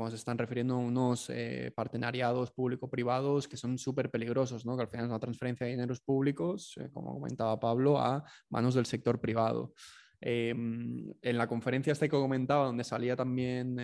se 0.08 0.14
están 0.14 0.38
refiriendo 0.38 0.74
a 0.74 0.78
unos 0.78 1.28
eh, 1.30 1.72
partenariados 1.74 2.52
público-privados 2.52 3.48
que 3.48 3.56
son 3.56 3.78
súper 3.78 4.10
peligrosos, 4.10 4.64
¿no? 4.64 4.76
que 4.76 4.82
al 4.82 4.88
final 4.88 5.06
es 5.06 5.10
una 5.10 5.18
transferencia 5.18 5.66
de 5.66 5.72
dineros 5.72 6.00
públicos, 6.00 6.74
eh, 6.80 6.88
como 6.92 7.14
comentaba 7.14 7.58
Pablo, 7.58 7.98
a 7.98 8.24
manos 8.48 8.74
del 8.74 8.86
sector 8.86 9.20
privado. 9.20 9.72
Em, 10.20 11.12
en 11.20 11.36
la 11.36 11.46
conferencia 11.46 11.92
esta 11.92 12.06
que 12.06 12.10
comentaba, 12.10 12.66
donde 12.66 12.84
salía 12.84 13.16
también 13.16 13.76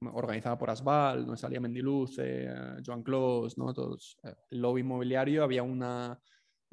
organizada 0.00 0.56
por 0.56 0.70
Asval, 0.70 1.26
donde 1.26 1.36
salía 1.36 1.60
Mendiluz, 1.60 2.16
Joan 2.84 3.02
Clos, 3.02 3.58
¿no? 3.58 3.74
Todos, 3.74 4.18
el 4.50 4.60
lobby 4.60 4.80
inmobiliario, 4.80 5.44
había 5.44 5.62
una, 5.62 6.18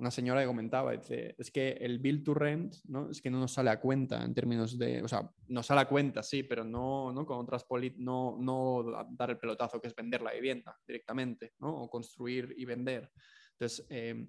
una 0.01 0.09
señora 0.09 0.41
que 0.41 0.47
comentaba, 0.47 0.93
dice, 0.93 1.35
es 1.37 1.51
que 1.51 1.73
el 1.73 1.99
bill 1.99 2.23
to 2.23 2.33
rent, 2.33 2.73
¿no? 2.85 3.11
Es 3.11 3.21
que 3.21 3.29
no 3.29 3.39
nos 3.39 3.53
sale 3.53 3.69
a 3.69 3.79
cuenta 3.79 4.23
en 4.25 4.33
términos 4.33 4.77
de, 4.77 5.03
o 5.03 5.07
sea, 5.07 5.31
nos 5.47 5.67
sale 5.67 5.81
a 5.81 5.87
cuenta, 5.87 6.23
sí, 6.23 6.41
pero 6.41 6.63
no, 6.63 7.13
no 7.13 7.23
con 7.23 7.37
otras 7.37 7.67
no, 7.97 8.35
no 8.39 8.83
dar 9.11 9.29
el 9.29 9.37
pelotazo 9.37 9.79
que 9.79 9.87
es 9.87 9.95
vender 9.95 10.23
la 10.23 10.33
vivienda 10.33 10.75
directamente, 10.87 11.53
¿no? 11.59 11.83
O 11.83 11.89
construir 11.89 12.51
y 12.57 12.65
vender. 12.65 13.11
Entonces, 13.51 13.85
em, 13.89 14.27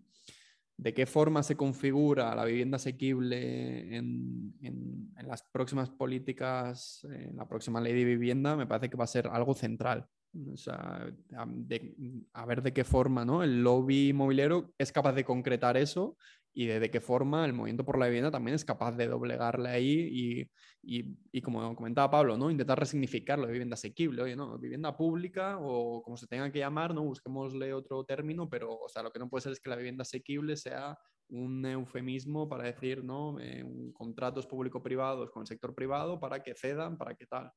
¿de 0.76 0.92
qué 0.92 1.06
forma 1.06 1.42
se 1.42 1.56
configura 1.56 2.34
la 2.34 2.44
vivienda 2.44 2.76
asequible 2.76 3.96
en, 3.96 4.54
en, 4.60 5.10
en 5.16 5.26
las 5.26 5.42
próximas 5.42 5.88
políticas, 5.88 7.02
en 7.04 7.34
la 7.34 7.48
próxima 7.48 7.80
ley 7.80 7.94
de 7.94 8.04
vivienda? 8.04 8.56
Me 8.56 8.66
parece 8.66 8.90
que 8.90 8.98
va 8.98 9.04
a 9.04 9.06
ser 9.06 9.26
algo 9.26 9.54
central. 9.54 10.06
O 10.52 10.56
sea, 10.56 11.06
a, 11.36 12.46
ver 12.46 12.62
de 12.62 12.72
qué 12.72 12.84
forma 12.84 13.24
¿no? 13.24 13.42
el 13.42 13.62
lobby 13.62 14.08
inmobiliario 14.08 14.72
es 14.78 14.90
capaz 14.90 15.12
de 15.12 15.24
concretar 15.24 15.76
eso 15.76 16.16
y 16.54 16.66
de, 16.66 16.90
qué 16.90 17.00
forma 17.00 17.44
el 17.44 17.52
movimiento 17.52 17.84
por 17.84 17.98
la 17.98 18.06
vivienda 18.06 18.30
también 18.30 18.54
es 18.54 18.64
capaz 18.64 18.92
de 18.92 19.08
doblegarle 19.08 19.68
ahí 19.70 20.48
y, 20.82 21.06
y, 21.32 21.40
como 21.42 21.74
comentaba 21.76 22.10
Pablo, 22.10 22.36
¿no? 22.36 22.50
intentar 22.50 22.78
resignificarlo 22.78 23.46
de 23.46 23.52
vivienda 23.52 23.74
asequible, 23.74 24.22
oye, 24.22 24.36
¿no? 24.36 24.58
vivienda 24.58 24.96
pública 24.96 25.58
o 25.60 26.02
como 26.02 26.16
se 26.16 26.26
tenga 26.26 26.50
que 26.50 26.58
llamar, 26.58 26.94
¿no? 26.94 27.04
busquémosle 27.04 27.72
otro 27.72 28.04
término, 28.04 28.48
pero 28.48 28.70
o 28.72 28.88
sea, 28.88 29.02
lo 29.02 29.10
que 29.10 29.18
no 29.18 29.28
puede 29.28 29.42
ser 29.42 29.52
es 29.52 29.60
que 29.60 29.70
la 29.70 29.76
vivienda 29.76 30.02
asequible 30.02 30.56
sea 30.56 30.98
un 31.28 31.64
eufemismo 31.64 32.48
para 32.48 32.64
decir 32.64 33.02
¿no? 33.02 33.38
Eh, 33.40 33.64
contratos 33.94 34.46
público-privados 34.46 35.30
con 35.30 35.42
el 35.42 35.46
sector 35.46 35.74
privado 35.74 36.20
para 36.20 36.42
que 36.42 36.54
cedan, 36.54 36.98
para 36.98 37.14
que 37.14 37.26
tal. 37.26 37.50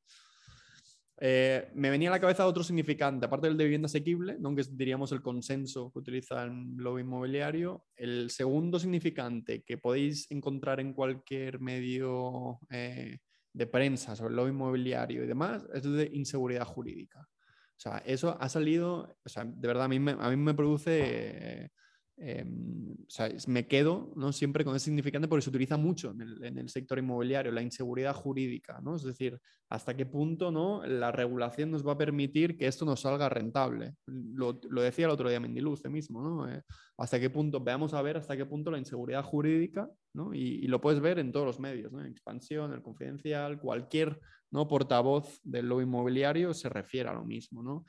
Eh, 1.17 1.71
me 1.73 1.89
venía 1.89 2.09
a 2.09 2.11
la 2.11 2.19
cabeza 2.19 2.45
otro 2.45 2.63
significante, 2.63 3.25
aparte 3.25 3.47
del 3.47 3.57
de 3.57 3.63
vivienda 3.63 3.85
asequible, 3.85 4.37
¿no? 4.39 4.53
que 4.53 4.63
diríamos 4.69 5.11
el 5.13 5.21
consenso 5.21 5.91
que 5.91 5.99
utiliza 5.99 6.43
el 6.43 6.75
lobby 6.75 7.01
inmobiliario. 7.01 7.85
El 7.95 8.29
segundo 8.31 8.79
significante 8.79 9.63
que 9.63 9.77
podéis 9.77 10.29
encontrar 10.29 10.79
en 10.79 10.93
cualquier 10.93 11.59
medio 11.59 12.59
eh, 12.69 13.19
de 13.53 13.67
prensa 13.67 14.15
sobre 14.15 14.31
el 14.31 14.35
lobby 14.35 14.49
inmobiliario 14.49 15.23
y 15.23 15.27
demás 15.27 15.65
es 15.73 15.83
de 15.83 16.09
inseguridad 16.13 16.65
jurídica. 16.65 17.21
O 17.21 17.79
sea, 17.79 17.97
eso 18.05 18.37
ha 18.39 18.49
salido, 18.49 19.17
o 19.23 19.29
sea, 19.29 19.45
de 19.45 19.67
verdad 19.67 19.85
a 19.85 19.89
mí 19.89 19.99
me, 19.99 20.11
a 20.11 20.29
mí 20.29 20.35
me 20.37 20.53
produce 20.53 21.71
Em, 22.17 22.93
o 22.93 23.09
sea, 23.09 23.29
me 23.47 23.67
quedo 23.67 24.13
¿no? 24.15 24.31
siempre 24.31 24.63
con 24.63 24.73
ese 24.75 24.85
significante 24.85 25.27
porque 25.27 25.41
se 25.43 25.49
utiliza 25.49 25.75
mucho 25.75 26.11
en 26.11 26.57
el, 26.57 26.69
sector 26.69 26.97
inmobiliario, 26.97 27.51
la 27.51 27.61
inseguridad 27.61 28.13
jurídica, 28.13 28.79
¿no? 28.81 28.95
es 28.95 29.03
decir, 29.03 29.37
hasta 29.69 29.95
qué 29.97 30.05
punto 30.05 30.49
¿no? 30.49 30.85
la 30.85 31.11
regulación 31.11 31.71
nos 31.71 31.85
va 31.85 31.93
a 31.93 31.97
permitir 31.97 32.57
que 32.57 32.67
esto 32.67 32.85
nos 32.85 33.01
salga 33.01 33.27
rentable. 33.27 33.95
Lo, 34.05 34.53
decía 34.53 35.05
el 35.05 35.11
otro 35.11 35.29
día 35.29 35.41
Mendiluce 35.41 35.89
mismo, 35.89 36.21
¿no? 36.21 36.49
Eh, 36.49 36.63
hasta 36.97 37.19
qué 37.19 37.29
punto, 37.29 37.59
veamos 37.59 37.93
a 37.93 38.01
ver 38.01 38.15
hasta 38.15 38.37
qué 38.37 38.45
punto 38.45 38.71
la 38.71 38.77
inseguridad 38.77 39.23
jurídica, 39.23 39.89
¿no? 40.13 40.33
y, 40.33 40.65
lo 40.67 40.79
puedes 40.79 41.01
ver 41.01 41.19
en 41.19 41.33
todos 41.33 41.45
los 41.45 41.59
medios, 41.59 41.91
¿no? 41.91 42.03
expansión, 42.05 42.71
el 42.71 42.81
confidencial, 42.81 43.59
cualquier 43.59 44.19
¿no? 44.51 44.67
portavoz 44.67 45.41
del 45.43 45.67
lobby 45.67 45.83
inmobiliario 45.83 46.53
se 46.53 46.69
refiere 46.69 47.09
a 47.09 47.13
lo 47.13 47.25
mismo. 47.25 47.61
¿no? 47.61 47.85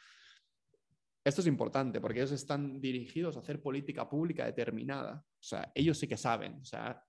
Esto 1.27 1.41
es 1.41 1.49
importante 1.49 2.01
porque 2.01 2.21
ellos 2.21 2.31
están 2.31 2.81
dirigidos 2.81 3.37
a 3.37 3.41
hacer 3.41 3.61
política 3.61 4.09
pública 4.09 4.45
determinada. 4.45 5.25
O 5.27 5.43
sea, 5.43 5.73
ellos 5.75 5.99
sí 5.99 6.07
que 6.07 6.17
saben, 6.17 6.61
o 6.61 6.65
sea, 6.65 7.03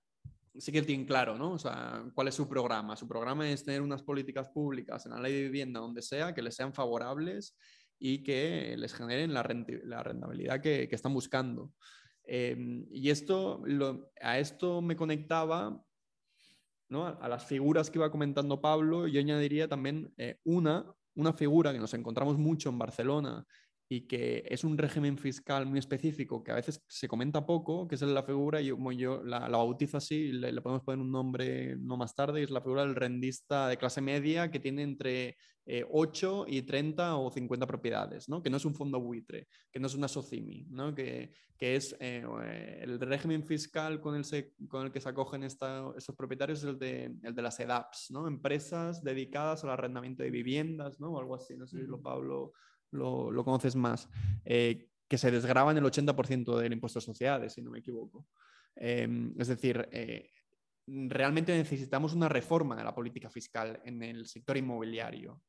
sí 0.56 0.72
que 0.72 0.82
tienen 0.82 1.06
claro, 1.06 1.38
¿no? 1.38 1.52
O 1.52 1.58
sea, 1.58 2.04
cuál 2.16 2.26
es 2.26 2.34
su 2.34 2.48
programa. 2.48 2.96
Su 2.96 3.06
programa 3.06 3.48
es 3.48 3.64
tener 3.64 3.80
unas 3.80 4.02
políticas 4.02 4.48
públicas 4.48 5.06
en 5.06 5.12
la 5.12 5.20
ley 5.20 5.34
de 5.34 5.42
vivienda, 5.42 5.78
donde 5.78 6.02
sea, 6.02 6.34
que 6.34 6.42
les 6.42 6.56
sean 6.56 6.74
favorables 6.74 7.56
y 7.96 8.24
que 8.24 8.74
les 8.76 8.92
generen 8.92 9.32
la, 9.32 9.44
rentabilidad 9.44 10.60
que, 10.60 10.88
están 10.90 11.14
buscando. 11.14 11.70
Em, 12.24 12.88
y 12.90 13.10
esto, 13.10 13.62
a 14.20 14.40
esto 14.40 14.82
me 14.82 14.96
conectaba 14.96 15.80
¿no? 16.88 17.06
a, 17.06 17.28
las 17.28 17.46
figuras 17.46 17.88
que 17.88 17.98
iba 17.98 18.10
comentando 18.10 18.60
Pablo, 18.60 19.06
yo 19.06 19.20
añadiría 19.20 19.68
también 19.68 20.12
eh, 20.16 20.40
una, 20.42 20.92
una 21.14 21.32
figura 21.32 21.72
que 21.72 21.78
nos 21.78 21.94
encontramos 21.94 22.36
mucho 22.36 22.68
en 22.68 22.78
Barcelona 22.78 23.46
y 23.88 24.02
que 24.02 24.44
es 24.46 24.64
un 24.64 24.76
régimen 24.76 25.16
fiscal 25.16 25.64
muy 25.64 25.78
específico 25.78 26.44
que 26.44 26.52
a 26.52 26.56
veces 26.56 26.84
se 26.86 27.08
comenta 27.08 27.46
poco, 27.46 27.88
que 27.88 27.94
es 27.94 28.02
la 28.02 28.22
figura, 28.22 28.60
yo, 28.60 28.76
yo 28.92 29.22
la, 29.24 29.48
la 29.48 29.58
bautizo 29.58 29.96
así, 29.96 30.30
le, 30.30 30.52
le, 30.52 30.60
podemos 30.60 30.84
poner 30.84 31.00
un 31.00 31.10
nombre 31.10 31.74
no 31.76 31.96
más 31.96 32.14
tarde, 32.14 32.42
es 32.42 32.50
la 32.50 32.60
figura 32.60 32.82
del 32.84 32.94
rendista 32.94 33.66
de 33.66 33.78
clase 33.78 34.02
media 34.02 34.50
que 34.50 34.60
tiene 34.60 34.82
entre 34.82 35.36
8 35.90 36.46
eh, 36.46 36.50
y 36.50 36.62
30 36.62 37.16
o 37.16 37.30
50 37.30 37.66
propiedades, 37.66 38.28
¿no? 38.28 38.42
que 38.42 38.50
no 38.50 38.56
es 38.58 38.64
un 38.64 38.74
fondo 38.74 39.00
buitre, 39.00 39.48
que 39.70 39.80
no 39.80 39.86
es 39.86 39.94
una 39.94 40.08
SOCIMI, 40.08 40.66
¿no? 40.70 40.94
que, 40.94 41.32
que 41.56 41.76
es 41.76 41.96
eh, 42.00 42.24
el 42.82 42.98
régimen 43.00 43.44
fiscal 43.44 44.00
con 44.00 44.14
el, 44.14 44.24
con 44.68 44.86
el 44.86 44.92
que 44.92 45.00
se 45.00 45.08
acogen 45.08 45.44
esta, 45.44 45.84
estos 45.96 46.16
propietarios, 46.16 46.60
es 46.60 46.64
el 46.64 46.78
de, 46.78 47.16
el 47.22 47.34
de 47.34 47.42
las 47.42 47.60
EDAPs, 47.60 48.10
¿no? 48.10 48.26
empresas 48.26 49.02
dedicadas 49.02 49.64
al 49.64 49.70
arrendamiento 49.70 50.22
de 50.22 50.30
viviendas, 50.30 51.00
¿no? 51.00 51.12
o 51.12 51.20
algo 51.20 51.34
así, 51.34 51.56
no 51.56 51.66
sé 51.66 51.80
si 51.80 51.86
lo 51.86 52.00
Pablo 52.00 52.52
lo, 52.90 53.44
conoces 53.44 53.76
más, 53.76 54.08
eh, 54.44 54.88
que 55.08 55.18
se 55.18 55.30
desgraban 55.30 55.76
el 55.76 55.84
80% 55.84 56.58
del 56.58 56.72
impuesto 56.72 56.98
de 56.98 57.06
sociedades, 57.06 57.54
si 57.54 57.62
no 57.62 57.70
me 57.70 57.78
equivoco. 57.78 58.26
Em, 58.76 59.34
es 59.38 59.48
decir, 59.48 59.88
eh, 59.90 60.30
realmente 60.86 61.56
necesitamos 61.56 62.14
una 62.14 62.28
reforma 62.28 62.76
de 62.76 62.84
la 62.84 62.94
política 62.94 63.28
fiscal 63.28 63.80
en 63.84 64.02
el 64.02 64.26
sector 64.26 64.56
inmobiliario, 64.56 65.42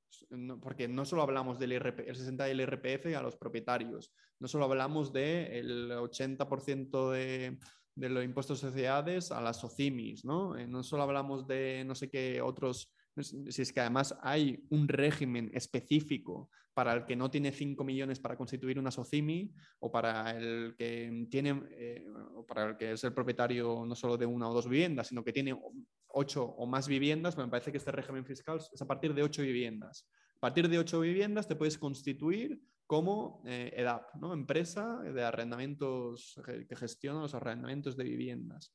porque 0.62 0.88
no 0.88 1.06
solo 1.06 1.22
hablamos 1.22 1.60
del 1.60 1.74
el 1.74 2.16
60 2.16 2.44
del 2.46 2.62
IRPF 2.62 3.16
a 3.16 3.22
los 3.22 3.38
propietarios, 3.38 4.14
no 4.40 4.48
solo 4.48 4.66
hablamos 4.66 5.14
del 5.14 5.92
80% 5.92 7.12
de, 7.12 7.58
de 7.96 8.10
los 8.10 8.24
impuestos 8.24 8.62
de 8.62 8.70
sociedades 8.70 9.32
a 9.32 9.42
las 9.42 9.60
SOCIMIS, 9.60 10.26
¿no? 10.26 10.58
Eh, 10.58 10.68
no 10.68 10.84
solo 10.84 11.04
hablamos 11.04 11.48
de 11.48 11.84
no 11.86 11.96
sé 11.96 12.10
qué 12.10 12.42
otros 12.42 12.94
si 13.24 13.62
es 13.62 13.74
que 13.74 13.80
además 13.80 14.18
hay 14.22 14.66
un 14.70 14.88
régimen 14.88 15.52
específico 15.54 16.50
para 16.74 16.94
el 16.94 17.06
que 17.06 17.16
no 17.16 17.30
tiene 17.30 17.52
5 17.52 17.84
millones 17.84 18.20
para 18.20 18.38
constituir 18.38 18.80
una 18.80 18.92
SOCIMI 18.92 19.54
o 19.80 19.92
para 19.92 20.32
el 20.38 20.76
que 20.78 21.28
tiene 21.30 21.62
eh, 21.72 22.06
para 22.48 22.70
el 22.70 22.78
que 22.78 22.94
es 22.94 23.04
el 23.04 23.14
propietario 23.14 23.84
no 23.86 23.96
solo 23.96 24.18
de 24.18 24.26
una 24.26 24.50
o 24.50 24.54
dos 24.54 24.70
viviendas, 24.70 25.08
sino 25.08 25.24
que 25.24 25.34
tiene 25.34 25.60
8 26.08 26.44
o 26.44 26.66
más 26.66 26.88
viviendas, 26.88 27.38
me 27.38 27.48
parece 27.48 27.72
que 27.72 27.78
este 27.78 27.92
régimen 27.92 28.26
fiscal 28.26 28.60
es 28.72 28.82
a 28.82 28.88
partir 28.88 29.14
de 29.14 29.24
8 29.24 29.42
viviendas. 29.42 30.08
A 30.38 30.40
partir 30.40 30.70
de 30.70 30.80
8 30.80 31.02
viviendas 31.02 31.48
te 31.48 31.56
puedes 31.56 31.78
constituir 31.78 32.62
como 32.88 33.44
eh, 33.46 33.74
EDAP, 33.76 34.16
¿no? 34.16 34.34
empresa 34.34 35.02
de 35.02 35.24
arrendamientos 35.24 36.40
que 36.46 36.76
gestiona 36.76 37.20
los 37.20 37.36
arrendamientos 37.36 37.98
de 37.98 38.06
viviendas 38.06 38.74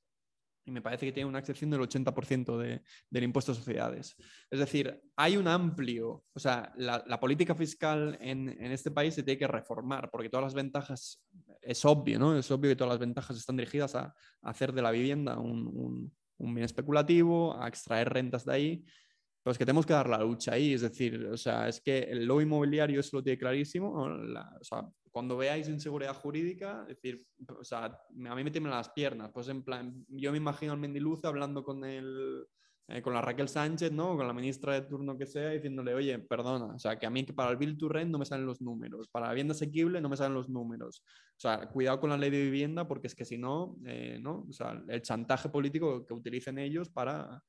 y 0.65 0.71
me 0.71 0.81
parece 0.81 1.07
que 1.07 1.13
tiene 1.13 1.29
una 1.29 1.39
excepción 1.39 1.71
del 1.71 1.81
80% 1.81 2.57
de, 2.59 2.83
del 3.11 3.25
impuesto 3.25 3.53
a 3.53 3.55
sociedades. 3.55 4.17
Es 4.51 4.59
decir, 4.59 5.01
hay 5.17 5.37
un 5.37 5.47
amplio, 5.47 6.25
o 6.33 6.41
sea, 6.41 6.73
la, 6.77 7.21
política 7.21 7.55
fiscal 7.55 8.17
en, 8.21 8.49
en, 8.49 8.73
este 8.73 8.91
país 8.91 9.15
se 9.15 9.23
tiene 9.23 9.39
que 9.39 9.47
reformar, 9.47 10.11
porque 10.11 10.29
todas 10.29 10.45
las 10.45 10.55
ventajas, 10.55 11.23
es 11.61 11.85
obvio, 11.85 12.19
¿no? 12.19 12.37
Es 12.37 12.51
obvio 12.51 12.71
que 12.71 12.77
todas 12.77 12.93
las 12.93 13.01
ventajas 13.01 13.37
están 13.37 13.57
dirigidas 13.57 13.95
a, 13.95 14.15
hacer 14.43 14.73
de 14.73 14.83
la 14.83 14.91
vivienda 14.91 15.39
un, 15.39 15.67
un, 15.67 16.13
un, 16.39 16.55
bien 16.55 16.65
especulativo, 16.65 17.61
a 17.61 17.69
extraer 17.69 18.11
rentas 18.11 18.45
de 18.45 18.53
ahí, 18.53 18.85
pero 19.45 19.53
es 19.53 19.59
que 19.59 19.67
tenemos 19.67 19.85
que 19.85 19.93
dar 19.93 20.09
la 20.09 20.19
lucha 20.19 20.55
ahí, 20.55 20.73
es 20.73 20.81
decir, 20.81 21.27
o 21.27 21.37
sea, 21.37 21.69
es 21.69 21.81
que 21.81 21.99
el 21.99 22.25
lo 22.25 22.41
inmobiliario 22.41 23.01
eso 23.01 23.19
lo 23.19 23.23
tiene 23.23 23.39
clarísimo, 23.39 23.93
o 23.93 24.65
sea, 24.65 24.89
cuando 25.15 25.37
veáis 25.37 25.69
inseguridad 25.69 26.17
jurídica, 26.17 26.87
es 26.89 26.97
decir, 26.97 27.25
o 27.47 27.63
sea, 27.63 27.85
a 27.85 28.35
mí 28.35 28.43
me 28.43 28.51
tiemblan 28.51 28.75
las 28.75 28.89
piernas. 28.89 29.31
Pues 29.33 29.47
en 29.49 29.63
plan, 29.63 30.05
yo 30.09 30.33
me 30.33 30.39
imagino 30.39 30.73
al 30.73 30.81
Mendiluce 30.81 31.29
hablando 31.29 31.63
con 31.63 31.85
el, 31.85 32.45
eh, 32.89 33.01
con 33.01 33.15
la 33.15 33.21
Raquel 33.21 33.49
Sánchez, 33.49 33.93
¿no? 33.93 34.17
Con 34.17 34.27
la 34.27 34.33
ministra 34.33 34.75
de 34.75 34.83
turno 34.83 35.17
que 35.17 35.27
sea, 35.27 35.51
diciéndole, 35.51 35.95
oye, 35.95 36.19
perdona, 36.19 36.75
o 36.75 36.79
sea, 36.81 36.99
que 36.99 37.07
a 37.07 37.11
mí 37.11 37.25
que 37.25 37.33
para 37.33 37.53
el 37.53 37.57
Bill 37.57 37.79
to 37.79 37.89
Rent 37.89 38.11
no 38.11 38.19
me 38.19 38.25
salen 38.25 38.45
los 38.45 38.61
números, 38.61 39.09
para 39.09 39.27
la 39.27 39.33
vivienda 39.33 39.53
asequible 39.53 40.01
no 40.01 40.09
me 40.09 40.17
salen 40.17 40.35
los 40.35 40.49
números. 40.49 41.05
O 41.37 41.41
sea, 41.41 41.69
cuidado 41.69 42.01
con 42.01 42.11
la 42.11 42.17
ley 42.17 42.31
de 42.31 42.43
vivienda 42.43 42.89
porque 42.89 43.07
es 43.07 43.15
que 43.15 43.25
si 43.25 43.39
no, 43.39 43.77
eh, 43.87 44.19
¿no? 44.21 44.47
O 44.49 44.53
sea, 44.53 44.83
el 44.89 45.01
chantaje 45.01 45.49
político 45.49 46.05
que 46.05 46.13
utilicen 46.13 46.59
ellos 46.59 46.91
para... 46.91 47.41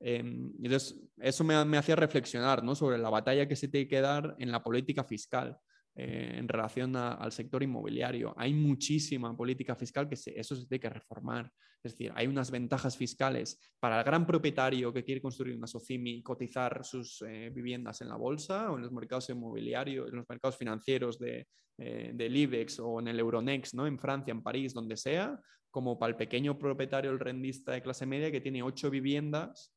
Em, 0.00 0.52
entonces, 0.62 1.00
eso 1.18 1.44
me, 1.44 1.64
me 1.64 1.78
hacía 1.78 1.96
reflexionar, 1.96 2.62
¿no? 2.62 2.74
Sobre 2.74 2.98
la 2.98 3.10
batalla 3.10 3.48
que 3.48 3.56
se 3.56 3.68
tiene 3.68 3.88
que 3.88 4.00
dar 4.00 4.36
en 4.38 4.50
la 4.50 4.62
política 4.62 5.04
fiscal 5.04 5.58
eh, 5.98 6.34
en 6.36 6.46
relación 6.46 6.94
al 6.94 7.32
sector 7.32 7.62
inmobiliario. 7.62 8.34
Hay 8.36 8.52
muchísima 8.52 9.34
política 9.34 9.74
fiscal 9.74 10.06
que 10.06 10.14
eso 10.14 10.54
se 10.54 10.66
tiene 10.66 10.80
que 10.80 10.90
reformar. 10.90 11.50
Es 11.82 11.92
decir, 11.92 12.12
hay 12.14 12.26
unas 12.26 12.50
ventajas 12.50 12.98
fiscales 12.98 13.58
para 13.80 14.00
el 14.00 14.04
gran 14.04 14.26
propietario 14.26 14.92
que 14.92 15.02
quiere 15.02 15.22
construir 15.22 15.56
una 15.56 15.66
SOCIMI 15.66 16.22
cotizar 16.22 16.84
sus 16.84 17.22
eh, 17.22 17.50
viviendas 17.50 18.02
en 18.02 18.10
la 18.10 18.16
bolsa 18.16 18.70
o 18.70 18.76
en 18.76 18.82
los 18.82 18.92
mercados 18.92 19.30
inmobiliarios, 19.30 20.10
en 20.10 20.16
los 20.16 20.28
mercados 20.28 20.58
financieros 20.58 21.18
de, 21.18 21.46
eh, 21.78 22.10
del 22.12 22.36
IBEX 22.36 22.78
o 22.80 23.00
en 23.00 23.08
el 23.08 23.18
Euronext, 23.18 23.72
¿no? 23.72 23.86
en 23.86 23.98
Francia, 23.98 24.32
en 24.32 24.42
París, 24.42 24.74
donde 24.74 24.98
sea, 24.98 25.40
como 25.70 25.98
para 25.98 26.10
el 26.10 26.16
pequeño 26.16 26.58
propietario, 26.58 27.10
el 27.10 27.20
rendista 27.20 27.72
de 27.72 27.80
clase 27.80 28.04
media 28.04 28.30
que 28.30 28.42
tiene 28.42 28.62
ocho 28.62 28.90
viviendas 28.90 29.74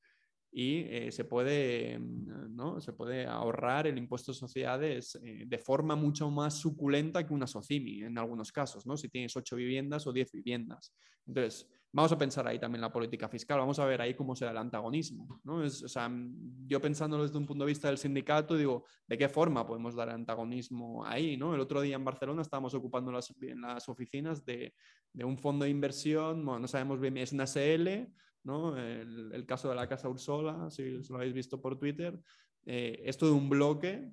y 0.52 0.80
eh, 0.90 1.12
se, 1.12 1.26
puede, 1.26 2.00
mm, 2.00 2.56
¿no? 2.56 2.82
se 2.82 2.94
puede 2.94 3.26
ahorrar 3.26 3.88
el 3.88 3.98
impuesto 3.98 4.32
de 4.32 4.38
sociedades 4.38 5.16
eh, 5.24 5.44
de 5.46 5.58
forma 5.60 5.96
mucho 5.96 6.30
más 6.32 6.56
suculenta 6.56 7.26
que 7.26 7.34
una 7.34 7.46
SOCIMI 7.46 8.04
en 8.04 8.18
algunos 8.18 8.52
casos, 8.52 8.86
¿no? 8.86 8.98
si 8.98 9.10
tienes 9.10 9.36
ocho 9.36 9.56
viviendas 9.56 10.08
o 10.08 10.14
diez 10.14 10.32
viviendas. 10.32 10.94
Entonces, 11.28 11.70
vamos 11.92 12.12
a 12.12 12.18
pensar 12.18 12.48
ahí 12.48 12.58
también 12.58 12.82
la 12.82 12.92
política 12.92 13.30
fiscal, 13.30 13.60
vamos 13.60 13.78
a 13.78 13.86
ver 13.86 14.02
ahí 14.02 14.16
cómo 14.16 14.36
será 14.36 14.50
el 14.50 14.58
antagonismo. 14.58 15.40
¿no? 15.44 15.64
Es, 15.64 15.84
o 15.84 15.88
sea, 15.88 16.10
mm, 16.10 16.68
yo 16.68 16.82
pensándolo 16.82 17.24
desde 17.24 17.38
un 17.38 17.46
punto 17.46 17.64
de 17.64 17.70
vista 17.70 17.88
del 17.88 18.00
sindicato, 18.00 18.58
digo, 18.58 18.86
¿de 19.08 19.18
qué 19.20 19.30
forma 19.30 19.68
podemos 19.68 19.96
dar 19.96 20.10
antagonismo 20.10 21.06
ahí? 21.06 21.38
¿no? 21.38 21.54
El 21.54 21.62
otro 21.62 21.80
día 21.82 21.96
en 21.96 22.06
Barcelona 22.06 22.42
estábamos 22.42 22.74
ocupando 22.74 23.12
las, 23.12 23.32
las 23.40 23.88
oficinas 23.88 24.44
de, 24.44 24.74
de 25.14 25.24
un 25.24 25.38
fondo 25.38 25.66
de 25.66 25.72
inversión, 25.72 26.44
bueno, 26.44 26.62
no 26.62 26.68
sabemos 26.68 27.00
bien, 27.00 27.18
es 27.18 27.34
una 27.34 27.46
SL, 27.46 28.08
el, 28.46 29.46
caso 29.48 29.70
de 29.70 29.76
la 29.76 29.88
Casa 29.88 30.10
Ursola, 30.10 30.70
si 30.70 31.00
lo 31.10 31.16
habéis 31.16 31.34
visto 31.34 31.62
por 31.62 31.78
Twitter, 31.78 32.20
eh, 32.66 33.02
esto 33.06 33.26
de 33.26 33.32
un 33.32 33.50
bloque 33.50 34.12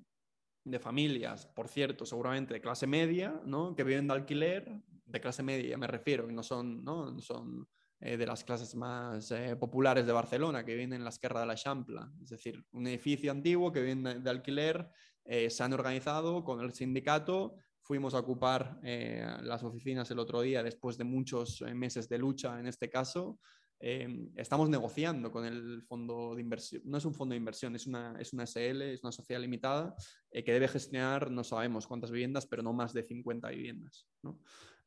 de 0.63 0.79
familias, 0.79 1.45
por 1.45 1.67
cierto, 1.67 2.05
seguramente 2.05 2.53
de 2.53 2.61
clase 2.61 2.87
media, 2.87 3.39
¿no? 3.45 3.75
que 3.75 3.83
viven 3.83 4.07
de 4.07 4.13
alquiler, 4.13 4.81
de 5.05 5.21
clase 5.21 5.43
media 5.43 5.77
me 5.77 5.87
refiero, 5.87 6.27
que 6.27 6.33
no 6.33 6.43
son, 6.43 6.83
¿no? 6.83 7.19
son 7.19 7.67
eh, 7.99 8.17
de 8.17 8.25
las 8.25 8.43
clases 8.43 8.75
más 8.75 9.31
eh, 9.31 9.55
populares 9.55 10.05
de 10.05 10.11
Barcelona, 10.11 10.65
que 10.65 10.73
viven 10.73 10.93
en 10.93 11.03
la 11.03 11.09
Esquerra 11.09 11.41
de 11.41 11.45
la 11.45 11.55
Champla, 11.55 12.11
es 12.21 12.29
decir, 12.29 12.65
un 12.71 12.87
edificio 12.87 13.31
antiguo 13.31 13.71
que 13.71 13.81
viven 13.81 14.23
de, 14.23 14.29
alquiler, 14.29 14.89
se 15.23 15.61
han 15.61 15.73
organizado 15.73 16.43
con 16.45 16.61
el 16.61 16.73
sindicato, 16.73 17.55
fuimos 17.81 18.13
a 18.13 18.19
ocupar 18.19 18.79
las 18.81 19.61
oficinas 19.61 20.09
el 20.09 20.19
otro 20.19 20.39
día 20.39 20.63
después 20.63 20.97
de 20.97 21.03
muchos 21.03 21.61
meses 21.75 22.07
de 22.07 22.17
lucha 22.17 22.57
en 22.61 22.67
este 22.67 22.89
caso, 22.89 23.37
Em, 23.79 24.31
estamos 24.35 24.69
negociando 24.69 25.31
con 25.31 25.45
el 25.45 25.83
fondo 25.83 26.33
de 26.33 26.41
inversión. 26.41 26.81
No 26.85 26.97
es 26.97 27.05
un 27.05 27.13
fondo 27.13 27.33
de 27.33 27.37
inversión, 27.37 27.75
es 27.75 27.85
una, 27.85 28.15
es 28.19 28.33
una 28.33 28.43
SL, 28.43 28.81
es 28.81 29.03
una 29.03 29.11
sociedad 29.11 29.39
limitada 29.39 29.95
eh, 30.31 30.43
que 30.43 30.51
debe 30.51 30.67
gestionar, 30.67 31.29
no 31.29 31.43
sabemos 31.43 31.85
cuántas 31.85 32.09
viviendas, 32.09 32.47
pero 32.47 32.63
no 32.63 32.73
más 32.73 32.93
de 32.93 33.03
50 33.03 33.49
viviendas. 33.49 34.07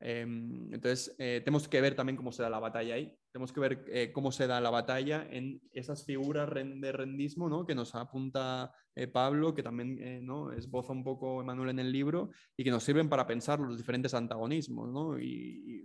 Em, 0.01 0.73
entonces, 0.73 1.15
eh, 1.19 1.41
tenemos 1.45 1.69
que 1.69 1.81
ver 1.81 1.95
también 1.95 2.17
cómo 2.17 2.33
se 2.33 2.43
da 2.43 2.51
la 2.51 2.59
batalla 2.59 2.95
ahí. 2.95 3.17
Tenemos 3.31 3.53
que 3.53 3.61
ver 3.61 3.85
eh, 3.87 4.11
cómo 4.13 4.33
se 4.33 4.49
da 4.49 4.61
la 4.61 4.71
batalla 4.71 5.25
en 5.31 5.63
esas 5.73 6.05
figuras 6.05 6.51
de 6.53 6.93
rendismo 6.93 7.49
¿no? 7.49 7.67
que 7.67 7.77
nos 7.77 7.95
apunta 7.95 8.73
Pablo, 9.13 9.55
que 9.55 9.63
también 9.63 10.27
¿no? 10.27 10.53
esboza 10.53 10.93
un 10.93 11.05
poco 11.05 11.41
Emanuel 11.41 11.71
en 11.71 11.79
el 11.79 11.93
libro, 11.93 12.31
y 12.57 12.65
que 12.65 12.71
nos 12.71 12.83
sirven 12.83 13.09
para 13.09 13.27
pensar 13.27 13.61
los 13.61 13.79
diferentes 13.79 14.15
antagonismos. 14.15 14.91
¿no? 14.91 15.19
y 15.19 15.31
y 15.71 15.83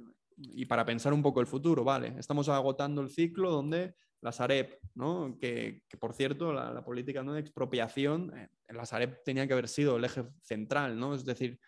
para 0.67 0.85
pensar 0.85 1.13
un 1.13 1.21
poco 1.21 1.39
el 1.39 1.47
futuro, 1.47 1.83
vale, 1.83 2.15
estamos 2.17 2.49
agotando 2.49 3.01
el 3.01 3.09
ciclo 3.09 3.51
donde 3.51 3.95
la 4.21 4.31
Sareb, 4.31 4.79
¿no? 4.95 5.37
que, 5.39 5.83
por 5.99 6.13
cierto, 6.13 6.51
la, 6.51 6.83
política 6.83 7.23
¿no? 7.23 7.33
de 7.33 7.41
expropiación, 7.41 8.35
eh, 8.35 8.49
la 8.69 8.85
Sareb 8.85 9.23
tenía 9.23 9.45
que 9.47 9.53
haber 9.53 9.67
sido 9.67 9.97
el 9.97 10.03
eje 10.03 10.25
central, 10.41 10.99
¿no? 10.99 11.13
es 11.13 11.23
decir, 11.23 11.59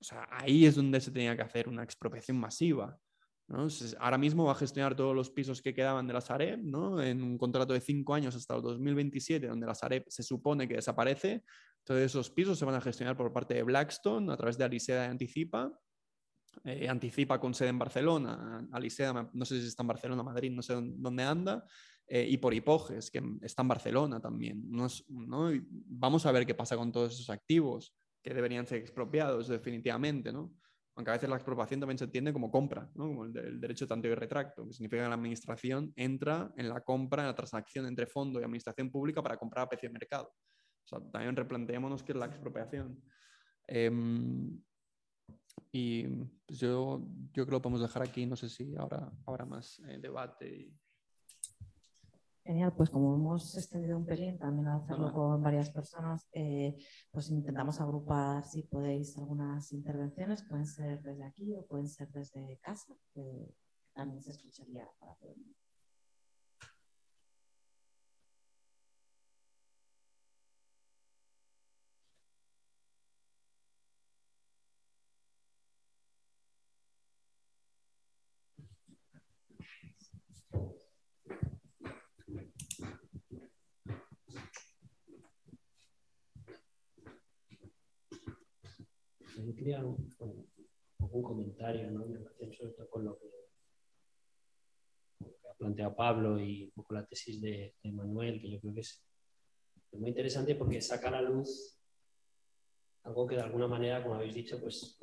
o 0.00 0.04
sea, 0.04 0.26
ahí 0.30 0.66
es 0.66 0.76
donde 0.76 1.00
se 1.00 1.10
tenía 1.10 1.36
que 1.36 1.42
hacer 1.42 1.68
una 1.68 1.82
expropiación 1.82 2.38
masiva. 2.38 2.96
¿no? 3.48 3.66
Ahora 3.98 4.18
mismo 4.18 4.44
va 4.44 4.52
a 4.52 4.54
gestionar 4.54 4.94
todos 4.94 5.14
los 5.14 5.30
pisos 5.30 5.60
que 5.60 5.74
quedaban 5.74 6.06
de 6.06 6.12
la 6.14 6.20
Sareb 6.20 6.60
¿no? 6.62 7.02
en 7.02 7.22
un 7.22 7.36
contrato 7.36 7.72
de 7.72 7.80
cinco 7.80 8.14
años 8.14 8.36
hasta 8.36 8.54
el 8.54 8.62
2027, 8.62 9.48
donde 9.48 9.66
la 9.66 9.74
Sareb 9.74 10.04
se 10.08 10.22
supone 10.22 10.68
que 10.68 10.76
desaparece. 10.76 11.42
Todos 11.82 12.00
esos 12.00 12.30
pisos 12.30 12.58
se 12.58 12.64
van 12.64 12.76
a 12.76 12.80
gestionar 12.80 13.16
por 13.16 13.32
parte 13.32 13.54
de 13.54 13.64
Blackstone 13.64 14.32
a 14.32 14.36
través 14.36 14.56
de 14.56 14.64
Aliseda 14.64 15.06
y 15.06 15.08
Anticipa 15.08 15.72
eh, 16.64 16.88
anticipa 16.88 17.38
con 17.38 17.54
sede 17.54 17.70
en 17.70 17.78
Barcelona, 17.78 18.66
Alisea, 18.72 19.30
no 19.32 19.44
sé 19.44 19.60
si 19.60 19.68
está 19.68 19.82
en 19.82 19.88
Barcelona, 19.88 20.22
Madrid, 20.22 20.50
no 20.50 20.62
sé 20.62 20.74
dónde 20.74 21.22
anda, 21.22 21.64
eh, 22.06 22.26
y 22.28 22.36
por 22.38 22.52
Hipoges, 22.52 23.10
que 23.10 23.22
está 23.42 23.62
en 23.62 23.68
Barcelona 23.68 24.20
también. 24.20 24.62
Vamos 25.08 26.26
a 26.26 26.32
ver 26.32 26.44
qué 26.44 26.54
pasa 26.54 26.76
con 26.76 26.90
todos 26.90 27.14
esos 27.14 27.30
activos 27.30 27.94
que 28.22 28.34
deberían 28.34 28.66
ser 28.66 28.78
expropiados 28.78 29.48
definitivamente, 29.48 30.32
¿no? 30.32 30.52
Aunque 30.96 31.10
a 31.10 31.14
veces 31.14 31.30
la 31.30 31.36
expropiación 31.36 31.80
también 31.80 31.98
se 31.98 32.04
entiende 32.04 32.32
como 32.32 32.50
compra, 32.50 32.90
como 32.94 33.24
el, 33.24 33.60
derecho 33.60 33.86
tanto 33.86 34.08
y 34.08 34.14
retracto, 34.14 34.66
que 34.66 34.74
significa 34.74 35.04
que 35.04 35.08
la 35.08 35.14
administración 35.14 35.92
entra 35.96 36.52
en 36.56 36.68
la 36.68 36.80
compra, 36.80 37.22
en 37.22 37.28
la 37.28 37.34
transacción 37.34 37.86
entre 37.86 38.06
fondo 38.06 38.40
y 38.40 38.42
administración 38.42 38.90
pública 38.90 39.22
para 39.22 39.36
comprar 39.38 39.64
a 39.64 39.68
precio 39.68 39.88
de 39.88 39.92
mercado. 39.94 40.34
O 40.84 40.88
sea, 40.88 41.00
también 41.12 41.36
replanteémonos 41.36 42.02
qué 42.02 42.12
es 42.12 42.18
la 42.18 42.26
expropiación. 42.26 43.00
Em, 43.68 44.60
y 45.72 46.06
pues 46.46 46.58
yo, 46.58 47.02
yo 47.32 47.32
creo 47.32 47.46
que 47.46 47.52
lo 47.52 47.62
podemos 47.62 47.80
dejar 47.80 48.02
aquí, 48.02 48.26
no 48.26 48.36
sé 48.36 48.48
si 48.48 48.74
ahora 48.76 49.12
habrá 49.26 49.44
más 49.44 49.80
eh, 49.88 49.98
debate. 49.98 50.72
Genial, 52.42 52.72
pues 52.74 52.90
como 52.90 53.14
hemos 53.14 53.56
extendido 53.56 53.96
un 53.96 54.06
pelín 54.06 54.38
también 54.38 54.66
a 54.68 54.76
hacerlo 54.76 55.12
con 55.12 55.42
varias 55.42 55.70
personas, 55.70 56.26
eh, 56.32 56.76
pues 57.10 57.30
intentamos 57.30 57.80
agrupar 57.80 58.44
si 58.44 58.62
podéis 58.62 59.16
algunas 59.18 59.72
intervenciones, 59.72 60.42
pueden 60.42 60.66
ser 60.66 61.02
desde 61.02 61.24
aquí 61.24 61.54
o 61.54 61.66
pueden 61.66 61.86
ser 61.86 62.10
desde 62.10 62.58
casa, 62.58 62.94
que 63.12 63.54
también 63.92 64.22
se 64.22 64.30
escucharía 64.30 64.88
para 64.98 65.14
todo 65.16 65.32
el 65.32 65.36
mundo. 65.36 65.59
Quería 89.54 89.84
un, 89.84 90.14
un, 90.98 91.22
comentario 91.22 91.90
¿no? 91.90 92.04
en 92.04 92.14
relación 92.14 92.52
sobre 92.52 92.72
todo 92.72 92.90
con 92.90 93.04
lo 93.04 93.18
que, 93.18 93.30
ha 95.50 95.54
planteado 95.54 95.94
Pablo 95.94 96.38
y 96.38 96.64
un 96.64 96.70
poco 96.70 96.94
la 96.94 97.06
tesis 97.06 97.40
de, 97.40 97.74
Manuel, 97.84 98.40
que 98.40 98.50
yo 98.50 98.60
creo 98.60 98.74
que 98.74 98.80
es 98.80 99.02
muy 99.92 100.08
interesante 100.10 100.54
porque 100.54 100.80
saca 100.80 101.08
a 101.08 101.12
la 101.12 101.22
luz 101.22 101.76
algo 103.02 103.26
que 103.26 103.36
de 103.36 103.42
alguna 103.42 103.66
manera, 103.66 104.02
como 104.02 104.16
habéis 104.16 104.34
dicho, 104.34 104.60
pues 104.60 104.98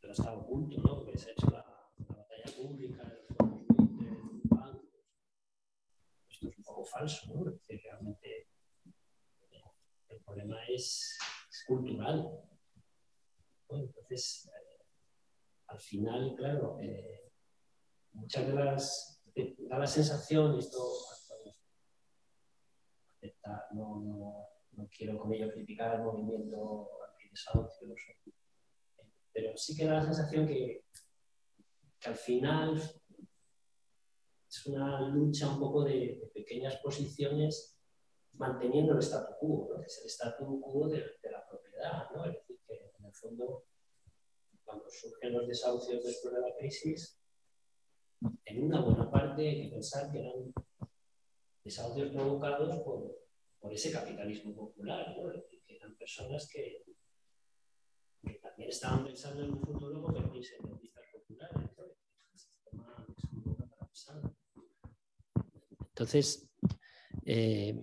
pero 0.00 0.12
estaba 0.12 0.38
oculto, 0.38 0.80
¿no? 0.82 1.04
Porque 1.04 1.18
se 1.18 1.30
ha 1.30 1.32
hecho 1.32 1.46
la, 1.50 1.64
batalla 2.08 2.56
pública 2.56 3.04
de 3.04 3.14
los. 3.14 3.50
Esto 6.28 6.48
es 6.48 6.58
un 6.58 6.64
poco 6.64 6.84
falso, 6.84 7.32
¿no? 7.32 7.44
Porque 7.44 7.80
realmente 7.84 8.48
el 10.08 10.20
problema 10.24 10.56
es 10.66 11.16
cultural. 11.66 12.49
Entonces, 13.76 14.48
eh, 14.48 14.82
al 15.68 15.78
final, 15.78 16.34
claro, 16.36 16.78
eh, 16.80 17.32
muchas 18.12 18.46
de 18.46 18.54
las. 18.54 19.22
da 19.58 19.78
la 19.78 19.86
sensación, 19.86 20.58
esto. 20.58 20.78
No, 23.72 24.00
no, 24.00 24.48
no, 24.72 24.88
quiero 24.90 25.18
con 25.18 25.32
ello 25.32 25.52
criticar 25.52 25.96
el 25.96 26.02
movimiento 26.02 26.88
antidesahucio, 27.08 27.94
pero 29.32 29.56
sí 29.56 29.76
que 29.76 29.84
da 29.84 29.94
la 29.94 30.02
sensación 30.02 30.46
que, 30.46 30.84
que 32.00 32.08
al 32.08 32.16
final 32.16 32.80
es 34.50 34.66
una 34.66 35.00
lucha 35.08 35.48
un 35.48 35.60
poco 35.60 35.84
de, 35.84 36.30
pequeñas 36.34 36.76
posiciones 36.78 37.78
manteniendo 38.32 38.94
el 38.94 38.98
statu 38.98 39.34
quo, 39.38 39.76
que 39.78 39.86
es 39.86 40.00
el 40.02 40.10
statu 40.10 40.60
quo 40.60 40.88
de, 40.88 40.98
la 41.30 41.46
propiedad. 41.46 42.10
¿no? 42.10 42.24
Cuando 44.64 44.88
surgen 44.88 45.32
los 45.32 45.48
desahucios 45.48 46.04
después 46.04 46.34
de 46.34 46.40
la 46.40 46.54
crisis, 46.56 47.20
en 48.44 48.64
una 48.64 48.80
buena 48.80 49.10
parte 49.10 49.48
hay 49.48 49.62
que 49.62 49.70
pensar 49.70 50.10
que 50.10 50.20
eran 50.20 50.52
desahucios 51.64 52.10
provocados 52.10 52.78
por, 52.80 53.18
por 53.58 53.72
ese 53.72 53.90
capitalismo 53.92 54.54
popular, 54.54 55.14
que 55.66 55.76
eran 55.76 55.96
personas 55.96 56.48
que, 56.48 56.84
también 58.42 58.68
estaban 58.68 59.04
pensando 59.04 59.42
en 59.42 59.52
un 59.52 59.60
futuro 59.60 60.02
convertirse 60.02 60.56
en 60.56 60.72
artistas 60.72 61.04
populares. 61.12 61.70
Entonces, 65.88 66.48
eh, 67.26 67.78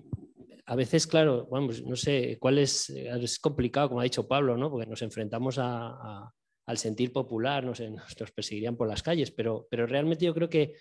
a 0.69 0.75
veces, 0.75 1.07
claro, 1.07 1.47
vamos, 1.49 1.81
no 1.81 1.95
sé 1.95 2.37
cuál 2.39 2.57
es, 2.57 2.89
es 2.89 3.39
complicado, 3.39 3.87
como 3.87 4.01
ha 4.01 4.03
dicho 4.03 4.27
Pablo, 4.27 4.57
¿no? 4.57 4.69
porque 4.69 4.85
nos 4.85 5.01
enfrentamos 5.01 5.57
al 5.57 6.77
sentir 6.77 7.13
popular, 7.13 7.63
nos, 7.63 7.79
nos 8.19 8.31
perseguirían 8.31 8.75
por 8.75 8.89
las 8.89 9.01
calles, 9.01 9.31
pero, 9.31 9.65
pero 9.71 9.87
realmente 9.87 10.25
yo 10.25 10.33
creo 10.33 10.49
que 10.49 10.73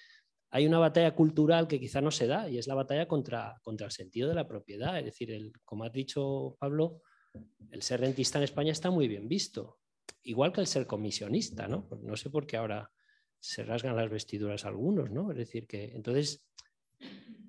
hay 0.51 0.67
una 0.67 0.81
batalla 0.81 1.15
cultural 1.15 1.69
que 1.69 1.79
quizá 1.79 2.01
no 2.01 2.11
se 2.11 2.27
da 2.27 2.49
y 2.49 2.59
es 2.59 2.67
la 2.67 2.75
batalla 2.75 3.07
contra, 3.07 3.61
contra 3.63 3.87
el 3.87 3.93
sentido 3.93 4.29
de 4.29 4.35
la 4.35 4.49
propiedad. 4.49 4.99
Es 4.99 5.05
decir, 5.05 5.31
el, 5.31 5.53
como 5.65 5.85
ha 5.85 5.91
dicho 5.91 6.57
Pablo, 6.59 7.03
el 7.71 7.83
ser 7.83 8.01
rentista 8.01 8.39
en 8.39 8.45
España 8.45 8.73
está 8.73 8.91
muy 8.91 9.07
bien 9.07 9.29
visto, 9.29 9.79
igual 10.25 10.53
que 10.53 10.63
el 10.63 10.67
ser 10.67 10.87
comisionista, 10.87 11.69
¿no? 11.69 11.89
No 12.03 12.17
sé 12.17 12.31
por 12.31 12.47
qué 12.47 12.57
ahora 12.57 12.91
se 13.39 13.65
rasgan 13.65 13.95
las 13.95 14.11
vestiduras 14.11 14.65
algunos, 14.65 15.11
¿no? 15.13 15.31
Es 15.31 15.37
decir, 15.37 15.69
que 15.69 15.93
entonces, 15.95 16.45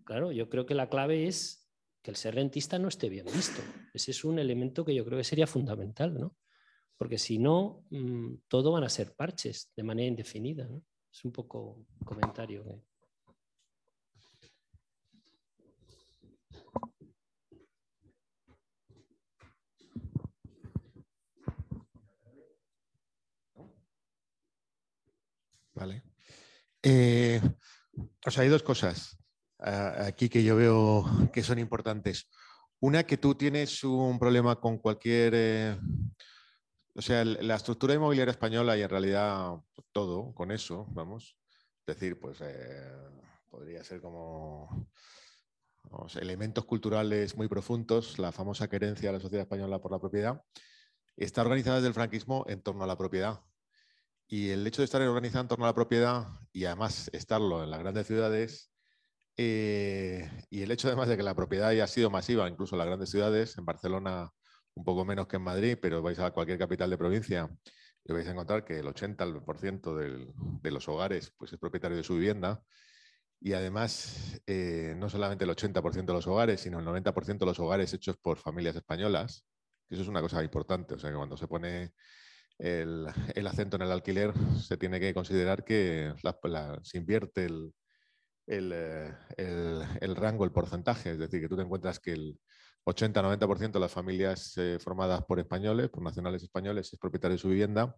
claro, 0.03 0.31
yo 0.31 0.49
creo 0.49 0.67
que 0.67 0.75
la 0.75 0.89
clave 0.89 1.27
es 1.27 1.66
que 2.07 2.11
el 2.11 2.15
ser 2.15 2.35
rentista 2.35 2.79
no 2.79 2.87
esté 2.87 3.09
bien 3.09 3.25
visto. 3.25 3.61
Ese 3.93 4.11
es 4.11 4.23
un 4.23 4.39
elemento 4.39 4.85
que 4.85 4.95
yo 4.95 5.03
creo 5.03 5.17
que 5.17 5.25
sería 5.25 5.45
fundamental, 5.45 6.17
¿no? 6.17 6.37
Porque 6.95 7.17
si 7.17 7.37
no, 7.37 7.83
mm, 7.89 8.35
todo 8.47 8.71
van 8.71 8.85
a 8.85 8.89
ser 8.89 9.13
parches 9.13 9.73
de 9.75 9.83
manera 9.83 10.07
indefinida, 10.07 10.65
¿no? 10.69 10.85
Es 11.11 11.25
un 11.25 11.33
poco 11.33 11.85
comentario. 12.05 12.81
Vale. 25.73 26.03
Eh, 26.81 27.41
o 28.25 28.31
sea, 28.31 28.43
hay 28.43 28.49
dos 28.49 28.63
cosas 28.63 29.17
aquí 29.59 30.29
que 30.29 30.43
yo 30.43 30.55
veo 30.55 31.05
que 31.33 31.43
son 31.43 31.59
importantes. 31.59 32.29
Una, 32.79 33.03
que 33.03 33.17
tú 33.17 33.35
tienes 33.35 33.83
un 33.83 34.19
problema 34.19 34.59
con 34.59 34.77
cualquier... 34.77 35.33
Eh, 35.35 35.79
o 36.93 37.01
sea, 37.01 37.23
la 37.23 37.55
estructura 37.55 37.93
inmobiliaria 37.93 38.31
española 38.31 38.75
y 38.75 38.81
en 38.81 38.89
realidad 38.89 39.51
todo 39.91 40.33
con 40.33 40.51
eso, 40.51 40.87
vamos. 40.89 41.37
Es 41.85 41.95
decir, 41.95 42.19
pues 42.19 42.41
eh, 42.41 42.91
podría 43.51 43.83
ser 43.83 44.01
como 44.01 44.89
elementos 46.19 46.65
culturales 46.65 47.37
muy 47.37 47.47
profundos, 47.47 48.17
la 48.19 48.31
famosa 48.31 48.67
querencia 48.67 49.09
de 49.09 49.17
la 49.17 49.21
sociedad 49.21 49.43
española 49.43 49.79
por 49.79 49.91
la 49.91 49.99
propiedad, 49.99 50.41
está 51.15 51.41
organizada 51.41 51.77
desde 51.77 51.89
el 51.89 51.93
franquismo 51.93 52.45
en 52.47 52.61
torno 52.61 52.83
a 52.83 52.87
la 52.87 52.97
propiedad. 52.97 53.41
Y 54.27 54.49
el 54.49 54.65
hecho 54.67 54.81
de 54.81 54.85
estar 54.85 55.01
organizado 55.01 55.43
en 55.43 55.47
torno 55.47 55.65
a 55.65 55.69
la 55.69 55.75
propiedad 55.75 56.27
y 56.51 56.65
además 56.65 57.09
estarlo 57.13 57.63
en 57.63 57.71
las 57.71 57.79
grandes 57.79 58.07
ciudades, 58.07 58.71
eh, 59.37 60.29
y 60.49 60.63
el 60.63 60.71
hecho 60.71 60.87
además 60.87 61.07
de 61.07 61.17
que 61.17 61.23
la 61.23 61.35
propiedad 61.35 61.69
haya 61.69 61.87
sido 61.87 62.09
masiva, 62.09 62.49
incluso 62.49 62.75
en 62.75 62.79
las 62.79 62.87
grandes 62.87 63.09
ciudades, 63.09 63.57
en 63.57 63.65
Barcelona 63.65 64.31
un 64.73 64.83
poco 64.83 65.05
menos 65.05 65.27
que 65.27 65.37
en 65.37 65.43
Madrid, 65.43 65.77
pero 65.81 66.01
vais 66.01 66.19
a 66.19 66.31
cualquier 66.31 66.57
capital 66.59 66.89
de 66.89 66.97
provincia 66.97 67.49
y 68.05 68.13
vais 68.13 68.27
a 68.27 68.31
encontrar 68.31 68.63
que 68.63 68.79
el 68.79 68.87
80% 68.87 69.95
de 70.61 70.71
los 70.71 70.87
hogares 70.87 71.33
pues, 71.37 71.53
es 71.53 71.59
propietario 71.59 71.97
de 71.97 72.03
su 72.03 72.15
vivienda. 72.15 72.63
Y 73.39 73.53
además, 73.53 74.41
eh, 74.47 74.95
no 74.97 75.09
solamente 75.09 75.43
el 75.43 75.51
80% 75.51 76.05
de 76.05 76.13
los 76.13 76.27
hogares, 76.27 76.61
sino 76.61 76.79
el 76.79 76.85
90% 76.85 77.37
de 77.37 77.45
los 77.45 77.59
hogares 77.59 77.93
hechos 77.93 78.17
por 78.17 78.39
familias 78.39 78.75
españolas, 78.75 79.45
eso 79.89 80.01
es 80.01 80.07
una 80.07 80.21
cosa 80.21 80.43
importante. 80.43 80.95
O 80.95 80.99
sea, 80.99 81.11
que 81.11 81.17
cuando 81.17 81.37
se 81.37 81.47
pone 81.47 81.93
el, 82.57 83.07
acento 83.45 83.75
en 83.75 83.83
el 83.83 83.91
alquiler, 83.91 84.33
se 84.59 84.77
tiene 84.77 84.99
que 84.99 85.13
considerar 85.13 85.63
que 85.63 86.13
se 86.83 86.97
invierte 86.97 87.45
el, 87.45 87.73
eh, 88.47 89.13
el, 89.35 90.15
rango, 90.15 90.45
el 90.45 90.51
porcentaje. 90.51 91.11
Es 91.11 91.19
decir, 91.19 91.41
que 91.41 91.49
tú 91.49 91.57
te 91.57 91.63
encuentras 91.63 91.99
que 91.99 92.13
el 92.13 92.39
80-90% 92.85 93.73
de 93.73 93.79
las 93.79 93.91
familias 93.91 94.57
eh, 94.57 94.77
formadas 94.79 95.23
por 95.25 95.39
españoles, 95.39 95.89
por 95.89 96.01
nacionales 96.01 96.43
españoles, 96.43 96.91
es 96.93 96.99
propietario 96.99 97.35
de 97.35 97.41
su 97.41 97.49
vivienda. 97.49 97.95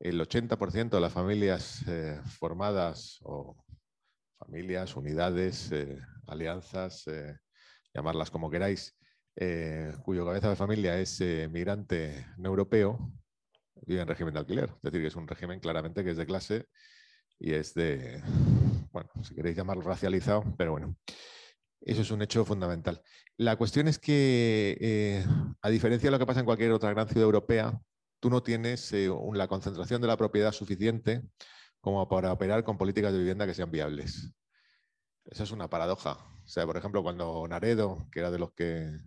El 0.00 0.20
80% 0.20 0.90
de 0.90 1.00
las 1.00 1.12
familias 1.12 1.84
eh, 1.86 2.20
formadas 2.38 3.18
o 3.22 3.56
familias, 4.38 4.96
unidades, 4.96 5.70
alianzas, 6.26 7.04
llamarlas 7.94 8.30
como 8.30 8.50
queráis, 8.50 8.98
cuyo 10.02 10.26
cabeza 10.26 10.50
de 10.50 10.56
familia 10.56 10.98
es 10.98 11.22
migrante 11.50 12.26
no 12.36 12.50
europeo, 12.50 13.14
vive 13.86 14.02
en 14.02 14.08
régimen 14.08 14.34
de 14.34 14.40
alquiler. 14.40 14.68
Es 14.68 14.82
decir, 14.82 15.00
que 15.00 15.06
es 15.06 15.16
un 15.16 15.26
régimen 15.26 15.58
claramente 15.58 16.04
que 16.04 16.10
es 16.10 16.18
de 16.18 16.26
clase 16.26 16.66
y 17.38 17.54
es 17.54 17.72
de, 17.72 18.22
bueno, 18.96 19.10
si 19.22 19.34
queréis 19.34 19.54
llamarlo 19.54 19.82
racializado, 19.82 20.42
pero 20.56 20.70
bueno, 20.72 20.96
eso 21.82 22.00
es 22.00 22.10
un 22.10 22.22
hecho 22.22 22.46
fundamental. 22.46 23.02
La 23.36 23.56
cuestión 23.56 23.88
es 23.88 23.98
que, 23.98 24.78
eh, 24.80 25.22
a 25.60 25.68
diferencia 25.68 26.06
de 26.06 26.12
lo 26.12 26.18
que 26.18 26.24
pasa 26.24 26.40
en 26.40 26.46
cualquier 26.46 26.72
otra 26.72 26.94
gran 26.94 27.06
ciudad 27.06 27.24
europea, 27.24 27.78
tú 28.20 28.30
no 28.30 28.42
tienes 28.42 28.90
eh, 28.94 29.10
la 29.34 29.48
concentración 29.48 30.00
de 30.00 30.06
la 30.06 30.16
propiedad 30.16 30.50
suficiente 30.52 31.20
como 31.82 32.08
para 32.08 32.32
operar 32.32 32.64
con 32.64 32.78
políticas 32.78 33.12
de 33.12 33.18
vivienda 33.18 33.46
que 33.46 33.52
sean 33.52 33.70
viables. 33.70 34.32
Esa 35.26 35.42
es 35.42 35.50
una 35.50 35.68
paradoja. 35.68 36.12
O 36.42 36.48
sea, 36.48 36.64
por 36.64 36.78
ejemplo, 36.78 37.02
cuando 37.02 37.46
Naredo, 37.46 38.08
que 38.10 38.20
era 38.20 38.30
de 38.30 38.38
los 38.38 38.54
que 38.54 38.98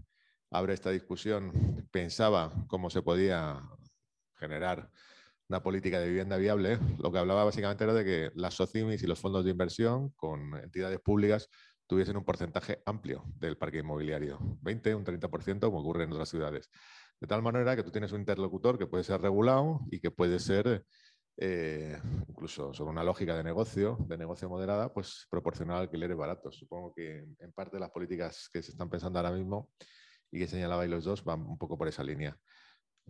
abre 0.52 0.76
esta 0.76 0.92
discusión, 0.92 1.90
pensaba 1.90 2.54
cómo 2.68 2.92
se 2.92 3.02
podía 3.02 3.60
generar 4.36 4.92
una 5.50 5.64
política 5.64 6.00
de 6.00 6.08
vivienda 6.08 6.38
viable, 6.38 6.78
lo 7.00 7.12
que 7.12 7.18
hablaba 7.18 7.44
básicamente 7.44 7.84
era 7.84 7.94
de 7.94 8.06
que 8.06 8.32
las 8.36 8.54
SOCIMIS 8.54 9.02
y 9.02 9.08
los 9.08 9.20
fondos 9.20 9.44
de 9.44 9.52
inversión 9.52 10.10
con 10.12 10.56
entidades 10.58 11.00
públicas 11.00 11.50
tuviesen 11.88 12.18
un 12.18 12.24
porcentaje 12.24 12.84
amplio 12.86 13.24
del 13.36 13.58
parque 13.58 13.80
inmobiliario, 13.80 14.38
20, 14.62 14.94
un 14.94 15.04
30%, 15.04 15.60
como 15.62 15.80
ocurre 15.80 16.04
en 16.04 16.12
otras 16.12 16.30
ciudades. 16.30 16.70
De 17.20 17.26
tal 17.26 17.42
manera 17.42 17.76
que 17.76 17.82
tú 17.82 17.92
tienes 17.92 18.12
un 18.12 18.20
interlocutor 18.20 18.78
que 18.78 18.86
puede 18.86 19.04
ser 19.04 19.22
regulado 19.22 19.80
y 19.90 20.00
que 20.00 20.12
puede 20.12 20.38
ser, 20.38 20.86
eh, 21.38 22.00
incluso 22.28 22.72
sobre 22.76 22.92
una 22.92 23.04
lógica 23.04 23.36
de 23.36 23.44
negocio, 23.44 23.98
de 24.08 24.18
negocio 24.20 24.48
moderada, 24.50 24.94
pues 24.94 25.26
proporcionar 25.32 25.78
alquileres 25.78 26.16
baratos. 26.16 26.60
Supongo 26.60 26.94
que 26.94 27.26
en 27.40 27.52
parte 27.54 27.80
las 27.80 27.90
políticas 27.90 28.50
que 28.54 28.62
se 28.62 28.70
están 28.70 28.90
pensando 28.90 29.18
ahora 29.18 29.32
mismo 29.32 29.72
y 30.32 30.38
que 30.38 30.48
señalabais 30.48 30.92
los 30.92 31.06
dos 31.06 31.24
van 31.24 31.42
un 31.42 31.58
poco 31.58 31.76
por 31.76 31.88
esa 31.88 32.04
línea. 32.04 32.38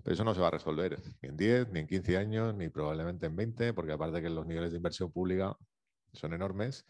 Pero 0.04 0.14
eso 0.14 0.24
no 0.24 0.34
se 0.34 0.42
va 0.42 0.48
a 0.48 0.52
resolver 0.52 1.02
ni 1.22 1.30
en 1.30 1.38
10, 1.38 1.70
ni 1.70 1.80
en 1.82 1.88
15 1.88 2.18
años, 2.18 2.56
ni 2.56 2.70
probablemente 2.70 3.26
en 3.26 3.36
20, 3.36 3.74
porque 3.74 3.92
aparte 3.92 4.22
que 4.22 4.30
los 4.30 4.46
niveles 4.46 4.72
de 4.72 4.78
inversión 4.78 5.12
pública 5.12 5.56
son 6.14 6.34
enormes 6.34 6.86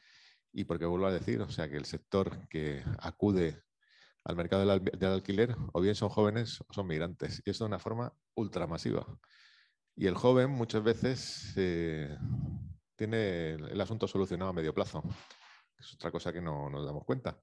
y 0.51 0.63
porque 0.65 0.85
vuelvo 0.85 1.07
a 1.07 1.11
decir, 1.11 1.41
o 1.41 1.49
sea, 1.49 1.69
que 1.69 1.77
el 1.77 1.85
sector 1.85 2.47
que 2.49 2.83
acude 2.99 3.61
al 4.23 4.35
mercado 4.35 4.65
del, 4.65 5.11
alquiler 5.11 5.55
o 5.73 5.81
bien 5.81 5.95
son 5.95 6.09
jóvenes 6.09 6.61
o 6.61 6.73
son 6.73 6.87
migrantes. 6.87 7.41
Y 7.45 7.49
eso 7.49 7.63
de 7.63 7.69
una 7.69 7.79
forma 7.79 8.13
ultramasiva. 8.35 9.05
Y 9.95 10.07
el 10.07 10.15
joven 10.15 10.49
muchas 10.51 10.83
veces 10.83 11.53
eh, 11.57 12.17
tiene 12.95 13.51
el 13.53 13.81
asunto 13.81 14.07
solucionado 14.07 14.51
a 14.51 14.53
medio 14.53 14.73
plazo. 14.73 15.03
Es 15.77 15.93
otra 15.93 16.11
cosa 16.11 16.33
que 16.33 16.41
no 16.41 16.69
nos 16.69 16.85
damos 16.85 17.05
cuenta 17.05 17.39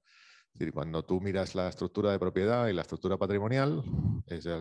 decir, 0.53 0.73
cuando 0.73 1.03
tú 1.05 1.21
miras 1.21 1.55
la 1.55 1.69
estructura 1.69 2.11
de 2.11 2.19
propiedad 2.19 2.67
y 2.67 2.73
la 2.73 2.81
estructura 2.81 3.17
patrimonial, 3.17 3.83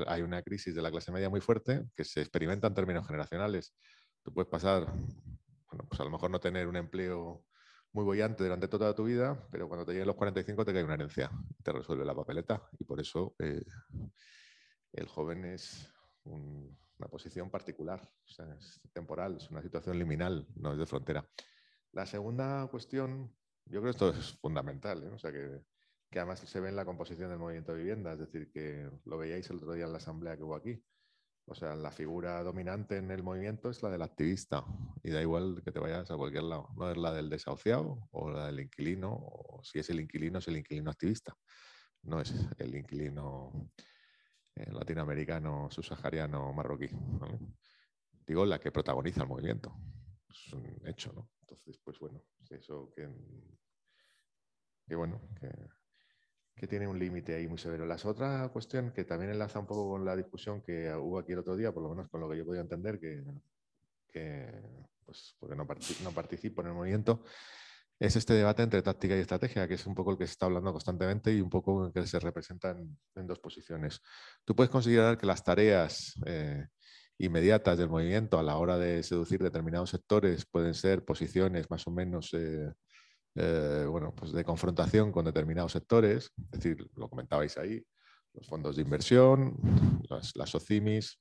hay 0.07 0.23
una 0.23 0.43
crisis 0.43 0.75
de 0.75 0.83
la 0.83 0.91
clase 0.91 1.13
media 1.13 1.31
muy 1.31 1.41
fuerte 1.41 1.85
que 1.97 2.05
se 2.05 2.21
experimenta 2.21 2.67
en 2.67 2.75
términos 2.75 3.07
generacionales. 3.07 3.75
Tú 4.23 4.33
puedes 4.33 4.51
pasar, 4.51 4.87
bueno, 4.87 5.87
pues 5.89 6.01
a 6.01 6.05
lo 6.05 6.11
mejor 6.11 6.31
no 6.31 6.41
tener 6.41 6.69
un 6.69 6.77
empleo 6.77 7.45
muy 7.93 8.05
bollante 8.05 8.45
durante 8.45 8.69
toda 8.69 8.95
tu 8.95 9.05
vida, 9.05 9.49
pero 9.51 9.69
cuando 9.69 9.87
te 9.87 9.93
lleguen 9.93 10.09
los 10.09 10.17
45 10.17 10.65
te 10.65 10.73
cae 10.75 10.85
una 10.85 10.95
herencia, 10.95 11.31
te 11.63 11.73
resuelve 11.73 12.05
la 12.05 12.15
papeleta 12.15 12.63
y 12.79 12.85
por 12.85 13.01
eso 13.01 13.35
eh, 13.39 13.65
el 14.93 15.09
joven 15.09 15.47
es 15.47 15.91
una 16.25 17.09
posición 17.09 17.51
particular, 17.51 18.07
es 18.27 18.81
temporal, 18.93 19.37
es 19.37 19.51
una 19.51 19.63
situación 19.63 19.99
liminal, 19.99 20.47
no 20.57 20.73
es 20.73 20.79
de 20.79 20.87
frontera. 20.87 21.27
La 21.93 22.05
segunda 22.05 22.67
cuestión, 22.71 23.35
yo 23.65 23.81
creo 23.81 23.85
que 23.85 23.91
esto 23.91 24.11
es 24.11 24.37
fundamental, 24.41 25.03
¿eh? 25.05 25.09
o 25.09 25.19
sea 25.19 25.33
que 25.33 25.63
que 26.17 26.21
además 26.21 26.41
se 26.41 26.61
ve 26.61 26.71
en 26.71 26.77
la 26.77 26.87
composición 26.87 27.29
del 27.29 27.39
movimiento 27.39 27.73
de 27.73 27.79
vivienda, 27.79 28.15
es 28.15 28.19
decir, 28.19 28.51
que 28.51 28.91
lo 29.05 29.19
veíais 29.19 29.51
el 29.51 29.59
otro 29.59 29.75
día 29.75 29.85
en 29.85 29.93
la 29.93 29.99
asamblea 29.99 30.35
que 30.35 30.45
hubo 30.45 30.57
aquí. 30.57 30.83
O 31.45 31.55
sea, 31.55 31.77
la 31.77 31.91
figura 31.91 32.43
dominante 32.43 32.97
en 32.97 33.11
el 33.11 33.23
movimiento 33.23 33.69
es 33.69 33.83
la 33.83 33.91
del 33.91 34.01
activista 34.01 34.65
y 35.03 35.11
da 35.11 35.21
igual 35.21 35.61
que 35.63 35.73
te 35.73 35.79
vayas 35.79 36.11
a 36.11 36.17
cualquier 36.17 36.45
lado. 36.45 36.71
No 36.75 36.91
es 36.91 36.97
la 36.97 37.13
del 37.13 37.29
desahuciado 37.29 38.09
o 38.13 38.31
la 38.31 38.47
del 38.47 38.61
inquilino, 38.61 39.13
o 39.13 39.61
si 39.63 39.79
es 39.79 39.91
el 39.91 40.01
inquilino, 40.01 40.39
es 40.39 40.49
el 40.49 40.57
inquilino 40.57 40.91
activista. 40.91 41.37
No 42.05 42.19
es 42.23 42.33
el 42.57 42.75
inquilino 42.75 43.71
eh, 44.55 44.73
latinoamericano, 44.73 45.69
subsahariano, 45.71 46.51
marroquí. 46.55 46.89
Digo, 48.27 48.47
la 48.47 48.59
que 48.59 48.73
protagoniza 48.73 49.21
el 49.21 49.29
movimiento. 49.29 49.77
Es 50.31 50.51
un 50.55 50.81
hecho, 50.87 51.13
¿no? 51.13 51.29
Entonces, 51.43 51.77
pues 51.85 51.99
bueno, 51.99 52.23
eso 52.49 52.91
que, 52.97 53.07
que 54.89 54.95
bueno, 54.95 55.21
que 55.39 55.51
que 56.57 56.67
tiene 56.67 56.89
un 56.89 56.99
límite 56.99 57.35
ahí 57.35 57.47
muy 57.47 57.59
severo. 57.59 57.85
La 57.85 57.99
otra 58.03 58.49
cuestión 58.49 58.91
que 58.91 59.05
también 59.05 59.31
enlaza 59.31 59.59
un 59.59 59.67
poco 59.67 59.91
con 59.91 60.05
la 60.05 60.17
discusión 60.17 60.63
que 60.63 60.93
hubo 60.95 61.19
aquí 61.19 61.33
el 61.33 61.41
otro 61.41 61.55
día, 61.55 61.71
por 61.71 61.83
lo 61.83 61.91
menos 61.91 62.09
con 62.09 62.21
lo 62.21 62.31
que 62.31 62.39
yo 62.39 62.47
podía 62.47 62.63
entender, 62.63 62.99
que, 62.99 63.23
pues, 65.05 65.37
porque 65.39 65.55
no, 65.55 65.67
participo 65.67 66.63
en 66.63 66.69
el 66.69 66.73
movimiento, 66.73 67.23
es 67.99 68.17
este 68.17 68.33
debate 68.33 68.63
entre 68.63 68.81
táctica 68.81 69.15
y 69.15 69.21
estrategia, 69.21 69.69
que 69.69 69.75
es 69.75 69.87
un 69.87 69.95
poco 69.95 70.13
el 70.13 70.19
que 70.19 70.27
se 70.27 70.33
está 70.33 70.47
hablando 70.47 70.73
constantemente 70.73 71.33
y 71.33 71.43
un 71.43 71.51
poco 71.51 71.87
el 71.87 71.93
que 71.93 72.07
se 72.07 72.19
representa 72.19 72.71
en, 72.71 73.27
dos 73.27 73.39
posiciones. 73.39 74.01
Tú 74.45 74.57
puedes 74.57 74.71
considerar 74.71 75.19
que 75.19 75.27
las 75.27 75.45
tareas 75.45 76.15
eh, 76.25 76.69
inmediatas 77.19 77.77
del 77.77 77.91
movimiento 77.91 78.39
a 78.39 78.43
la 78.43 78.57
hora 78.57 78.79
de 78.79 79.03
seducir 79.03 79.43
determinados 79.43 79.91
sectores 79.91 80.47
pueden 80.47 80.73
ser 80.73 81.05
posiciones 81.05 81.71
más 81.71 81.87
o 81.87 81.91
menos 81.91 82.33
eh, 82.33 82.73
eh, 83.37 83.87
bueno, 83.89 84.15
pues 84.15 84.33
de 84.33 84.45
confrontación 84.45 85.13
con 85.13 85.25
determinados 85.25 85.73
sectores, 85.73 86.33
es 86.53 86.61
decir, 86.61 86.91
lo 86.97 87.09
comentabais 87.09 87.57
ahí, 87.59 87.85
los 88.33 88.47
fondos 88.47 88.77
de 88.77 88.83
inversión, 88.83 89.57
las, 90.09 90.35
las 90.37 90.55
OCIMIS, 90.55 91.19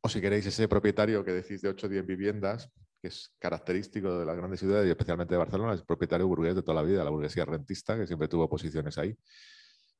o 0.00 0.08
si 0.08 0.20
queréis 0.20 0.46
ese 0.46 0.68
propietario 0.68 1.24
que 1.24 1.32
decís 1.32 1.62
de 1.62 1.68
8 1.68 1.86
o 1.86 1.90
10 1.90 2.06
viviendas, 2.06 2.70
que 3.00 3.08
es 3.08 3.34
característico 3.38 4.18
de 4.18 4.26
las 4.26 4.36
grandes 4.36 4.60
ciudades 4.60 4.86
y 4.86 4.90
especialmente 4.90 5.34
de 5.34 5.38
Barcelona, 5.38 5.74
es 5.74 5.82
propietario 5.82 6.28
burgués 6.28 6.54
de 6.54 6.62
toda 6.62 6.74
la 6.74 6.82
vida, 6.82 7.04
la 7.04 7.10
burguesía 7.10 7.44
rentista, 7.44 7.96
que 7.96 8.06
siempre 8.06 8.28
tuvo 8.28 8.48
posiciones 8.48 8.98
ahí. 8.98 9.16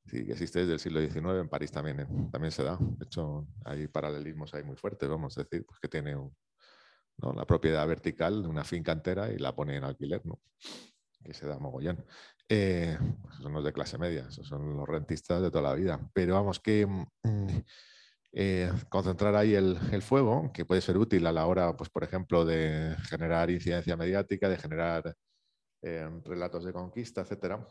Sí, 0.07 0.25
que 0.27 0.33
existe 0.33 0.61
desde 0.61 0.75
el 0.75 0.79
siglo 0.81 1.01
XIX, 1.01 1.41
en 1.41 1.49
París 1.49 1.73
también, 1.73 2.01
eh, 2.01 2.07
también 2.31 2.53
se 2.53 2.63
da. 2.63 2.77
De 2.79 3.05
hecho, 3.05 3.47
hay 3.65 3.89
paralelismos 3.89 4.53
ahí 4.53 4.63
muy 4.63 4.77
fuertes, 4.77 5.09
vamos 5.09 5.37
a 5.39 5.43
decir, 5.43 5.65
pues 5.65 5.81
que 5.81 5.89
tiene 5.89 6.15
la 7.19 7.47
propiedad 7.47 7.87
vertical 7.87 8.43
de 8.43 8.49
una 8.49 8.65
finca 8.65 8.93
entera 8.93 9.31
y 9.31 9.39
la 9.39 9.55
pone 9.55 9.77
en 9.77 9.85
alquiler, 9.85 10.23
que 11.23 11.35
se 11.35 11.47
da 11.47 11.59
mogollón. 11.59 12.05
Eh, 12.49 12.99
pues 13.23 13.37
son 13.37 13.53
los 13.55 13.65
de 13.65 13.73
clase 13.73 13.97
media, 13.99 14.27
esos 14.29 14.47
son 14.47 14.77
los 14.77 14.87
rentistas 14.87 15.41
de 15.41 15.51
toda 15.51 15.71
la 15.71 15.75
vida. 15.75 16.01
Pero 16.13 16.35
vamos, 16.35 16.61
que 16.61 16.87
mm, 16.87 17.07
eh, 18.33 18.71
concentrar 18.89 19.35
ahí 19.37 19.55
el, 19.55 20.03
fuego, 20.03 20.51
que 20.53 20.65
puede 20.65 20.81
ser 20.81 20.99
útil 20.99 21.27
a 21.27 21.33
la 21.33 21.47
hora, 21.47 21.77
pues, 21.77 21.89
por 21.89 22.05
ejemplo, 22.05 22.45
de 22.45 22.97
generar 23.09 23.51
incidencia 23.51 23.97
mediática, 23.97 24.49
de 24.49 24.59
generar 24.59 25.15
eh, 25.83 26.09
relatos 26.25 26.65
de 26.65 26.73
conquista, 26.73 27.21
etcétera. 27.23 27.67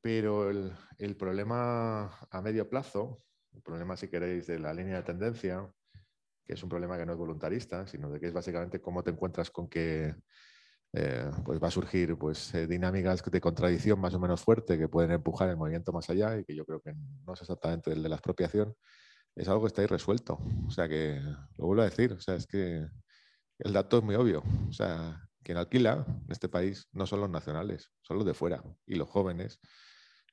Pero 0.00 0.50
el, 0.50 1.16
problema 1.16 2.06
a 2.30 2.40
medio 2.42 2.68
plazo, 2.68 3.22
el 3.52 3.62
problema, 3.62 3.96
si 3.96 4.08
queréis, 4.08 4.46
de 4.46 4.58
la 4.58 4.72
línea 4.72 4.96
de 4.96 5.02
tendencia, 5.02 5.70
es 6.52 6.62
un 6.62 6.68
problema 6.68 6.96
que 6.96 7.06
no 7.06 7.12
es 7.12 7.18
voluntarista, 7.18 7.86
sino 7.86 8.10
de 8.10 8.20
que 8.20 8.28
es 8.28 8.32
básicamente 8.32 8.80
cómo 8.80 9.02
te 9.02 9.10
encuentras 9.10 9.50
con 9.50 9.68
que 9.68 10.14
eh, 10.94 11.30
pues 11.44 11.62
va 11.62 11.68
a 11.68 11.70
surgir 11.70 12.18
pues, 12.18 12.52
dinámicas 12.68 13.22
de 13.24 13.40
contradicción 13.40 13.98
más 13.98 14.12
o 14.14 14.20
menos 14.20 14.42
fuerte 14.42 14.76
que 14.76 14.88
pueden 14.88 15.12
empujar 15.12 15.48
el 15.48 15.56
movimiento 15.56 15.92
más 15.92 16.10
allá 16.10 16.36
y 16.38 16.44
que 16.44 16.54
yo 16.54 16.66
creo 16.66 16.80
que 16.80 16.92
no 17.26 17.32
es 17.32 17.40
exactamente 17.40 17.92
el 17.92 18.02
de 18.02 18.08
la 18.10 18.16
expropiación, 18.16 18.74
es 19.34 19.48
algo 19.48 19.62
que 19.62 19.68
está 19.68 19.82
irresuelto. 19.82 20.38
O 20.66 20.70
sea 20.70 20.88
que, 20.88 21.20
lo 21.56 21.66
vuelvo 21.66 21.82
a 21.82 21.86
decir, 21.86 22.12
o 22.12 22.20
sea, 22.20 22.34
es 22.34 22.46
que 22.46 22.86
el 23.58 23.72
dato 23.72 23.98
es 23.98 24.04
muy 24.04 24.14
obvio. 24.14 24.42
O 24.68 24.72
sea, 24.72 25.20
quien 25.42 25.58
alquila 25.58 26.04
en 26.06 26.30
este 26.30 26.48
país 26.48 26.88
no 26.92 27.06
son 27.06 27.20
los 27.20 27.30
nacionales, 27.30 27.90
son 28.02 28.18
los 28.18 28.26
de 28.26 28.34
fuera 28.34 28.62
y 28.86 28.96
los 28.96 29.08
jóvenes, 29.08 29.60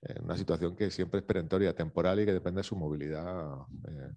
en 0.02 0.24
una 0.24 0.38
situación 0.38 0.76
que 0.76 0.92
siempre 0.92 1.20
es 1.20 1.26
perentoria, 1.26 1.76
temporal 1.76 2.20
y 2.20 2.26
que 2.26 2.34
depende 2.34 2.60
de 2.60 2.64
su 2.64 2.76
movilidad. 2.76 3.60
Eh, 3.88 4.14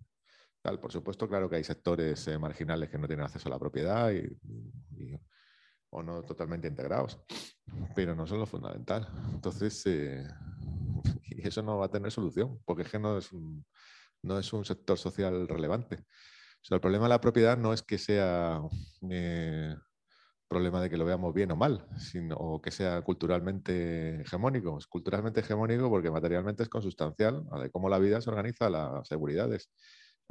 tal. 0.62 0.80
Por 0.80 0.92
supuesto, 0.92 1.28
claro 1.28 1.50
que 1.50 1.56
hay 1.56 1.64
sectores 1.64 2.26
eh, 2.28 2.38
marginales 2.38 2.88
que 2.88 2.98
no 2.98 3.06
tienen 3.06 3.26
acceso 3.26 3.48
a 3.48 3.52
la 3.52 3.58
propiedad 3.58 4.10
y, 4.12 4.24
o 5.90 6.02
no 6.02 6.22
totalmente 6.22 6.68
integrados, 6.68 7.20
pero 7.94 8.14
no 8.14 8.26
son 8.26 8.38
lo 8.38 8.46
fundamental. 8.46 9.08
Entonces, 9.34 9.84
eh, 9.86 10.26
y 11.24 11.46
eso 11.46 11.62
no 11.62 11.78
va 11.78 11.86
a 11.86 11.90
tener 11.90 12.10
solución, 12.10 12.60
porque 12.64 12.82
es 12.82 12.90
que 12.90 12.98
no 12.98 13.18
es 13.18 13.32
un, 13.32 13.66
no 14.22 14.38
es 14.38 14.52
un 14.52 14.64
sector 14.64 14.96
social 14.96 15.46
relevante. 15.48 15.96
O 15.96 16.64
sea, 16.64 16.76
el 16.76 16.80
problema 16.80 17.06
de 17.06 17.10
la 17.10 17.20
propiedad 17.20 17.58
no 17.58 17.72
es 17.72 17.82
que 17.82 17.98
sea 17.98 18.62
eh, 19.10 19.74
problema 20.48 20.80
de 20.80 20.88
que 20.90 20.96
lo 20.96 21.04
veamos 21.04 21.34
bien 21.34 21.50
o 21.50 21.56
mal, 21.56 21.86
sino 21.98 22.36
o 22.36 22.60
que 22.60 22.70
sea 22.70 23.02
culturalmente 23.02 24.20
hegemónico. 24.20 24.78
Es 24.78 24.86
culturalmente 24.86 25.40
hegemónico 25.40 25.90
porque 25.90 26.10
materialmente 26.10 26.62
es 26.62 26.68
consustancial 26.68 27.44
a 27.50 27.58
de 27.58 27.70
cómo 27.70 27.88
la 27.88 27.98
vida 27.98 28.20
se 28.20 28.30
organiza 28.30 28.70
las 28.70 29.08
seguridades. 29.08 29.70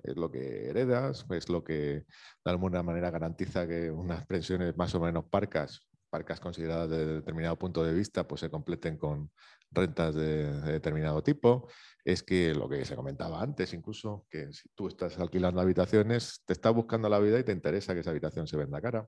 Es 0.04 0.16
lo 0.16 0.32
que 0.32 0.70
heredas, 0.70 1.26
es 1.30 1.50
lo 1.50 1.64
que 1.64 1.74
de 1.74 2.06
alguna 2.52 2.84
manera 2.84 3.12
garantiza 3.12 3.68
que 3.68 3.92
unas 3.92 4.26
pensiones 4.26 4.76
más 4.78 4.94
o 4.96 5.00
menos 5.00 5.26
parcas, 5.30 5.88
parcas 6.10 6.40
consideradas 6.40 6.90
de 6.90 7.06
determinado 7.06 7.58
punto 7.58 7.84
de 7.84 7.94
vista, 7.94 8.28
pues 8.28 8.42
se 8.42 8.50
completen 8.50 8.98
con 8.98 9.32
rentas 9.72 10.14
de, 10.14 10.52
determinado 10.62 11.24
tipo, 11.24 11.70
es 12.04 12.24
que 12.24 12.54
lo 12.54 12.68
que 12.68 12.84
se 12.86 12.96
comentaba 12.96 13.42
antes, 13.42 13.74
incluso, 13.74 14.26
que 14.30 14.52
si 14.52 14.70
tú 14.76 14.88
estás 14.88 15.18
alquilando 15.20 15.62
habitaciones, 15.62 16.44
te 16.46 16.54
estás 16.54 16.74
buscando 16.74 17.08
la 17.10 17.20
vida 17.20 17.40
y 17.40 17.44
te 17.44 17.52
interesa 17.54 17.94
que 17.94 18.02
esa 18.02 18.12
habitación 18.12 18.48
se 18.48 18.58
venda 18.58 18.82
cara, 18.82 19.08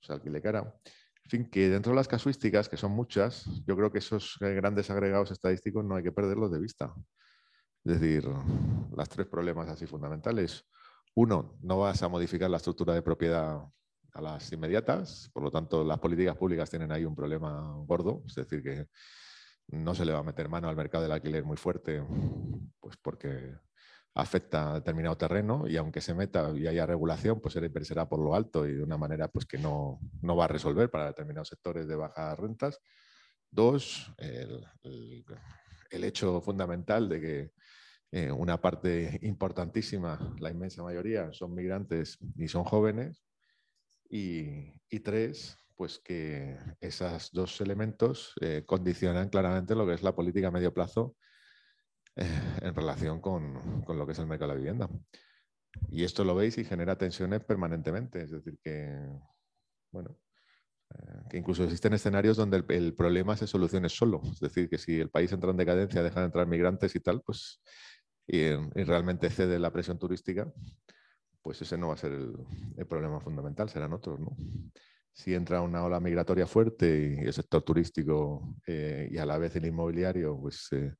se 0.00 0.12
alquile 0.12 0.40
cara. 0.40 0.74
En 1.24 1.30
fin, 1.30 1.50
que 1.50 1.68
dentro 1.68 1.92
de 1.92 1.96
las 1.96 2.08
casuísticas, 2.08 2.70
que 2.70 2.78
son 2.78 2.92
muchas, 2.92 3.44
yo 3.66 3.76
creo 3.76 3.92
que 3.92 3.98
esos 3.98 4.36
grandes 4.40 4.88
agregados 4.88 5.30
estadísticos 5.30 5.84
no 5.84 5.96
hay 5.96 6.02
que 6.02 6.12
perderlos 6.12 6.50
de 6.50 6.58
vista. 6.58 6.94
Es 7.84 8.00
decir, 8.00 8.28
las 8.94 9.08
tres 9.08 9.26
problemas 9.26 9.68
así 9.68 9.86
fundamentales. 9.86 10.66
Uno, 11.14 11.58
no 11.62 11.78
vas 11.78 12.02
a 12.02 12.08
modificar 12.08 12.50
la 12.50 12.58
estructura 12.58 12.94
de 12.94 13.02
propiedad 13.02 13.62
a 14.12 14.20
las 14.20 14.52
inmediatas, 14.52 15.30
por 15.32 15.42
lo 15.42 15.50
tanto 15.50 15.84
las 15.84 15.98
políticas 15.98 16.36
públicas 16.36 16.70
tienen 16.70 16.92
ahí 16.92 17.04
un 17.04 17.14
problema 17.14 17.74
gordo, 17.86 18.22
es 18.26 18.34
decir, 18.34 18.62
que 18.62 18.88
no 19.68 19.94
se 19.94 20.04
le 20.04 20.12
va 20.12 20.20
a 20.20 20.24
meter 20.24 20.48
mano 20.48 20.68
al 20.68 20.76
mercado 20.76 21.02
del 21.02 21.12
alquiler 21.12 21.44
muy 21.44 21.56
fuerte, 21.56 22.02
pues 22.80 22.96
porque 22.96 23.54
afecta 24.14 24.72
a 24.72 24.74
determinado 24.74 25.16
terreno 25.16 25.68
y 25.68 25.76
aunque 25.76 26.00
se 26.00 26.14
meta 26.14 26.50
y 26.56 26.66
haya 26.66 26.86
regulación, 26.86 27.40
pues 27.40 27.54
será 27.82 28.08
por 28.08 28.18
lo 28.18 28.34
alto 28.34 28.66
y 28.66 28.74
de 28.74 28.82
una 28.82 28.96
manera 28.96 29.28
pues, 29.28 29.46
que 29.46 29.58
no, 29.58 30.00
va 30.24 30.44
a 30.44 30.48
resolver 30.48 30.90
para 30.90 31.06
determinados 31.06 31.48
sectores 31.48 31.86
de 31.86 31.94
bajas 31.94 32.38
rentas. 32.38 32.80
Dos, 33.50 34.12
el, 34.18 34.64
hecho 36.04 36.40
fundamental 36.40 37.08
de 37.08 37.20
que 37.20 37.52
eh, 38.12 38.30
una 38.30 38.60
parte 38.60 39.18
importantísima, 39.22 40.34
la 40.40 40.50
inmensa 40.50 40.82
mayoría, 40.82 41.32
son 41.32 41.54
migrantes 41.54 42.18
y 42.36 42.48
son 42.48 42.64
jóvenes. 42.64 43.24
Y, 44.10 44.72
y 44.88 45.00
tres, 45.00 45.58
pues 45.78 46.00
que 46.00 46.58
esos 46.80 47.30
dos 47.32 47.60
elementos 47.60 48.34
eh, 48.40 48.64
condicionan 48.66 49.28
claramente 49.28 49.76
lo 49.76 49.86
que 49.86 49.94
es 49.94 50.02
la 50.02 50.14
política 50.14 50.48
a 50.48 50.50
medio 50.50 50.74
plazo 50.74 51.16
eh, 52.16 52.26
en 52.62 52.74
relación 52.74 53.20
con, 53.20 53.84
lo 53.86 54.04
que 54.04 54.12
es 54.12 54.18
el 54.18 54.26
mercado 54.26 54.50
de 54.50 54.54
la 54.56 54.60
vivienda. 54.60 54.90
Y 55.88 56.02
esto 56.02 56.24
lo 56.24 56.34
veis 56.34 56.58
y 56.58 56.64
genera 56.64 56.98
tensiones 56.98 57.44
permanentemente. 57.44 58.22
Es 58.22 58.32
decir, 58.32 58.58
que, 58.60 58.92
bueno, 59.92 60.18
eh, 60.90 61.20
que 61.30 61.38
incluso 61.38 61.62
existen 61.62 61.92
escenarios 61.92 62.36
donde 62.36 62.64
el, 62.70 62.94
problema 62.94 63.36
se 63.36 63.46
solucione 63.46 63.88
solo. 63.88 64.20
Es 64.32 64.40
decir, 64.40 64.68
que 64.68 64.78
si 64.78 64.98
el 64.98 65.10
país 65.10 65.30
entra 65.30 65.52
en 65.52 65.58
decadencia, 65.58 66.02
dejan 66.02 66.22
de 66.22 66.26
entrar 66.26 66.48
migrantes 66.48 66.96
y 66.96 66.98
tal, 66.98 67.22
pues 67.22 67.62
y, 68.28 68.50
realmente 68.84 69.30
cede 69.30 69.58
la 69.58 69.72
presión 69.72 69.98
turística, 69.98 70.52
pues 71.42 71.62
ese 71.62 71.76
no 71.76 71.88
va 71.88 71.94
a 71.94 71.98
ser 71.98 72.12
el, 72.12 72.34
el 72.76 72.86
problema 72.86 73.20
fundamental, 73.20 73.68
serán 73.68 73.92
otros, 73.94 74.20
¿no? 74.20 74.36
si 75.18 75.34
entra 75.34 75.62
una 75.62 75.82
ola 75.82 75.98
migratoria 75.98 76.46
fuerte 76.46 77.18
y 77.20 77.26
el 77.26 77.32
sector 77.32 77.62
turístico 77.62 78.54
eh, 78.64 79.08
y 79.10 79.18
a 79.18 79.26
la 79.26 79.36
vez 79.36 79.56
el 79.56 79.66
inmobiliario 79.66 80.38
pues, 80.40 80.68
eh, 80.70 80.94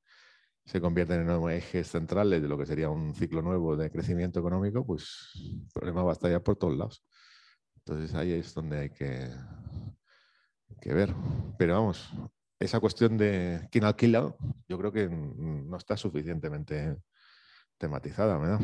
se 0.64 0.80
convierten 0.80 1.30
en 1.30 1.50
ejes 1.50 1.88
centrales 1.88 2.42
de 2.42 2.48
lo 2.48 2.58
que 2.58 2.66
sería 2.66 2.90
un 2.90 3.14
ciclo 3.14 3.42
nuevo 3.42 3.76
de 3.76 3.92
crecimiento 3.92 4.40
económico, 4.40 4.84
pues 4.84 5.30
el 5.36 5.68
problema 5.72 6.02
va 6.02 6.10
a 6.10 6.12
estallar 6.14 6.42
por 6.42 6.56
todos 6.56 6.76
lados. 6.76 7.04
Entonces 7.76 8.12
ahí 8.16 8.32
es 8.32 8.52
donde 8.52 8.78
hay 8.80 8.90
que, 8.90 9.30
que 10.80 10.92
ver. 10.92 11.14
Pero 11.56 11.74
vamos, 11.74 12.12
esa 12.58 12.80
cuestión 12.80 13.16
de 13.16 13.68
quién 13.70 13.84
alquila, 13.84 14.34
yo 14.68 14.78
creo 14.78 14.90
que 14.90 15.08
no 15.08 15.76
está 15.76 15.96
suficientemente 15.96 16.96
tematizada, 17.78 18.36
¿verdad? 18.38 18.60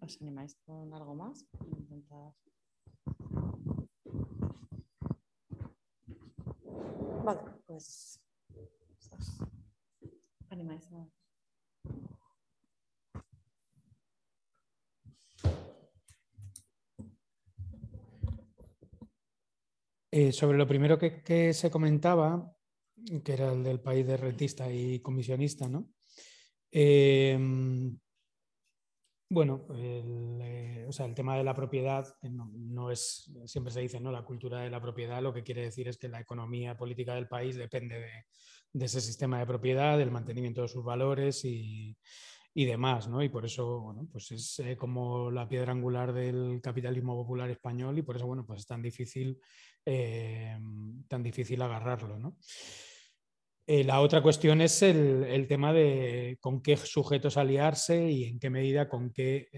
¿Os 0.00 0.20
animáis 0.20 0.54
con 0.66 0.92
algo 0.92 1.14
más? 1.14 1.46
Vale, 7.24 7.40
pues 7.66 8.20
animáis 10.50 10.86
a... 10.92 11.23
Eh, 20.16 20.30
sobre 20.30 20.56
lo 20.56 20.64
primero 20.64 20.96
que, 20.96 21.52
se 21.52 21.70
comentaba, 21.72 22.56
que 23.24 23.32
era 23.32 23.52
el 23.52 23.64
del 23.64 23.80
país 23.80 24.06
de 24.06 24.16
rentista 24.16 24.70
y 24.70 25.00
comisionista, 25.00 25.68
¿no? 25.68 25.88
Eh, 26.70 27.36
bueno, 29.28 29.66
el, 29.70 30.38
eh, 30.40 30.86
o 30.88 30.92
sea, 30.92 31.06
el 31.06 31.16
tema 31.16 31.36
de 31.36 31.42
la 31.42 31.52
propiedad 31.52 32.06
no, 32.22 32.92
es, 32.92 33.28
siempre 33.46 33.72
se 33.72 33.80
dice, 33.80 33.98
¿no? 33.98 34.12
La 34.12 34.24
cultura 34.24 34.60
de 34.60 34.70
la 34.70 34.80
propiedad 34.80 35.20
lo 35.20 35.34
que 35.34 35.42
quiere 35.42 35.62
decir 35.62 35.88
es 35.88 35.98
que 35.98 36.08
la 36.08 36.20
economía 36.20 36.76
política 36.76 37.16
del 37.16 37.26
país 37.26 37.56
depende 37.56 37.96
de 38.72 38.84
ese 38.84 39.00
sistema 39.00 39.40
de 39.40 39.46
propiedad, 39.46 39.98
del 39.98 40.12
mantenimiento 40.12 40.62
de 40.62 40.68
sus 40.68 40.84
valores 40.84 41.44
y, 41.44 41.98
y 42.56 42.64
demás, 42.64 43.08
¿no? 43.08 43.22
Y 43.22 43.28
por 43.28 43.44
eso, 43.44 43.80
bueno, 43.80 44.08
pues 44.10 44.30
es 44.30 44.60
eh, 44.60 44.76
como 44.76 45.30
la 45.30 45.48
piedra 45.48 45.72
angular 45.72 46.12
del 46.12 46.60
capitalismo 46.62 47.16
popular 47.16 47.50
español 47.50 47.98
y 47.98 48.02
por 48.02 48.16
eso, 48.16 48.26
bueno, 48.26 48.46
pues 48.46 48.60
es 48.60 48.66
tan 48.66 48.80
difícil, 48.80 49.40
eh, 49.84 50.56
tan 51.08 51.22
difícil 51.22 51.60
agarrarlo, 51.60 52.16
¿no? 52.18 52.38
Eh, 53.66 53.82
la 53.82 54.00
otra 54.00 54.22
cuestión 54.22 54.60
es 54.60 54.82
el, 54.82 55.46
tema 55.48 55.72
de 55.72 56.36
con 56.40 56.62
qué 56.62 56.76
sujetos 56.76 57.36
aliarse 57.36 58.10
y 58.10 58.24
en 58.24 58.38
qué 58.38 58.50
medida 58.50 58.88
con 58.88 59.10
qué, 59.10 59.48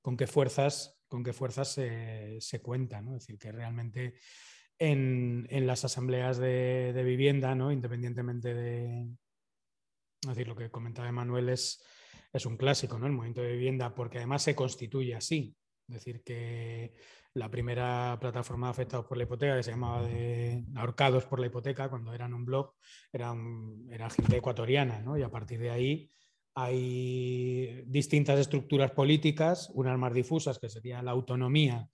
con 0.00 0.16
qué 0.16 0.28
fuerzas, 0.28 1.00
con 1.08 1.24
qué 1.24 1.32
fuerzas 1.32 1.68
se, 1.72 2.40
se 2.40 2.62
cuenta, 2.62 3.02
¿no? 3.02 3.16
Es 3.16 3.26
decir, 3.26 3.38
que 3.38 3.50
realmente 3.50 4.14
en, 4.78 5.46
en 5.50 5.66
las 5.66 5.84
asambleas 5.84 6.38
de, 6.38 6.92
de 6.92 7.02
vivienda, 7.02 7.54
¿no? 7.54 7.72
independientemente 7.72 8.54
de, 8.54 9.08
decir, 10.30 10.48
lo 10.48 10.56
que 10.56 10.70
comentaba 10.70 11.08
Emanuel 11.08 11.48
es, 11.48 11.84
es 12.32 12.46
un 12.46 12.56
clásico, 12.56 12.98
¿no? 12.98 13.06
El 13.06 13.12
movimiento 13.12 13.42
de 13.42 13.52
vivienda, 13.52 13.94
porque 13.94 14.18
además 14.18 14.42
se 14.42 14.54
constituye 14.54 15.14
así. 15.14 15.56
Es 15.88 15.94
decir, 15.94 16.22
que 16.22 16.94
la 17.34 17.50
primera 17.50 18.16
plataforma 18.20 18.68
de 18.68 18.70
afectados 18.70 19.06
por 19.06 19.16
la 19.16 19.24
hipoteca, 19.24 19.56
que 19.56 19.62
se 19.62 19.72
llamaba 19.72 20.06
de 20.06 20.64
Ahorcados 20.76 21.24
por 21.24 21.40
la 21.40 21.46
hipoteca, 21.46 21.88
cuando 21.88 22.12
eran 22.12 22.34
un 22.34 22.44
blog, 22.44 22.74
era, 23.12 23.34
era 23.90 24.10
gente 24.10 24.36
ecuatoriana, 24.36 25.00
¿no? 25.00 25.18
Y 25.18 25.22
a 25.22 25.30
partir 25.30 25.58
de 25.58 25.70
ahí 25.70 26.10
hay 26.54 27.82
distintas 27.86 28.38
estructuras 28.38 28.90
políticas, 28.90 29.70
unas 29.74 29.98
más 29.98 30.12
difusas, 30.12 30.58
que 30.58 30.68
sería 30.68 31.02
la 31.02 31.12
autonomía 31.12 31.88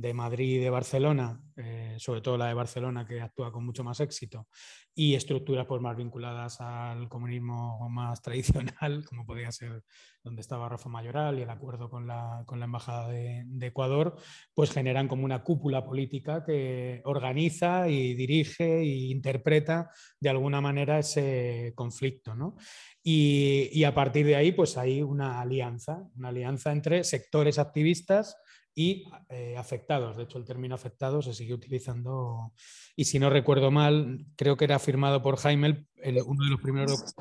de 0.00 0.14
Madrid 0.14 0.56
y 0.56 0.58
de 0.58 0.70
Barcelona, 0.70 1.40
eh, 1.56 1.96
sobre 1.98 2.20
todo 2.20 2.38
la 2.38 2.46
de 2.46 2.54
Barcelona 2.54 3.06
que 3.06 3.20
actúa 3.20 3.52
con 3.52 3.64
mucho 3.64 3.84
más 3.84 4.00
éxito, 4.00 4.48
y 4.94 5.14
estructuras 5.14 5.66
pues, 5.66 5.80
más 5.80 5.96
vinculadas 5.96 6.60
al 6.60 7.08
comunismo 7.08 7.88
más 7.90 8.22
tradicional, 8.22 9.04
como 9.06 9.24
podría 9.24 9.52
ser 9.52 9.82
donde 10.22 10.42
estaba 10.42 10.68
Rafa 10.68 10.90
Mayoral 10.90 11.38
y 11.38 11.42
el 11.42 11.50
acuerdo 11.50 11.88
con 11.88 12.06
la, 12.06 12.42
con 12.46 12.58
la 12.58 12.66
Embajada 12.66 13.08
de, 13.08 13.46
Ecuador, 13.62 14.16
pues 14.52 14.70
generan 14.70 15.08
como 15.08 15.24
una 15.24 15.42
cúpula 15.42 15.84
política 15.84 16.44
que 16.44 17.00
organiza 17.04 17.88
y 17.88 18.14
dirige 18.14 18.80
e 18.80 19.10
interpreta 19.10 19.90
de 20.18 20.28
alguna 20.28 20.60
manera 20.60 20.98
ese 20.98 21.72
conflicto. 21.74 22.34
¿no? 22.34 22.56
Y, 23.02 23.70
y 23.72 23.84
a 23.84 23.94
partir 23.94 24.26
de 24.26 24.36
ahí 24.36 24.52
pues 24.52 24.76
hay 24.76 25.00
una 25.02 25.40
alianza, 25.40 26.02
una 26.16 26.28
alianza 26.28 26.72
entre 26.72 27.04
sectores 27.04 27.58
activistas, 27.58 28.36
y 28.74 29.04
eh, 29.28 29.56
afectados. 29.56 30.16
De 30.16 30.24
hecho, 30.24 30.38
el 30.38 30.44
término 30.44 30.74
afectados 30.74 31.24
se 31.24 31.34
sigue 31.34 31.54
utilizando 31.54 32.52
y 32.96 33.04
si 33.04 33.18
no 33.18 33.30
recuerdo 33.30 33.70
mal, 33.70 34.26
creo 34.36 34.56
que 34.56 34.64
era 34.64 34.78
firmado 34.78 35.22
por 35.22 35.36
Jaime, 35.36 35.86
uno 36.26 36.44
de 36.44 36.50
los 36.50 36.60
primeros 36.60 37.14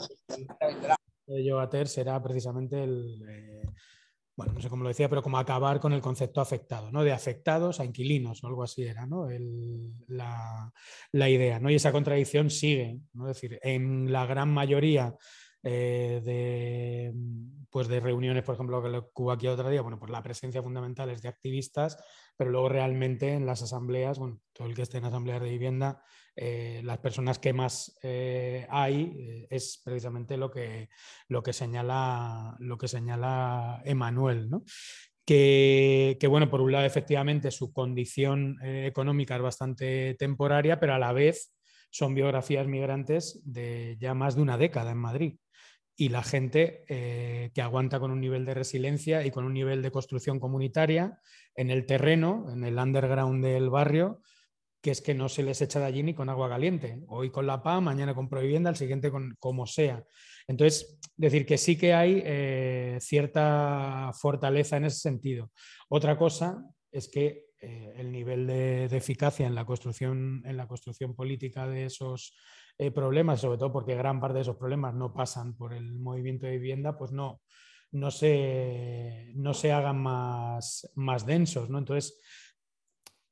de 1.28 1.50
Joater 1.50 1.88
será 1.88 2.22
precisamente 2.22 2.84
el, 2.84 3.24
eh, 3.30 3.62
bueno, 4.40 4.54
no 4.54 4.62
sé 4.62 4.70
cómo 4.70 4.84
lo 4.84 4.90
decía, 4.90 5.10
pero 5.10 5.22
como 5.22 5.38
acabar 5.38 5.80
con 5.80 5.92
el 5.92 6.02
concepto 6.02 6.40
afectado, 6.40 6.92
¿no? 6.92 7.04
De 7.04 7.12
afectados 7.12 7.80
a 7.80 7.86
inquilinos 7.86 8.42
o 8.42 8.48
algo 8.48 8.64
así 8.64 8.84
era, 8.84 9.06
¿no? 9.06 9.28
la, 10.08 10.72
la, 11.12 11.30
idea, 11.30 11.60
¿no? 11.60 11.70
Y 11.70 11.76
esa 11.76 11.92
contradicción 11.92 12.50
sigue, 12.50 13.02
¿no? 13.12 13.30
Es 13.30 13.36
decir, 13.36 13.60
en 13.62 14.12
la 14.12 14.26
gran 14.26 14.50
mayoría 14.50 15.14
eh, 15.64 16.22
de, 16.24 17.14
pues 17.70 17.88
de 17.88 18.00
reuniones, 18.00 18.44
por 18.44 18.56
ejemplo, 18.56 18.82
que 18.82 19.22
hubo 19.22 19.32
aquí 19.32 19.48
otro 19.48 19.70
día, 19.70 19.82
bueno, 19.82 20.00
pues 20.00 20.12
la 20.12 20.24
presencia 20.24 20.64
fundamental 20.64 21.10
es 21.10 21.22
de 21.22 21.30
activistas, 21.30 22.02
pero 22.38 22.50
luego 22.50 22.70
realmente 22.70 23.34
en 23.34 23.46
las 23.46 23.62
asambleas, 23.62 24.20
bueno, 24.20 24.40
todo 24.54 24.68
el 24.68 24.76
que 24.76 24.84
esté 24.84 25.00
en 25.00 25.06
asambleas 25.06 25.42
de 25.42 25.50
vivienda, 25.50 26.02
eh, 26.36 26.82
las 26.86 27.00
personas 27.00 27.40
que 27.40 27.52
más 27.52 28.00
eh, 28.02 28.66
hay 28.70 29.46
es 29.50 29.82
precisamente 29.84 30.38
lo 30.38 30.50
que, 30.50 30.90
lo 31.28 31.44
que 31.44 31.52
señala 31.52 32.56
lo 32.60 32.78
que 32.78 32.88
señala 32.88 33.82
Emanuel, 33.84 34.50
¿no? 34.50 34.64
Que, 35.26 36.18
que, 36.20 36.28
bueno, 36.28 36.50
por 36.50 36.62
un 36.62 36.72
lado, 36.72 36.86
efectivamente, 36.86 37.52
su 37.52 37.72
condición 37.72 38.58
económica 38.64 39.36
es 39.36 39.42
bastante 39.44 40.16
temporaria, 40.18 40.80
pero 40.80 40.96
a 40.96 41.00
la 41.00 41.14
vez 41.14 41.54
son 41.92 42.16
biografías 42.16 42.66
migrantes 42.66 43.40
de 43.46 43.96
ya 44.00 44.16
más 44.16 44.36
de 44.36 44.42
una 44.42 44.58
década 44.58 44.92
en 44.92 44.98
Madrid 44.98 45.38
y 46.00 46.08
la 46.08 46.24
gente 46.24 46.86
eh, 46.88 47.52
que 47.54 47.62
aguanta 47.62 48.00
con 48.00 48.10
un 48.10 48.22
nivel 48.22 48.46
de 48.46 48.54
resiliencia 48.54 49.26
y 49.26 49.32
con 49.32 49.44
un 49.44 49.54
nivel 49.54 49.82
de 49.82 49.92
construcción 49.92 50.40
comunitaria 50.40 51.20
en 51.56 51.70
el 51.70 51.86
terreno, 51.86 52.46
en 52.54 52.64
el 52.64 52.78
underground 52.78 53.44
del 53.44 53.70
barrio, 53.70 54.22
que 54.82 54.92
es 54.92 55.02
que 55.02 55.14
no 55.14 55.28
se 55.28 55.44
les 55.44 55.62
echa 55.62 55.82
de 55.82 55.88
allí 55.88 56.02
ni 56.02 56.14
con 56.14 56.30
agua 56.30 56.48
caliente. 56.48 57.02
Hoy 57.10 57.32
con 57.32 57.46
la 57.46 57.62
PA, 57.62 57.82
mañana 57.82 58.16
con 58.16 58.30
Provivienda, 58.30 58.70
el 58.70 58.78
siguiente 58.78 59.12
con 59.12 59.36
como 59.40 59.68
sea. 59.68 60.02
Entonces, 60.48 61.02
decir 61.18 61.46
que 61.46 61.58
sí 61.58 61.78
que 61.78 61.94
hay 61.94 62.24
eh, 62.26 62.98
cierta 63.02 64.12
fortaleza 64.14 64.78
en 64.78 64.86
ese 64.86 65.00
sentido. 65.00 65.52
Otra 65.90 66.18
cosa 66.18 66.64
es 66.94 67.10
que 67.10 67.48
eh, 67.60 67.92
el 67.98 68.14
nivel 68.14 68.48
de, 68.48 68.88
de, 68.88 68.98
eficacia 68.98 69.46
en 69.46 69.54
la, 69.54 69.66
construcción, 69.66 70.44
en 70.46 70.56
la 70.56 70.66
construcción 70.66 71.14
política 71.14 71.68
de 71.68 71.88
esos 71.88 72.34
eh, 72.82 72.92
problemas, 72.92 73.42
sobre 73.42 73.58
todo 73.58 73.74
porque 73.74 73.94
gran 73.94 74.22
parte 74.22 74.36
de 74.36 74.42
esos 74.42 74.56
problemas 74.56 74.96
no 74.96 75.14
pasan 75.14 75.54
por 75.58 75.74
el 75.74 75.94
movimiento 75.94 76.46
de 76.46 76.54
vivienda, 76.54 76.98
pues 76.98 77.12
no, 77.12 77.42
no, 77.92 78.10
se, 78.10 79.34
no 79.36 79.54
se 79.54 79.74
hagan 79.74 80.02
más, 80.02 80.90
más 80.96 81.26
densos. 81.26 81.70
¿no? 81.70 81.78
Entonces, 81.78 82.18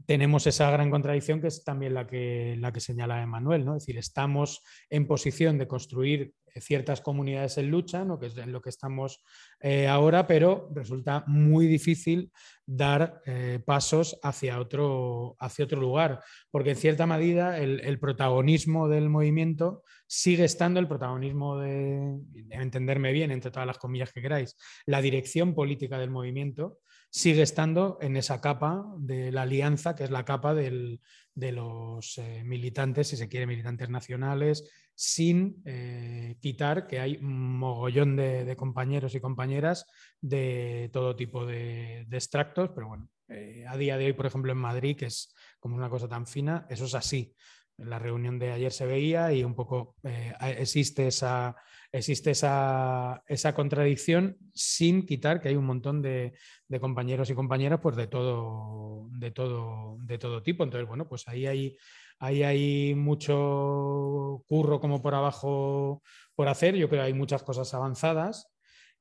tenemos 0.06 0.48
esa 0.48 0.70
gran 0.70 0.90
contradicción 0.90 1.40
que 1.40 1.48
es 1.48 1.64
también 1.64 1.94
la 1.94 2.06
que, 2.08 2.58
la 2.60 2.74
que 2.74 2.82
señala 2.82 3.22
Emanuel, 3.22 3.64
¿no? 3.64 3.76
Es 3.76 3.84
decir, 3.84 3.98
estamos 3.98 4.64
en 4.90 5.08
posición 5.08 5.58
de 5.58 5.68
construir 5.68 6.34
ciertas 6.62 7.02
comunidades 7.02 7.58
en 7.58 7.70
lucha, 7.70 8.06
que 8.20 8.28
es 8.28 8.38
en 8.38 8.52
lo 8.52 8.62
que 8.62 8.70
estamos 8.70 9.24
eh, 9.60 9.88
ahora, 9.88 10.28
pero 10.28 10.70
resulta 10.74 11.24
muy 11.28 11.68
difícil 11.68 12.32
dar 12.66 13.22
eh, 13.26 13.60
pasos 13.66 14.20
hacia 14.24 14.60
otro, 14.60 15.36
hacia 15.40 15.66
otro 15.66 15.80
lugar, 15.80 16.22
porque 16.52 16.72
en 16.72 16.76
cierta 16.76 17.06
medida 17.06 17.58
el, 17.58 18.00
protagonismo 18.00 18.88
del 18.88 19.10
movimiento 19.10 19.84
sigue 20.06 20.44
estando 20.44 20.80
el 20.80 20.88
protagonismo 20.88 21.58
de, 21.58 22.20
de, 22.20 22.56
entenderme 22.56 23.12
bien, 23.12 23.32
entre 23.32 23.52
todas 23.52 23.68
las 23.68 23.78
comillas 23.78 24.12
que 24.12 24.22
queráis, 24.22 24.56
la 24.86 25.02
dirección 25.02 25.56
política 25.56 25.98
del 25.98 26.10
movimiento 26.10 26.80
sigue 27.10 27.42
estando 27.42 27.98
en 28.02 28.18
esa 28.18 28.42
capa 28.42 28.86
de 28.98 29.32
la 29.32 29.44
alianza, 29.44 29.96
que 29.96 30.04
es 30.04 30.12
la 30.12 30.26
capa 30.26 30.54
del, 30.54 31.00
de 31.38 31.52
los 31.52 32.18
eh, 32.18 32.42
militantes, 32.44 33.10
si 33.10 33.16
se 33.16 33.30
quiere, 33.30 33.46
militantes 33.46 33.90
nacionales, 33.90 34.68
sin 34.96 35.62
eh, 35.66 36.36
quitar 36.42 36.88
que 36.88 37.00
hay 37.00 37.18
un 37.18 37.60
mogollón 37.60 38.16
de, 38.16 38.56
compañeros 38.58 39.14
y 39.14 39.20
compañeras 39.20 39.86
de 40.20 40.90
todo 40.92 41.16
tipo 41.16 41.46
de, 41.46 42.08
extractos, 42.12 42.72
pero 42.74 42.88
bueno, 42.88 43.08
eh, 43.28 43.66
a 43.68 43.78
día 43.78 44.00
de 44.00 44.08
hoy, 44.08 44.14
por 44.14 44.26
ejemplo, 44.26 44.52
en 44.52 44.58
Madrid, 44.58 44.98
que 44.98 45.06
es 45.06 45.36
como 45.60 45.76
una 45.76 45.92
cosa 45.92 46.08
tan 46.08 46.26
fina, 46.26 46.66
eso 46.72 46.86
es 46.86 46.96
así. 46.96 47.36
En 47.78 47.92
la 47.92 48.00
reunión 48.00 48.40
de 48.40 48.54
ayer 48.54 48.72
se 48.72 48.88
veía 48.88 49.32
y 49.32 49.44
un 49.44 49.54
poco 49.54 49.96
existe 50.42 51.06
esa 51.06 51.56
existe 51.92 52.32
esa, 52.32 53.24
contradicción 53.56 54.38
sin 54.54 55.06
quitar 55.06 55.42
que 55.42 55.50
hay 55.50 55.56
un 55.56 55.66
montón 55.66 56.02
de, 56.02 56.34
compañeros 56.80 57.30
y 57.30 57.36
compañeras 57.36 57.80
pues 57.82 57.96
de 57.96 58.08
todo, 58.08 59.08
de, 59.12 59.32
todo, 59.32 59.98
de 60.02 60.18
todo 60.18 60.44
tipo. 60.44 60.64
Entonces, 60.64 60.88
bueno, 60.88 61.08
pues 61.08 61.28
ahí 61.28 61.46
hay, 61.46 61.78
ahí 62.20 62.44
hay 62.44 62.96
mucho 62.96 64.44
curro 64.48 64.80
como 64.80 65.02
por 65.02 65.16
abajo 65.16 66.02
por 66.36 66.48
hacer. 66.48 66.76
Yo 66.76 66.90
creo 66.90 67.02
que 67.02 67.08
hay 67.08 67.14
muchas 67.14 67.44
cosas 67.44 67.74
avanzadas. 67.74 68.48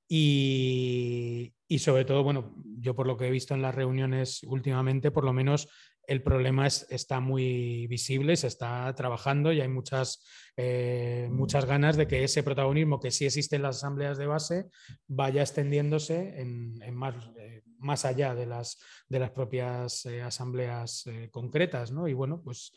Y, 0.08 1.52
y, 1.66 1.80
sobre 1.80 2.04
todo, 2.04 2.22
bueno, 2.22 2.54
yo 2.78 2.94
por 2.94 3.08
lo 3.08 3.16
que 3.16 3.26
he 3.26 3.30
visto 3.30 3.54
en 3.54 3.62
las 3.62 3.74
reuniones 3.74 4.44
últimamente, 4.44 5.10
por 5.10 5.24
lo 5.24 5.32
menos 5.32 5.68
el 6.06 6.22
problema 6.22 6.66
es, 6.66 6.86
está 6.90 7.20
muy 7.20 7.86
visible, 7.88 8.36
se 8.36 8.46
está 8.46 8.92
trabajando 8.94 9.52
y 9.52 9.60
hay 9.60 9.68
muchas, 9.68 10.24
eh, 10.56 11.28
muchas 11.30 11.64
ganas 11.64 11.96
de 11.96 12.06
que 12.06 12.22
ese 12.24 12.42
protagonismo 12.42 13.00
que 13.00 13.10
sí 13.10 13.26
existe 13.26 13.56
en 13.56 13.62
las 13.62 13.76
asambleas 13.76 14.16
de 14.16 14.26
base 14.26 14.66
vaya 15.08 15.42
extendiéndose 15.42 16.40
en, 16.40 16.78
más, 16.94 17.14
eh, 17.38 17.62
más, 17.78 18.04
allá 18.04 18.34
de 18.34 18.46
las, 18.46 18.78
de 19.08 19.18
las 19.18 19.30
propias 19.30 20.06
eh, 20.06 20.22
asambleas 20.22 21.04
concretas. 21.30 21.90
¿no? 21.90 22.06
Y 22.06 22.12
bueno, 22.12 22.40
pues 22.42 22.72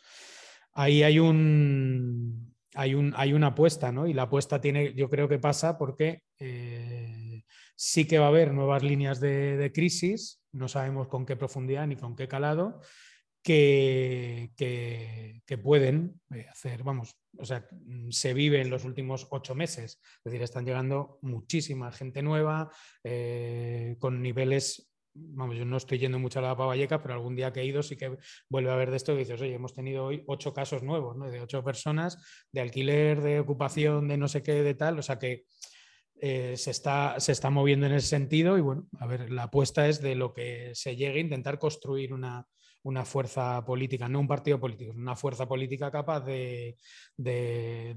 ahí 0.73 1.03
hay 1.03 1.19
un... 1.19 2.57
Hay, 2.75 2.93
un, 2.93 3.13
hay 3.17 3.33
una 3.33 3.47
apuesta, 3.47 3.91
¿no? 3.91 4.05
Y 4.05 4.13
la 4.13 4.23
apuesta 4.23 4.61
tiene, 4.61 4.93
yo 4.93 5.09
creo 5.09 5.27
que 5.27 5.39
pasa 5.39 5.75
porque 5.79 6.21
sí 7.75 8.05
que 8.05 8.19
va 8.19 8.25
a 8.25 8.29
haber 8.29 8.53
nuevas 8.53 8.83
líneas 8.83 9.19
de, 9.19 9.57
de 9.57 9.71
crisis, 9.71 10.43
no 10.51 10.67
sabemos 10.67 11.07
con 11.07 11.25
qué 11.25 11.35
profundidad 11.35 11.87
ni 11.87 11.95
con 11.95 12.15
qué 12.15 12.27
calado, 12.27 12.79
que, 13.49 15.41
que, 15.47 15.57
pueden 15.57 16.21
eh, 16.35 16.45
hacer, 16.51 16.83
vamos, 16.83 17.15
o 17.35 17.45
sea, 17.45 17.67
mm, 17.71 18.11
se 18.11 18.35
vive 18.35 18.61
en 18.61 18.69
los 18.69 18.85
últimos 18.85 19.27
ocho 19.31 19.55
meses, 19.55 19.99
es 20.03 20.23
decir, 20.23 20.43
están 20.43 20.65
llegando 20.65 21.17
muchísima 21.23 21.91
gente 21.91 22.21
nueva, 22.21 22.69
eh, 23.03 23.95
con 23.97 24.21
niveles 24.21 24.91
vamos, 25.15 25.57
yo 25.57 25.65
no 25.65 25.77
estoy 25.77 25.97
yendo 25.97 26.19
mucho 26.19 26.37
a 26.37 26.43
la 26.43 26.55
Pavalleca, 26.55 27.01
pero 27.01 27.15
algún 27.15 27.35
día 27.35 27.51
que 27.51 27.61
he 27.61 27.65
ido 27.65 27.81
sí 27.81 27.97
que 27.97 28.17
vuelve 28.49 28.69
a 28.69 28.75
ver 28.75 28.91
de 28.91 28.97
esto 28.97 29.13
y 29.13 29.17
dices, 29.17 29.41
oye, 29.41 29.55
hemos 29.55 29.73
tenido 29.73 30.05
hoy 30.05 30.23
ocho 30.27 30.53
casos 30.53 30.83
nuevos, 30.83 31.17
¿no? 31.17 31.29
De 31.29 31.41
ocho 31.41 31.63
personas, 31.63 32.45
de 32.51 32.61
alquiler, 32.61 33.19
de 33.19 33.39
ocupación, 33.39 34.07
de 34.07 34.17
no 34.17 34.27
sé 34.27 34.43
qué, 34.43 34.61
de 34.61 34.75
tal, 34.75 34.99
o 34.99 35.01
sea 35.01 35.17
que 35.17 35.45
eh, 36.21 36.55
se, 36.55 36.69
está, 36.69 37.19
se 37.19 37.31
está 37.31 37.49
moviendo 37.49 37.87
en 37.87 37.93
ese 37.93 38.07
sentido 38.07 38.59
y 38.59 38.61
bueno, 38.61 38.87
a 38.99 39.07
ver, 39.07 39.31
la 39.31 39.43
apuesta 39.43 39.87
es 39.87 40.01
de 40.01 40.13
lo 40.13 40.33
que 40.33 40.71
se 40.75 40.95
llegue 40.95 41.19
intentar 41.19 41.57
construir 41.57 42.13
una, 42.13 42.45
una 42.83 43.05
fuerza 43.05 43.63
política, 43.65 44.07
no 44.07 44.19
un 44.19 44.27
partido 44.27 44.59
político, 44.59 44.93
una 44.95 45.15
fuerza 45.15 45.47
política 45.47 45.91
capaz 45.91 46.21
de, 46.21 46.77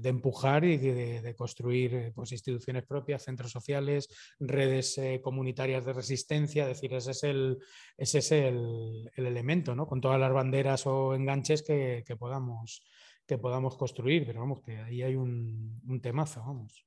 empujar 0.03 0.65
y 0.65 0.77
de, 0.77 1.35
construir 1.37 1.95
eh, 1.95 2.11
pues, 2.13 2.31
instituciones 2.31 2.85
propias, 2.85 3.23
centros 3.23 3.51
sociales, 3.51 4.09
redes 4.39 4.97
eh, 4.97 5.21
comunitarias 5.23 5.85
de 5.85 5.93
resistencia, 5.93 6.63
es 6.63 6.69
decir, 6.69 6.93
ese 6.93 7.11
es 7.11 7.23
el, 7.23 7.57
ese 7.97 8.19
es 8.19 8.31
el, 8.31 9.09
elemento, 9.15 9.75
¿no? 9.75 9.87
con 9.87 10.01
todas 10.01 10.19
las 10.19 10.33
banderas 10.33 10.85
o 10.85 11.15
enganches 11.15 11.63
que, 11.63 12.03
podamos, 12.19 12.83
que 13.25 13.37
podamos 13.37 13.77
construir, 13.77 14.25
pero 14.25 14.41
vamos, 14.41 14.61
que 14.61 14.77
ahí 14.77 15.01
hay 15.01 15.15
un, 15.15 15.81
un 15.87 16.01
temazo, 16.01 16.41
vamos. 16.41 16.85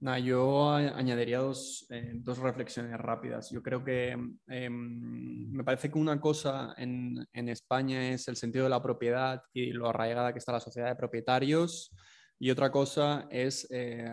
Mm 0.00 0.16
yo 0.24 0.72
añadiría 0.72 1.38
dos, 1.38 1.86
eh, 1.90 2.12
dos, 2.14 2.38
reflexiones 2.38 2.98
rápidas. 2.98 3.50
Yo 3.50 3.62
creo 3.62 3.84
que 3.84 4.16
em, 4.46 5.52
me 5.52 5.62
parece 5.62 5.90
que 5.90 5.98
una 5.98 6.18
cosa 6.20 6.74
en, 6.78 7.26
en, 7.32 7.48
España 7.48 8.10
es 8.12 8.26
el 8.28 8.36
sentido 8.36 8.64
de 8.64 8.70
la 8.70 8.82
propiedad 8.82 9.42
y 9.52 9.72
lo 9.72 9.88
arraigada 9.88 10.32
que 10.32 10.38
está 10.38 10.52
la 10.52 10.60
sociedad 10.60 10.88
de 10.88 10.96
propietarios. 10.96 11.94
Y 12.38 12.50
otra 12.50 12.72
cosa 12.72 13.28
es 13.30 13.66
eh, 13.70 14.10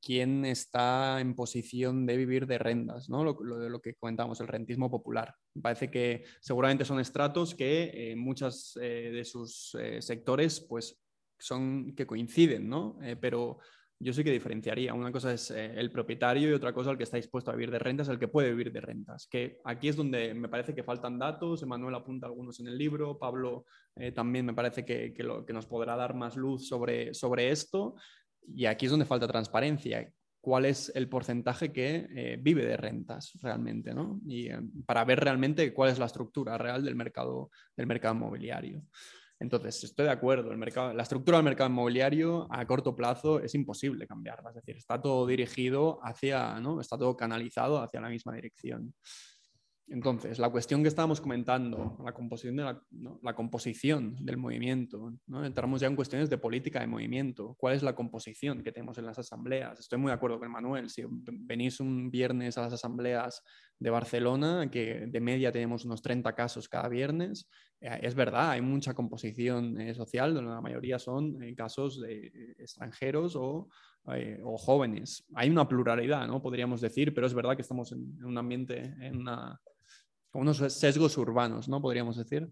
quién 0.00 0.44
está 0.44 1.20
en 1.20 1.34
posición 1.34 2.06
de 2.06 2.16
vivir 2.16 2.46
de 2.46 2.58
rentas, 2.58 3.08
¿no? 3.08 3.24
lo, 3.24 3.36
lo, 3.42 3.68
lo 3.68 3.80
que 3.80 3.94
comentamos, 3.94 4.40
el 4.40 4.46
rentismo 4.46 4.88
popular. 4.88 5.34
Me 5.54 5.62
parece 5.62 5.90
que 5.90 6.24
seguramente 6.40 6.84
son 6.84 7.00
estratos 7.00 7.56
que 7.56 8.12
en 8.12 8.20
muchos 8.20 8.78
eh, 8.80 9.10
de 9.12 9.24
sus 9.24 9.76
sectores 9.98 10.60
pues, 10.60 11.02
son 11.36 11.96
que 11.96 12.06
coinciden, 12.06 12.68
¿no? 12.68 13.00
pero 13.20 13.58
yo 13.98 14.12
sí 14.12 14.22
que 14.22 14.30
diferenciaría. 14.30 14.92
Una 14.92 15.10
cosa 15.10 15.32
es 15.32 15.50
eh, 15.50 15.72
el 15.76 15.90
propietario 15.90 16.50
y 16.50 16.52
otra 16.52 16.72
cosa 16.72 16.90
el 16.90 16.98
que 16.98 17.04
está 17.04 17.16
dispuesto 17.16 17.50
a 17.50 17.54
vivir 17.54 17.70
de 17.70 17.78
rentas, 17.78 18.08
el 18.08 18.18
que 18.18 18.28
puede 18.28 18.50
vivir 18.50 18.70
de 18.72 18.80
rentas. 18.80 19.26
Que 19.26 19.58
aquí 19.64 19.88
es 19.88 19.96
donde 19.96 20.34
me 20.34 20.48
parece 20.48 20.74
que 20.74 20.82
faltan 20.82 21.18
datos. 21.18 21.62
Emanuel 21.62 21.94
apunta 21.94 22.26
algunos 22.26 22.60
en 22.60 22.68
el 22.68 22.76
libro. 22.76 23.18
Pablo 23.18 23.64
eh, 23.94 24.12
también 24.12 24.44
me 24.44 24.54
parece 24.54 24.84
que, 24.84 25.14
lo, 25.18 25.46
que, 25.46 25.52
nos 25.52 25.66
podrá 25.66 25.96
dar 25.96 26.14
más 26.14 26.36
luz 26.36 26.68
sobre, 26.68 27.14
sobre 27.14 27.50
esto. 27.50 27.94
Y 28.46 28.66
aquí 28.66 28.84
es 28.84 28.90
donde 28.90 29.06
falta 29.06 29.26
transparencia. 29.26 30.12
¿Cuál 30.40 30.66
es 30.66 30.92
el 30.94 31.08
porcentaje 31.08 31.72
que 31.72 32.06
eh, 32.14 32.38
vive 32.40 32.64
de 32.64 32.76
rentas 32.76 33.32
realmente? 33.42 33.94
¿no? 33.94 34.20
Y 34.26 34.48
para 34.84 35.04
ver 35.04 35.20
realmente 35.20 35.72
cuál 35.72 35.90
es 35.90 35.98
la 35.98 36.06
estructura 36.06 36.58
real 36.58 36.84
del 36.84 36.94
mercado, 36.94 37.50
del 37.74 37.86
mercado 37.86 38.14
inmobiliario. 38.14 38.82
Entonces, 39.38 39.84
estoy 39.84 40.06
de 40.06 40.12
acuerdo, 40.12 40.50
el 40.50 40.56
mercado, 40.56 40.94
la 40.94 41.02
estructura 41.02 41.38
del 41.38 41.44
mercado 41.44 41.68
inmobiliario 41.68 42.46
a 42.50 42.66
corto 42.66 42.96
plazo 42.96 43.38
es 43.40 43.54
imposible 43.54 44.06
cambiarla, 44.06 44.48
es 44.48 44.56
decir, 44.56 44.76
está 44.76 45.00
todo 45.00 45.26
dirigido 45.26 46.00
hacia, 46.02 46.58
¿no? 46.60 46.80
está 46.80 46.96
todo 46.96 47.16
canalizado 47.16 47.82
hacia 47.82 48.00
la 48.00 48.08
misma 48.08 48.34
dirección. 48.34 48.94
Entonces, 49.88 50.40
la 50.40 50.50
cuestión 50.50 50.82
que 50.82 50.88
estábamos 50.88 51.20
comentando, 51.20 51.96
la 52.04 52.12
composición, 52.12 52.56
de 52.56 52.64
la, 53.22 53.34
composición 53.34 54.16
del 54.20 54.36
movimiento, 54.36 55.12
entramos 55.44 55.80
ya 55.80 55.86
en 55.86 55.94
cuestiones 55.94 56.28
de 56.28 56.38
política 56.38 56.80
de 56.80 56.88
movimiento. 56.88 57.54
¿Cuál 57.56 57.76
es 57.76 57.84
la 57.84 57.94
composición 57.94 58.64
que 58.64 58.72
tenemos 58.72 58.98
en 58.98 59.06
las 59.06 59.18
asambleas? 59.18 59.78
Estoy 59.78 59.98
muy 60.00 60.08
de 60.08 60.14
acuerdo 60.14 60.40
con 60.40 60.50
Manuel. 60.50 60.90
Si 60.90 61.04
venís 61.08 61.78
un 61.78 62.10
viernes 62.10 62.58
a 62.58 62.62
las 62.62 62.72
asambleas 62.72 63.44
de 63.78 63.90
Barcelona, 63.90 64.68
que 64.70 65.06
de 65.06 65.20
media 65.20 65.52
tenemos 65.52 65.84
unos 65.84 66.02
30 66.02 66.34
casos 66.34 66.68
cada 66.68 66.88
viernes, 66.88 67.48
eh, 67.80 68.00
es 68.02 68.14
verdad, 68.14 68.50
hay 68.50 68.62
mucha 68.62 68.94
composición 68.94 69.80
eh, 69.80 69.94
social, 69.94 70.34
donde 70.34 70.50
la 70.50 70.60
mayoría 70.60 70.98
son 70.98 71.42
eh, 71.42 71.54
casos 71.54 72.00
de 72.00 72.54
extranjeros 72.58 73.36
o, 73.36 73.68
jóvenes. 74.58 75.26
Hay 75.34 75.50
una 75.50 75.66
pluralidad, 75.66 76.28
¿no? 76.28 76.40
podríamos 76.40 76.80
decir, 76.80 77.12
pero 77.12 77.26
es 77.26 77.34
verdad 77.34 77.56
que 77.56 77.62
estamos 77.62 77.90
en, 77.90 78.24
un 78.24 78.38
ambiente, 78.38 78.94
en 79.00 79.16
una, 79.16 79.60
unos 80.36 80.58
sesgos 80.72 81.16
urbanos, 81.18 81.68
¿no? 81.68 81.80
podríamos 81.80 82.16
decir. 82.16 82.48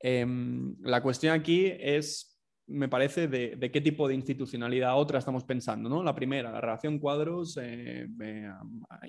Em, 0.00 0.76
la 0.80 1.02
cuestión 1.02 1.34
aquí 1.34 1.66
es 1.66 2.38
me 2.68 2.88
parece, 2.88 3.28
de, 3.28 3.70
qué 3.72 3.80
tipo 3.80 4.06
de 4.06 4.14
institucionalidad 4.14 4.96
otra 4.98 5.18
estamos 5.18 5.44
pensando. 5.44 5.88
¿no? 5.88 6.02
La 6.02 6.14
primera, 6.14 6.52
la 6.52 6.60
relación 6.60 6.98
cuadros, 6.98 7.58
eh, 7.60 8.06
eh, 8.20 8.52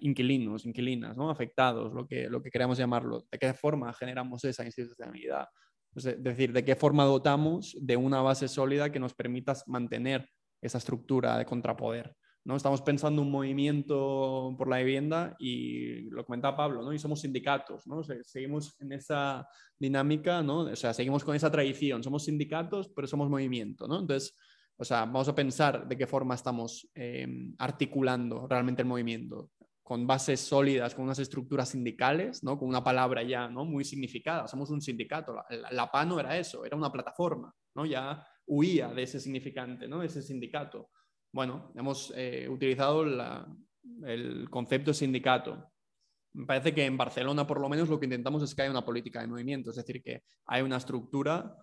inquilinos, 0.02 0.66
inquilinas, 0.66 1.18
¿no? 1.18 1.30
afectados, 1.30 1.94
lo 1.94 2.08
que, 2.08 2.30
lo 2.30 2.42
que 2.42 2.50
queramos 2.50 2.78
llamarlo. 2.78 3.26
¿De 3.30 3.38
qué 3.38 3.54
forma 3.54 3.92
generamos 3.94 4.44
esa 4.46 4.64
institucionalidad? 4.64 5.48
Es 5.94 6.24
decir, 6.24 6.54
¿de 6.54 6.64
qué 6.64 6.76
forma 6.76 7.04
dotamos 7.04 7.76
de 7.82 7.98
una 7.98 8.22
base 8.22 8.48
sólida 8.48 8.92
que 8.92 9.00
nos 9.00 9.14
permita 9.14 9.54
mantener 9.68 10.30
esa 10.62 10.78
estructura 10.78 11.38
de 11.38 11.46
contrapoder? 11.46 12.16
¿No? 12.46 12.56
Estamos 12.56 12.82
pensando 12.82 13.22
un 13.22 13.32
movimiento 13.32 14.56
por 14.58 14.70
la 14.70 14.78
vivienda 14.78 15.36
y 15.40 16.10
lo 16.10 16.26
comentaba 16.26 16.58
Pablo, 16.58 16.84
¿no? 16.84 16.94
Y 16.94 17.00
somos 17.00 17.22
sindicatos, 17.22 17.86
¿no? 17.88 18.02
seguimos 18.24 18.76
en 18.80 18.94
esa 18.94 19.48
dinámica, 19.78 20.42
¿no? 20.42 20.62
O 20.62 20.76
sea, 20.76 20.94
seguimos 20.94 21.24
con 21.24 21.36
esa 21.36 21.52
tradición, 21.52 22.04
somos 22.04 22.26
sindicatos, 22.26 22.90
pero 22.90 23.08
somos 23.08 23.30
movimiento, 23.30 23.88
¿no? 23.88 24.00
Entonces, 24.00 24.36
o 24.78 24.86
sea, 24.86 25.02
vamos 25.02 25.28
a 25.28 25.36
pensar 25.36 25.88
de 25.88 25.98
qué 25.98 26.08
forma 26.08 26.36
estamos 26.36 26.90
em, 26.94 27.54
articulando 27.58 28.48
realmente 28.48 28.82
el 28.82 28.88
movimiento, 28.88 29.52
con 29.84 30.08
bases 30.08 30.40
sólidas, 30.40 30.96
con 30.96 31.06
unas 31.06 31.20
estructuras 31.20 31.70
sindicales, 31.70 32.44
¿no? 32.44 32.58
con 32.58 32.70
una 32.70 32.84
palabra 32.84 33.24
ya 33.24 33.50
¿no? 33.50 33.66
muy 33.66 33.84
significada. 33.84 34.48
Somos 34.48 34.70
un 34.70 34.82
sindicato. 34.82 35.34
La, 35.34 35.72
la, 35.72 35.92
PA 35.92 36.06
no 36.06 36.20
era 36.20 36.38
eso, 36.38 36.64
era 36.64 36.78
una 36.78 36.92
plataforma. 36.92 37.52
¿no? 37.74 37.88
Ya 37.88 38.24
huía 38.46 38.90
de 38.90 39.04
ese 39.04 39.20
significante, 39.20 39.88
¿no? 39.88 40.04
ese 40.04 40.22
sindicato 40.22 40.92
bueno, 41.32 41.72
hemos 41.76 42.14
eh, 42.16 42.48
utilizado 42.50 43.04
el 44.06 44.50
concepto 44.50 44.92
de 44.92 44.96
sindicato. 44.96 45.72
Me 46.34 46.46
parece 46.46 46.74
que 46.74 46.86
en 46.86 46.98
Barcelona, 46.98 47.48
por 47.48 47.60
lo 47.60 47.70
menos, 47.70 47.90
lo 47.90 48.00
que 48.00 48.06
intentamos 48.06 48.44
es 48.44 48.54
que 48.54 48.62
haya 48.62 48.72
una 48.72 48.86
política 48.86 49.22
de 49.22 49.28
movimiento, 49.28 49.72
es 49.72 49.78
decir, 49.78 50.02
que 50.02 50.24
hay 50.46 50.62
una 50.62 50.78
estructura 50.78 51.56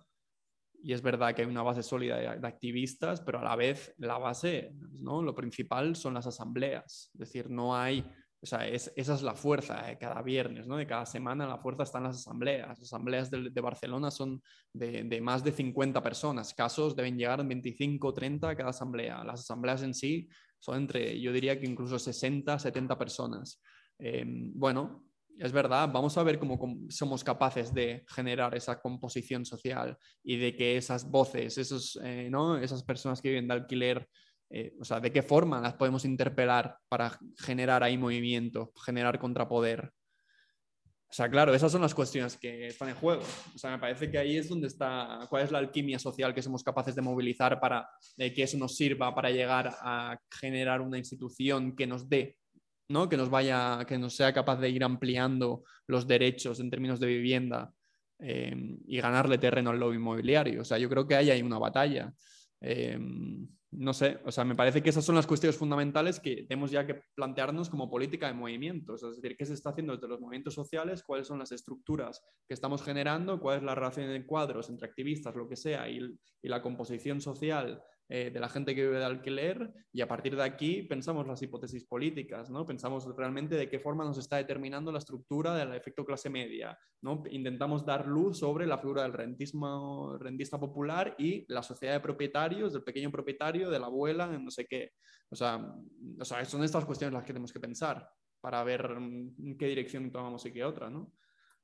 y 0.83 0.93
es 0.93 1.01
verdad 1.01 1.33
que 1.33 1.41
hay 1.41 1.47
una 1.47 1.63
base 1.63 1.83
sólida 1.83 2.17
de, 2.17 2.47
activistas, 2.47 3.21
pero 3.21 3.39
a 3.39 3.43
la 3.43 3.55
vez 3.55 3.93
la 3.97 4.17
base, 4.17 4.73
¿no? 5.01 5.21
lo 5.21 5.33
principal 5.33 5.95
son 5.95 6.13
las 6.13 6.27
asambleas, 6.27 7.09
es 7.13 7.19
decir, 7.19 7.49
no 7.49 7.75
hay 7.75 8.05
o 8.39 8.45
sea, 8.45 8.67
esa 8.67 8.91
es 8.95 9.21
la 9.23 9.33
fuerza 9.33 9.81
de 9.81 9.97
cada 9.97 10.21
viernes, 10.21 10.67
¿no? 10.67 10.77
De 10.77 10.85
cada 10.85 11.07
semana 11.07 11.47
la 11.47 11.57
fuerza 11.57 11.83
está 11.83 11.97
en 11.97 12.03
las 12.03 12.17
asambleas. 12.17 12.67
Las 12.67 12.81
asambleas 12.81 13.31
de, 13.31 13.61
Barcelona 13.61 14.11
son 14.11 14.43
de, 14.73 15.19
más 15.21 15.43
de 15.43 15.51
50 15.51 16.03
personas. 16.03 16.53
Casos 16.53 16.95
deben 16.95 17.17
llegar 17.17 17.39
a 17.39 17.43
25 17.43 18.07
o 18.07 18.13
30 18.13 18.55
cada 18.55 18.69
asamblea. 18.69 19.23
Las 19.23 19.39
asambleas 19.39 19.81
en 19.81 19.95
sí 19.95 20.29
son 20.59 20.77
entre, 20.77 21.19
yo 21.19 21.33
diría 21.33 21.59
que 21.59 21.65
incluso 21.65 21.97
60, 21.97 22.59
70 22.59 22.97
personas. 22.97 23.59
Em, 23.97 24.51
bueno, 24.53 25.07
es 25.39 25.51
verdad, 25.51 25.89
vamos 25.91 26.15
a 26.17 26.23
ver 26.23 26.37
cómo 26.37 26.59
somos 26.89 27.23
capaces 27.23 27.73
de 27.73 28.03
generar 28.07 28.55
esa 28.55 28.79
composición 28.79 29.45
social 29.45 29.97
y 30.23 30.37
de 30.37 30.55
que 30.55 30.77
esas 30.77 31.09
voces, 31.09 31.57
esos, 31.57 31.99
eh, 32.03 32.27
¿no? 32.29 32.57
esas 32.57 32.83
personas 32.83 33.21
que 33.21 33.29
viven 33.29 33.47
de 33.47 33.53
alquiler 33.55 34.07
eh, 34.49 34.73
o 34.79 34.85
sea, 34.85 34.99
de 34.99 35.11
qué 35.11 35.21
forma 35.21 35.61
las 35.61 35.73
podemos 35.73 36.05
interpelar 36.05 36.77
para 36.87 37.17
generar 37.37 37.83
ahí 37.83 37.97
movimiento, 37.97 38.71
generar 38.85 39.19
contrapoder. 39.19 39.91
O 41.09 41.13
sea, 41.13 41.29
claro, 41.29 41.53
esas 41.53 41.71
son 41.71 41.81
las 41.81 41.95
cuestiones 41.95 42.37
que 42.37 42.67
están 42.67 42.89
en 42.89 42.95
juego. 42.95 43.23
O 43.55 43.57
sea, 43.57 43.71
me 43.71 43.79
parece 43.79 44.11
que 44.11 44.17
ahí 44.17 44.37
es 44.37 44.49
donde 44.49 44.67
está, 44.67 45.25
cuál 45.29 45.43
es 45.43 45.51
la 45.51 45.59
alquimia 45.59 45.99
social 45.99 46.33
que 46.33 46.41
somos 46.41 46.63
capaces 46.63 46.95
de 46.95 47.01
movilizar 47.01 47.59
para 47.59 47.89
que 48.17 48.43
eso 48.43 48.57
nos 48.57 48.75
sirva 48.75 49.15
para 49.15 49.29
llegar 49.29 49.73
a 49.81 50.17
generar 50.29 50.81
una 50.81 50.97
institución 50.97 51.75
que 51.75 51.87
nos 51.87 52.09
dé, 52.09 52.37
¿no? 52.89 53.07
Que 53.07 53.15
nos 53.15 53.29
vaya, 53.29 53.85
que 53.87 53.97
nos 53.97 54.15
sea 54.15 54.33
capaz 54.33 54.57
de 54.57 54.69
ir 54.69 54.83
ampliando 54.83 55.63
los 55.87 56.07
derechos 56.07 56.59
en 56.59 56.69
términos 56.69 56.99
de 56.99 57.07
vivienda 57.07 57.71
eh, 58.19 58.53
y 58.85 58.99
ganarle 58.99 59.37
terreno 59.37 59.69
al 59.69 59.79
lobby 59.79 59.95
inmobiliario. 59.95 60.61
O 60.61 60.65
sea, 60.65 60.77
yo 60.77 60.89
creo 60.89 61.07
que 61.07 61.15
ahí 61.15 61.29
hay 61.29 61.41
una 61.41 61.57
batalla. 61.57 62.13
Eh, 62.61 62.97
no 63.71 63.93
sé, 63.93 64.19
o 64.25 64.31
sea, 64.31 64.45
me 64.45 64.55
parece 64.55 64.81
que 64.81 64.89
esas 64.89 65.03
son 65.03 65.15
las 65.15 65.27
cuestiones 65.27 65.57
fundamentales 65.57 66.19
que 66.19 66.43
tenemos 66.47 66.71
ya 66.71 66.87
que 66.87 67.01
plantearnos 67.15 67.69
como 67.69 67.89
política 67.89 68.27
de 68.27 68.33
movimientos, 68.33 69.03
es 69.03 69.21
decir, 69.21 69.35
qué 69.37 69.45
se 69.45 69.53
está 69.53 69.71
haciendo 69.71 69.93
desde 69.93 70.07
los 70.07 70.21
movimientos 70.21 70.53
sociales, 70.53 71.03
cuáles 71.03 71.27
son 71.27 71.39
las 71.39 71.51
estructuras 71.51 72.23
que 72.47 72.53
estamos 72.53 72.81
generando, 72.81 73.39
cuál 73.39 73.57
es 73.57 73.63
la 73.63 73.75
relación 73.75 74.07
de 74.07 74.25
cuadros 74.25 74.69
entre 74.69 74.87
activistas, 74.87 75.35
lo 75.35 75.49
que 75.49 75.57
sea, 75.57 75.89
y 75.89 76.17
la 76.43 76.61
composición 76.61 77.19
social 77.19 77.83
eh, 78.09 78.31
de 78.31 78.39
la 78.39 78.47
gente 78.47 78.73
que 78.73 78.83
vive 78.83 78.99
de 78.99 79.05
alquiler 79.05 79.69
y 79.91 79.99
a 79.99 80.07
partir 80.07 80.35
de 80.37 80.43
aquí 80.43 80.83
pensamos 80.83 81.27
las 81.27 81.41
hipótesis 81.41 81.83
políticas, 81.85 82.49
¿no? 82.49 82.65
Pensamos 82.65 83.05
realmente 83.17 83.55
de 83.55 83.69
qué 83.69 83.79
forma 83.79 84.05
nos 84.05 84.17
está 84.17 84.37
determinando 84.37 84.93
la 84.93 84.99
estructura 84.99 85.53
del 85.55 85.73
efecto 85.73 86.05
clase 86.05 86.29
media, 86.29 86.79
¿no? 87.01 87.23
Intentamos 87.29 87.85
dar 87.85 88.07
luz 88.07 88.39
sobre 88.39 88.65
la 88.65 88.77
figura 88.77 89.03
del 89.03 89.11
rentismo, 89.11 90.17
rentista 90.19 90.57
popular 90.57 91.15
y 91.17 91.45
la 91.49 91.61
sociedad 91.61 91.95
de 91.95 91.99
propietarios, 91.99 92.71
del 92.71 92.83
pequeño 92.83 93.11
propietario, 93.11 93.69
de 93.69 93.79
la 93.79 93.87
abuela, 93.87 94.27
no 94.27 94.51
sé 94.51 94.65
qué. 94.65 94.93
O 95.29 95.35
sea, 95.35 95.75
o 96.17 96.23
sea, 96.23 96.45
son 96.45 96.63
estas 96.63 96.85
cuestiones 96.85 97.13
las 97.13 97.23
que 97.23 97.33
tenemos 97.33 97.51
que 97.51 97.59
pensar. 97.59 98.09
para 98.39 98.63
ver 98.63 98.95
en 98.97 99.57
qué 99.57 99.65
dirección 99.67 100.11
tomamos 100.11 100.45
y 100.45 100.53
qué 100.53 100.63
otra, 100.63 100.89
¿no? 100.89 101.11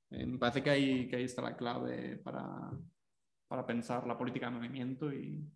Eh, 0.09 0.25
me 0.25 0.37
parece 0.37 0.61
que 0.61 0.69
ahí, 0.71 1.07
que 1.07 1.15
ahí 1.15 1.23
está 1.23 1.41
la 1.41 1.55
clave 1.55 2.17
para, 2.17 2.71
para 3.53 3.67
pensar 3.67 4.07
la 4.07 4.17
política 4.17 4.47
de 4.47 4.55
movimiento 4.55 5.13
y, 5.13 5.47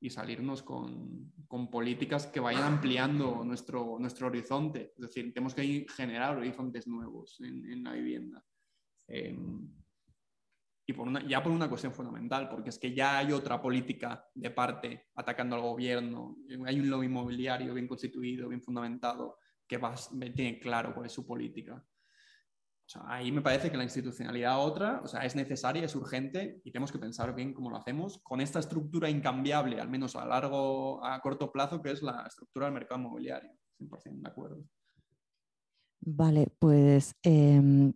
y 0.00 0.08
salirnos 0.08 0.62
con, 0.62 1.34
con, 1.46 1.68
políticas 1.68 2.26
que 2.26 2.40
vayan 2.40 2.62
ampliando 2.62 3.44
nuestro, 3.44 3.98
nuestro 4.00 4.28
horizonte. 4.28 4.94
Es 4.96 5.02
decir, 5.02 5.34
tenemos 5.34 5.54
que 5.54 5.84
generar 5.94 6.38
horizontes 6.38 6.86
nuevos 6.86 7.38
en, 7.42 7.70
en 7.70 7.84
la 7.84 7.92
vivienda. 7.92 8.42
Eh, 9.06 9.36
y 10.86 10.94
por 10.94 11.06
una, 11.06 11.28
ya 11.28 11.42
por 11.42 11.52
una 11.52 11.68
cuestión 11.68 11.92
fundamental, 11.92 12.48
porque 12.48 12.70
es 12.70 12.78
que 12.78 12.94
ya 12.94 13.18
hay 13.18 13.32
otra 13.32 13.60
política 13.60 14.26
de 14.34 14.50
parte 14.50 15.10
atacando 15.16 15.54
al 15.54 15.60
gobierno, 15.60 16.38
hay 16.64 16.80
un 16.80 16.88
lobby 16.88 17.04
inmobiliario 17.04 17.74
bien 17.74 17.86
constituido, 17.86 18.48
bien 18.48 18.62
fundamentado, 18.62 19.36
que 19.68 19.76
va, 19.76 19.94
tiene 20.34 20.58
claro 20.58 20.94
cuál 20.94 21.04
es 21.04 21.12
su 21.12 21.26
política. 21.26 21.84
Ahí 23.06 23.32
me 23.32 23.42
parece 23.42 23.70
que 23.70 23.76
la 23.76 23.84
institucionalidad 23.84 24.58
otra, 24.58 25.00
o 25.02 25.06
sea, 25.06 25.24
es 25.24 25.34
necesaria, 25.36 25.84
es 25.84 25.94
urgente 25.94 26.60
y 26.64 26.70
tenemos 26.70 26.92
que 26.92 26.98
pensar 26.98 27.34
bien 27.34 27.54
cómo 27.54 27.70
lo 27.70 27.76
hacemos 27.76 28.18
con 28.22 28.40
esta 28.40 28.58
estructura 28.58 29.08
incambiable, 29.08 29.80
al 29.80 29.88
menos 29.88 30.16
a 30.16 30.26
largo, 30.26 31.04
a 31.04 31.20
corto 31.20 31.50
plazo, 31.50 31.80
que 31.80 31.90
es 31.90 32.02
la 32.02 32.24
estructura 32.26 32.66
del 32.66 32.74
mercado 32.74 33.00
inmobiliario. 33.00 33.50
100% 33.80 34.22
de 34.22 34.28
acuerdo. 34.28 34.64
Vale, 36.04 36.48
pues 36.58 37.14
eh, 37.22 37.92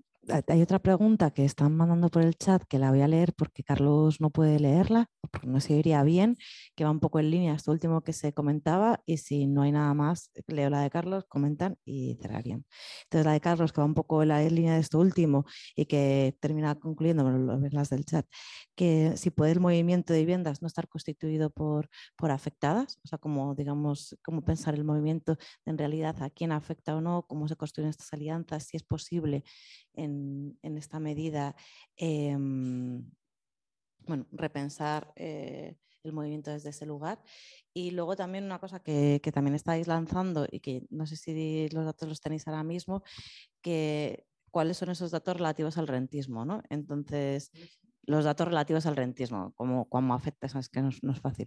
hay 0.49 0.63
otra 0.63 0.79
pregunta 0.79 1.31
que 1.31 1.45
están 1.45 1.77
mandando 1.77 2.09
por 2.09 2.23
el 2.23 2.37
chat 2.37 2.63
que 2.65 2.79
la 2.79 2.91
voy 2.91 3.01
a 3.01 3.09
leer 3.09 3.33
porque 3.35 3.63
Carlos 3.63 4.21
no 4.21 4.31
puede 4.31 4.59
leerla, 4.59 5.11
porque 5.31 5.47
no 5.47 5.61
se 5.61 5.75
iría 5.75 6.03
bien, 6.03 6.37
que 6.75 6.85
va 6.85 6.91
un 6.91 7.01
poco 7.01 7.21
en 7.21 7.31
línea 7.31 7.55
esto 7.55 7.71
último 7.73 8.03
que 8.03 8.13
se 8.13 8.33
comentaba 8.33 9.03
y 9.07 9.19
si 9.19 9.47
no 9.47 9.63
hay 9.63 9.73
nada 9.73 9.93
más, 9.95 10.31
leo 10.47 10.71
la 10.71 10.81
de 10.81 10.91
Carlos, 10.91 11.25
comentan 11.29 11.79
y 11.85 12.17
cerrarían. 12.21 12.65
Entonces 13.05 13.27
la 13.27 13.33
de 13.33 13.41
Carlos 13.41 13.73
que 13.73 13.81
va 13.81 13.85
un 13.85 13.95
poco 13.95 14.23
en 14.23 14.29
la 14.29 14.43
línea 14.43 14.75
de 14.75 14.81
esto 14.81 14.99
último 14.99 15.45
y 15.75 15.87
que 15.87 16.37
termina 16.41 16.75
concluyendo, 16.75 17.29
las 17.71 17.91
del 17.91 18.05
chat, 18.05 18.27
que 18.75 19.17
si 19.17 19.31
puede 19.31 19.53
el 19.53 19.61
movimiento 19.61 20.13
de 20.13 20.21
viviendas 20.21 20.63
no 20.63 20.69
estar 20.69 20.89
constituido 20.89 21.51
por, 21.51 21.89
por 22.17 22.31
afectadas, 22.31 22.99
o 23.05 23.09
sea, 23.09 23.19
como 23.19 23.55
digamos, 23.55 24.17
cómo 24.23 24.43
pensar 24.43 24.75
el 24.75 24.85
movimiento 24.85 25.37
en 25.65 25.79
realidad 25.79 26.23
a 26.23 26.31
quién 26.31 26.53
afecta 26.53 26.97
o 26.97 27.01
no, 27.01 27.27
cómo 27.27 27.49
se 27.49 27.57
construyen 27.57 27.91
estas 27.91 28.13
alianzas, 28.13 28.65
si 28.65 28.77
es 28.77 28.83
posible 28.83 29.45
en, 29.97 30.59
esta 30.63 31.01
medida 31.01 31.57
em, 31.97 33.11
bueno, 34.07 34.27
repensar 34.33 35.13
eh, 35.17 35.77
el 36.05 36.13
movimiento 36.13 36.51
desde 36.51 36.71
ese 36.71 36.87
lugar. 36.87 37.23
Y 37.75 37.91
luego 37.91 38.17
también 38.17 38.45
una 38.45 38.59
cosa 38.59 38.81
que, 38.81 39.21
que, 39.23 39.33
también 39.33 39.55
estáis 39.55 39.87
lanzando 39.87 40.47
y 40.51 40.61
que 40.61 40.87
no 40.91 41.07
sé 41.07 41.17
si 41.17 41.69
los 41.71 41.85
datos 41.85 42.09
los 42.09 42.21
tenéis 42.21 42.47
ahora 42.47 42.63
mismo, 42.63 43.03
que 43.61 44.25
cuáles 44.51 44.79
son 44.79 44.91
esos 44.91 45.11
datos 45.11 45.37
relativos 45.37 45.77
al 45.79 45.89
rentismo. 45.89 46.45
¿no? 46.45 46.63
Entonces, 46.71 47.51
los 48.07 48.25
datos 48.25 48.47
relativos 48.49 48.87
al 48.87 48.97
rentismo, 48.97 49.53
como 49.57 49.89
cómo 49.89 50.15
afecta, 50.15 50.47
eso 50.47 50.59
es 50.59 50.69
que 50.69 50.81
no, 50.83 50.89
es 50.89 51.21
fácil. 51.21 51.47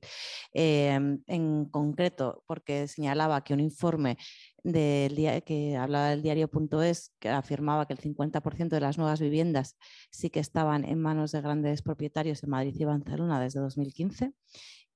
Em, 0.53 1.21
en 1.27 1.65
concreto, 1.65 2.43
porque 2.47 2.87
señalaba 2.87 3.43
que 3.43 3.53
un 3.53 3.59
informe 3.59 4.17
del 4.63 5.15
que 5.43 5.77
hablaba 5.77 6.09
del 6.09 6.21
diario.es 6.21 7.13
que 7.19 7.29
afirmaba 7.29 7.85
que 7.85 7.93
el 7.93 7.99
50% 7.99 8.69
de 8.69 8.81
las 8.81 8.97
nuevas 8.97 9.19
viviendas 9.19 9.77
sí 10.11 10.29
que 10.29 10.39
estaban 10.39 10.83
en 10.83 10.99
manos 10.99 11.31
de 11.31 11.41
grandes 11.41 11.81
propietarios 11.81 12.43
en 12.43 12.49
Madrid 12.49 12.75
y 12.77 12.83
Barcelona 12.85 13.39
desde 13.39 13.59
2015 13.61 14.33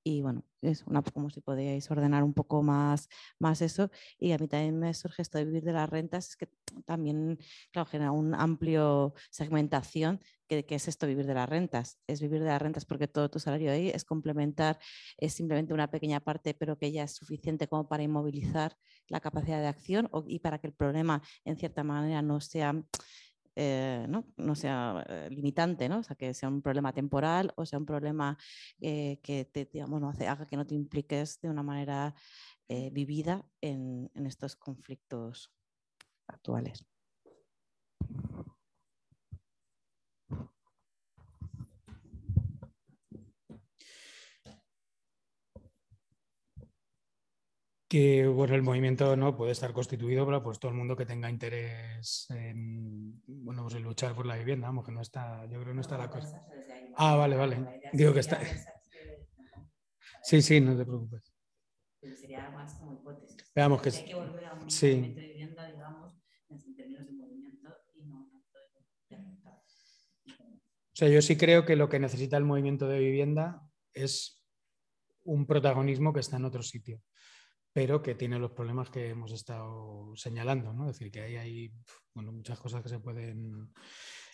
y 0.04 0.22
bueno, 0.22 0.44
es 0.62 0.84
una, 0.86 1.02
como 1.02 1.30
si 1.30 1.42
podíais 1.42 1.90
ordenar 1.90 2.24
un 2.24 2.34
poco 2.34 2.62
más, 2.62 3.10
más 3.40 3.62
eso. 3.62 3.90
Y 4.18 4.32
a 4.34 4.38
mí 4.38 4.48
también 4.48 4.78
me 4.78 4.94
surge 4.94 5.22
esto 5.22 5.38
de 5.38 5.46
vivir 5.46 5.64
de 5.64 5.74
las 5.74 5.90
rentas, 5.90 6.30
es 6.30 6.36
que 6.36 6.50
también, 6.86 7.40
claro, 7.72 7.90
genera 7.90 8.12
un 8.12 8.36
amplio 8.36 9.14
segmentación 9.30 10.20
que, 10.48 10.66
es 10.70 10.88
esto, 10.88 11.08
vivir 11.08 11.26
de 11.26 11.34
las 11.34 11.50
rentas. 11.50 12.00
Es 12.08 12.22
vivir 12.22 12.42
de 12.42 12.48
las 12.48 12.62
rentas 12.62 12.86
porque 12.86 13.08
todo 13.08 13.30
tu 13.30 13.40
salario 13.40 13.72
ahí 13.72 13.90
es 13.90 14.04
complementar, 14.06 14.78
es 15.18 15.34
simplemente 15.34 15.74
una 15.74 15.90
pequeña 15.90 16.20
parte, 16.20 16.54
pero 16.54 16.78
que 16.78 16.92
ya 16.92 17.04
es 17.04 17.16
suficiente 17.16 17.68
como 17.68 17.88
para 17.88 18.04
inmovilizar 18.04 18.78
la 19.08 19.20
capacidad 19.20 19.60
de 19.60 19.68
acción 19.68 20.10
y 20.28 20.40
para 20.40 20.60
que 20.60 20.68
el 20.68 20.74
problema, 20.74 21.22
en 21.46 21.58
cierta 21.58 21.84
manera, 21.84 22.22
no 22.22 22.40
sea 22.40 22.84
eh, 23.56 24.06
¿no? 24.10 24.26
no 24.38 24.56
sea 24.56 25.06
eh, 25.08 25.30
limitante, 25.30 25.88
¿no? 25.90 26.00
o 26.00 26.04
sea, 26.04 26.16
que 26.16 26.34
sea 26.34 26.50
un 26.50 26.62
problema 26.62 26.94
temporal 26.94 27.54
o 27.56 27.66
sea 27.66 27.80
un 27.80 27.86
problema 27.86 28.38
eh, 28.80 29.20
que 29.22 29.46
te, 29.46 29.66
digamos, 29.66 30.02
no 30.02 30.10
hace, 30.10 30.28
haga 30.28 30.46
que 30.48 30.58
no 30.58 30.66
te 30.66 30.76
impliques 30.76 31.40
de 31.42 31.50
una 31.50 31.64
manera 31.64 32.16
vivida 32.92 33.46
en, 33.62 34.10
en 34.16 34.26
estos 34.26 34.56
conflictos 34.56 35.54
actuales. 36.26 36.88
Que 47.94 48.26
bueno, 48.26 48.56
el 48.56 48.64
movimiento 48.64 49.16
no 49.16 49.38
puede 49.38 49.52
estar 49.52 49.72
constituido 49.72 50.26
para 50.26 50.42
pues, 50.42 50.58
todo 50.58 50.72
el 50.72 50.78
mundo 50.78 50.96
que 50.96 51.06
tenga 51.06 51.30
interés 51.30 52.26
en, 52.32 53.22
bueno, 53.28 53.62
pues, 53.62 53.76
en 53.76 53.84
luchar 53.84 54.16
por 54.16 54.26
la 54.26 54.36
vivienda, 54.36 54.66
vamos, 54.66 54.84
que 54.84 54.92
no 54.92 55.00
está, 55.00 55.46
yo 55.46 55.60
creo 55.60 55.66
que 55.66 55.74
no 55.76 55.82
está 55.82 56.00
la 56.00 56.10
cosa. 56.10 56.44
Ah, 56.96 57.16
vale, 57.18 57.36
vale. 57.36 57.82
Digo 57.94 58.12
que 58.12 58.22
está. 58.22 58.40
Sí, 60.26 60.42
sí, 60.42 60.62
no 60.62 60.76
te 60.76 60.86
preocupes. 60.86 61.34
Sería 62.20 62.50
más 62.50 62.74
como 62.76 62.94
hipótesis. 62.94 63.36
Veamos 63.54 63.82
que, 63.82 63.90
hay 63.90 64.06
que 64.06 64.16
volver 64.16 64.46
a 64.46 64.54
un 64.54 64.72
sí. 64.72 65.14
de 65.14 65.28
vivienda, 65.28 65.68
digamos, 65.68 66.18
en 66.50 66.76
términos 66.76 67.06
de 67.06 67.12
movimiento 67.12 67.76
y 67.94 68.06
no 68.06 68.32
O 69.44 70.96
sea, 70.96 71.10
yo 71.10 71.22
sí 71.22 71.36
creo 71.36 71.66
que 71.66 71.76
lo 71.76 71.90
que 71.90 72.00
necesita 72.00 72.38
el 72.38 72.46
movimiento 72.46 72.88
de 72.88 73.00
vivienda 73.00 73.62
es 73.94 74.42
un 75.26 75.46
protagonismo 75.46 76.14
que 76.14 76.22
está 76.22 76.38
en 76.38 76.46
otro 76.46 76.64
sitio 76.64 77.04
pero 77.74 78.04
que 78.04 78.14
tiene 78.14 78.38
los 78.38 78.52
problemas 78.52 78.92
que 78.92 79.10
hemos 79.10 79.32
estado 79.32 80.14
señalando, 80.16 80.74
¿no? 80.74 80.90
Es 80.90 80.98
decir, 80.98 81.12
que 81.12 81.22
ahí 81.22 81.36
hay 81.36 81.72
muchas 82.14 82.60
cosas 82.60 82.84
que 82.84 82.90
se 82.90 83.00
pueden... 83.00 83.74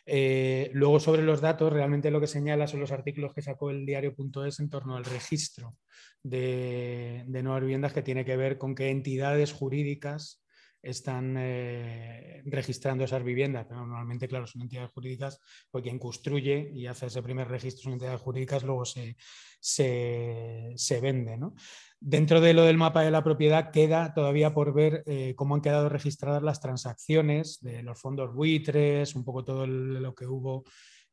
Eh, 0.05 0.71
luego 0.73 0.99
sobre 0.99 1.21
los 1.21 1.39
datos, 1.39 1.71
realmente 1.71 2.11
lo 2.11 2.19
que 2.19 2.27
señala 2.27 2.67
son 2.67 2.79
los 2.81 2.91
artículos 2.91 3.33
que 3.33 3.41
sacó 3.41 3.69
el 3.69 3.85
diario.es 3.85 4.59
en 4.59 4.69
torno 4.69 4.97
al 4.97 5.05
registro 5.05 5.77
de, 6.23 7.23
de 7.27 7.43
nuevas 7.43 7.61
viviendas 7.61 7.93
que 7.93 8.01
tiene 8.01 8.25
que 8.25 8.35
ver 8.35 8.57
con 8.57 8.75
qué 8.75 8.89
entidades 8.89 9.53
jurídicas 9.53 10.43
están 10.81 11.35
eh, 11.37 12.41
registrando 12.45 13.03
esas 13.03 13.23
viviendas. 13.23 13.65
Pero 13.67 13.81
normalmente, 13.81 14.27
claro, 14.27 14.47
son 14.47 14.61
entidades 14.61 14.91
jurídicas, 14.91 15.39
porque 15.69 15.89
quien 15.89 15.99
construye 15.99 16.71
y 16.73 16.87
hace 16.87 17.07
ese 17.07 17.21
primer 17.21 17.47
registro 17.47 17.83
son 17.83 17.93
entidades 17.93 18.21
jurídicas, 18.21 18.63
luego 18.63 18.85
se, 18.85 19.15
se, 19.59 20.73
se 20.75 21.01
vende. 21.01 21.37
¿no? 21.37 21.53
Dentro 21.99 22.41
de 22.41 22.53
lo 22.53 22.63
del 22.63 22.77
mapa 22.77 23.01
de 23.01 23.11
la 23.11 23.23
propiedad 23.23 23.71
queda 23.71 24.13
todavía 24.13 24.53
por 24.53 24.73
ver 24.73 25.03
eh, 25.05 25.33
cómo 25.35 25.55
han 25.55 25.61
quedado 25.61 25.89
registradas 25.89 26.43
las 26.43 26.61
transacciones 26.61 27.59
de 27.61 27.83
los 27.83 27.99
fondos 27.99 28.33
buitres, 28.33 29.15
un 29.15 29.25
poco 29.25 29.43
todo 29.43 29.67
lo 29.67 30.15
que 30.15 30.25
hubo, 30.25 30.63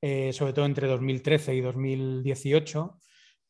eh, 0.00 0.32
sobre 0.32 0.52
todo 0.52 0.66
entre 0.66 0.86
2013 0.86 1.54
y 1.54 1.60
2018 1.60 2.98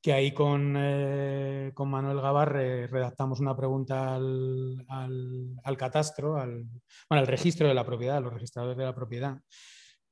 que 0.02 0.12
ahí 0.12 0.32
con, 0.32 0.74
eh, 0.76 1.72
con 1.74 1.90
Manuel 1.90 2.20
Gavarre 2.20 2.86
redactamos 2.86 3.40
una 3.40 3.56
pregunta 3.56 4.14
al, 4.14 4.84
al, 4.88 5.76
catastro, 5.76 6.36
al, 6.36 6.64
bueno, 7.08 7.24
registro 7.24 7.68
de 7.68 7.74
la 7.74 7.84
propiedad, 7.84 8.18
a 8.18 8.20
los 8.20 8.32
registradores 8.32 8.76
de 8.76 8.84
la 8.84 8.94
propiedad, 8.94 9.40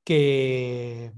que, 0.05 1.13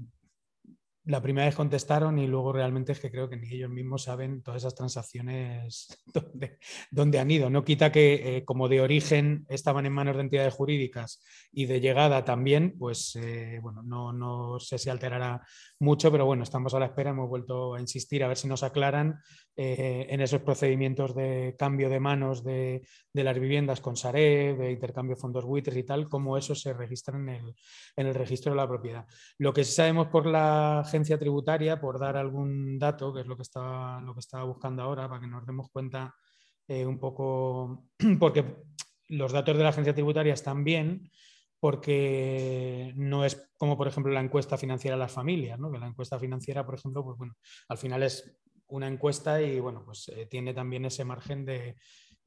la 1.07 1.21
primera 1.21 1.47
vez 1.47 1.55
contestaron 1.55 2.19
y 2.19 2.27
luego 2.27 2.51
realmente 2.51 2.91
es 2.91 2.99
que 2.99 3.09
creo 3.09 3.29
que 3.29 3.37
ni 3.37 3.47
ellos 3.53 3.69
mismos 3.69 4.03
saben 4.03 4.43
todas 4.43 4.61
esas 4.61 4.75
transacciones 4.75 5.87
dónde, 6.91 7.19
han 7.19 7.31
ido. 7.31 7.49
No 7.49 7.63
quita 7.63 7.91
que 7.91 8.37
eh, 8.37 8.45
como 8.45 8.67
de 8.67 8.81
origen 8.81 9.45
estaban 9.47 9.85
en 9.85 9.93
manos 9.93 10.17
de 10.17 10.23
entidades 10.23 10.53
jurídicas 10.53 11.23
y 11.51 11.65
de 11.65 11.79
llegada 11.79 12.25
también, 12.25 12.77
pues 12.77 13.15
eh, 13.15 13.59
bueno, 13.61 13.81
no, 13.83 14.11
no, 14.11 14.59
sé 14.59 14.77
si 14.77 14.89
alterará 14.89 15.41
mucho, 15.79 16.11
pero 16.11 16.25
bueno, 16.25 16.43
estamos 16.43 16.73
a 16.73 16.79
la 16.79 16.87
espera, 16.87 17.11
hemos 17.11 17.29
vuelto 17.29 17.75
a 17.75 17.79
insistir 17.79 18.23
a 18.23 18.27
ver 18.27 18.37
si 18.37 18.47
nos 18.47 18.63
aclaran 18.63 19.19
eh, 19.55 20.07
en 20.09 20.21
esos 20.21 20.41
procedimientos 20.41 21.15
de 21.15 21.55
cambio 21.57 21.89
de 21.89 21.99
manos 21.99 22.43
de, 22.43 22.81
las 23.13 23.39
viviendas 23.39 23.81
con 23.81 23.95
Sareb, 23.95 24.57
de 24.57 24.71
intercambio 24.71 25.15
de 25.15 25.21
fondos 25.21 25.45
buitres 25.45 25.77
y 25.77 25.83
tal, 25.83 26.09
cómo 26.09 26.37
eso 26.37 26.55
se 26.55 26.73
registra 26.73 27.17
en 27.17 27.29
el, 27.29 27.55
en 27.95 28.07
el 28.07 28.15
registro 28.15 28.51
de 28.51 28.57
la 28.57 28.67
propiedad. 28.67 29.05
Lo 29.37 29.53
que 29.53 29.63
sí 29.63 29.73
sabemos 29.73 30.07
por 30.07 30.25
la 30.25 30.83
tributaria, 31.19 31.79
por 31.79 31.99
dar 31.99 32.17
algún 32.17 32.79
dato, 32.79 33.13
que 33.13 33.21
es 33.21 33.27
lo 33.27 33.35
que 33.35 33.43
estaba, 33.43 34.01
lo 34.01 34.13
que 34.13 34.19
estaba 34.19 34.43
buscando 34.45 34.81
ahora, 34.83 35.07
para 35.07 35.21
que 35.21 35.27
nos 35.27 35.45
demos 35.45 35.69
cuenta 35.71 36.13
eh, 36.67 36.85
un 36.85 36.99
poco, 36.99 37.85
porque 38.19 38.43
los 39.09 39.31
datos 39.31 39.55
de 39.55 39.63
la 39.63 39.69
agencia 39.69 39.93
tributaria 39.93 40.33
están 40.33 40.63
bien, 40.63 41.09
porque 41.59 42.93
no 42.95 43.25
es 43.25 43.49
como, 43.57 43.77
por 43.77 43.87
ejemplo, 43.87 44.11
la 44.13 44.21
encuesta 44.21 44.57
financiera 44.57 44.95
a 44.95 44.99
las 44.99 45.11
familias, 45.11 45.59
¿no? 45.59 45.71
que 45.71 45.79
la 45.79 45.87
encuesta 45.87 46.19
financiera, 46.19 46.65
por 46.65 46.75
ejemplo, 46.75 47.03
pues 47.03 47.17
bueno, 47.17 47.35
al 47.67 47.77
final 47.77 48.03
es 48.03 48.37
una 48.67 48.87
encuesta 48.87 49.41
y 49.41 49.59
bueno, 49.59 49.83
pues 49.83 50.09
eh, 50.09 50.27
tiene 50.29 50.53
también 50.53 50.85
ese 50.85 51.05
margen 51.05 51.45
de, 51.45 51.75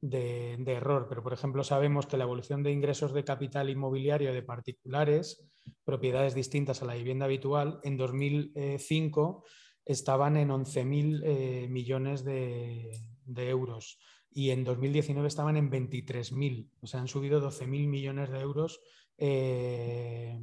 de, 0.01 0.73
error, 0.73 1.05
pero 1.07 1.21
por 1.21 1.33
ejemplo 1.33 1.63
sabemos 1.63 2.07
que 2.07 2.17
la 2.17 2.23
evolución 2.23 2.63
de 2.63 2.71
ingresos 2.71 3.13
de 3.13 3.23
capital 3.23 3.69
inmobiliario 3.69 4.33
de 4.33 4.41
particulares, 4.41 5.47
propiedades 5.83 6.33
distintas 6.33 6.81
a 6.81 6.85
la 6.85 6.95
vivienda 6.95 7.25
habitual, 7.25 7.79
en 7.83 7.97
2005 7.97 9.45
estaban 9.85 10.37
en 10.37 10.49
11.000 10.49 11.21
eh, 11.23 11.67
millones 11.69 12.23
de, 12.23 12.99
euros 13.35 13.99
y 14.31 14.49
en 14.49 14.63
2019 14.63 15.27
estaban 15.27 15.57
en 15.57 15.69
23.000, 15.71 16.69
o 16.81 16.87
sea, 16.87 17.01
han 17.01 17.07
subido 17.07 17.41
12.000 17.41 17.87
millones 17.87 18.29
de 18.29 18.39
euros 18.39 18.81
eh, 19.23 20.35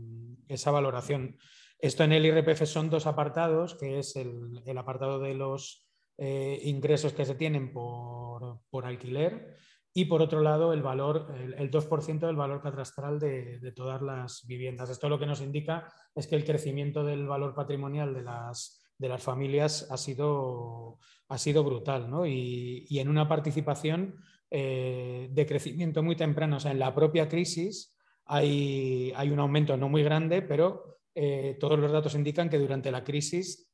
esa 0.47 0.71
valoración. 0.71 1.37
Esto 1.81 2.05
en 2.05 2.13
el 2.13 2.25
IRPF 2.27 2.65
son 2.65 2.91
dos 2.91 3.09
apartados, 3.09 3.75
que 3.75 3.99
es 3.99 4.15
el, 4.15 4.63
apartado 4.79 5.19
de 5.19 5.35
los 5.35 5.85
eh, 6.17 6.61
ingresos 6.63 7.13
que 7.13 7.25
se 7.25 7.35
tienen 7.35 7.73
por, 7.73 8.61
alquiler 8.85 9.57
y 9.93 10.05
por 10.05 10.23
otro 10.23 10.43
lado 10.43 10.73
el 10.73 10.83
valor, 10.83 11.35
el, 11.57 11.71
2% 11.73 12.21
del 12.21 12.37
valor 12.37 12.63
catastral 12.63 13.19
de, 13.19 13.73
todas 13.75 14.01
las 14.01 14.47
viviendas. 14.47 14.91
Esto 14.91 15.09
lo 15.09 15.19
que 15.19 15.27
nos 15.27 15.41
indica 15.41 15.93
es 16.15 16.29
que 16.29 16.37
el 16.37 16.45
crecimiento 16.45 17.03
del 17.03 17.27
valor 17.27 17.57
patrimonial 17.57 18.15
de 18.15 18.23
las, 18.23 18.81
de 18.97 19.09
las 19.09 19.25
familias 19.25 19.89
ha 19.91 19.97
sido, 19.97 21.01
ha 21.29 21.39
sido 21.39 21.65
brutal 21.65 22.09
y, 22.29 22.97
en 22.97 23.09
una 23.09 23.27
participación 23.27 24.15
eh, 24.53 25.29
de 25.33 25.47
crecimiento 25.47 26.01
muy 26.01 26.15
temprano, 26.15 26.59
o 26.59 26.61
sea, 26.61 26.71
en 26.71 26.79
la 26.79 26.95
propia 26.95 27.29
crisis 27.29 27.98
hay, 28.29 29.31
un 29.31 29.39
aumento 29.41 29.77
no 29.77 29.89
muy 29.89 30.03
grande, 30.03 30.43
pero 30.43 30.99
eh, 31.15 31.57
todos 31.59 31.79
los 31.79 31.91
datos 31.91 32.15
indican 32.15 32.49
que 32.49 32.59
durante 32.59 32.91
la 32.91 33.03
crisis, 33.03 33.73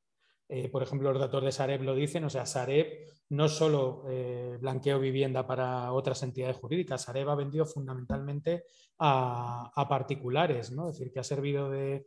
eh, 0.49 0.69
por 0.69 0.83
ejemplo, 0.83 1.13
los 1.13 1.21
datos 1.21 1.45
de 1.45 1.53
Sareb 1.53 1.83
lo 1.83 1.95
dicen, 1.95 2.25
o 2.25 2.31
sea, 2.31 2.47
Sareb 2.47 2.87
no 3.31 3.49
solo 3.49 4.05
eh, 4.09 4.57
blanqueó 4.61 5.01
vivienda 5.01 5.47
para 5.47 5.93
otras 5.93 6.23
entidades 6.23 6.57
jurídicas, 6.57 7.03
Sareb 7.03 7.29
ha 7.29 7.35
vendido 7.35 7.67
fundamentalmente 7.67 8.65
a, 8.99 9.87
particulares, 9.89 10.71
¿no? 10.71 10.89
es 10.89 10.99
decir, 10.99 11.13
que 11.13 11.21
ha 11.21 11.25
servido 11.25 11.71
de, 11.71 12.07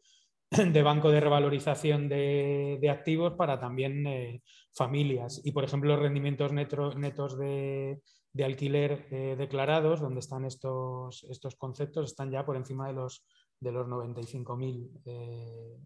banco 0.84 1.11
de 1.11 1.19
revalorización 1.19 2.10
de, 2.10 2.90
activos 2.90 3.34
para 3.34 3.60
también 3.60 4.41
familias. 4.74 5.41
Y, 5.44 5.52
por 5.52 5.64
ejemplo, 5.64 5.94
los 5.94 6.02
rendimientos 6.02 6.52
netos 6.53 7.38
de, 7.38 8.02
alquiler 8.44 9.10
declarados, 9.38 9.99
donde 9.99 10.19
están 10.19 10.45
estos, 10.45 11.26
estos 11.30 11.56
conceptos, 11.56 12.06
están 12.06 12.32
ya 12.32 12.45
por 12.45 12.56
encima 12.56 12.88
de 12.88 12.94
los 12.94 13.26
de 13.60 13.72
los 13.72 13.88
95.000 13.88 15.02
eh, 15.06 15.78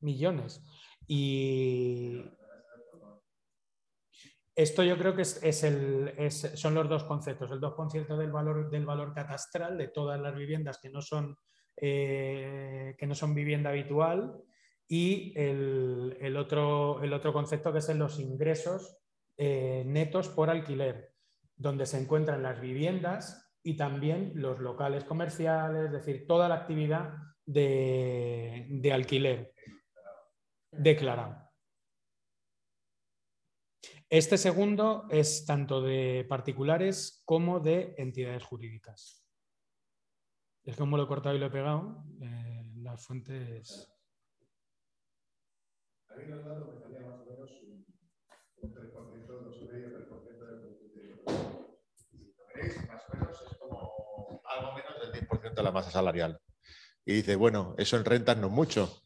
millones. 0.00 0.62
Y 1.06 2.22
esto 4.54 4.82
yo 4.82 4.96
creo 4.98 5.14
que 5.14 5.22
es, 5.22 5.64
el, 5.64 6.30
son 6.30 6.74
los 6.74 6.88
dos 6.88 7.04
conceptos, 7.04 7.50
el 7.50 7.60
2% 7.60 8.16
del 8.16 8.32
valor, 8.32 8.70
del 8.70 8.86
valor 8.86 9.12
catastral 9.12 9.78
de 9.78 9.88
todas 9.88 10.20
las 10.20 10.34
viviendas 10.34 10.78
que 10.80 10.90
no 10.90 11.02
son, 11.02 11.36
eh, 11.80 12.94
que 12.98 13.06
no 13.06 13.14
son 13.14 13.34
vivienda 13.34 13.70
habitual 13.70 14.42
y 14.86 15.32
el, 15.36 16.36
otro, 16.36 17.02
el 17.02 17.12
otro 17.12 17.32
concepto 17.32 17.72
que 17.72 17.78
es 17.78 17.88
los 17.94 18.18
ingresos 18.18 18.98
eh, 19.36 19.84
netos 19.86 20.28
por 20.28 20.50
alquiler, 20.50 21.14
donde 21.56 21.86
se 21.86 21.98
encuentran 21.98 22.42
las 22.42 22.60
viviendas 22.60 23.50
y 23.62 23.76
también 23.76 24.32
los 24.34 24.58
locales 24.58 25.04
comerciales, 25.04 25.86
es 25.86 25.92
decir, 25.92 26.26
toda 26.26 26.48
la 26.48 26.56
actividad 26.56 27.14
de, 27.46 28.90
alquiler 28.92 29.54
declarado. 30.70 31.50
Este 34.08 34.36
segundo 34.38 35.06
es 35.08 35.46
tanto 35.46 35.80
de 35.80 36.26
particulares 36.28 37.22
como 37.24 37.60
de 37.60 37.94
entidades 37.96 38.42
jurídicas. 38.44 39.19
Es 40.64 40.76
como 40.76 40.96
lo 40.96 41.04
he 41.04 41.08
cortado 41.08 41.34
y 41.34 41.38
lo 41.38 41.46
he 41.46 41.50
pegado. 41.50 42.04
Eh, 42.20 42.72
las 42.76 43.04
fuentes. 43.04 43.90
de 55.54 55.62
la 55.62 55.72
masa 55.72 55.90
salarial. 55.90 56.40
Y 57.04 57.14
dice, 57.14 57.36
bueno, 57.36 57.74
eso 57.78 57.96
en 57.96 58.04
rentas 58.04 58.36
no 58.36 58.48
es 58.48 58.52
mucho, 58.52 59.02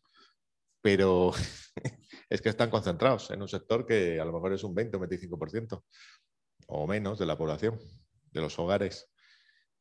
pero 0.80 1.32
es 2.28 2.42
que 2.42 2.48
están 2.48 2.70
concentrados 2.70 3.30
en 3.30 3.42
un 3.42 3.48
sector 3.48 3.86
que 3.86 4.20
a 4.20 4.24
lo 4.24 4.32
mejor 4.32 4.52
es 4.52 4.64
un 4.64 4.74
20 4.74 4.96
o 4.96 5.00
25% 5.00 5.84
o 6.68 6.86
menos 6.86 7.18
de 7.18 7.26
la 7.26 7.36
población, 7.36 7.78
de 8.32 8.40
los 8.40 8.58
hogares. 8.58 9.10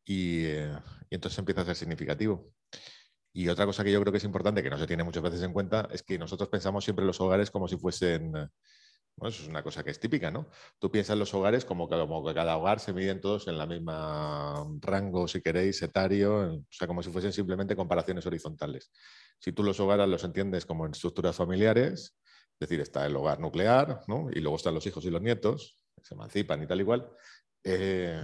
Y, 0.05 0.45
eh, 0.45 0.75
y, 1.09 1.15
entonces 1.15 1.39
empieza 1.39 1.61
a 1.61 1.65
ser 1.65 1.75
significativo. 1.75 2.53
Y 3.33 3.47
otra 3.49 3.65
cosa 3.65 3.83
que 3.83 3.91
yo 3.91 3.99
creo 4.01 4.11
que 4.11 4.17
es 4.17 4.23
importante, 4.23 4.61
que 4.61 4.69
no 4.69 4.77
se 4.77 4.87
tiene 4.87 5.03
muchas 5.03 5.23
veces 5.23 5.41
en 5.41 5.53
cuenta, 5.53 5.87
es 5.91 6.03
que 6.03 6.17
nosotros 6.19 6.49
pensamos 6.49 6.83
siempre 6.83 7.03
en 7.03 7.07
los 7.07 7.19
hogares 7.21 7.49
como 7.49 7.67
si 7.67 7.77
fuesen 7.77 8.33
bueno, 9.15 9.29
eso 9.29 9.43
es 9.43 9.49
una 9.49 9.61
cosa 9.61 9.83
que 9.83 9.91
es 9.91 9.99
típica, 9.99 10.31
¿no? 10.31 10.49
Tú 10.79 10.89
piensas 10.91 11.13
en 11.13 11.19
los 11.19 11.33
hogares 11.33 11.65
como 11.65 11.87
que, 11.87 11.95
como 11.95 12.25
que 12.25 12.33
cada 12.33 12.57
hogar 12.57 12.79
se 12.79 12.93
miden 12.93 13.21
todos 13.21 13.47
en 13.47 13.57
la 13.57 13.67
misma 13.67 14.65
rango, 14.81 15.27
si 15.27 15.41
queréis, 15.41 15.81
etario, 15.83 16.55
o 16.55 16.65
sea, 16.69 16.87
como 16.87 17.03
si 17.03 17.11
fuesen 17.11 17.31
simplemente 17.31 17.75
comparaciones 17.75 18.25
horizontales. 18.25 18.91
Si 19.39 19.51
tú 19.51 19.63
los 19.63 19.79
hogares 19.79 20.07
los 20.07 20.23
entiendes 20.23 20.65
como 20.65 20.85
en 20.85 20.93
estructuras 20.93 21.35
familiares, 21.35 22.17
es 22.53 22.59
decir, 22.59 22.81
está 22.81 23.05
el 23.05 23.15
hogar 23.15 23.39
nuclear, 23.39 24.01
¿no? 24.07 24.29
Y 24.31 24.39
luego 24.39 24.57
están 24.57 24.73
los 24.73 24.85
hijos 24.87 25.05
y 25.05 25.11
los 25.11 25.21
nietos, 25.21 25.77
se 26.01 26.15
emancipan 26.15 26.63
y 26.63 26.67
tal 26.67 26.79
igual, 26.79 27.07
eh, 27.63 28.23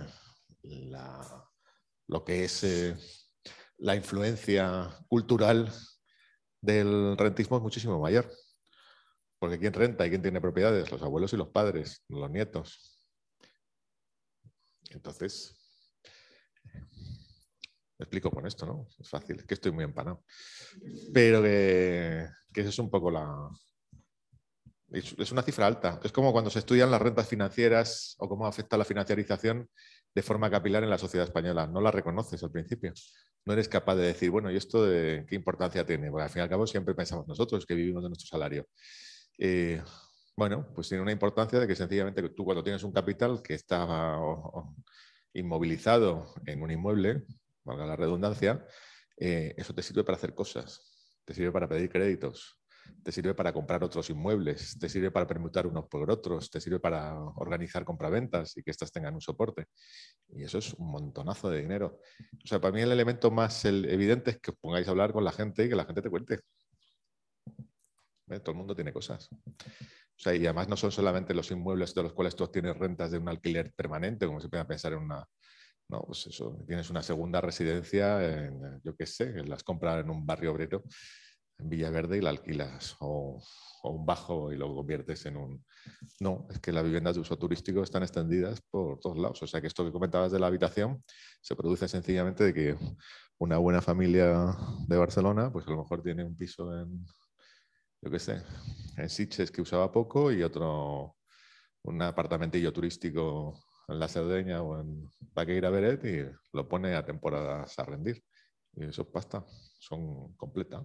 lo 2.09 2.25
que 2.25 2.43
es 2.43 2.63
eh, 2.63 2.97
la 3.77 3.95
influencia 3.95 4.89
cultural 5.07 5.71
del 6.59 7.15
rentismo 7.15 7.57
es 7.57 7.63
muchísimo 7.63 7.99
mayor. 7.99 8.29
Porque 9.37 9.59
¿quién 9.59 9.73
renta 9.73 10.05
y 10.05 10.09
quién 10.09 10.21
tiene 10.21 10.41
propiedades? 10.41 10.91
Los 10.91 11.01
abuelos 11.03 11.31
y 11.33 11.37
los 11.37 11.49
padres, 11.49 12.03
los 12.09 12.29
nietos. 12.29 12.99
Entonces, 14.89 15.55
me 17.99 18.03
explico 18.03 18.31
con 18.31 18.47
esto, 18.47 18.65
¿no? 18.65 18.87
Es 18.99 19.07
fácil, 19.07 19.39
es 19.39 19.45
que 19.45 19.53
estoy 19.53 19.71
muy 19.71 19.83
empanado. 19.83 20.25
Pero 21.13 21.43
que, 21.43 22.27
que 22.51 22.61
es 22.61 22.79
un 22.79 22.89
poco 22.89 23.11
la... 23.11 23.49
Es 24.91 25.31
una 25.31 25.43
cifra 25.43 25.67
alta. 25.67 25.99
Es 26.03 26.11
como 26.11 26.31
cuando 26.31 26.49
se 26.49 26.57
estudian 26.57 26.89
las 26.89 26.99
rentas 26.99 27.27
financieras 27.27 28.15
o 28.17 28.27
cómo 28.27 28.47
afecta 28.47 28.75
la 28.75 28.85
financiarización 28.85 29.69
de 30.13 30.21
forma 30.21 30.49
capilar 30.49 30.83
en 30.83 30.89
la 30.89 30.97
sociedad 30.97 31.27
española. 31.27 31.67
No 31.67 31.81
la 31.81 31.91
reconoces 31.91 32.43
al 32.43 32.51
principio. 32.51 32.93
No 33.45 33.53
eres 33.53 33.69
capaz 33.69 33.95
de 33.95 34.07
decir, 34.07 34.29
bueno, 34.31 34.51
¿y 34.51 34.57
esto 34.57 34.85
de 34.85 35.25
qué 35.27 35.35
importancia 35.35 35.85
tiene? 35.85 36.11
Porque 36.11 36.23
al 36.23 36.29
fin 36.29 36.39
y 36.41 36.43
al 36.43 36.49
cabo 36.49 36.67
siempre 36.67 36.93
pensamos 36.93 37.27
nosotros 37.27 37.65
que 37.65 37.75
vivimos 37.75 38.03
de 38.03 38.09
nuestro 38.09 38.27
salario. 38.27 38.67
Eh, 39.37 39.81
bueno, 40.35 40.67
pues 40.73 40.89
tiene 40.89 41.01
una 41.01 41.11
importancia 41.11 41.59
de 41.59 41.67
que 41.67 41.75
sencillamente 41.75 42.27
tú 42.29 42.45
cuando 42.45 42.63
tienes 42.63 42.83
un 42.83 42.91
capital 42.91 43.41
que 43.41 43.53
está 43.53 44.17
inmovilizado 45.33 46.33
en 46.45 46.61
un 46.61 46.71
inmueble, 46.71 47.23
valga 47.63 47.85
la 47.85 47.95
redundancia, 47.95 48.65
eh, 49.17 49.53
eso 49.57 49.73
te 49.73 49.81
sirve 49.81 50.03
para 50.03 50.17
hacer 50.17 50.33
cosas, 50.33 50.81
te 51.25 51.33
sirve 51.33 51.51
para 51.51 51.67
pedir 51.67 51.89
créditos, 51.89 52.58
te 53.03 53.11
sirve 53.11 53.33
para 53.33 53.53
comprar 53.53 53.83
otros 53.83 54.09
inmuebles, 54.09 54.77
te 54.79 54.89
sirve 54.89 55.11
para 55.11 55.27
permutar 55.27 55.67
unos 55.67 55.87
por 55.87 56.09
otros, 56.09 56.49
te 56.49 56.59
sirve 56.59 56.79
para 56.79 57.19
organizar 57.35 57.83
compraventas 57.83 58.55
y 58.57 58.63
que 58.63 58.71
éstas 58.71 58.91
tengan 58.91 59.13
un 59.13 59.21
soporte. 59.21 59.65
Y 60.29 60.43
eso 60.43 60.57
es 60.57 60.73
un 60.73 60.91
montonazo 60.91 61.49
de 61.49 61.61
dinero. 61.61 61.99
O 62.43 62.47
sea, 62.47 62.59
para 62.59 62.73
mí 62.73 62.81
el 62.81 62.91
elemento 62.91 63.31
más 63.31 63.65
evidente 63.65 64.31
es 64.31 64.39
que 64.39 64.51
os 64.51 64.57
pongáis 64.57 64.87
a 64.87 64.91
hablar 64.91 65.13
con 65.13 65.23
la 65.23 65.31
gente 65.31 65.65
y 65.65 65.69
que 65.69 65.75
la 65.75 65.85
gente 65.85 66.01
te 66.01 66.09
cuente. 66.09 66.39
¿eh? 68.29 68.39
Todo 68.39 68.51
el 68.51 68.57
mundo 68.57 68.75
tiene 68.75 68.93
cosas. 68.93 69.29
O 69.31 70.21
sea, 70.21 70.35
y 70.35 70.45
además 70.45 70.67
no 70.67 70.75
son 70.75 70.91
solamente 70.91 71.33
los 71.33 71.49
inmuebles 71.51 71.93
de 71.95 72.03
los 72.03 72.13
cuales 72.13 72.35
tú 72.35 72.43
obtienes 72.43 72.77
rentas 72.77 73.11
de 73.11 73.17
un 73.17 73.29
alquiler 73.29 73.71
permanente, 73.73 74.27
como 74.27 74.41
se 74.41 74.49
puede 74.49 74.65
pensar 74.65 74.93
en 74.93 74.99
una... 74.99 75.25
No, 75.87 76.01
pues 76.01 76.27
eso, 76.27 76.63
tienes 76.67 76.89
una 76.91 77.01
segunda 77.01 77.41
residencia, 77.41 78.23
en, 78.23 78.79
yo 78.83 78.95
qué 78.95 79.07
sé, 79.07 79.43
las 79.45 79.63
compras 79.63 80.03
en 80.03 80.11
un 80.11 80.23
barrio 80.23 80.51
obrero, 80.51 80.83
Villaverde, 81.59 82.17
y 82.17 82.21
la 82.21 82.29
alquilas, 82.29 82.95
o, 82.99 83.41
un 83.83 84.05
bajo 84.05 84.51
y 84.51 84.57
lo 84.57 84.73
conviertes 84.73 85.25
en 85.25 85.37
un... 85.37 85.65
No, 86.19 86.47
es 86.49 86.59
que 86.59 86.71
las 86.71 86.83
viviendas 86.83 87.15
de 87.15 87.21
uso 87.21 87.37
turístico 87.37 87.83
están 87.83 88.03
extendidas 88.03 88.61
por 88.61 88.99
todos 88.99 89.17
lados. 89.17 89.41
O 89.43 89.47
sea, 89.47 89.61
que 89.61 89.67
esto 89.67 89.85
que 89.85 89.91
comentabas 89.91 90.31
de 90.31 90.39
la 90.39 90.47
habitación 90.47 91.03
se 91.41 91.55
produce 91.55 91.87
sencillamente 91.87 92.43
de 92.43 92.53
que 92.53 92.77
una 93.37 93.57
buena 93.57 93.81
familia 93.81 94.55
de 94.87 94.97
Barcelona, 94.97 95.51
pues 95.51 95.65
a 95.67 95.71
lo 95.71 95.77
mejor 95.77 96.01
tiene 96.01 96.23
un 96.23 96.35
piso 96.35 96.77
en, 96.77 97.05
yo 98.01 98.11
qué 98.11 98.19
sé, 98.19 98.41
en 98.97 99.09
Sitges 99.09 99.51
que 99.51 99.61
usaba 99.61 99.91
poco 99.91 100.31
y 100.31 100.43
otro, 100.43 101.15
un 101.83 102.01
apartamentillo 102.01 102.73
turístico 102.73 103.59
en 103.87 103.99
la 103.99 104.07
Cerdeña 104.07 104.61
o 104.61 104.79
en 104.79 105.09
Paqueira 105.33 105.69
Beret 105.69 106.03
y 106.05 106.25
lo 106.53 106.67
pone 106.67 106.95
a 106.95 107.05
temporadas 107.05 107.77
a 107.79 107.85
rendir. 107.85 108.23
Y 108.73 108.85
eso 108.85 109.01
es 109.01 109.07
pasta, 109.07 109.45
son 109.79 110.35
completas. 110.35 110.83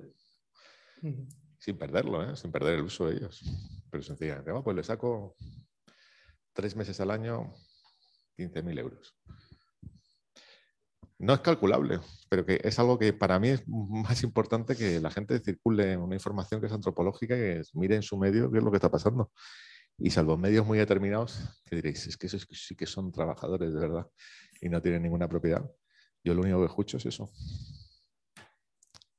Sin 1.58 1.78
perderlo, 1.78 2.22
¿eh? 2.22 2.36
sin 2.36 2.52
perder 2.52 2.74
el 2.74 2.82
uso 2.82 3.06
de 3.06 3.16
ellos. 3.16 3.42
Pero 3.90 4.02
sencillamente, 4.02 4.52
pues 4.62 4.76
le 4.76 4.82
saco 4.82 5.36
tres 6.52 6.76
meses 6.76 7.00
al 7.00 7.10
año 7.10 7.52
15.000 8.36 8.78
euros. 8.78 9.16
No 11.18 11.32
es 11.32 11.40
calculable, 11.40 12.00
pero 12.28 12.44
que 12.44 12.60
es 12.62 12.78
algo 12.78 12.98
que 12.98 13.12
para 13.12 13.38
mí 13.38 13.48
es 13.48 13.62
más 13.68 14.22
importante 14.22 14.76
que 14.76 15.00
la 15.00 15.10
gente 15.10 15.38
circule 15.40 15.96
una 15.96 16.14
información 16.16 16.60
que 16.60 16.66
es 16.66 16.72
antropológica 16.72 17.34
y 17.36 17.38
que 17.38 17.62
mire 17.74 17.96
en 17.96 18.02
su 18.02 18.18
medio 18.18 18.50
qué 18.50 18.58
es 18.58 18.64
lo 18.64 18.70
que 18.70 18.76
está 18.76 18.90
pasando. 18.90 19.30
Y 19.96 20.10
salvo 20.10 20.36
medios 20.36 20.66
muy 20.66 20.78
determinados, 20.78 21.62
que 21.64 21.76
diréis, 21.76 22.06
es 22.08 22.16
que 22.16 22.26
esos 22.26 22.46
sí 22.50 22.74
que 22.74 22.86
son 22.86 23.12
trabajadores 23.12 23.72
de 23.72 23.80
verdad 23.80 24.06
y 24.60 24.68
no 24.68 24.82
tienen 24.82 25.02
ninguna 25.02 25.28
propiedad. 25.28 25.64
Yo 26.24 26.34
lo 26.34 26.42
único 26.42 26.58
que 26.60 26.66
escucho 26.66 26.96
es 26.96 27.06
eso. 27.06 27.30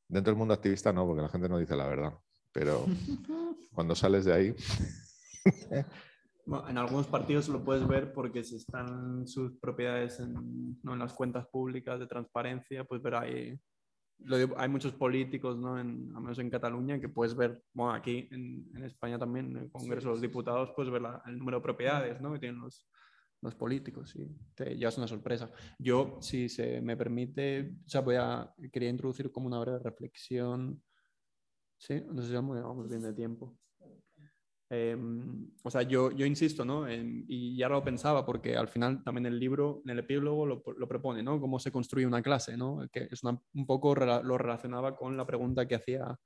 Dentro 0.08 0.32
del 0.32 0.38
mundo 0.38 0.54
activista 0.54 0.94
no, 0.94 1.06
porque 1.06 1.22
la 1.22 1.30
gente 1.30 1.50
no 1.50 1.58
dice 1.58 1.76
la 1.76 1.88
verdad, 1.88 2.14
pero 2.52 2.86
cuando 3.74 3.96
sales 3.96 4.26
de 4.26 4.34
ahí... 4.34 4.56
en 6.68 6.78
algunos 6.78 7.08
partidos 7.08 7.48
lo 7.50 7.64
puedes 7.64 7.88
ver 7.88 8.14
porque 8.14 8.44
si 8.44 8.56
están 8.56 9.28
sus 9.28 9.58
propiedades 9.58 10.20
en, 10.20 10.80
¿no? 10.84 10.94
en 10.94 11.00
las 11.00 11.14
cuentas 11.14 11.48
públicas 11.48 12.00
de 12.00 12.08
transparencia, 12.08 12.84
pues 12.84 13.02
ver 13.02 13.16
ahí 13.16 13.60
hay 14.58 14.70
muchos 14.70 14.94
políticos, 14.94 15.58
¿no? 15.58 15.80
En, 15.80 16.12
al 16.16 16.22
menos 16.22 16.40
en 16.40 16.50
Cataluña, 16.50 17.00
que 17.00 17.10
puedes 17.10 17.36
ver, 17.36 17.62
bueno, 17.74 17.94
aquí 17.94 18.28
en, 18.32 18.66
en 18.76 18.84
España 18.84 19.20
también, 19.20 19.52
en 19.52 19.58
el 19.64 19.72
Congreso 19.72 20.08
de 20.08 20.14
los 20.14 20.22
Diputados, 20.22 20.72
puedes 20.76 20.92
ver 20.92 21.02
el 21.26 21.38
número 21.38 21.58
de 21.58 21.64
propiedades 21.64 22.22
¿no? 22.22 22.34
que 22.34 22.40
tienen 22.40 22.62
los, 22.62 22.88
los 23.46 23.56
políticos 23.56 24.16
y 24.16 24.28
te 24.54 24.76
llevas 24.76 24.98
una 24.98 25.08
sorpresa. 25.08 25.52
Yo, 25.80 26.18
si 26.22 26.50
se 26.50 26.82
me 26.82 26.98
permite, 26.98 27.76
o 27.86 27.90
sea, 27.90 28.02
voy 28.02 28.16
a, 28.16 28.54
quería 28.72 28.90
introducir 28.90 29.32
como 29.32 29.48
una 29.48 29.60
breve 29.60 29.80
reflexión. 29.80 30.84
Sí, 31.78 32.02
no 32.12 32.22
sé 32.22 32.30
si 32.30 32.34
vamos 32.34 32.90
bien 32.90 33.02
de 33.02 33.14
tiempo. 33.14 33.58
Em, 34.70 35.52
o 35.64 35.70
sea, 35.70 35.84
yo, 35.84 36.12
yo 36.12 36.26
insisto, 36.26 36.66
¿no? 36.66 36.92
y 36.92 37.56
ya 37.56 37.70
lo 37.70 37.84
pensaba, 37.84 38.26
porque 38.26 38.58
al 38.58 38.68
final 38.68 39.04
también 39.04 39.28
el 39.28 39.40
libro, 39.40 39.82
en 39.86 39.92
el 39.92 40.00
epílogo 40.00 40.46
lo, 40.46 40.88
propone, 40.88 41.22
¿no? 41.22 41.40
Cómo 41.40 41.60
se 41.60 41.72
construye 41.72 42.08
una 42.08 42.24
clase, 42.24 42.58
¿no? 42.58 42.88
Que 42.92 43.08
es 43.12 43.22
un 43.24 43.66
poco 43.68 43.94
lo 43.96 44.38
relacionaba 44.38 44.96
con 44.96 45.16
la 45.18 45.26
pregunta 45.28 45.68
que 45.68 45.76
hacía, 45.76 46.18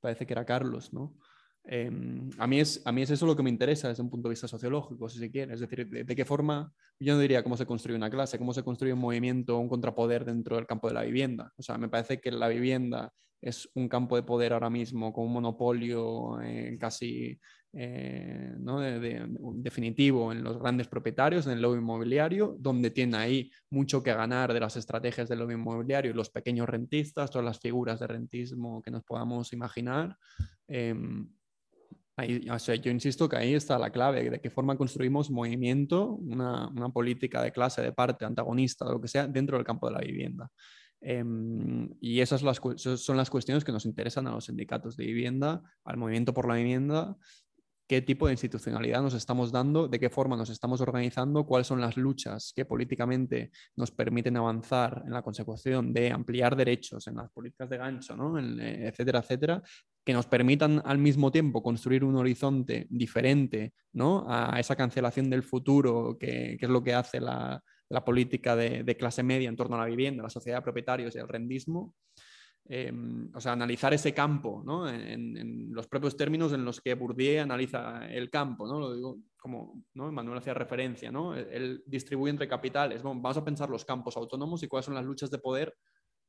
parece 0.00 0.26
que 0.26 0.32
era 0.32 0.44
Carlos, 0.44 0.92
¿no? 0.92 1.16
Em, 1.66 2.28
a, 2.38 2.46
mí 2.46 2.60
es, 2.60 2.82
a 2.84 2.92
mí 2.92 3.02
es 3.02 3.10
eso 3.10 3.24
lo 3.26 3.34
que 3.34 3.42
me 3.42 3.48
interesa 3.48 3.88
desde 3.88 4.02
un 4.02 4.10
punto 4.10 4.28
de 4.28 4.34
vista 4.34 4.46
sociológico, 4.46 5.08
si 5.08 5.18
se 5.18 5.30
quiere. 5.30 5.54
Es 5.54 5.60
decir, 5.60 5.88
de, 5.88 6.16
qué 6.16 6.24
forma, 6.24 6.72
yo 7.00 7.14
no 7.14 7.20
diría 7.20 7.42
cómo 7.42 7.56
se 7.56 7.66
construye 7.66 7.96
una 7.96 8.10
clase, 8.10 8.38
cómo 8.38 8.52
se 8.52 8.62
construye 8.62 8.92
un 8.92 9.00
movimiento, 9.00 9.58
un 9.58 9.68
contrapoder 9.68 10.24
dentro 10.24 10.56
del 10.56 10.66
campo 10.66 10.88
de 10.88 10.94
la 10.94 11.02
vivienda. 11.02 11.52
O 11.56 11.62
sea, 11.62 11.78
me 11.78 11.88
parece 11.88 12.20
que 12.20 12.30
la 12.30 12.48
vivienda 12.48 13.12
es 13.40 13.68
un 13.74 13.88
campo 13.88 14.16
de 14.16 14.22
poder 14.22 14.52
ahora 14.52 14.70
mismo 14.70 15.12
con 15.12 15.26
un 15.26 15.32
monopolio 15.34 16.40
eh, 16.42 16.78
casi 16.80 17.38
eh, 17.74 18.54
¿no? 18.58 18.80
definitivo 18.80 20.32
en 20.32 20.42
los 20.42 20.58
grandes 20.58 20.88
propietarios, 20.88 21.46
en 21.46 21.52
el 21.52 21.62
lobby 21.62 21.78
inmobiliario, 21.78 22.56
donde 22.58 22.90
tiene 22.90 23.16
ahí 23.16 23.50
mucho 23.68 24.02
que 24.02 24.14
ganar 24.14 24.52
de 24.52 24.60
las 24.60 24.76
estrategias 24.76 25.28
del 25.28 25.40
lobby 25.40 25.54
inmobiliario 25.54 26.14
los 26.14 26.30
pequeños 26.30 26.68
rentistas, 26.68 27.30
todas 27.30 27.44
las 27.44 27.58
figuras 27.58 28.00
de 28.00 28.06
rentismo 28.06 28.80
que 28.80 28.90
nos 28.90 29.02
podamos 29.02 29.52
imaginar. 29.52 30.16
Yo 32.16 32.90
insisto 32.90 33.28
que 33.28 33.36
ahí 33.36 33.54
está 33.54 33.78
la 33.78 33.90
clave, 33.90 34.30
de 34.30 34.40
qué 34.40 34.50
forma 34.50 34.76
construimos 34.76 35.30
movimiento, 35.30 36.10
una, 36.12 36.68
una, 36.68 36.88
política 36.90 37.42
de 37.42 37.50
clase, 37.50 37.82
de 37.82 37.92
parte, 37.92 38.24
antagonista, 38.24 38.84
lo 38.84 39.00
que 39.00 39.08
sea, 39.08 39.26
dentro 39.26 39.56
del 39.56 39.66
campo 39.66 39.88
de 39.88 39.94
la 39.94 40.00
vivienda. 40.00 40.48
Em, 41.00 41.88
y 42.00 42.20
esas 42.20 42.40
son 42.40 43.16
las 43.16 43.30
cuestiones 43.30 43.64
que 43.64 43.72
nos 43.72 43.84
interesan 43.84 44.26
a 44.26 44.30
los 44.30 44.46
sindicatos 44.46 44.96
de 44.96 45.04
vivienda, 45.04 45.62
al 45.84 45.96
movimiento 45.96 46.32
por 46.32 46.48
la 46.48 46.54
vivienda 46.54 47.16
qué 47.86 48.02
tipo 48.02 48.26
de 48.26 48.32
institucionalidad 48.32 49.02
nos 49.02 49.14
estamos 49.14 49.52
dando, 49.52 49.88
de 49.88 50.00
qué 50.00 50.10
forma 50.10 50.36
nos 50.36 50.50
estamos 50.50 50.80
organizando, 50.80 51.44
cuáles 51.44 51.66
son 51.66 51.80
las 51.80 51.96
luchas 51.96 52.52
que 52.54 52.64
políticamente 52.64 53.50
nos 53.76 53.90
permiten 53.90 54.36
avanzar 54.36 55.02
en 55.04 55.12
la 55.12 55.22
consecución 55.22 55.92
de 55.92 56.10
ampliar 56.10 56.56
derechos 56.56 57.06
en 57.06 57.16
las 57.16 57.30
políticas 57.30 57.68
de 57.68 57.76
gancho, 57.76 58.16
¿no? 58.16 58.38
Eh, 58.38 58.88
etcétera, 58.88 59.20
etcétera, 59.20 59.62
que 60.04 60.12
nos 60.12 60.26
permitan 60.26 60.82
al 60.84 60.98
mismo 60.98 61.30
tiempo 61.30 61.62
construir 61.62 62.04
un 62.04 62.16
horizonte 62.16 62.86
diferente 62.90 63.72
¿no? 63.92 64.26
a 64.28 64.60
esa 64.60 64.76
cancelación 64.76 65.30
del 65.30 65.42
futuro, 65.42 66.18
que, 66.18 66.58
es 66.60 66.68
lo 66.68 66.82
que 66.82 66.94
hace 66.94 67.20
la, 67.20 67.62
política 68.04 68.56
de, 68.56 68.82
de, 68.82 68.96
clase 68.96 69.22
media 69.22 69.48
en 69.48 69.56
torno 69.56 69.76
a 69.76 69.80
la 69.80 69.86
vivienda, 69.86 70.22
la 70.22 70.28
sociedad 70.28 70.58
de 70.58 70.62
propietarios 70.62 71.14
y 71.14 71.18
el 71.18 71.28
rendismo. 71.28 71.94
Em, 72.66 73.30
o 73.34 73.40
sea, 73.40 73.52
analizar 73.52 73.92
ese 73.92 74.14
campo, 74.14 74.62
¿no? 74.64 74.88
En, 74.88 75.70
los 75.74 75.86
propios 75.86 76.16
términos 76.16 76.52
en 76.54 76.64
los 76.64 76.80
que 76.80 76.94
Bourdieu 76.94 77.42
analiza 77.42 78.06
el 78.08 78.30
campo, 78.30 78.66
¿no? 78.66 78.80
Lo 78.80 78.94
digo 78.94 79.18
como, 79.36 79.84
¿no? 79.92 80.10
Manuel 80.10 80.38
hacía 80.38 80.54
referencia, 80.54 81.12
¿no? 81.12 81.34
Él 81.34 81.82
distribuye 81.86 82.30
entre 82.30 82.48
capitales. 82.48 83.02
vamos 83.02 83.36
a 83.36 83.44
pensar 83.44 83.68
los 83.68 83.84
campos 83.84 84.16
autónomos 84.16 84.62
y 84.62 84.68
cuáles 84.68 84.86
son 84.86 84.94
las 84.94 85.04
luchas 85.04 85.30
de 85.30 85.38
poder 85.38 85.74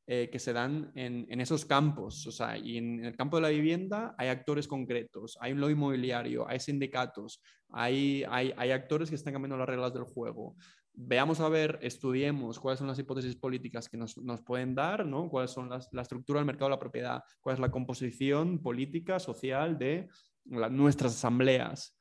eh, 0.08 0.30
que 0.30 0.40
se 0.40 0.52
dan 0.52 0.92
en, 0.96 1.40
esos 1.40 1.64
campos. 1.64 2.28
O 2.28 2.32
sea, 2.32 2.58
y 2.58 2.78
en 2.78 3.06
el 3.06 3.16
campo 3.16 3.38
de 3.38 3.44
la 3.44 3.50
vivienda 3.50 4.14
hay 4.18 4.28
actores 4.28 4.68
concretos, 4.68 5.38
hay 5.40 5.54
un 5.54 5.62
lobby 5.62 5.74
inmobiliario, 5.74 6.50
hay 6.50 6.60
sindicatos, 6.60 7.42
hay, 7.70 8.26
hay, 8.30 8.54
hay 8.58 8.72
actores 8.72 9.10
que 9.10 9.16
están 9.16 9.32
cambiando 9.32 9.58
las 9.58 9.70
reglas 9.70 9.94
del 9.94 10.04
juego 10.04 10.58
veamos 10.98 11.40
a 11.40 11.50
ver, 11.50 11.80
estudiemos 11.82 12.60
cuáles 12.60 12.80
son 12.80 12.88
las 12.88 13.00
hipótesis 13.00 13.36
políticas 13.36 13.90
que 13.90 13.98
nos, 13.98 14.16
pueden 14.46 14.76
dar, 14.76 15.06
¿no? 15.06 15.30
cuáles 15.30 15.52
son 15.52 15.70
las, 15.70 15.92
la 15.92 16.02
estructura 16.02 16.40
del 16.40 16.46
mercado 16.46 16.70
de 16.70 16.76
la 16.76 16.80
propiedad, 16.80 17.24
cuál 17.42 17.56
es 17.56 17.60
la 17.60 17.72
composición 17.72 18.60
política, 18.62 19.20
social 19.20 19.78
de 19.78 20.10
nuestras 20.46 21.14
asambleas. 21.14 21.98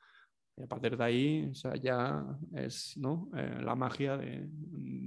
Y 0.57 0.63
a 0.63 0.67
partir 0.69 0.97
de 0.97 1.03
ahí 1.03 1.53
ya 1.83 2.25
es 2.55 2.97
¿no? 2.97 3.29
Eh, 3.37 3.61
la 3.61 3.75
magia 3.75 4.17
de, 4.17 4.49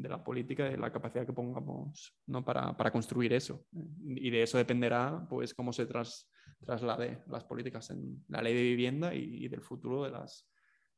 la 0.01 0.21
política 0.21 0.69
y 0.69 0.75
la 0.75 0.91
capacidad 0.91 1.25
que 1.25 1.31
pongamos 1.31 2.13
¿no? 2.25 2.43
para, 2.43 2.91
construir 2.91 3.31
eso. 3.31 3.65
Y 4.03 4.29
de 4.29 4.43
eso 4.43 4.57
dependerá 4.57 5.25
pues, 5.29 5.53
cómo 5.53 5.71
se 5.71 5.85
tras, 5.85 6.29
traslade 6.65 7.23
las 7.27 7.45
políticas 7.45 7.89
en 7.91 8.25
la 8.27 8.41
ley 8.41 8.55
de 8.55 8.61
vivienda 8.61 9.13
y, 9.13 9.47
del 9.47 9.61
futuro 9.61 10.03
de 10.03 10.11
las, 10.11 10.45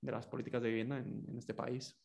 de 0.01 0.11
las 0.11 0.25
políticas 0.25 0.63
de 0.63 0.69
vivienda 0.69 0.97
en 0.97 1.37
este 1.37 1.53
país. 1.53 1.95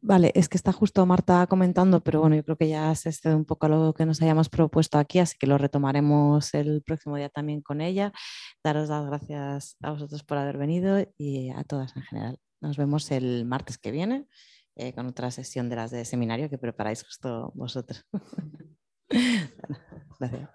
Vale, 0.00 0.32
es 0.34 0.48
que 0.48 0.56
está 0.56 0.72
justo 0.72 1.04
Marta 1.06 1.46
comentando, 1.48 2.00
pero 2.00 2.20
bueno, 2.20 2.36
yo 2.36 2.44
creo 2.44 2.56
que 2.56 2.68
ya 2.68 2.94
se 2.94 3.08
excede 3.08 3.34
un 3.34 3.44
poco 3.44 3.66
a 3.66 3.68
lo 3.68 3.94
que 3.94 4.06
nos 4.06 4.22
hayamos 4.22 4.48
propuesto 4.48 4.96
aquí, 4.96 5.18
así 5.18 5.36
que 5.38 5.46
lo 5.46 5.58
retomaremos 5.58 6.54
el 6.54 6.82
próximo 6.82 7.16
día 7.16 7.28
también 7.28 7.62
con 7.62 7.80
ella. 7.80 8.12
Daros 8.62 8.88
las 8.88 9.06
gracias 9.06 9.76
a 9.82 9.90
vosotros 9.90 10.22
por 10.22 10.38
haber 10.38 10.56
venido 10.56 11.04
y 11.16 11.50
a 11.50 11.64
todas 11.64 11.96
en 11.96 12.02
general. 12.04 12.38
Nos 12.60 12.76
vemos 12.76 13.10
el 13.10 13.44
martes 13.44 13.76
que 13.76 13.90
viene 13.90 14.26
eh, 14.76 14.92
con 14.92 15.06
otra 15.06 15.30
sesión 15.32 15.68
de 15.68 15.76
las 15.76 15.90
de 15.90 16.04
seminario 16.04 16.48
que 16.48 16.58
preparáis 16.58 17.02
justo 17.02 17.52
vosotros. 17.54 18.06
gracias. 20.20 20.48